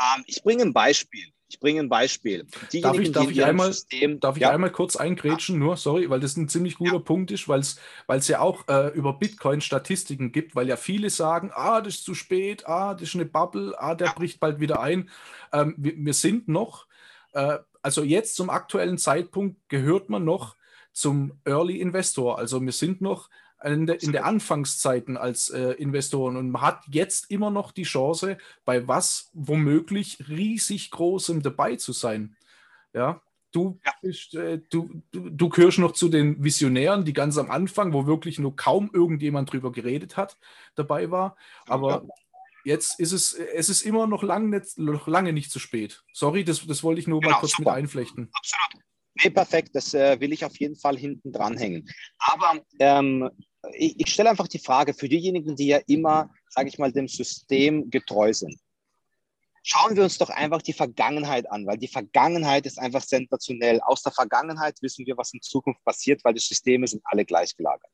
Ähm, 0.01 0.25
ich 0.27 0.43
bringe 0.43 0.63
ein 0.63 0.73
Beispiel. 0.73 1.27
Ich 1.49 1.59
bringe 1.59 1.81
ein 1.81 1.89
Beispiel. 1.89 2.47
darf 2.81 2.97
ich, 2.97 3.11
darf 3.11 3.29
ich, 3.29 3.45
einmal, 3.45 3.73
System, 3.73 4.21
darf 4.21 4.37
ich 4.37 4.43
ja. 4.43 4.51
einmal 4.51 4.71
kurz 4.71 4.95
eingrätschen, 4.95 5.59
nur, 5.59 5.77
sorry, 5.77 6.09
weil 6.09 6.21
das 6.21 6.37
ein 6.37 6.49
ziemlich 6.49 6.77
guter 6.77 6.95
ja. 6.95 6.99
Punkt 7.01 7.33
ist, 7.33 7.49
weil 7.49 7.61
es 7.61 8.29
ja 8.29 8.39
auch 8.39 8.69
äh, 8.69 8.89
über 8.95 9.15
Bitcoin 9.15 9.61
Statistiken 9.61 10.31
gibt, 10.31 10.55
weil 10.55 10.69
ja 10.69 10.77
viele 10.77 11.11
sagen, 11.11 11.51
ah, 11.53 11.81
das 11.81 11.97
ist 11.97 12.05
zu 12.05 12.15
spät, 12.15 12.69
ah, 12.69 12.95
das 12.95 13.09
ist 13.09 13.15
eine 13.17 13.25
Bubble, 13.25 13.75
ah, 13.79 13.97
der 13.97 14.09
ja. 14.09 14.13
bricht 14.13 14.39
bald 14.39 14.61
wieder 14.61 14.81
ein. 14.81 15.11
Ähm, 15.53 15.75
wir, 15.77 15.95
wir, 15.97 16.15
sind 16.15 16.47
noch, 16.47 16.87
äh, 17.33 17.59
also 17.83 18.03
jetzt 18.03 18.37
zum 18.37 18.51
aktuellen 18.51 18.99
Zeitpunkt 18.99 19.69
gehört 19.69 20.09
man 20.11 20.25
noch 20.25 20.57
zum 20.93 21.39
Early 21.45 21.81
Investor. 21.81 22.39
Also 22.39 22.61
wir 22.61 22.73
sind 22.73 23.01
noch 23.01 23.31
in 23.63 23.87
der, 23.87 24.03
in 24.03 24.13
der 24.13 24.25
Anfangszeiten 24.25 25.17
als 25.17 25.51
äh, 25.51 25.73
Investoren 25.73 26.37
und 26.37 26.51
man 26.51 26.63
hat 26.63 26.83
jetzt 26.91 27.31
immer 27.31 27.51
noch 27.51 27.73
die 27.73 27.83
Chance, 27.83 28.39
bei 28.65 28.89
was 28.89 29.31
womöglich 29.35 30.29
riesig 30.29 30.91
großem 30.91 31.43
dabei 31.43 31.77
zu 31.77 31.93
sein. 31.93 32.37
Ja, 32.95 33.21
du, 33.53 33.79
ja. 33.85 33.93
Bist, 34.01 34.35
äh, 34.35 34.61
du, 34.71 35.03
du, 35.11 35.29
du 35.29 35.49
gehörst 35.51 35.79
noch 35.79 35.93
zu 35.93 36.09
den 36.09 36.43
Visionären, 36.43 37.05
die 37.05 37.13
ganz 37.13 37.37
am 37.37 37.51
Anfang, 37.51 37.93
wo 37.93 38.07
wirklich 38.07 38.39
nur 38.39 38.57
kaum 38.57 38.91
irgendjemand 38.93 39.53
drüber 39.53 39.73
geredet 39.73 40.17
hat, 40.17 40.39
dabei 40.75 41.11
war. 41.11 41.37
Aber 41.67 41.91
ja. 41.91 42.15
Jetzt 42.65 43.01
ist 43.01 43.13
es, 43.13 43.33
es 43.33 43.69
ist 43.69 43.83
immer 43.83 44.07
noch, 44.07 44.23
lang 44.23 44.51
nicht, 44.51 44.79
noch 44.79 45.07
lange 45.07 45.33
nicht 45.33 45.51
zu 45.51 45.59
spät. 45.59 46.03
Sorry, 46.13 46.45
das, 46.45 46.67
das 46.67 46.83
wollte 46.83 47.01
ich 47.01 47.07
nur 47.07 47.21
genau, 47.21 47.33
mal 47.33 47.41
kurz 47.41 47.53
super. 47.53 47.71
mit 47.71 47.79
einflechten. 47.79 48.31
Absolut. 48.33 48.85
Nee, 49.23 49.31
perfekt, 49.31 49.71
das 49.75 49.93
äh, 49.93 50.19
will 50.21 50.33
ich 50.33 50.45
auf 50.45 50.59
jeden 50.59 50.77
Fall 50.77 50.97
hinten 50.97 51.33
dranhängen. 51.33 51.89
Aber 52.19 52.63
ähm, 52.79 53.29
ich, 53.75 53.99
ich 53.99 54.13
stelle 54.13 54.31
einfach 54.31 54.49
die 54.49 54.59
Frage 54.59 54.95
für 54.95 55.09
diejenigen, 55.09 55.57
die 55.57 55.67
ja 55.67 55.81
immer, 55.87 56.31
sage 56.49 56.69
ich 56.69 56.79
mal, 56.79 56.93
dem 56.93 57.09
System 57.09 57.91
getreu 57.91 58.33
sind. 58.33 58.59
Schauen 59.63 59.95
wir 59.95 60.05
uns 60.05 60.17
doch 60.17 60.31
einfach 60.31 60.63
die 60.63 60.73
Vergangenheit 60.73 61.51
an, 61.51 61.67
weil 61.67 61.77
die 61.77 61.89
Vergangenheit 61.89 62.65
ist 62.65 62.79
einfach 62.79 63.03
sensationell. 63.03 63.81
Aus 63.83 64.03
der 64.03 64.13
Vergangenheit 64.13 64.81
wissen 64.81 65.05
wir, 65.05 65.19
was 65.19 65.35
in 65.35 65.43
Zukunft 65.43 65.85
passiert, 65.85 66.25
weil 66.25 66.33
die 66.33 66.41
Systeme 66.41 66.87
sind 66.87 67.03
alle 67.05 67.27
gleich 67.27 67.55
gelagert. 67.55 67.91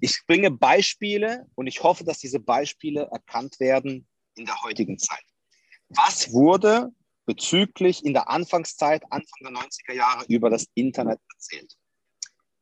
Ich 0.00 0.22
bringe 0.26 0.50
Beispiele 0.50 1.46
und 1.54 1.66
ich 1.66 1.82
hoffe, 1.82 2.04
dass 2.04 2.18
diese 2.18 2.40
Beispiele 2.40 3.08
erkannt 3.12 3.60
werden 3.60 4.08
in 4.36 4.46
der 4.46 4.62
heutigen 4.62 4.98
Zeit. 4.98 5.24
Was 5.88 6.32
wurde 6.32 6.90
bezüglich 7.26 8.04
in 8.04 8.14
der 8.14 8.28
Anfangszeit, 8.28 9.02
Anfang 9.10 9.38
der 9.42 9.50
90er 9.50 9.92
Jahre, 9.92 10.24
über 10.28 10.50
das 10.50 10.66
Internet 10.74 11.20
erzählt? 11.32 11.76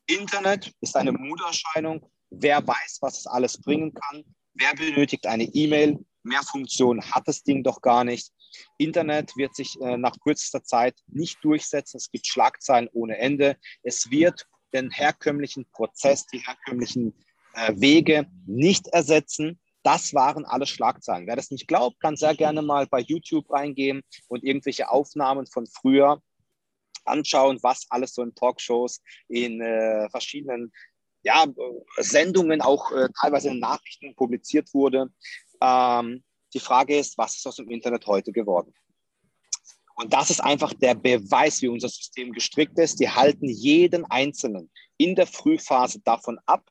Internet 0.07 0.73
ist 0.81 0.97
eine 0.97 1.13
Muderscheinung 1.13 2.11
Wer 2.31 2.67
weiß, 2.67 2.99
was 3.01 3.19
es 3.19 3.27
alles 3.27 3.61
bringen 3.61 3.95
kann? 3.95 4.25
Wer 4.55 4.75
benötigt 4.75 5.27
eine 5.27 5.45
E-Mail? 5.45 5.99
Mehr 6.23 6.43
Funktionen 6.43 7.03
hat 7.03 7.27
das 7.27 7.43
Ding 7.43 7.63
doch 7.63 7.81
gar 7.81 8.05
nicht. 8.05 8.33
Internet 8.77 9.37
wird 9.37 9.55
sich 9.55 9.81
äh, 9.81 9.97
nach 9.97 10.19
kürzester 10.21 10.63
Zeit 10.63 10.99
nicht 11.07 11.39
durchsetzen. 11.43 11.97
Es 11.97 12.11
gibt 12.11 12.27
Schlagzeilen 12.27 12.89
ohne 12.93 13.17
Ende. 13.19 13.57
Es 13.83 14.11
wird 14.11 14.47
den 14.75 14.91
herkömmlichen 14.91 15.71
Prozess, 15.71 16.27
die 16.27 16.41
herkömmlichen 16.41 17.15
Wege 17.75 18.27
nicht 18.47 18.89
ersetzen. 18.89 19.59
Das 19.83 20.13
waren 20.15 20.45
alle 20.45 20.67
Schlagzeilen. 20.67 21.27
Wer 21.27 21.37
das 21.37 21.51
nicht 21.51 21.69
glaubt, 21.69 22.01
kann 22.01 22.17
sehr 22.17 22.35
gerne 22.35 22.63
mal 22.63 22.87
bei 22.87 23.01
YouTube 23.01 23.51
reingehen 23.51 24.03
und 24.29 24.45
irgendwelche 24.45 24.91
Aufnahmen 24.91 25.47
von 25.47 25.67
früher 25.67 26.21
anschauen, 27.05 27.59
was 27.63 27.87
alles 27.89 28.15
so 28.15 28.23
in 28.23 28.35
Talkshows, 28.35 29.01
in 29.29 29.61
äh, 29.61 30.09
verschiedenen 30.11 30.73
ja, 31.23 31.47
Sendungen, 31.97 32.61
auch 32.61 32.93
äh, 32.93 33.09
teilweise 33.21 33.51
in 33.51 33.61
Nachrichten 33.61 34.15
publiziert 34.15 34.73
wurde. 34.75 35.11
Ähm, 35.61 36.23
die 36.55 36.61
Frage 36.61 36.99
ist, 36.99 37.19
was 37.19 37.37
ist 37.37 37.47
aus 37.47 37.57
dem 37.57 37.71
Internet 37.71 38.07
heute 38.07 38.33
geworden? 38.33 38.73
Und 39.95 40.13
das 40.13 40.31
ist 40.31 40.41
einfach 40.41 40.73
der 40.75 40.95
Beweis, 40.95 41.61
wie 41.61 41.69
unser 41.69 41.89
System 41.89 42.33
gestrickt 42.33 42.79
ist. 42.79 43.01
Die 43.01 43.11
halten 43.11 43.49
jeden 43.49 44.05
Einzelnen 44.05 44.71
in 44.97 45.17
der 45.17 45.27
Frühphase 45.27 46.01
davon 46.01 46.39
ab, 46.47 46.65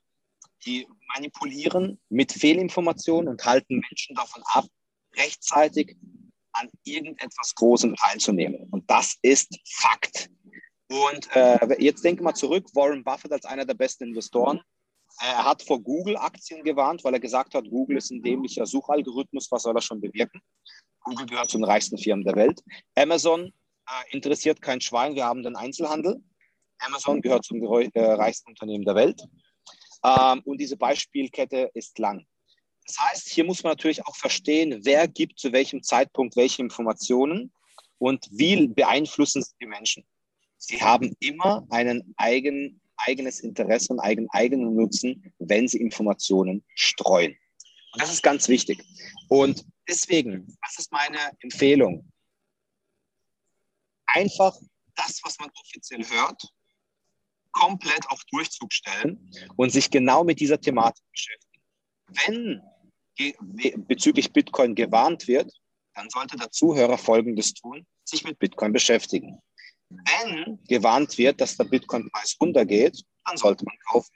die 0.66 0.88
manipulieren 1.16 2.00
mit 2.10 2.32
Fehlinformationen 2.32 3.30
und 3.30 3.46
halten 3.46 3.80
Menschen 3.80 4.16
davon 4.16 4.44
ab, 4.54 4.66
rechtzeitig 5.16 5.96
an 6.54 6.70
irgendetwas 6.84 7.54
Großem 7.56 7.96
teilzunehmen. 7.96 8.68
Und 8.72 8.90
das 8.90 9.18
ist 9.22 9.60
Fakt. 9.66 10.30
Und 10.90 11.36
äh, 11.36 11.82
jetzt 11.82 12.04
denke 12.04 12.24
mal 12.24 12.34
zurück, 12.34 12.66
Warren 12.74 13.04
Buffett 13.04 13.32
als 13.32 13.46
einer 13.46 13.66
der 13.66 13.74
besten 13.74 14.06
Investoren. 14.06 14.62
Er 15.20 15.46
hat 15.46 15.64
vor 15.64 15.82
Google-Aktien 15.82 16.64
gewarnt, 16.64 17.04
weil 17.04 17.14
er 17.14 17.20
gesagt 17.20 17.56
hat, 17.56 17.70
Google 17.70 17.98
ist 17.98 18.12
ein 18.12 18.22
dämlicher 18.22 18.66
Suchalgorithmus, 18.66 19.52
was 19.52 19.64
soll 19.64 19.76
er 19.76 19.82
schon 19.82 20.00
bewirken? 20.00 20.42
Google 21.02 21.26
gehört 21.26 21.50
zu 21.50 21.58
den 21.58 21.64
reichsten 21.64 21.98
Firmen 21.98 22.24
der 22.24 22.36
Welt. 22.36 22.62
Amazon 22.96 23.54
äh, 23.88 24.16
interessiert 24.16 24.62
kein 24.62 24.82
Schwein, 24.82 25.16
wir 25.16 25.26
haben 25.26 25.44
den 25.44 25.56
Einzelhandel. 25.56 26.22
Amazon 26.80 27.22
gehört 27.22 27.46
zum 27.46 27.62
äh, 27.64 27.90
reichsten 28.00 28.50
Unternehmen 28.50 28.86
der 28.86 28.96
Welt. 28.96 29.22
Ähm, 30.08 30.42
und 30.46 30.60
diese 30.60 30.78
Beispielkette 30.78 31.70
ist 31.74 32.00
lang. 32.00 32.26
Das 32.86 33.00
heißt, 33.00 33.30
hier 33.30 33.44
muss 33.44 33.64
man 33.64 33.72
natürlich 33.72 34.06
auch 34.06 34.16
verstehen, 34.16 34.80
wer 34.84 35.08
gibt 35.08 35.40
zu 35.40 35.52
welchem 35.52 35.84
Zeitpunkt 35.84 36.36
welche 36.36 36.62
Informationen 36.62 37.52
und 37.98 38.28
wie 38.32 38.68
beeinflussen 38.68 39.42
sie 39.42 39.54
die 39.62 39.66
Menschen. 39.66 40.06
Sie 40.58 40.82
haben 40.82 41.14
immer 41.20 41.68
ein 41.70 42.14
eigen, 42.16 42.80
eigenes 42.96 43.42
Interesse 43.42 43.94
und 43.94 44.00
einen 44.00 44.30
eigenen 44.30 44.74
Nutzen, 44.76 45.34
wenn 45.40 45.68
sie 45.68 45.80
Informationen 45.80 46.64
streuen. 46.76 47.36
Und 47.92 48.02
das 48.02 48.14
ist 48.14 48.24
ganz 48.24 48.48
wichtig. 48.48 48.84
Und 49.28 49.66
deswegen, 49.88 50.48
was 50.62 50.80
ist 50.80 50.92
meine 50.92 51.20
Empfehlung? 51.42 52.10
einfach 54.18 54.58
das, 54.96 55.22
was 55.24 55.38
man 55.40 55.50
offiziell 55.60 56.04
hört, 56.10 56.42
komplett 57.58 58.10
auf 58.10 58.24
Durchzug 58.26 58.72
stellen 58.72 59.32
und 59.56 59.72
sich 59.72 59.90
genau 59.90 60.24
mit 60.24 60.40
dieser 60.40 60.60
Thematik 60.62 61.04
beschäftigen. 61.12 61.64
Wenn 62.08 62.62
bezüglich 63.88 64.32
Bitcoin 64.32 64.76
gewarnt 64.76 65.28
wird, 65.28 65.52
dann 65.96 66.10
sollte 66.10 66.38
der 66.38 66.52
Zuhörer 66.52 66.98
Folgendes 66.98 67.54
tun, 67.56 67.86
sich 68.04 68.24
mit 68.24 68.38
Bitcoin 68.38 68.72
beschäftigen. 68.72 69.42
Wenn 69.90 70.60
gewarnt 70.68 71.18
wird, 71.18 71.42
dass 71.42 71.58
der 71.58 71.64
Bitcoin-Preis 71.64 72.38
runtergeht, 72.40 73.04
dann 73.26 73.38
sollte 73.38 73.66
man 73.66 73.78
kaufen. 73.90 74.14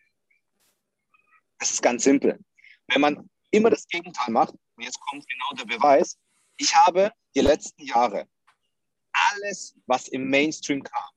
Das 1.58 1.72
ist 1.72 1.82
ganz 1.82 2.04
simpel. 2.04 2.40
Wenn 2.88 3.02
man 3.02 3.30
immer 3.50 3.70
das 3.70 3.88
Gegenteil 3.88 4.32
macht, 4.32 4.54
und 4.76 4.84
jetzt 4.84 5.00
kommt 5.00 5.26
genau 5.28 5.50
der 5.58 5.66
Beweis, 5.66 6.18
ich 6.58 6.76
habe 6.76 7.12
die 7.36 7.42
letzten 7.42 7.84
Jahre 7.86 8.28
alles, 9.12 9.76
was 9.88 10.08
im 10.10 10.30
Mainstream 10.30 10.84
kam, 10.84 11.10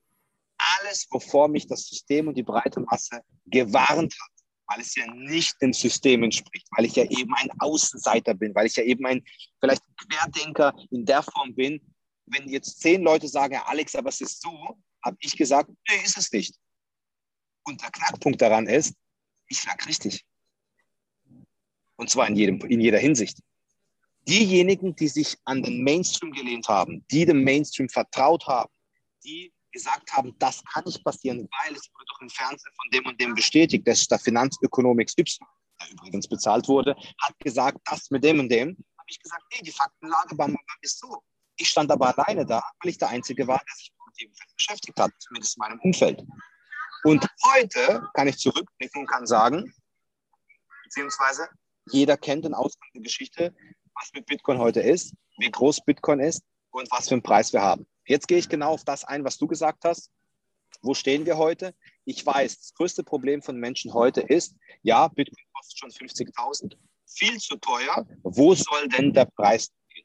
alles, 0.80 1.06
wovor 1.10 1.48
mich 1.48 1.66
das 1.66 1.86
System 1.86 2.28
und 2.28 2.36
die 2.36 2.42
breite 2.42 2.80
Masse 2.80 3.20
gewarnt 3.46 4.14
hat, 4.14 4.30
weil 4.66 4.80
es 4.80 4.94
ja 4.94 5.06
nicht 5.12 5.60
dem 5.60 5.72
System 5.72 6.22
entspricht, 6.22 6.66
weil 6.72 6.86
ich 6.86 6.96
ja 6.96 7.04
eben 7.04 7.34
ein 7.34 7.50
Außenseiter 7.58 8.34
bin, 8.34 8.54
weil 8.54 8.66
ich 8.66 8.76
ja 8.76 8.84
eben 8.84 9.04
ein 9.06 9.22
vielleicht 9.60 9.82
Querdenker 9.96 10.74
in 10.90 11.04
der 11.04 11.22
Form 11.22 11.54
bin. 11.54 11.80
Wenn 12.26 12.48
jetzt 12.48 12.80
zehn 12.80 13.02
Leute 13.02 13.28
sagen, 13.28 13.60
Alex, 13.64 13.94
aber 13.94 14.08
es 14.08 14.20
ist 14.20 14.40
so, 14.40 14.78
habe 15.04 15.16
ich 15.20 15.36
gesagt, 15.36 15.70
nee, 15.88 16.04
ist 16.04 16.16
es 16.16 16.32
nicht. 16.32 16.54
Und 17.64 17.82
der 17.82 17.90
Knackpunkt 17.90 18.40
daran 18.40 18.66
ist, 18.66 18.94
ich 19.48 19.64
lag 19.64 19.86
richtig. 19.86 20.24
Und 21.96 22.10
zwar 22.10 22.28
in, 22.28 22.36
jedem, 22.36 22.60
in 22.60 22.80
jeder 22.80 22.98
Hinsicht. 22.98 23.38
Diejenigen, 24.26 24.96
die 24.96 25.08
sich 25.08 25.36
an 25.44 25.62
den 25.62 25.82
Mainstream 25.82 26.32
gelehnt 26.32 26.68
haben, 26.68 27.04
die 27.10 27.26
dem 27.26 27.44
Mainstream 27.44 27.88
vertraut 27.88 28.46
haben, 28.46 28.72
die 29.22 29.52
gesagt 29.74 30.12
haben, 30.12 30.34
das 30.38 30.62
kann 30.72 30.84
nicht 30.84 31.04
passieren, 31.04 31.48
weil 31.60 31.74
es 31.74 31.90
wurde 31.92 32.06
doch 32.08 32.20
im 32.20 32.30
Fernsehen 32.30 32.72
von 32.76 32.90
dem 32.90 33.06
und 33.06 33.20
dem 33.20 33.34
bestätigt, 33.34 33.86
dass 33.86 34.06
der 34.06 34.18
Finanzökonom 34.18 34.96
XY, 34.98 35.24
der 35.80 35.90
übrigens 35.90 36.28
bezahlt 36.28 36.68
wurde, 36.68 36.96
hat 37.20 37.38
gesagt, 37.40 37.78
das 37.84 38.10
mit 38.10 38.24
dem 38.24 38.38
und 38.38 38.48
dem. 38.48 38.68
Habe 38.68 39.08
ich 39.08 39.20
gesagt, 39.20 39.42
nee, 39.52 39.62
die 39.62 39.72
Faktenlage 39.72 40.34
beim 40.36 40.56
ist 40.80 41.00
so. 41.00 41.22
Ich 41.56 41.68
stand 41.68 41.90
aber 41.90 42.16
alleine 42.16 42.46
da, 42.46 42.62
weil 42.80 42.90
ich 42.90 42.98
der 42.98 43.08
Einzige 43.08 43.46
war, 43.46 43.58
der 43.58 43.74
sich 43.74 43.92
mit 44.06 44.20
dem 44.20 44.32
beschäftigt 44.54 44.98
hat, 44.98 45.10
zumindest 45.18 45.56
in 45.56 45.60
meinem 45.60 45.80
Umfeld. 45.80 46.22
Und 47.02 47.26
heute 47.52 48.08
kann 48.14 48.28
ich 48.28 48.38
zurückblicken 48.38 49.02
und 49.02 49.06
kann 49.08 49.26
sagen, 49.26 49.74
beziehungsweise 50.84 51.48
jeder 51.90 52.16
kennt 52.16 52.44
den 52.44 52.54
Ausgang 52.54 52.88
der 52.94 53.02
Geschichte, 53.02 53.54
was 53.94 54.10
mit 54.14 54.26
Bitcoin 54.26 54.58
heute 54.58 54.80
ist, 54.80 55.14
wie 55.38 55.50
groß 55.50 55.84
Bitcoin 55.84 56.20
ist 56.20 56.42
und 56.70 56.90
was 56.90 57.08
für 57.08 57.14
einen 57.14 57.22
Preis 57.22 57.52
wir 57.52 57.60
haben. 57.60 57.86
Jetzt 58.06 58.28
gehe 58.28 58.38
ich 58.38 58.48
genau 58.48 58.72
auf 58.72 58.84
das 58.84 59.04
ein, 59.04 59.24
was 59.24 59.38
du 59.38 59.46
gesagt 59.46 59.84
hast. 59.84 60.10
Wo 60.82 60.94
stehen 60.94 61.24
wir 61.24 61.38
heute? 61.38 61.74
Ich 62.04 62.24
weiß, 62.24 62.58
das 62.58 62.74
größte 62.74 63.04
Problem 63.04 63.42
von 63.42 63.56
Menschen 63.56 63.94
heute 63.94 64.20
ist, 64.20 64.54
ja, 64.82 65.08
Bitcoin 65.08 65.44
kostet 65.54 65.78
schon 65.78 65.90
50.000, 65.90 66.76
viel 67.06 67.38
zu 67.38 67.56
teuer. 67.56 68.06
Wo 68.22 68.54
soll 68.54 68.88
denn 68.88 69.12
der 69.12 69.24
Preis 69.24 69.70
gehen? 69.88 70.04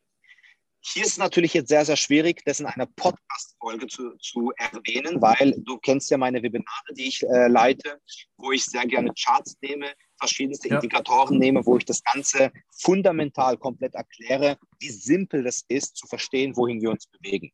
Hier 0.81 1.03
ist 1.03 1.13
es 1.13 1.17
natürlich 1.17 1.53
jetzt 1.53 1.67
sehr, 1.67 1.83
sehr 1.83 1.97
schwierig, 1.97 2.41
das 2.45 2.61
in 2.61 2.65
einer 2.65 2.85
Podcast-Folge 2.85 3.87
zu, 3.87 4.15
zu 4.19 4.53
erwähnen, 4.55 5.21
weil 5.21 5.53
du 5.65 5.77
kennst 5.79 6.09
ja 6.09 6.17
meine 6.17 6.41
Webinare, 6.41 6.93
die 6.95 7.07
ich 7.07 7.23
äh, 7.23 7.47
leite, 7.47 7.99
wo 8.37 8.53
ich 8.53 8.63
sehr 8.63 8.85
gerne 8.85 9.11
Charts 9.13 9.57
nehme, 9.61 9.91
verschiedenste 10.17 10.69
ja. 10.69 10.75
Indikatoren 10.75 11.37
nehme, 11.37 11.65
wo 11.65 11.75
ich 11.75 11.85
das 11.85 12.01
Ganze 12.03 12.51
fundamental 12.71 13.57
komplett 13.57 13.95
erkläre, 13.95 14.57
wie 14.79 14.89
simpel 14.89 15.45
es 15.45 15.65
ist, 15.67 15.97
zu 15.97 16.07
verstehen, 16.07 16.55
wohin 16.55 16.81
wir 16.81 16.91
uns 16.91 17.07
bewegen. 17.07 17.51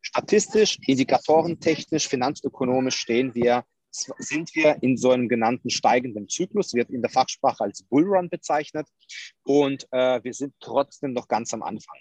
Statistisch, 0.00 0.78
indikatorentechnisch, 0.86 2.08
finanzökonomisch 2.08 2.96
stehen 2.96 3.34
wir, 3.34 3.64
sind 3.90 4.54
wir 4.54 4.82
in 4.82 4.96
so 4.96 5.10
einem 5.10 5.28
genannten 5.28 5.70
steigenden 5.70 6.28
Zyklus, 6.28 6.74
wird 6.74 6.90
in 6.90 7.02
der 7.02 7.10
Fachsprache 7.10 7.64
als 7.64 7.82
Bullrun 7.82 8.28
bezeichnet 8.28 8.86
und 9.44 9.86
äh, 9.90 10.22
wir 10.22 10.34
sind 10.34 10.54
trotzdem 10.60 11.12
noch 11.12 11.28
ganz 11.28 11.52
am 11.54 11.62
Anfang. 11.62 11.96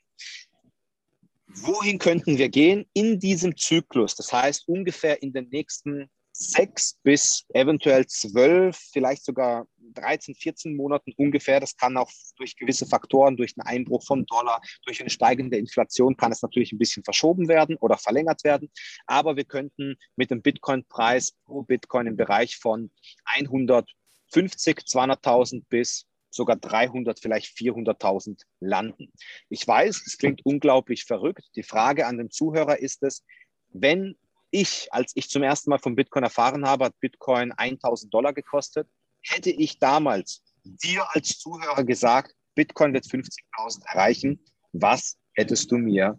Wohin 1.47 1.97
könnten 1.97 2.37
wir 2.37 2.49
gehen 2.49 2.85
in 2.93 3.19
diesem 3.19 3.55
Zyklus? 3.55 4.15
Das 4.15 4.31
heißt 4.33 4.67
ungefähr 4.67 5.23
in 5.23 5.31
den 5.31 5.47
nächsten 5.49 6.09
sechs 6.37 6.99
bis 7.03 7.45
eventuell 7.53 8.05
zwölf, 8.05 8.77
vielleicht 8.91 9.25
sogar 9.25 9.67
13, 9.95 10.35
14 10.35 10.75
Monaten 10.75 11.13
ungefähr. 11.17 11.59
Das 11.59 11.75
kann 11.75 11.97
auch 11.97 12.11
durch 12.35 12.55
gewisse 12.55 12.85
Faktoren, 12.85 13.37
durch 13.37 13.55
einen 13.57 13.67
Einbruch 13.67 14.03
vom 14.05 14.25
Dollar, 14.25 14.61
durch 14.85 15.01
eine 15.01 15.09
steigende 15.09 15.57
Inflation 15.57 16.15
kann 16.15 16.31
es 16.31 16.43
natürlich 16.43 16.71
ein 16.71 16.77
bisschen 16.77 17.03
verschoben 17.03 17.47
werden 17.47 17.75
oder 17.77 17.97
verlängert 17.97 18.43
werden. 18.43 18.71
Aber 19.07 19.35
wir 19.35 19.45
könnten 19.45 19.97
mit 20.15 20.29
dem 20.29 20.41
Bitcoin-Preis 20.43 21.33
pro 21.45 21.63
Bitcoin 21.63 22.05
im 22.05 22.17
Bereich 22.17 22.57
von 22.57 22.91
150, 23.25 24.77
200.000 24.77 25.63
bis 25.69 26.05
sogar 26.29 26.57
300, 26.57 27.19
vielleicht 27.19 27.57
400.000 27.57 28.41
landen. 28.59 29.11
Ich 29.49 29.67
weiß, 29.67 30.03
es 30.05 30.17
klingt 30.19 30.45
unglaublich 30.45 31.05
verrückt. 31.05 31.45
Die 31.55 31.63
Frage 31.63 32.05
an 32.05 32.19
den 32.19 32.29
Zuhörer 32.29 32.77
ist 32.77 33.01
es, 33.01 33.23
wenn 33.69 34.15
ich, 34.51 34.87
als 34.91 35.11
ich 35.15 35.29
zum 35.29 35.43
ersten 35.43 35.69
Mal 35.69 35.79
von 35.79 35.95
Bitcoin 35.95 36.23
erfahren 36.23 36.65
habe, 36.65 36.85
hat 36.85 36.99
Bitcoin 36.99 37.51
1000 37.51 38.13
Dollar 38.13 38.33
gekostet. 38.33 38.87
Hätte 39.21 39.49
ich 39.49 39.79
damals 39.79 40.43
dir 40.63 41.05
als 41.13 41.39
Zuhörer 41.39 41.83
gesagt, 41.83 42.33
Bitcoin 42.55 42.93
wird 42.93 43.05
50.000 43.05 43.85
erreichen, 43.87 44.43
was 44.73 45.17
hättest 45.33 45.71
du 45.71 45.77
mir 45.77 46.17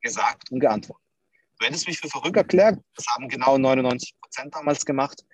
gesagt 0.00 0.50
und 0.50 0.60
geantwortet? 0.60 1.04
Du 1.58 1.66
hättest 1.66 1.86
mich 1.86 1.98
für 1.98 2.08
verrückt 2.08 2.36
erklärt. 2.36 2.78
Das 2.94 3.06
haben 3.14 3.28
genau 3.28 3.56
99 3.56 4.14
Prozent 4.20 4.54
damals 4.54 4.84
gemacht. 4.84 5.24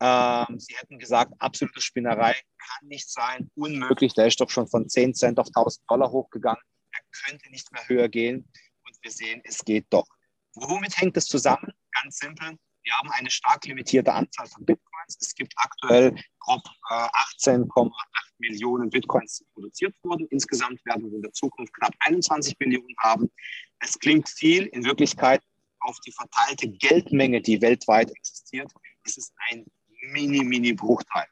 Ähm, 0.00 0.58
sie 0.58 0.74
hätten 0.76 0.98
gesagt, 0.98 1.32
absolute 1.38 1.80
Spinnerei 1.80 2.32
kann 2.32 2.88
nicht 2.88 3.08
sein, 3.08 3.50
unmöglich. 3.54 4.14
Der 4.14 4.26
ist 4.26 4.40
doch 4.40 4.50
schon 4.50 4.66
von 4.66 4.88
10 4.88 5.14
Cent 5.14 5.38
auf 5.38 5.46
1000 5.48 5.88
Dollar 5.88 6.10
hochgegangen. 6.10 6.60
Er 6.92 7.00
könnte 7.24 7.48
nicht 7.50 7.72
mehr 7.72 7.86
höher 7.88 8.08
gehen. 8.08 8.48
Und 8.84 8.98
wir 9.00 9.10
sehen, 9.10 9.40
es 9.44 9.64
geht 9.64 9.86
doch. 9.90 10.06
Womit 10.54 10.96
hängt 10.98 11.16
das 11.16 11.26
zusammen? 11.26 11.72
Ganz 12.02 12.18
simpel. 12.18 12.56
Wir 12.84 12.92
haben 12.94 13.10
eine 13.12 13.30
stark 13.30 13.64
limitierte 13.64 14.12
Anzahl 14.12 14.46
von 14.46 14.64
Bitcoins. 14.64 15.16
Es 15.20 15.34
gibt 15.34 15.52
aktuell 15.56 16.14
grob 16.40 16.62
äh, 16.90 17.08
18,8 17.44 17.90
Millionen 18.38 18.90
Bitcoins, 18.90 19.38
die 19.38 19.44
produziert 19.54 19.94
wurden. 20.02 20.26
Insgesamt 20.30 20.84
werden 20.84 21.08
wir 21.08 21.16
in 21.16 21.22
der 21.22 21.32
Zukunft 21.32 21.72
knapp 21.74 21.94
21 22.00 22.56
Millionen 22.58 22.94
haben. 22.98 23.30
Es 23.78 23.98
klingt 23.98 24.28
viel. 24.28 24.66
In 24.66 24.84
Wirklichkeit 24.84 25.42
auf 25.80 25.98
die 26.00 26.12
verteilte 26.12 26.68
Geldmenge, 26.68 27.40
die 27.40 27.60
weltweit 27.60 28.10
existiert, 28.10 28.70
ist 29.04 29.18
es 29.18 29.32
ein 29.50 29.64
mini, 30.12 30.44
mini 30.44 30.72
Bruchteil. 30.72 31.26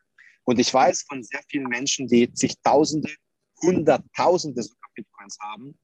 Und 0.45 0.59
ich 0.59 0.73
weiß 0.73 1.05
von 1.09 1.23
sehr 1.23 1.43
vielen 1.49 1.69
Menschen, 1.69 2.07
die 2.09 2.33
zigtausende, 2.33 3.13
hunderttausende 3.63 4.63
sogar 4.63 4.91
Bitcoins 4.95 5.39
haben, 5.41 5.79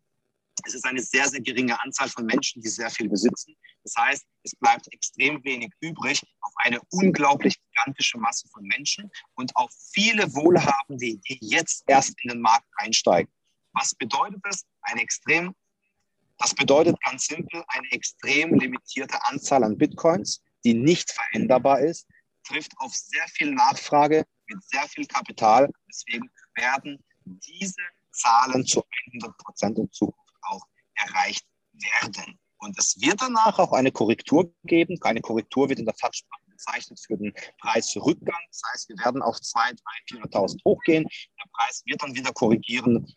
es 0.65 0.74
ist 0.74 0.85
eine 0.85 1.03
sehr, 1.03 1.28
sehr 1.28 1.41
geringe 1.41 1.81
Anzahl 1.83 2.09
von 2.09 2.24
Menschen, 2.24 2.62
die 2.62 2.69
sehr 2.69 2.91
viel 2.91 3.09
besitzen. 3.09 3.57
Das 3.83 3.95
heißt, 3.97 4.24
es 4.43 4.57
bleibt 4.57 4.93
extrem 4.93 5.43
wenig 5.45 5.70
übrig 5.81 6.23
auf 6.41 6.53
eine 6.57 6.81
unglaublich 6.91 7.57
gigantische 7.62 8.19
Masse 8.19 8.49
von 8.49 8.62
Menschen 8.65 9.11
und 9.35 9.55
auf 9.57 9.70
viele 9.93 10.33
Wohlhabende, 10.35 11.19
die 11.19 11.39
jetzt 11.41 11.85
erst 11.87 12.15
in 12.23 12.31
den 12.31 12.41
Markt 12.41 12.66
einsteigen. 12.77 13.33
Was 13.73 13.95
bedeutet 13.95 14.41
das? 14.43 14.65
Eine 14.83 15.03
extrem, 15.03 15.55
das 16.39 16.55
bedeutet 16.55 16.97
ganz 17.05 17.27
simpel 17.27 17.62
eine 17.69 17.91
extrem 17.93 18.55
limitierte 18.55 19.23
Anzahl 19.27 19.62
an 19.65 19.77
Bitcoins, 19.77 20.43
die 20.65 20.74
nicht 20.74 21.11
veränderbar 21.11 21.81
ist, 21.81 22.07
trifft 22.45 22.73
auf 22.78 22.95
sehr 22.95 23.27
viel 23.28 23.53
Nachfrage 23.53 24.24
mit 24.49 24.65
sehr 24.65 24.89
viel 24.89 25.07
Kapital. 25.07 25.69
Deswegen 25.89 26.31
werden 26.55 27.05
diese 27.24 27.83
Zahlen 28.12 28.65
zu 28.65 28.83
100 29.12 29.37
Prozent 29.39 29.78
in 29.78 29.91
Zukunft 29.93 30.26
auch 30.48 30.64
erreicht 30.94 31.44
werden. 31.73 32.39
Und 32.59 32.78
es 32.78 33.01
wird 33.01 33.20
danach 33.20 33.59
auch 33.59 33.73
eine 33.73 33.93
Korrektur 33.93 34.52
geben. 34.64 34.98
Eine 35.02 35.20
Korrektur 35.20 35.68
wird 35.68 35.78
in 35.78 35.85
der 35.85 35.94
Fachsprache 35.94 36.43
bezeichnet 36.56 36.98
für 36.98 37.16
den 37.16 37.32
Preisrückgang. 37.60 38.40
Das 38.48 38.62
heißt, 38.73 38.89
wir 38.89 38.97
werden 39.05 39.23
auf 39.23 39.36
200.000, 39.36 39.78
300.000, 40.12 40.32
400.000 40.32 40.64
hochgehen. 40.64 41.05
Der 41.05 41.51
Preis 41.52 41.82
wird 41.85 42.02
dann 42.02 42.14
wieder 42.14 42.32
korrigieren 42.32 43.14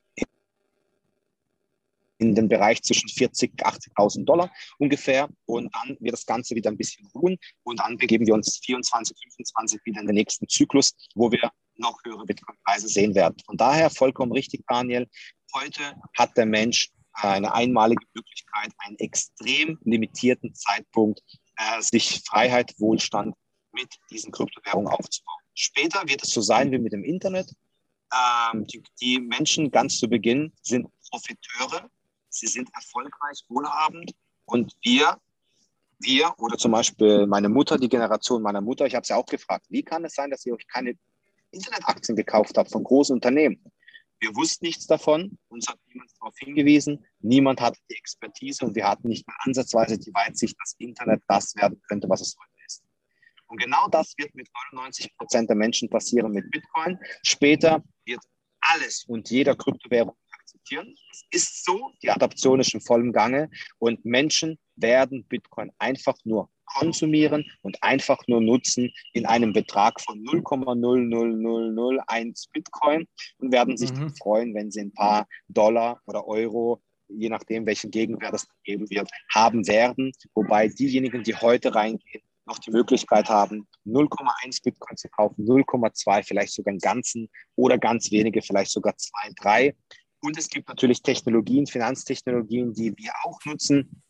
in 2.19 2.35
den 2.35 2.49
Bereich 2.49 2.81
zwischen 2.83 3.07
40.000 3.07 3.63
80.000 3.63 4.25
Dollar 4.25 4.51
ungefähr. 4.77 5.29
Und 5.45 5.73
dann 5.73 5.97
wird 6.01 6.13
das 6.13 6.25
Ganze 6.25 6.53
wieder 6.55 6.69
ein 6.69 6.77
bisschen 6.77 7.07
ruhen. 7.15 7.37
Und 7.63 7.79
dann 7.79 7.97
begeben 7.97 8.27
wir 8.27 8.33
uns 8.33 8.59
24, 8.63 9.17
25 9.17 9.79
wieder 9.85 10.01
in 10.01 10.07
den 10.07 10.15
nächsten 10.15 10.47
Zyklus, 10.47 10.93
wo 11.15 11.31
wir 11.31 11.49
noch 11.75 11.97
höhere 12.03 12.25
Bitcoin-Preise 12.25 12.89
sehen 12.89 13.15
werden. 13.15 13.37
Von 13.45 13.55
daher 13.55 13.89
vollkommen 13.89 14.33
richtig, 14.33 14.65
Daniel. 14.67 15.07
Heute 15.55 15.95
hat 16.17 16.35
der 16.35 16.45
Mensch 16.45 16.91
eine 17.27 17.53
einmalige 17.53 18.05
Möglichkeit, 18.13 18.71
einen 18.79 18.97
extrem 18.97 19.79
limitierten 19.83 20.53
Zeitpunkt, 20.55 21.21
äh, 21.57 21.81
sich 21.81 22.21
Freiheit, 22.25 22.73
Wohlstand 22.77 23.35
mit 23.71 23.89
diesen 24.09 24.31
Kryptowährungen 24.31 24.91
aufzubauen. 24.91 25.41
Später 25.53 26.07
wird 26.07 26.23
es 26.23 26.31
so 26.31 26.41
sein 26.41 26.71
wie 26.71 26.79
mit 26.79 26.93
dem 26.93 27.03
Internet. 27.03 27.53
Ähm, 28.13 28.65
die, 28.67 28.81
die 29.01 29.19
Menschen 29.19 29.69
ganz 29.71 29.99
zu 29.99 30.07
Beginn 30.07 30.53
sind 30.61 30.87
Profiteure, 31.09 31.89
sie 32.29 32.47
sind 32.47 32.69
erfolgreich, 32.73 33.43
wohlhabend 33.47 34.11
und 34.45 34.73
wir 34.81 35.19
wir 35.99 36.33
oder 36.37 36.57
zum 36.57 36.71
Beispiel 36.71 37.27
meine 37.27 37.49
Mutter, 37.49 37.77
die 37.77 37.89
Generation 37.89 38.41
meiner 38.41 38.61
Mutter, 38.61 38.85
ich 38.85 38.95
habe 38.95 39.05
sie 39.05 39.13
auch 39.13 39.25
gefragt, 39.25 39.65
wie 39.69 39.83
kann 39.83 40.05
es 40.05 40.13
sein, 40.13 40.31
dass 40.31 40.45
ihr 40.45 40.53
euch 40.53 40.67
keine 40.67 40.93
Internetaktien 41.51 42.15
gekauft 42.15 42.57
habt 42.57 42.71
von 42.71 42.83
großen 42.83 43.13
Unternehmen? 43.13 43.61
Wir 44.19 44.35
wussten 44.35 44.65
nichts 44.65 44.85
davon, 44.85 45.37
uns 45.47 45.67
hat 45.67 45.79
niemand 45.87 46.11
darauf 46.19 46.35
hingewiesen, 46.37 47.05
niemand 47.19 47.61
hatte 47.61 47.79
die 47.89 47.95
Expertise 47.95 48.65
und 48.65 48.75
wir 48.75 48.87
hatten 48.87 49.07
nicht 49.07 49.25
mal 49.27 49.35
ansatzweise 49.39 49.97
die 49.97 50.13
Weitsicht, 50.13 50.55
dass 50.59 50.75
Internet 50.77 51.21
das 51.27 51.55
werden 51.55 51.81
könnte, 51.87 52.09
was 52.09 52.21
es 52.21 52.35
heute 52.37 52.65
ist. 52.65 52.83
Und 53.47 53.61
genau 53.61 53.87
das 53.87 54.13
wird 54.17 54.35
mit 54.35 54.47
99 54.73 55.15
Prozent 55.17 55.49
der 55.49 55.55
Menschen 55.55 55.89
passieren 55.89 56.31
mit 56.31 56.51
Bitcoin. 56.51 56.99
Später 57.23 57.83
wird 58.05 58.21
alles 58.59 59.05
und 59.05 59.29
jeder 59.29 59.55
Kryptowährung 59.55 60.15
akzeptieren. 60.31 60.95
Es 61.11 61.23
ist 61.31 61.65
so, 61.65 61.91
die 62.03 62.09
Adaption 62.09 62.59
ist 62.59 62.73
in 62.73 62.81
vollem 62.81 63.13
Gange 63.13 63.49
und 63.77 64.03
Menschen 64.03 64.59
werden 64.75 65.25
Bitcoin 65.25 65.71
einfach 65.79 66.17
nur 66.25 66.49
konsumieren 66.75 67.49
und 67.61 67.81
einfach 67.83 68.19
nur 68.27 68.41
nutzen 68.41 68.91
in 69.13 69.25
einem 69.25 69.53
Betrag 69.53 70.01
von 70.01 70.21
0,00001 70.23 72.47
Bitcoin 72.53 73.07
und 73.39 73.51
werden 73.51 73.77
sich 73.77 73.93
mhm. 73.93 74.13
freuen, 74.15 74.53
wenn 74.53 74.71
sie 74.71 74.81
ein 74.81 74.93
paar 74.93 75.27
Dollar 75.47 76.01
oder 76.05 76.27
Euro, 76.27 76.81
je 77.07 77.29
nachdem, 77.29 77.65
welchen 77.65 77.91
Gegenwert 77.91 78.33
es 78.33 78.47
geben 78.63 78.89
wird, 78.89 79.09
haben 79.33 79.65
werden. 79.67 80.11
Wobei 80.33 80.67
diejenigen, 80.67 81.23
die 81.23 81.35
heute 81.35 81.73
reingehen, 81.73 82.23
noch 82.45 82.59
die 82.59 82.71
Möglichkeit 82.71 83.29
haben, 83.29 83.67
0,1 83.85 84.63
Bitcoin 84.63 84.97
zu 84.97 85.07
kaufen, 85.09 85.45
0,2, 85.45 86.23
vielleicht 86.23 86.53
sogar 86.53 86.71
einen 86.71 86.79
ganzen 86.79 87.29
oder 87.55 87.77
ganz 87.77 88.11
wenige, 88.11 88.41
vielleicht 88.41 88.71
sogar 88.71 88.97
zwei, 88.97 89.29
drei. 89.39 89.75
Und 90.21 90.37
es 90.37 90.49
gibt 90.49 90.67
natürlich 90.67 91.01
Technologien, 91.01 91.67
Finanztechnologien, 91.67 92.73
die 92.73 92.93
wir 92.97 93.11
auch 93.23 93.39
nutzen, 93.45 94.03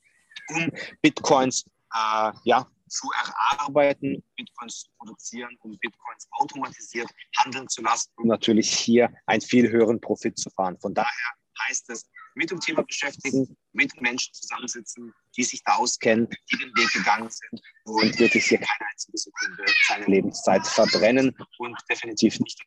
um 0.50 0.72
Bitcoins 1.02 1.66
äh, 1.94 2.32
ja, 2.44 2.68
zu 2.88 3.08
erarbeiten, 3.12 4.24
Bitcoins 4.36 4.82
zu 4.82 4.92
produzieren, 4.98 5.56
um 5.62 5.78
Bitcoins 5.78 6.28
automatisiert 6.32 7.10
handeln 7.38 7.68
zu 7.68 7.82
lassen, 7.82 8.12
um 8.18 8.28
natürlich 8.28 8.72
hier 8.72 9.14
einen 9.28 9.42
viel 9.42 9.70
höheren 9.70 10.02
Profit 10.02 10.38
zu 10.38 10.50
fahren. 10.50 10.78
Von 10.80 10.94
daher 10.94 11.34
heißt 11.68 11.90
es, 11.90 12.10
mit 12.36 12.52
dem 12.52 12.60
Thema 12.60 12.84
beschäftigen, 12.84 13.58
mit 13.74 14.00
Menschen 14.02 14.34
zusammensitzen, 14.34 15.14
die 15.36 15.44
sich 15.44 15.62
da 15.64 15.76
auskennen, 15.76 16.28
die 16.52 16.58
den 16.58 16.70
Weg 16.76 16.92
gegangen 16.94 17.30
sind 17.30 17.62
und 17.84 18.20
wirklich 18.20 18.46
hier 18.46 18.60
keine 18.60 18.90
einzige 18.92 19.18
Sekunde 19.18 19.66
seine 19.88 20.06
Lebenszeit 20.06 20.66
verbrennen 20.66 21.36
und 21.58 21.78
definitiv 21.90 22.40
nicht 22.40 22.60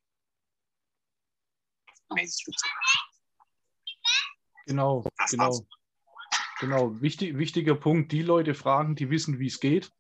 Genau, 4.67 5.05
das 5.17 5.31
genau. 5.31 5.45
War's. 5.47 5.63
Genau, 6.63 7.01
wichtig, 7.01 7.37
wichtiger 7.39 7.75
Punkt, 7.75 8.13
die 8.13 8.23
Leute 8.23 8.55
fragen, 8.55 8.95
die 8.95 9.11
wissen, 9.11 9.41
wie 9.41 9.49
es 9.49 9.59
geht. 9.59 9.91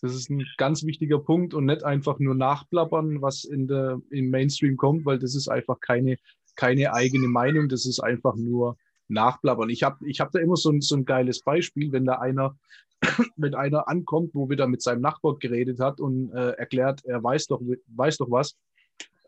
Das 0.00 0.14
ist 0.14 0.30
ein 0.30 0.42
ganz 0.56 0.84
wichtiger 0.84 1.18
Punkt 1.18 1.52
und 1.52 1.66
nicht 1.66 1.84
einfach 1.84 2.18
nur 2.18 2.34
nachplappern, 2.34 3.20
was 3.20 3.44
in 3.44 3.68
der, 3.68 4.00
im 4.08 4.30
Mainstream 4.30 4.78
kommt, 4.78 5.04
weil 5.04 5.18
das 5.18 5.34
ist 5.34 5.48
einfach 5.48 5.80
keine, 5.80 6.16
keine 6.56 6.94
eigene 6.94 7.28
Meinung, 7.28 7.68
das 7.68 7.84
ist 7.84 8.00
einfach 8.00 8.36
nur 8.36 8.78
nachplappern. 9.08 9.68
Ich 9.68 9.82
habe 9.82 9.98
ich 10.08 10.20
hab 10.20 10.32
da 10.32 10.38
immer 10.38 10.56
so 10.56 10.70
ein, 10.70 10.80
so 10.80 10.96
ein 10.96 11.04
geiles 11.04 11.42
Beispiel, 11.42 11.92
wenn 11.92 12.06
da 12.06 12.14
einer, 12.14 12.56
wenn 13.36 13.54
einer 13.54 13.88
ankommt, 13.88 14.30
wo 14.32 14.48
wieder 14.48 14.66
mit 14.66 14.80
seinem 14.80 15.02
Nachbar 15.02 15.36
geredet 15.36 15.78
hat 15.78 16.00
und 16.00 16.32
äh, 16.32 16.52
erklärt, 16.52 17.04
er 17.04 17.22
weiß 17.22 17.48
doch, 17.48 17.60
weiß 17.88 18.16
doch 18.16 18.30
was, 18.30 18.56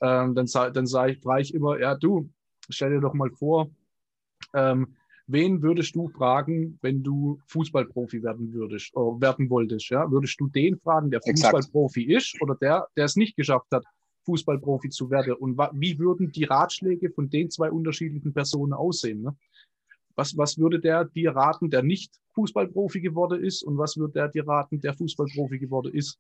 ähm, 0.01 0.35
dann, 0.35 0.47
dann 0.47 0.87
sage 0.87 1.13
ich, 1.13 1.21
ich 1.41 1.55
immer, 1.55 1.79
ja 1.79 1.95
du, 1.95 2.31
stell 2.71 2.89
dir 2.89 3.03
doch 3.03 3.13
mal 3.13 3.31
vor, 3.31 3.69
ähm, 4.55 4.97
wen 5.27 5.63
würdest 5.63 5.95
du 5.95 6.09
fragen, 6.09 6.79
wenn 6.83 7.03
du 7.03 7.41
Fußballprofi 7.47 8.23
werden 8.23 8.53
würdest, 8.53 8.93
äh, 8.95 8.99
werden 8.99 9.49
wolltest? 9.51 9.89
Ja? 9.91 10.11
Würdest 10.11 10.41
du 10.41 10.49
den 10.49 10.79
fragen, 10.79 11.11
der 11.11 11.21
Fußballprofi 11.23 12.05
ist 12.05 12.41
oder 12.43 12.55
der, 12.57 12.89
der 12.97 13.07
es 13.07 13.17
nicht 13.17 13.37
geschafft 13.37 13.69
hat, 13.73 13.85
Fußballprofi 14.25 14.91
zu 14.91 15.11
werden? 15.11 15.35
Und 15.35 15.59
wie 15.75 15.99
würden 15.99 16.31
die 16.33 16.45
Ratschläge 16.45 17.11
von 17.11 17.31
den 17.31 17.51
zwei 17.51 17.71
unterschiedlichen 17.71 18.33
Personen 18.33 18.73
aussehen? 18.73 19.23
Ne? 19.23 19.37
Was, 20.17 20.37
was 20.37 20.59
würde 20.59 20.81
der 20.81 21.05
dir 21.07 21.35
raten, 21.35 21.71
der 21.71 21.83
nicht 21.83 22.15
Fußballprofi 22.35 23.01
geworden 23.01 23.43
ist? 23.43 23.63
Und 23.63 23.79
was 23.79 23.97
würde 23.97 24.13
der 24.13 24.29
dir 24.29 24.47
raten, 24.47 24.81
der 24.81 24.95
Fußballprofi 24.95 25.59
geworden 25.59 25.93
ist? 25.93 26.19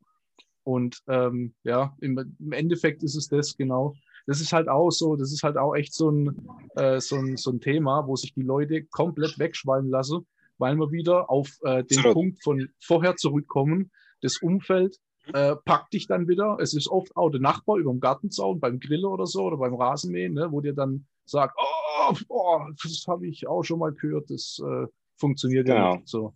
Und 0.64 1.02
ähm, 1.09 1.55
ja, 1.62 1.94
im, 2.01 2.36
im 2.39 2.52
Endeffekt 2.52 3.02
ist 3.02 3.16
es 3.16 3.28
das 3.28 3.56
genau 3.56 3.94
das 4.26 4.40
ist 4.40 4.52
halt 4.52 4.68
auch 4.68 4.90
so, 4.90 5.16
das 5.16 5.32
ist 5.32 5.42
halt 5.42 5.56
auch 5.56 5.74
echt 5.74 5.94
so 5.94 6.10
ein, 6.10 6.48
äh, 6.76 7.01
so 7.01 7.16
ein, 7.16 7.36
so 7.36 7.51
ein 7.51 7.60
Thema, 7.60 8.06
wo 8.06 8.16
sich 8.16 8.34
die 8.34 8.42
Leute 8.42 8.84
komplett 8.84 9.38
wegschwallen 9.38 9.90
lassen, 9.90 10.26
weil 10.59 10.76
wir 10.76 10.90
wieder 10.90 11.30
auf 11.30 11.59
äh, 11.62 11.84
den 11.84 12.02
so. 12.02 12.12
Punkt 12.12 12.42
von 12.42 12.68
vorher 12.80 13.16
zurückkommen. 13.16 13.90
Das 14.22 14.38
Umfeld 14.38 14.98
mhm. 15.26 15.34
äh, 15.34 15.56
packt 15.56 15.92
dich 15.92 16.06
dann 16.06 16.28
wieder. 16.28 16.56
Es 16.60 16.74
ist 16.74 16.88
oft 16.88 17.14
auch 17.16 17.30
der 17.30 17.40
Nachbar 17.40 17.76
über 17.76 17.90
dem 17.90 18.01
Gartenzaun 18.01 18.60
beim 18.60 18.80
Grillen 18.80 19.05
oder 19.05 19.26
so 19.26 19.44
oder 19.44 19.59
beim 19.59 19.74
Rasenmähen, 19.74 20.32
ne, 20.32 20.51
wo 20.51 20.60
dir 20.60 20.74
dann 20.74 21.06
sagt, 21.26 21.56
oh, 21.59 22.14
oh 22.28 22.60
das 22.82 23.05
habe 23.06 23.26
ich 23.26 23.46
auch 23.46 23.62
schon 23.62 23.78
mal 23.78 23.92
gehört, 23.92 24.30
das 24.30 24.60
äh, 24.64 24.86
funktioniert 25.16 25.66
genau. 25.66 25.92
ja 25.92 25.96
nicht 25.96 26.09
so. 26.09 26.34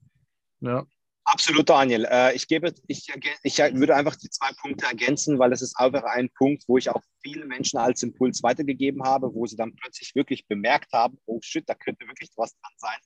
Ja. 0.60 0.84
Absolut, 1.28 1.68
Daniel. 1.68 2.06
Äh, 2.06 2.34
ich, 2.34 2.48
gebe, 2.48 2.72
ich, 2.86 3.06
ich 3.42 3.58
würde 3.58 3.94
einfach 3.94 4.16
die 4.16 4.30
zwei 4.30 4.50
Punkte 4.62 4.86
ergänzen, 4.86 5.38
weil 5.38 5.52
es 5.52 5.60
ist 5.60 5.76
einfach 5.78 6.04
ein 6.04 6.30
Punkt, 6.30 6.64
wo 6.66 6.78
ich 6.78 6.88
auch 6.88 7.02
viele 7.22 7.44
Menschen 7.44 7.78
als 7.78 8.02
Impuls 8.02 8.42
weitergegeben 8.42 9.02
habe, 9.04 9.34
wo 9.34 9.44
sie 9.44 9.56
dann 9.56 9.76
plötzlich 9.76 10.14
wirklich 10.14 10.46
bemerkt 10.46 10.90
haben, 10.94 11.18
oh 11.26 11.38
shit, 11.42 11.68
da 11.68 11.74
könnte 11.74 12.08
wirklich 12.08 12.30
was 12.36 12.56
dran 12.58 12.72
sein. 12.78 12.98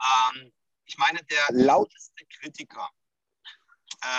Ähm, 0.00 0.52
ich 0.86 0.98
meine, 0.98 1.18
der 1.24 1.46
lauteste 1.50 2.24
Kritiker 2.38 2.88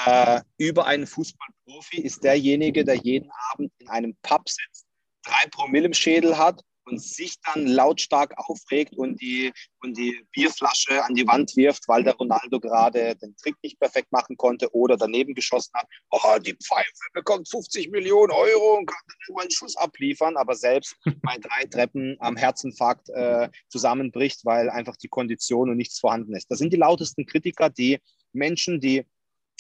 äh, 0.06 0.42
über 0.58 0.86
einen 0.86 1.08
Fußballprofi 1.08 2.02
ist 2.02 2.22
derjenige, 2.26 2.84
der 2.84 2.96
jeden 2.96 3.32
Abend 3.54 3.72
in 3.78 3.88
einem 3.88 4.18
Pub 4.22 4.50
sitzt, 4.50 4.86
drei 5.24 5.48
Promille 5.50 5.86
im 5.86 5.94
Schädel 5.94 6.38
hat 6.38 6.62
und 6.90 7.02
sich 7.02 7.36
dann 7.46 7.68
lautstark 7.68 8.34
aufregt 8.38 8.96
und 8.96 9.22
die, 9.22 9.52
und 9.82 9.98
die 9.98 10.26
Bierflasche 10.32 11.04
an 11.04 11.16
die 11.16 11.28
Wand 11.28 11.56
wirft, 11.56 11.88
weil 11.88 12.04
der 12.04 12.16
Ronaldo 12.16 12.60
gerade 12.60 13.16
den 13.16 13.36
Trick 13.38 13.56
nicht 13.64 13.80
perfekt 13.80 14.12
machen 14.12 14.38
konnte 14.38 14.74
oder 14.74 14.98
daneben 14.98 15.34
geschossen 15.34 15.72
hat. 15.74 15.88
Oh, 16.12 16.38
die 16.40 16.56
Pfeife 16.56 16.90
bekommt 17.14 17.50
50 17.50 17.92
Millionen 17.92 18.32
Euro 18.32 18.78
und 18.78 18.86
kann 18.86 19.00
dann 19.08 19.18
irgendwann 19.28 19.44
einen 19.44 19.52
Schuss 19.52 19.76
abliefern, 19.76 20.38
aber 20.38 20.56
selbst 20.56 20.96
bei 21.22 21.38
drei 21.38 21.66
Treppen 21.66 22.18
am 22.20 22.36
Herzinfarkt 22.36 23.10
äh, 23.10 23.50
zusammenbricht, 23.70 24.46
weil 24.46 24.70
einfach 24.70 24.96
die 24.98 25.08
Kondition 25.08 25.70
und 25.70 25.78
nichts 25.78 26.00
vorhanden 26.00 26.36
ist. 26.36 26.50
Das 26.50 26.60
sind 26.60 26.74
die 26.74 26.78
lautesten 26.78 27.26
Kritiker, 27.26 27.70
die 27.70 28.00
Menschen, 28.34 28.80
die 28.80 29.06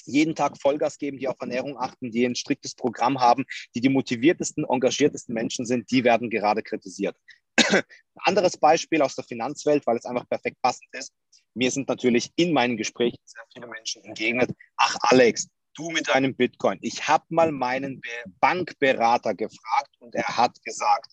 jeden 0.09 0.35
Tag 0.35 0.59
Vollgas 0.59 0.97
geben, 0.97 1.17
die 1.17 1.27
auf 1.27 1.37
Ernährung 1.39 1.77
achten, 1.77 2.11
die 2.11 2.25
ein 2.25 2.35
striktes 2.35 2.75
Programm 2.75 3.19
haben, 3.19 3.45
die 3.75 3.81
die 3.81 3.89
motiviertesten, 3.89 4.65
engagiertesten 4.65 5.33
Menschen 5.33 5.65
sind, 5.65 5.89
die 5.91 6.03
werden 6.03 6.29
gerade 6.29 6.63
kritisiert. 6.63 7.15
Ein 7.57 7.83
anderes 8.15 8.57
Beispiel 8.57 9.01
aus 9.01 9.15
der 9.15 9.23
Finanzwelt, 9.23 9.85
weil 9.85 9.97
es 9.97 10.05
einfach 10.05 10.27
perfekt 10.27 10.57
passend 10.61 10.89
ist. 10.93 11.13
Mir 11.53 11.71
sind 11.71 11.87
natürlich 11.87 12.31
in 12.35 12.53
meinen 12.53 12.77
Gesprächen 12.77 13.17
sehr 13.25 13.43
viele 13.53 13.67
Menschen 13.67 14.03
entgegnet. 14.03 14.51
Ach, 14.77 14.95
Alex, 15.01 15.49
du 15.75 15.89
mit 15.89 16.07
deinem 16.07 16.35
Bitcoin. 16.35 16.77
Ich 16.81 17.07
habe 17.07 17.25
mal 17.29 17.51
meinen 17.51 18.01
Bankberater 18.39 19.33
gefragt 19.33 19.95
und 19.99 20.15
er 20.15 20.37
hat 20.37 20.61
gesagt, 20.63 21.11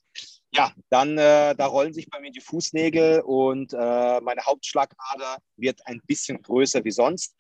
ja, 0.53 0.73
dann 0.91 1.19
äh, 1.19 1.55
da 1.55 1.67
rollen 1.67 1.93
sich 1.93 2.09
bei 2.09 2.21
mir 2.21 2.31
die 2.31 2.41
Fußnägel 2.41 3.21
und 3.21 3.73
äh, 3.73 4.21
meine 4.21 4.43
Hauptschlagader 4.45 5.39
wird 5.57 5.87
ein 5.87 6.01
bisschen 6.07 6.41
größer 6.41 6.85
wie 6.85 6.91
sonst. 6.91 7.35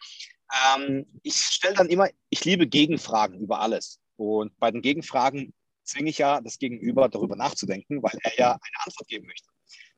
Ähm, 0.52 1.06
ich 1.22 1.36
stelle 1.36 1.74
dann 1.74 1.88
immer, 1.88 2.08
ich 2.30 2.44
liebe 2.44 2.66
Gegenfragen 2.66 3.40
über 3.40 3.60
alles. 3.60 4.00
Und 4.16 4.58
bei 4.58 4.70
den 4.70 4.82
Gegenfragen 4.82 5.52
zwinge 5.84 6.10
ich 6.10 6.18
ja 6.18 6.40
das 6.40 6.58
Gegenüber 6.58 7.08
darüber 7.08 7.36
nachzudenken, 7.36 8.02
weil 8.02 8.18
er 8.22 8.36
ja 8.36 8.50
eine 8.52 8.84
Antwort 8.84 9.08
geben 9.08 9.26
möchte. 9.26 9.48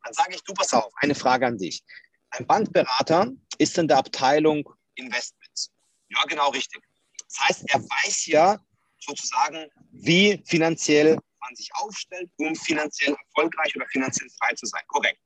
Dann 0.04 0.12
sage 0.12 0.34
ich, 0.34 0.42
du 0.42 0.54
pass 0.54 0.72
auf, 0.74 0.92
eine 0.96 1.14
Frage 1.14 1.46
an 1.46 1.58
dich. 1.58 1.82
Ein 2.30 2.46
Bankberater 2.46 3.32
ist 3.58 3.78
in 3.78 3.88
der 3.88 3.98
Abteilung 3.98 4.68
Investments. 4.94 5.70
Ja, 6.08 6.22
genau 6.24 6.50
richtig. 6.50 6.82
Das 7.28 7.48
heißt, 7.48 7.64
er 7.70 7.80
weiß 7.80 8.26
ja 8.26 8.58
sozusagen, 9.00 9.66
wie 9.90 10.42
finanziell 10.46 11.18
man 11.40 11.54
sich 11.54 11.70
aufstellt, 11.74 12.30
um 12.36 12.54
finanziell 12.54 13.14
erfolgreich 13.14 13.74
oder 13.76 13.86
finanziell 13.86 14.28
frei 14.38 14.54
zu 14.54 14.66
sein. 14.66 14.82
Korrekt. 14.88 15.20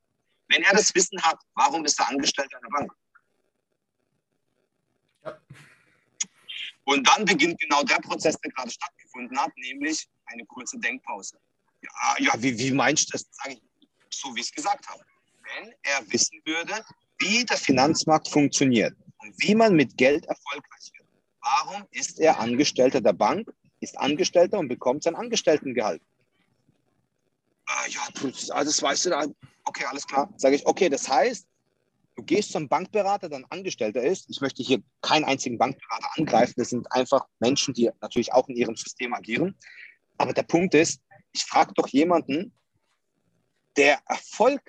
Wenn 0.49 0.63
er 0.63 0.73
das 0.75 0.95
Wissen 0.95 1.21
hat, 1.23 1.39
warum 1.55 1.85
ist 1.85 1.99
er 1.99 2.09
Angestellter 2.09 2.59
einer 2.59 2.69
Bank? 2.69 2.93
Ja. 5.25 5.39
Und 6.85 7.07
dann 7.07 7.25
beginnt 7.25 7.61
genau 7.61 7.83
der 7.83 7.97
Prozess, 7.97 8.37
der 8.41 8.51
gerade 8.51 8.71
stattgefunden 8.71 9.39
hat, 9.39 9.53
nämlich 9.57 10.09
eine 10.27 10.45
kurze 10.47 10.79
Denkpause. 10.79 11.39
Ja, 11.83 12.17
ja 12.19 12.43
wie, 12.43 12.59
wie 12.59 12.73
meinst 12.73 13.09
du 13.09 13.13
das? 13.13 13.27
Sage 13.31 13.55
ich, 13.55 13.89
so 14.11 14.35
wie 14.35 14.41
ich 14.41 14.47
es 14.47 14.53
gesagt 14.53 14.89
habe. 14.89 15.03
Wenn 15.43 15.75
er 15.83 16.11
wissen 16.13 16.41
würde, 16.45 16.85
wie 17.19 17.45
der 17.45 17.57
Finanzmarkt 17.57 18.29
funktioniert 18.29 18.95
und 19.19 19.35
wie 19.39 19.55
man 19.55 19.75
mit 19.75 19.97
Geld 19.97 20.25
erfolgreich 20.27 20.91
wird, 20.97 21.09
warum 21.41 21.87
ist 21.91 22.19
er 22.19 22.39
Angestellter 22.41 23.01
der 23.01 23.13
Bank, 23.13 23.53
ist 23.81 23.99
Angestellter 23.99 24.59
und 24.59 24.69
bekommt 24.69 25.03
sein 25.03 25.15
Angestelltengehalt? 25.15 26.03
Äh, 27.69 27.91
ja, 27.91 28.03
das 28.65 28.83
weißt 28.83 29.07
du 29.07 29.11
da. 29.11 29.27
Okay, 29.65 29.85
alles 29.85 30.07
klar. 30.07 30.33
Sage 30.37 30.57
ich, 30.57 30.67
okay, 30.67 30.89
das 30.89 31.09
heißt, 31.09 31.47
Du 32.15 32.23
gehst 32.23 32.53
zum 32.53 32.69
Bankberater, 32.69 33.29
der 33.29 33.39
ein 33.39 33.51
Angestellter 33.51 34.03
ist. 34.03 34.29
Ich 34.29 34.41
möchte 34.41 34.63
hier 34.63 34.83
keinen 35.01 35.25
einzigen 35.25 35.57
Bankberater 35.57 36.09
angreifen. 36.17 36.55
Das 36.57 36.71
sind 36.71 36.91
einfach 36.93 37.27
Menschen, 37.39 37.73
die 37.73 37.91
natürlich 38.01 38.33
auch 38.33 38.49
in 38.49 38.57
ihrem 38.57 38.77
System 38.77 39.15
agieren. 39.15 39.57
Aber 40.19 40.33
der 40.33 40.43
Punkt 40.43 40.75
ist, 40.75 41.01
ich 41.33 41.45
frage 41.45 41.73
doch 41.75 41.89
jemanden, 41.89 42.53
der 43.77 44.01
Erfolg 44.07 44.61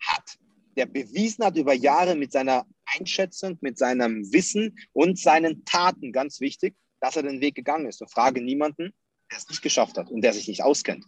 hat, 0.00 0.38
der 0.76 0.86
bewiesen 0.86 1.44
hat 1.44 1.56
über 1.56 1.74
Jahre 1.74 2.14
mit 2.14 2.32
seiner 2.32 2.64
Einschätzung, 2.86 3.58
mit 3.60 3.78
seinem 3.78 4.32
Wissen 4.32 4.78
und 4.92 5.18
seinen 5.18 5.64
Taten, 5.66 6.12
ganz 6.12 6.40
wichtig, 6.40 6.74
dass 7.00 7.16
er 7.16 7.22
den 7.22 7.40
Weg 7.40 7.54
gegangen 7.54 7.86
ist. 7.86 8.00
Und 8.00 8.10
frage 8.10 8.40
niemanden, 8.40 8.94
der 9.30 9.38
es 9.38 9.48
nicht 9.48 9.60
geschafft 9.60 9.98
hat 9.98 10.10
und 10.10 10.22
der 10.22 10.32
sich 10.32 10.48
nicht 10.48 10.62
auskennt. 10.62 11.04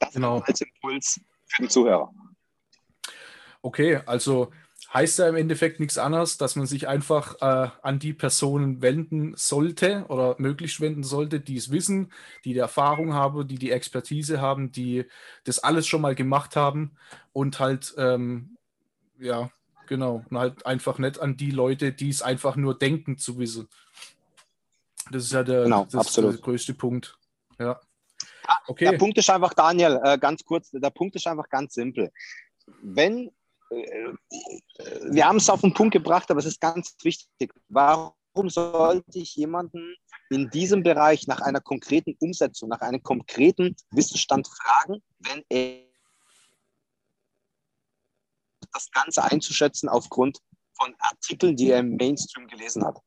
Das 0.00 0.12
genau. 0.12 0.40
als 0.40 0.60
Impuls 0.60 1.20
für 1.48 1.62
den 1.62 1.70
Zuhörer. 1.70 2.12
Okay, 3.62 4.00
also 4.06 4.50
heißt 4.92 5.18
ja 5.18 5.28
im 5.28 5.36
Endeffekt 5.36 5.78
nichts 5.78 5.98
anderes, 5.98 6.38
dass 6.38 6.56
man 6.56 6.66
sich 6.66 6.88
einfach 6.88 7.36
äh, 7.40 7.70
an 7.82 7.98
die 7.98 8.12
Personen 8.12 8.82
wenden 8.82 9.34
sollte 9.36 10.04
oder 10.08 10.34
möglichst 10.38 10.80
wenden 10.80 11.04
sollte, 11.04 11.40
die 11.40 11.56
es 11.56 11.70
wissen, 11.70 12.12
die 12.44 12.54
die 12.54 12.58
Erfahrung 12.58 13.14
haben, 13.14 13.46
die 13.46 13.58
die 13.58 13.70
Expertise 13.70 14.40
haben, 14.40 14.72
die 14.72 15.04
das 15.44 15.58
alles 15.58 15.86
schon 15.86 16.00
mal 16.00 16.14
gemacht 16.14 16.56
haben 16.56 16.96
und 17.32 17.60
halt, 17.60 17.94
ähm, 17.98 18.56
ja, 19.18 19.50
genau, 19.86 20.24
und 20.28 20.38
halt 20.38 20.66
einfach 20.66 20.98
nicht 20.98 21.20
an 21.20 21.36
die 21.36 21.50
Leute, 21.50 21.92
die 21.92 22.08
es 22.08 22.22
einfach 22.22 22.56
nur 22.56 22.76
denken 22.76 23.18
zu 23.18 23.38
wissen. 23.38 23.68
Das 25.10 25.24
ist 25.24 25.32
ja 25.32 25.42
der, 25.42 25.64
genau, 25.64 25.86
das, 25.90 26.12
der 26.12 26.32
größte 26.32 26.74
Punkt. 26.74 27.18
Ja. 27.58 27.80
Okay. 28.66 28.90
Der 28.90 28.98
Punkt 28.98 29.18
ist 29.18 29.30
einfach, 29.30 29.54
Daniel, 29.54 30.00
äh, 30.02 30.18
ganz 30.18 30.44
kurz, 30.44 30.70
der 30.70 30.90
Punkt 30.90 31.14
ist 31.16 31.26
einfach 31.26 31.48
ganz 31.48 31.74
simpel. 31.74 32.10
Wenn, 32.82 33.30
wir 33.70 35.24
haben 35.24 35.36
es 35.36 35.48
auf 35.48 35.60
den 35.60 35.74
Punkt 35.74 35.92
gebracht, 35.92 36.30
aber 36.30 36.40
es 36.40 36.46
ist 36.46 36.60
ganz 36.60 36.96
wichtig. 37.02 37.52
Warum 37.68 38.12
sollte 38.48 39.18
ich 39.18 39.36
jemanden 39.36 39.94
in 40.30 40.50
diesem 40.50 40.82
Bereich 40.82 41.26
nach 41.26 41.40
einer 41.40 41.60
konkreten 41.60 42.16
Umsetzung, 42.20 42.68
nach 42.68 42.80
einem 42.80 43.02
konkreten 43.02 43.76
Wissensstand 43.90 44.48
fragen, 44.48 45.02
wenn 45.20 45.44
er 45.48 45.84
das 48.72 48.90
Ganze 48.92 49.24
einzuschätzen 49.24 49.88
aufgrund 49.88 50.38
von 50.74 50.94
Artikeln, 50.98 51.56
die 51.56 51.70
er 51.70 51.80
im 51.80 51.96
Mainstream 51.96 52.46
gelesen 52.46 52.84
hat? 52.84 52.98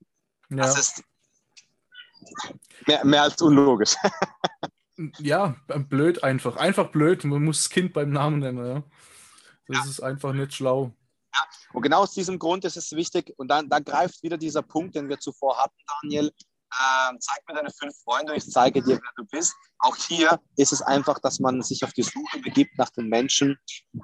Ja. 0.50 0.58
Das 0.58 0.78
ist 0.78 1.04
Mehr, 2.88 3.06
mehr 3.06 3.24
als 3.24 3.42
unlogisch. 3.42 3.96
ja, 5.20 5.56
blöd 5.68 6.24
einfach. 6.24 6.58
Einfach 6.58 6.92
blöd. 6.92 7.24
Man 7.24 7.44
muss 7.44 7.64
das 7.64 7.70
Kind 7.70 7.94
beim 7.94 8.12
Namen 8.12 8.40
nennen. 8.40 8.66
Ja. 8.66 8.84
Das 9.68 9.78
ja. 9.78 9.90
ist 9.90 10.00
einfach 10.02 10.34
nicht 10.34 10.54
schlau. 10.54 10.92
Ja. 11.34 11.42
Und 11.74 11.82
genau 11.82 12.02
aus 12.02 12.14
diesem 12.14 12.38
Grund 12.38 12.66
ist 12.66 12.78
es 12.78 12.92
wichtig, 12.92 13.34
und 13.38 13.48
dann, 13.48 13.70
dann 13.70 13.84
greift 13.84 14.22
wieder 14.24 14.38
dieser 14.38 14.62
Punkt, 14.62 14.96
den 14.96 15.10
wir 15.10 15.20
zuvor 15.20 15.58
hatten, 15.58 15.78
Daniel. 16.02 16.28
Äh, 16.28 17.18
zeig 17.20 17.48
mir 17.48 17.54
deine 17.54 17.70
fünf 17.70 17.96
Freunde, 18.04 18.36
ich 18.36 18.50
zeige 18.50 18.82
dir, 18.82 19.00
wer 19.02 19.12
du 19.16 19.26
bist. 19.26 19.54
Auch 19.80 19.96
hier 19.96 20.40
ist 20.56 20.74
es 20.74 20.82
einfach, 20.82 21.20
dass 21.20 21.40
man 21.40 21.62
sich 21.62 21.84
auf 21.84 21.94
die 21.94 22.04
Suche 22.04 22.40
begibt 22.40 22.78
nach 22.78 22.90
den 22.90 23.10
Menschen, 23.10 23.58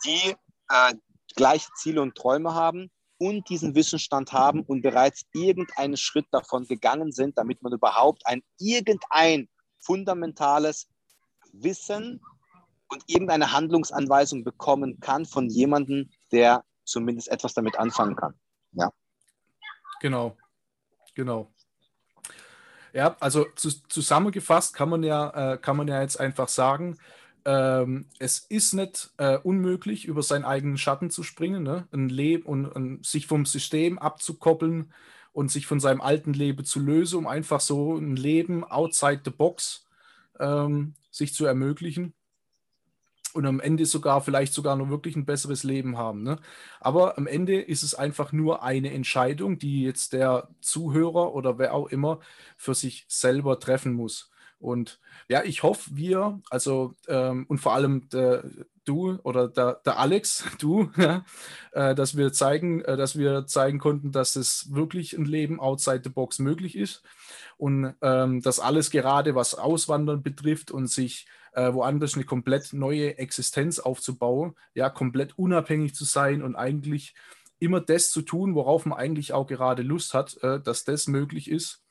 die 0.05 0.35
äh, 0.69 0.93
gleiche 1.35 1.69
Ziele 1.75 2.01
und 2.01 2.15
Träume 2.15 2.53
haben 2.53 2.91
und 3.17 3.49
diesen 3.49 3.75
Wissensstand 3.75 4.33
haben 4.33 4.61
und 4.61 4.81
bereits 4.81 5.23
irgendeinen 5.33 5.97
Schritt 5.97 6.27
davon 6.31 6.65
gegangen 6.65 7.11
sind, 7.11 7.37
damit 7.37 7.61
man 7.61 7.73
überhaupt 7.73 8.25
ein 8.25 8.41
irgendein 8.59 9.49
fundamentales 9.79 10.87
Wissen 11.51 12.21
und 12.89 13.03
irgendeine 13.07 13.51
Handlungsanweisung 13.51 14.43
bekommen 14.43 14.99
kann 14.99 15.25
von 15.25 15.47
jemandem, 15.49 16.09
der 16.31 16.63
zumindest 16.83 17.29
etwas 17.29 17.53
damit 17.53 17.77
anfangen 17.77 18.15
kann. 18.15 18.33
Ja. 18.73 18.91
Genau, 20.01 20.37
genau. 21.15 21.51
Ja, 22.93 23.15
also 23.19 23.45
zu, 23.55 23.69
zusammengefasst 23.87 24.73
kann 24.73 24.89
man 24.89 25.03
ja, 25.03 25.53
äh, 25.53 25.57
kann 25.57 25.77
man 25.77 25.87
ja 25.87 26.01
jetzt 26.01 26.19
einfach 26.19 26.47
sagen, 26.49 26.97
ähm, 27.45 28.07
es 28.17 28.39
ist 28.39 28.73
nicht 28.73 29.11
äh, 29.17 29.37
unmöglich, 29.37 30.05
über 30.05 30.23
seinen 30.23 30.45
eigenen 30.45 30.77
Schatten 30.77 31.11
zu 31.11 31.23
springen, 31.23 31.63
ne? 31.63 31.87
ein 31.91 32.09
Leben 32.09 32.45
und, 32.45 32.65
und, 32.65 33.05
sich 33.05 33.27
vom 33.27 33.45
System 33.45 33.99
abzukoppeln 33.99 34.91
und 35.31 35.51
sich 35.51 35.67
von 35.67 35.79
seinem 35.79 36.01
alten 36.01 36.33
Leben 36.33 36.65
zu 36.65 36.79
lösen, 36.79 37.19
um 37.19 37.27
einfach 37.27 37.61
so 37.61 37.95
ein 37.95 38.15
Leben 38.15 38.63
outside 38.63 39.21
the 39.23 39.31
box 39.31 39.85
ähm, 40.39 40.95
sich 41.11 41.33
zu 41.33 41.45
ermöglichen 41.45 42.13
und 43.33 43.45
am 43.45 43.59
Ende 43.59 43.85
sogar 43.85 44.21
vielleicht 44.21 44.53
sogar 44.53 44.75
noch 44.75 44.89
wirklich 44.89 45.15
ein 45.15 45.25
besseres 45.25 45.63
Leben 45.63 45.97
haben. 45.97 46.23
Ne? 46.23 46.39
Aber 46.79 47.17
am 47.17 47.27
Ende 47.27 47.59
ist 47.61 47.83
es 47.83 47.95
einfach 47.95 48.31
nur 48.31 48.63
eine 48.63 48.91
Entscheidung, 48.91 49.59
die 49.59 49.83
jetzt 49.83 50.13
der 50.13 50.49
Zuhörer 50.61 51.33
oder 51.33 51.57
wer 51.57 51.73
auch 51.73 51.87
immer 51.87 52.19
für 52.57 52.75
sich 52.75 53.05
selber 53.07 53.59
treffen 53.59 53.93
muss. 53.93 54.29
Und 54.59 54.99
ja, 55.29 55.43
ich 55.43 55.63
hoffe, 55.63 55.91
wir, 55.93 56.41
also 56.49 56.93
ähm, 57.07 57.45
und 57.47 57.59
vor 57.59 57.73
allem 57.73 58.09
der, 58.09 58.43
du 58.83 59.17
oder 59.23 59.47
der, 59.47 59.81
der 59.85 59.99
Alex, 59.99 60.43
du, 60.59 60.91
ja, 60.97 61.23
äh, 61.71 61.95
dass 61.95 62.17
wir 62.17 62.33
zeigen, 62.33 62.81
äh, 62.81 62.97
dass 62.97 63.17
wir 63.17 63.45
zeigen 63.47 63.79
konnten, 63.79 64.11
dass 64.11 64.35
es 64.35 64.73
wirklich 64.73 65.17
ein 65.17 65.25
Leben 65.25 65.59
outside 65.59 66.01
the 66.03 66.09
box 66.09 66.39
möglich 66.39 66.75
ist. 66.75 67.03
Und 67.57 67.93
ähm, 68.01 68.41
dass 68.41 68.59
alles 68.59 68.89
gerade 68.89 69.35
was 69.35 69.53
Auswandern 69.53 70.23
betrifft 70.23 70.71
und 70.71 70.87
sich 70.87 71.27
äh, 71.53 71.73
woanders 71.73 72.15
eine 72.15 72.23
komplett 72.23 72.73
neue 72.73 73.17
Existenz 73.17 73.79
aufzubauen, 73.79 74.55
ja, 74.73 74.89
komplett 74.89 75.37
unabhängig 75.37 75.93
zu 75.93 76.05
sein 76.05 76.41
und 76.41 76.55
eigentlich 76.55 77.15
immer 77.59 77.81
das 77.81 78.11
zu 78.11 78.21
tun, 78.21 78.55
worauf 78.55 78.85
man 78.85 78.97
eigentlich 78.97 79.33
auch 79.33 79.47
gerade 79.47 79.83
Lust 79.83 80.13
hat, 80.13 80.41
äh, 80.41 80.59
dass 80.59 80.85
das 80.85 81.07
möglich 81.07 81.49
ist. 81.49 81.83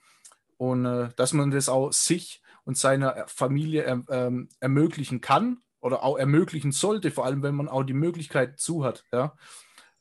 Und 0.56 0.86
äh, 0.86 1.10
dass 1.16 1.32
man 1.32 1.50
das 1.50 1.68
auch 1.68 1.92
sich 1.92 2.42
und 2.68 2.76
seiner 2.76 3.24
Familie 3.28 3.82
er, 3.82 4.04
ähm, 4.10 4.50
ermöglichen 4.60 5.22
kann 5.22 5.62
oder 5.80 6.04
auch 6.04 6.18
ermöglichen 6.18 6.70
sollte, 6.70 7.10
vor 7.10 7.24
allem 7.24 7.42
wenn 7.42 7.54
man 7.54 7.66
auch 7.66 7.82
die 7.82 7.94
Möglichkeit 7.94 8.60
zu 8.60 8.84
hat. 8.84 9.06
Ja. 9.10 9.34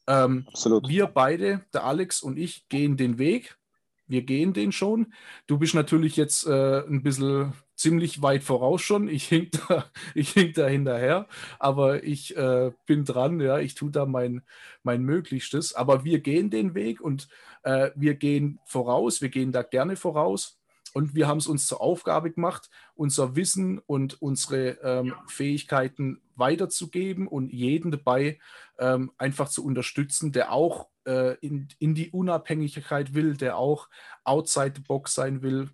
Ähm, 0.06 0.44
Absolut. 0.50 0.86
Wir 0.90 1.08
beide, 1.08 1.66
der 1.74 1.86
Alex 1.86 2.22
und 2.22 2.38
ich, 2.38 2.68
gehen 2.68 2.98
den 2.98 3.20
Weg. 3.20 3.58
Wir 4.06 4.24
gehen 4.24 4.52
den 4.52 4.74
schon. 4.74 5.14
Du 5.48 5.58
bist 5.58 5.76
natürlich 5.76 6.18
jetzt 6.18 6.46
äh, 6.46 6.84
ein 6.86 7.04
bisschen 7.04 7.54
ziemlich 7.78 8.22
weit 8.22 8.44
voraus 8.44 8.82
schon. 8.82 9.08
Ich 9.08 9.26
hink 9.30 9.54
da, 9.70 9.86
ich 10.14 10.32
hink 10.32 10.56
da 10.56 10.68
hinterher, 10.68 11.30
aber 11.60 12.04
ich 12.04 12.36
äh, 12.36 12.74
bin 12.86 13.06
dran, 13.06 13.40
ja, 13.40 13.60
ich 13.60 13.76
tue 13.76 13.92
da 13.92 14.06
mein, 14.06 14.42
mein 14.84 15.04
Möglichstes. 15.04 15.74
Aber 15.74 16.04
wir 16.04 16.20
gehen 16.20 16.50
den 16.50 16.76
Weg 16.76 17.00
und 17.00 17.30
äh, 17.64 17.92
wir 17.96 18.16
gehen 18.16 18.60
voraus, 18.66 19.22
wir 19.22 19.30
gehen 19.30 19.54
da 19.54 19.64
gerne 19.64 19.96
voraus. 19.96 20.57
Und 20.94 21.16
wir 21.16 21.28
haben 21.28 21.38
es 21.38 21.48
uns 21.48 21.68
zur 21.68 21.82
Aufgabe 21.82 22.32
gemacht, 22.32 22.70
unser 22.96 23.36
Wissen 23.36 23.80
und 23.80 24.22
unsere 24.22 24.78
ähm, 24.82 25.14
Fähigkeiten 25.28 26.22
weiterzugeben 26.36 27.28
und 27.28 27.52
jeden 27.52 27.92
dabei 27.92 28.40
ähm, 28.80 29.12
einfach 29.18 29.50
zu 29.50 29.66
unterstützen, 29.66 30.32
der 30.32 30.52
auch 30.52 30.88
äh, 31.06 31.36
in, 31.40 31.68
in 31.80 31.96
die 31.96 32.12
Unabhängigkeit 32.12 33.14
will, 33.14 33.36
der 33.36 33.58
auch 33.58 33.90
outside 34.24 34.74
the 34.76 34.82
box 34.82 35.14
sein 35.14 35.42
will, 35.42 35.70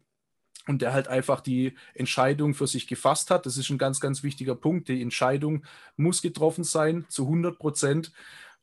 und 0.68 0.82
der 0.82 0.94
halt 0.94 1.08
einfach 1.08 1.42
die 1.42 1.76
Entscheidung 1.94 2.54
für 2.54 2.68
sich 2.68 2.88
gefasst 2.88 3.32
hat. 3.32 3.46
Das 3.46 3.58
ist 3.58 3.70
ein 3.70 3.78
ganz, 3.78 4.00
ganz 4.00 4.24
wichtiger 4.24 4.56
Punkt. 4.56 4.88
Die 4.88 5.02
Entscheidung 5.02 5.66
muss 5.98 6.22
getroffen 6.22 6.64
sein 6.64 7.06
zu 7.10 7.24
100 7.24 7.60
Prozent. 7.60 8.14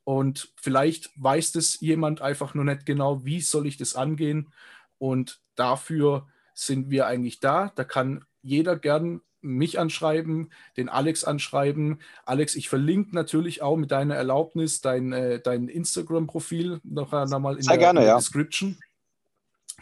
Und 0.05 0.53
vielleicht 0.57 1.11
weiß 1.17 1.53
das 1.53 1.79
jemand 1.81 2.23
einfach 2.23 2.55
nur 2.55 2.65
nicht 2.65 2.87
genau, 2.87 3.25
wie 3.25 3.41
soll 3.41 3.67
ich 3.67 3.77
das 3.77 3.97
angehen. 3.97 4.53
Und 4.99 5.41
dafür 5.57 6.27
sind 6.55 6.91
wir 6.91 7.07
eigentlich 7.07 7.41
da. 7.41 7.73
Da 7.75 7.85
kann 7.85 8.25
jeder 8.43 8.77
gern 8.77 9.21
mich 9.43 9.79
anschreiben, 9.79 10.53
den 10.77 10.89
Alex 10.89 11.25
anschreiben. 11.25 12.01
Alex, 12.25 12.57
ich 12.57 12.69
verlinke 12.69 13.15
natürlich 13.15 13.63
auch 13.63 13.77
mit 13.77 13.91
deiner 13.91 14.15
Erlaubnis 14.15 14.81
dein, 14.81 15.13
äh, 15.13 15.41
dein 15.41 15.69
Instagram-Profil 15.69 16.81
noch 16.83 17.13
einmal 17.13 17.57
in, 17.57 17.67
der, 17.67 17.79
gerne, 17.79 18.01
in 18.01 18.05
der 18.05 18.15
ja. 18.15 18.17
Description. 18.19 18.79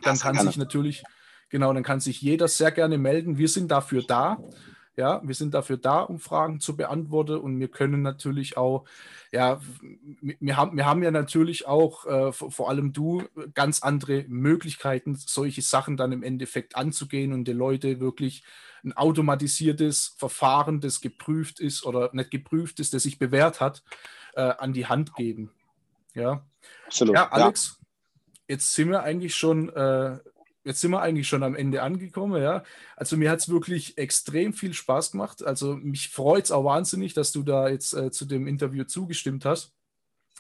Dann 0.03 0.17
ja, 0.17 0.23
kann 0.23 0.35
gerne. 0.35 0.49
sich 0.49 0.59
natürlich, 0.59 1.03
genau, 1.49 1.73
dann 1.73 1.83
kann 1.83 2.01
sich 2.01 2.23
jeder 2.23 2.49
sehr 2.49 2.71
gerne 2.71 2.99
melden. 2.99 3.39
Wir 3.39 3.49
sind 3.49 3.71
dafür 3.71 4.03
da. 4.07 4.39
Ja, 4.99 5.21
wir 5.23 5.37
sind 5.37 5.55
dafür 5.55 5.77
da, 5.77 6.01
um 6.01 6.19
Fragen 6.19 6.59
zu 6.59 6.77
beantworten 6.77 7.37
und 7.37 7.61
wir 7.61 7.69
können 7.69 8.03
natürlich 8.03 8.57
auch, 8.57 8.85
ja, 9.31 9.61
wir 10.21 10.57
haben, 10.57 10.77
wir 10.77 10.87
haben 10.87 11.05
ja 11.05 11.13
natürlich 11.13 11.69
auch, 11.69 12.05
äh, 12.07 12.33
vor 12.33 12.69
allem 12.69 12.93
du, 12.93 13.23
ganz 13.55 13.85
andere 13.85 14.25
Möglichkeiten, 14.27 15.15
solche 15.15 15.63
Sachen 15.63 15.97
dann 15.97 16.11
im 16.11 16.25
Endeffekt 16.25 16.75
anzugehen 16.75 17.33
und 17.33 17.47
den 17.47 17.57
Leuten 17.57 18.01
wirklich 18.01 18.43
ein 18.83 18.93
automatisiertes 18.93 20.17
Verfahren, 20.19 20.81
das 20.81 21.01
geprüft 21.01 21.61
ist 21.61 21.87
oder 21.87 22.11
nicht 22.13 22.33
geprüft 22.33 22.81
ist, 22.81 22.93
das 22.93 23.05
sich 23.05 23.21
bewährt 23.21 23.61
hat, 23.61 23.85
äh, 24.35 24.41
an 24.41 24.73
die 24.73 24.87
Hand 24.87 25.15
geben. 25.15 25.53
Ja, 26.13 26.45
Absolut. 26.87 27.15
Ja, 27.15 27.29
Alex, 27.29 27.79
ja. 27.79 27.87
jetzt 28.49 28.75
sind 28.75 28.91
wir 28.91 29.05
eigentlich 29.05 29.37
schon 29.37 29.69
äh, 29.69 30.19
jetzt 30.69 30.83
sind 30.83 30.91
wir 30.91 31.01
eigentlich 31.01 31.27
schon 31.27 31.43
am 31.43 31.57
Ende 31.57 31.83
angekommen, 31.83 32.43
ja. 32.43 32.63
Also 32.95 33.17
mir 33.17 33.31
hat 33.31 33.41
es 33.41 33.49
wirklich 33.49 33.97
extrem 33.97 34.53
viel 34.53 34.75
Spaß 34.75 35.13
gemacht. 35.13 35.43
Also 35.43 35.75
mich 35.77 36.11
freut 36.11 36.45
es 36.45 36.53
auch 36.53 36.65
wahnsinnig, 36.65 37.15
dass 37.15 37.33
du 37.33 37.43
da 37.43 37.69
jetzt 37.69 37.95
äh, 37.95 38.11
zu 38.11 38.27
dem 38.27 38.47
Interview 38.47 38.85
zugestimmt 38.85 39.47
hast. 39.47 39.73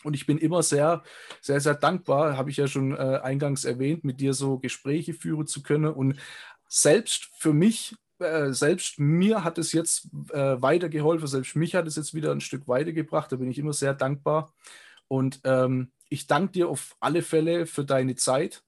Und 0.04 0.14
ich 0.14 0.26
bin 0.26 0.38
immer 0.38 0.62
sehr, 0.62 1.02
sehr, 1.40 1.60
sehr 1.60 1.74
dankbar, 1.74 2.36
habe 2.36 2.50
ich 2.50 2.58
ja 2.58 2.68
schon 2.68 2.92
äh, 2.92 3.20
eingangs 3.22 3.64
erwähnt, 3.64 4.04
mit 4.04 4.20
dir 4.20 4.34
so 4.34 4.58
Gespräche 4.58 5.14
führen 5.14 5.46
zu 5.46 5.62
können. 5.62 5.92
Und 5.92 6.20
selbst 6.68 7.30
für 7.38 7.54
mich, 7.54 7.96
äh, 8.18 8.52
selbst 8.52 9.00
mir 9.00 9.44
hat 9.44 9.56
es 9.56 9.72
jetzt 9.72 10.08
äh, 10.30 10.60
weitergeholfen, 10.60 11.26
selbst 11.26 11.56
mich 11.56 11.74
hat 11.74 11.86
es 11.86 11.96
jetzt 11.96 12.14
wieder 12.14 12.32
ein 12.32 12.42
Stück 12.42 12.68
weitergebracht. 12.68 13.32
Da 13.32 13.36
bin 13.36 13.50
ich 13.50 13.58
immer 13.58 13.72
sehr 13.72 13.94
dankbar. 13.94 14.52
Und 15.08 15.40
ähm, 15.44 15.90
ich 16.10 16.26
danke 16.26 16.52
dir 16.52 16.68
auf 16.68 16.96
alle 17.00 17.22
Fälle 17.22 17.64
für 17.64 17.84
deine 17.84 18.14
Zeit. 18.14 18.62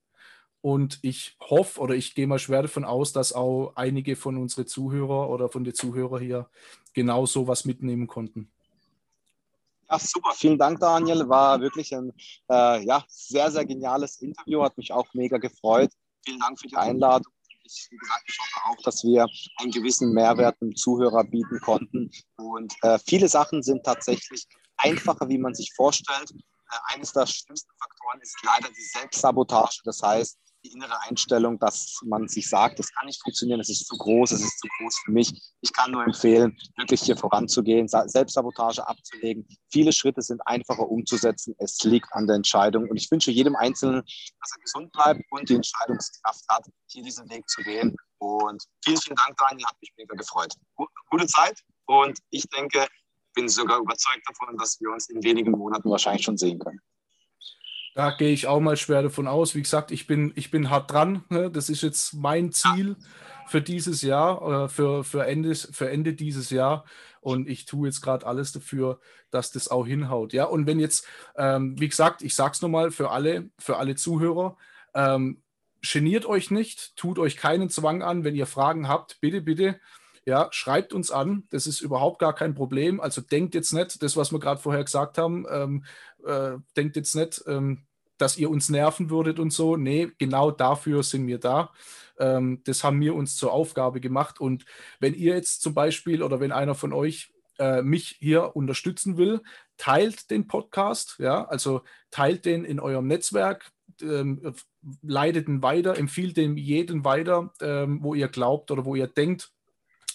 Und 0.63 0.99
ich 1.03 1.37
hoffe 1.41 1.81
oder 1.81 1.95
ich 1.95 2.15
gehe 2.15 2.27
mal 2.27 2.39
schwer 2.39 2.63
davon 2.63 2.85
aus, 2.85 3.13
dass 3.13 3.33
auch 3.33 3.73
einige 3.77 4.15
von 4.15 4.37
unseren 4.37 4.67
Zuhörer 4.67 5.31
oder 5.31 5.49
von 5.49 5.65
den 5.65 5.75
Zuhörern 5.75 6.23
hier 6.23 6.51
genau 6.93 7.25
so 7.27 7.47
was 7.47 7.65
mitnehmen 7.65 8.07
konnten. 8.07 8.51
Ja, 9.91 9.99
super. 9.99 10.33
Vielen 10.35 10.59
Dank, 10.59 10.79
Daniel. 10.79 11.29
War 11.29 11.61
wirklich 11.61 11.95
ein 11.95 12.13
äh, 12.49 12.85
ja, 12.85 13.05
sehr, 13.09 13.51
sehr 13.51 13.65
geniales 13.65 14.21
Interview. 14.21 14.63
Hat 14.63 14.77
mich 14.77 14.93
auch 14.93 15.07
mega 15.15 15.39
gefreut. 15.39 15.91
Vielen 16.25 16.39
Dank 16.39 16.61
für 16.61 16.69
die 16.69 16.77
Einladung. 16.77 17.33
Ich, 17.65 17.89
wie 17.91 17.97
gesagt, 17.97 18.23
ich 18.29 18.39
hoffe 18.39 18.67
auch, 18.69 18.83
dass 18.83 19.03
wir 19.03 19.27
einen 19.57 19.71
gewissen 19.73 20.13
Mehrwert 20.13 20.61
dem 20.61 20.77
Zuhörer 20.77 21.25
bieten 21.25 21.59
konnten. 21.61 22.11
Und 22.37 22.75
äh, 22.83 22.99
viele 23.05 23.29
Sachen 23.29 23.63
sind 23.63 23.85
tatsächlich 23.85 24.47
einfacher, 24.77 25.29
wie 25.29 25.39
man 25.39 25.55
sich 25.55 25.73
vorstellt. 25.75 26.31
Äh, 26.33 26.95
eines 26.95 27.13
der 27.13 27.27
schlimmsten 27.27 27.73
Faktoren 27.79 28.21
ist 28.21 28.37
leider 28.45 28.69
die 28.69 28.83
Selbstsabotage. 28.83 29.81
Das 29.85 30.03
heißt, 30.03 30.39
die 30.65 30.73
innere 30.73 31.01
Einstellung, 31.09 31.59
dass 31.59 32.01
man 32.05 32.29
sich 32.29 32.49
sagt, 32.49 32.79
das 32.79 32.93
kann 32.93 33.07
nicht 33.07 33.23
funktionieren, 33.23 33.61
es 33.61 33.71
ist 33.71 33.87
zu 33.87 33.97
groß, 33.97 34.33
es 34.33 34.43
ist 34.43 34.59
zu 34.59 34.69
groß 34.79 35.03
für 35.05 35.13
mich. 35.13 35.33
Ich 35.61 35.73
kann 35.73 35.91
nur 35.91 36.05
empfehlen, 36.05 36.57
wirklich 36.77 37.03
hier 37.03 37.17
voranzugehen, 37.17 37.89
Selbstsabotage 37.89 38.87
abzulegen. 38.87 39.47
Viele 39.71 39.93
Schritte 39.93 40.23
sind 40.23 40.41
einfacher 40.47 40.89
umzusetzen. 40.89 41.55
Es 41.59 41.83
liegt 41.83 42.13
an 42.13 42.27
der 42.27 42.37
Entscheidung. 42.37 42.89
Und 42.89 42.97
ich 42.97 43.11
wünsche 43.11 43.31
jedem 43.31 43.57
Einzelnen, 43.57 44.03
dass 44.41 44.53
er 44.53 44.61
gesund 44.61 44.93
bleibt 44.93 45.23
und 45.31 45.49
die 45.49 45.55
Entscheidungskraft 45.55 46.45
hat, 46.49 46.67
hier 46.87 47.03
diesen 47.03 47.29
Weg 47.31 47.49
zu 47.49 47.63
gehen. 47.63 47.97
Und 48.19 48.63
vielen, 48.85 48.99
vielen 48.99 49.17
Dank, 49.17 49.37
Daniel, 49.39 49.67
hat 49.67 49.77
mich 49.81 49.93
mega 49.97 50.15
gefreut. 50.15 50.55
Gute 51.11 51.27
Zeit 51.27 51.59
und 51.87 52.19
ich 52.31 52.45
denke, 52.49 52.87
bin 53.35 53.49
sogar 53.49 53.79
überzeugt 53.79 54.23
davon, 54.29 54.57
dass 54.59 54.81
wir 54.81 54.91
uns 54.91 55.09
in 55.09 55.23
wenigen 55.23 55.53
Monaten 55.53 55.89
wahrscheinlich 55.91 56.25
schon 56.25 56.37
sehen 56.37 56.59
können. 56.59 56.81
Da 58.01 58.13
gehe 58.13 58.33
ich 58.33 58.47
auch 58.47 58.61
mal 58.61 58.79
schwer 58.79 59.03
davon 59.03 59.29
aus. 59.29 59.55
Wie 59.55 59.61
gesagt, 59.61 59.91
ich 59.91 60.07
bin, 60.07 60.33
ich 60.35 60.51
bin 60.51 60.71
hart 60.71 60.91
dran. 60.91 61.23
Ne? 61.29 61.51
Das 61.51 61.69
ist 61.69 61.83
jetzt 61.83 62.15
mein 62.15 62.51
Ziel 62.51 62.97
für 63.47 63.61
dieses 63.61 64.01
Jahr, 64.01 64.65
äh, 64.65 64.69
für, 64.71 65.05
für, 65.05 65.27
Ende, 65.27 65.55
für 65.55 65.91
Ende 65.91 66.15
dieses 66.15 66.49
Jahr. 66.49 66.87
Und 67.21 67.47
ich 67.47 67.67
tue 67.67 67.89
jetzt 67.89 68.01
gerade 68.01 68.27
alles 68.27 68.53
dafür, 68.53 69.01
dass 69.31 69.53
das 69.53 69.69
auch 69.69 69.87
hinhaut. 69.87 70.33
Ja, 70.33 70.47
und 70.47 70.67
wenn 70.67 70.81
jetzt, 70.81 71.07
ähm, 71.37 71.79
wie 71.79 71.91
gesagt, 71.91 72.23
ich 72.23 72.35
sage 72.35 72.53
es 72.53 72.63
nochmal 72.63 72.91
für 72.91 73.11
alle, 73.11 73.51
für 73.59 73.77
alle 73.77 73.97
Zuhörer, 73.97 74.57
ähm, 74.95 75.43
geniert 75.83 76.25
euch 76.25 76.51
nicht, 76.51 76.97
tut 76.97 77.19
euch 77.19 77.37
keinen 77.37 77.69
Zwang 77.69 78.03
an. 78.03 78.25
Wenn 78.25 78.35
ihr 78.35 78.47
Fragen 78.47 78.89
habt, 78.89 79.21
bitte, 79.21 79.43
bitte, 79.43 79.79
ja, 80.25 80.49
schreibt 80.53 80.95
uns 80.95 81.11
an. 81.11 81.45
Das 81.51 81.67
ist 81.67 81.83
überhaupt 81.83 82.19
gar 82.19 82.35
kein 82.35 82.55
Problem. 82.55 82.99
Also 82.99 83.21
denkt 83.21 83.55
jetzt 83.55 83.75
nicht, 83.75 84.03
das, 84.03 84.17
was 84.17 84.33
wir 84.33 84.41
gerade 84.41 84.59
vorher 84.59 84.85
gesagt 84.85 85.19
haben, 85.19 85.45
ähm, 85.51 85.85
äh, 86.25 86.53
denkt 86.75 86.97
jetzt 86.97 87.15
nicht, 87.15 87.43
ähm, 87.47 87.83
dass 88.21 88.37
ihr 88.37 88.51
uns 88.51 88.69
nerven 88.69 89.11
würdet 89.11 89.39
und 89.39 89.53
so. 89.53 89.77
Nee, 89.77 90.11
genau 90.19 90.51
dafür 90.51 91.03
sind 91.03 91.27
wir 91.27 91.39
da. 91.39 91.73
Ähm, 92.19 92.61
das 92.65 92.85
haben 92.85 93.01
wir 93.01 93.15
uns 93.15 93.37
zur 93.37 93.53
Aufgabe 93.53 94.01
gemacht. 94.01 94.41
Und 94.41 94.65
wenn 94.99 95.15
ihr 95.15 95.35
jetzt 95.35 95.63
zum 95.63 95.75
Beispiel 95.75 96.23
oder 96.23 96.41
wenn 96.41 96.53
einer 96.53 96.75
von 96.75 96.93
euch 96.93 97.33
äh, 97.59 97.83
mich 97.83 98.17
hier 98.21 98.55
unterstützen 98.57 99.17
will, 99.17 99.41
teilt 99.79 100.31
den 100.31 100.47
Podcast, 100.47 101.17
ja, 101.19 101.47
also 101.47 101.83
teilt 102.11 102.45
den 102.45 102.65
in 102.65 102.79
eurem 102.79 103.07
Netzwerk, 103.07 103.73
ähm, 104.03 104.55
leitet 105.03 105.49
ihn 105.49 105.63
weiter, 105.63 105.97
empfiehlt 105.97 106.37
den 106.37 106.57
jeden 106.57 107.05
weiter, 107.05 107.53
ähm, 107.61 108.03
wo 108.03 108.15
ihr 108.15 108.29
glaubt 108.29 108.71
oder 108.71 108.85
wo 108.85 108.95
ihr 108.95 109.07
denkt, 109.07 109.51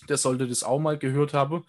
der 0.10 0.18
sollte 0.18 0.48
das 0.48 0.64
auch 0.64 0.80
mal 0.80 0.98
gehört 0.98 1.34
haben. 1.34 1.66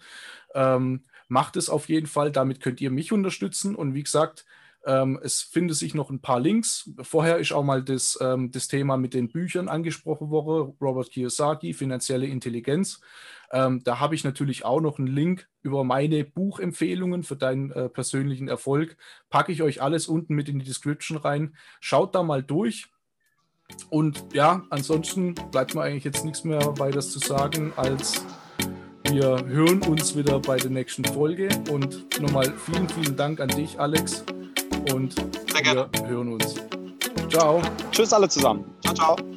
Ähm, 0.53 1.05
macht 1.27 1.55
es 1.57 1.69
auf 1.69 1.89
jeden 1.89 2.07
Fall. 2.07 2.31
Damit 2.31 2.61
könnt 2.61 2.81
ihr 2.81 2.91
mich 2.91 3.11
unterstützen. 3.11 3.75
Und 3.75 3.93
wie 3.93 4.03
gesagt, 4.03 4.45
ähm, 4.87 5.19
es 5.21 5.41
finden 5.41 5.73
sich 5.73 5.93
noch 5.93 6.09
ein 6.09 6.21
paar 6.21 6.39
Links. 6.39 6.89
Vorher 7.01 7.37
ist 7.37 7.51
auch 7.51 7.63
mal 7.63 7.83
das, 7.83 8.17
ähm, 8.21 8.51
das 8.51 8.69
Thema 8.69 8.95
mit 8.95 9.13
den 9.13 9.29
Büchern 9.29 9.67
angesprochen 9.67 10.29
worden. 10.29 10.75
Robert 10.79 11.11
Kiyosaki, 11.11 11.73
Finanzielle 11.73 12.25
Intelligenz. 12.25 13.01
Ähm, 13.51 13.81
da 13.83 13.99
habe 13.99 14.15
ich 14.15 14.23
natürlich 14.23 14.63
auch 14.63 14.79
noch 14.79 14.97
einen 14.97 15.07
Link 15.07 15.47
über 15.61 15.83
meine 15.83 16.23
Buchempfehlungen 16.23 17.23
für 17.23 17.35
deinen 17.35 17.71
äh, 17.71 17.89
persönlichen 17.89 18.47
Erfolg. 18.47 18.97
Packe 19.29 19.51
ich 19.51 19.61
euch 19.61 19.81
alles 19.81 20.07
unten 20.07 20.35
mit 20.35 20.47
in 20.47 20.59
die 20.59 20.65
Description 20.65 21.17
rein. 21.17 21.55
Schaut 21.81 22.15
da 22.15 22.23
mal 22.23 22.41
durch. 22.41 22.87
Und 23.89 24.23
ja, 24.33 24.63
ansonsten 24.69 25.35
bleibt 25.51 25.75
mir 25.75 25.81
eigentlich 25.81 26.05
jetzt 26.05 26.23
nichts 26.23 26.45
mehr 26.45 26.79
weiter 26.79 27.01
zu 27.01 27.19
sagen 27.19 27.73
als 27.75 28.25
wir 29.09 29.45
hören 29.47 29.81
uns 29.83 30.17
wieder 30.17 30.39
bei 30.39 30.57
der 30.57 30.69
nächsten 30.69 31.05
Folge 31.05 31.47
und 31.69 32.19
nochmal 32.19 32.53
vielen, 32.57 32.89
vielen 32.89 33.15
Dank 33.15 33.39
an 33.39 33.47
dich, 33.47 33.79
Alex. 33.79 34.25
Und 34.93 35.15
wir 35.15 36.07
hören 36.07 36.33
uns. 36.33 36.55
Ciao. 37.29 37.61
Tschüss 37.91 38.13
alle 38.13 38.29
zusammen. 38.29 38.65
Ciao, 38.81 38.93
ciao. 38.93 39.36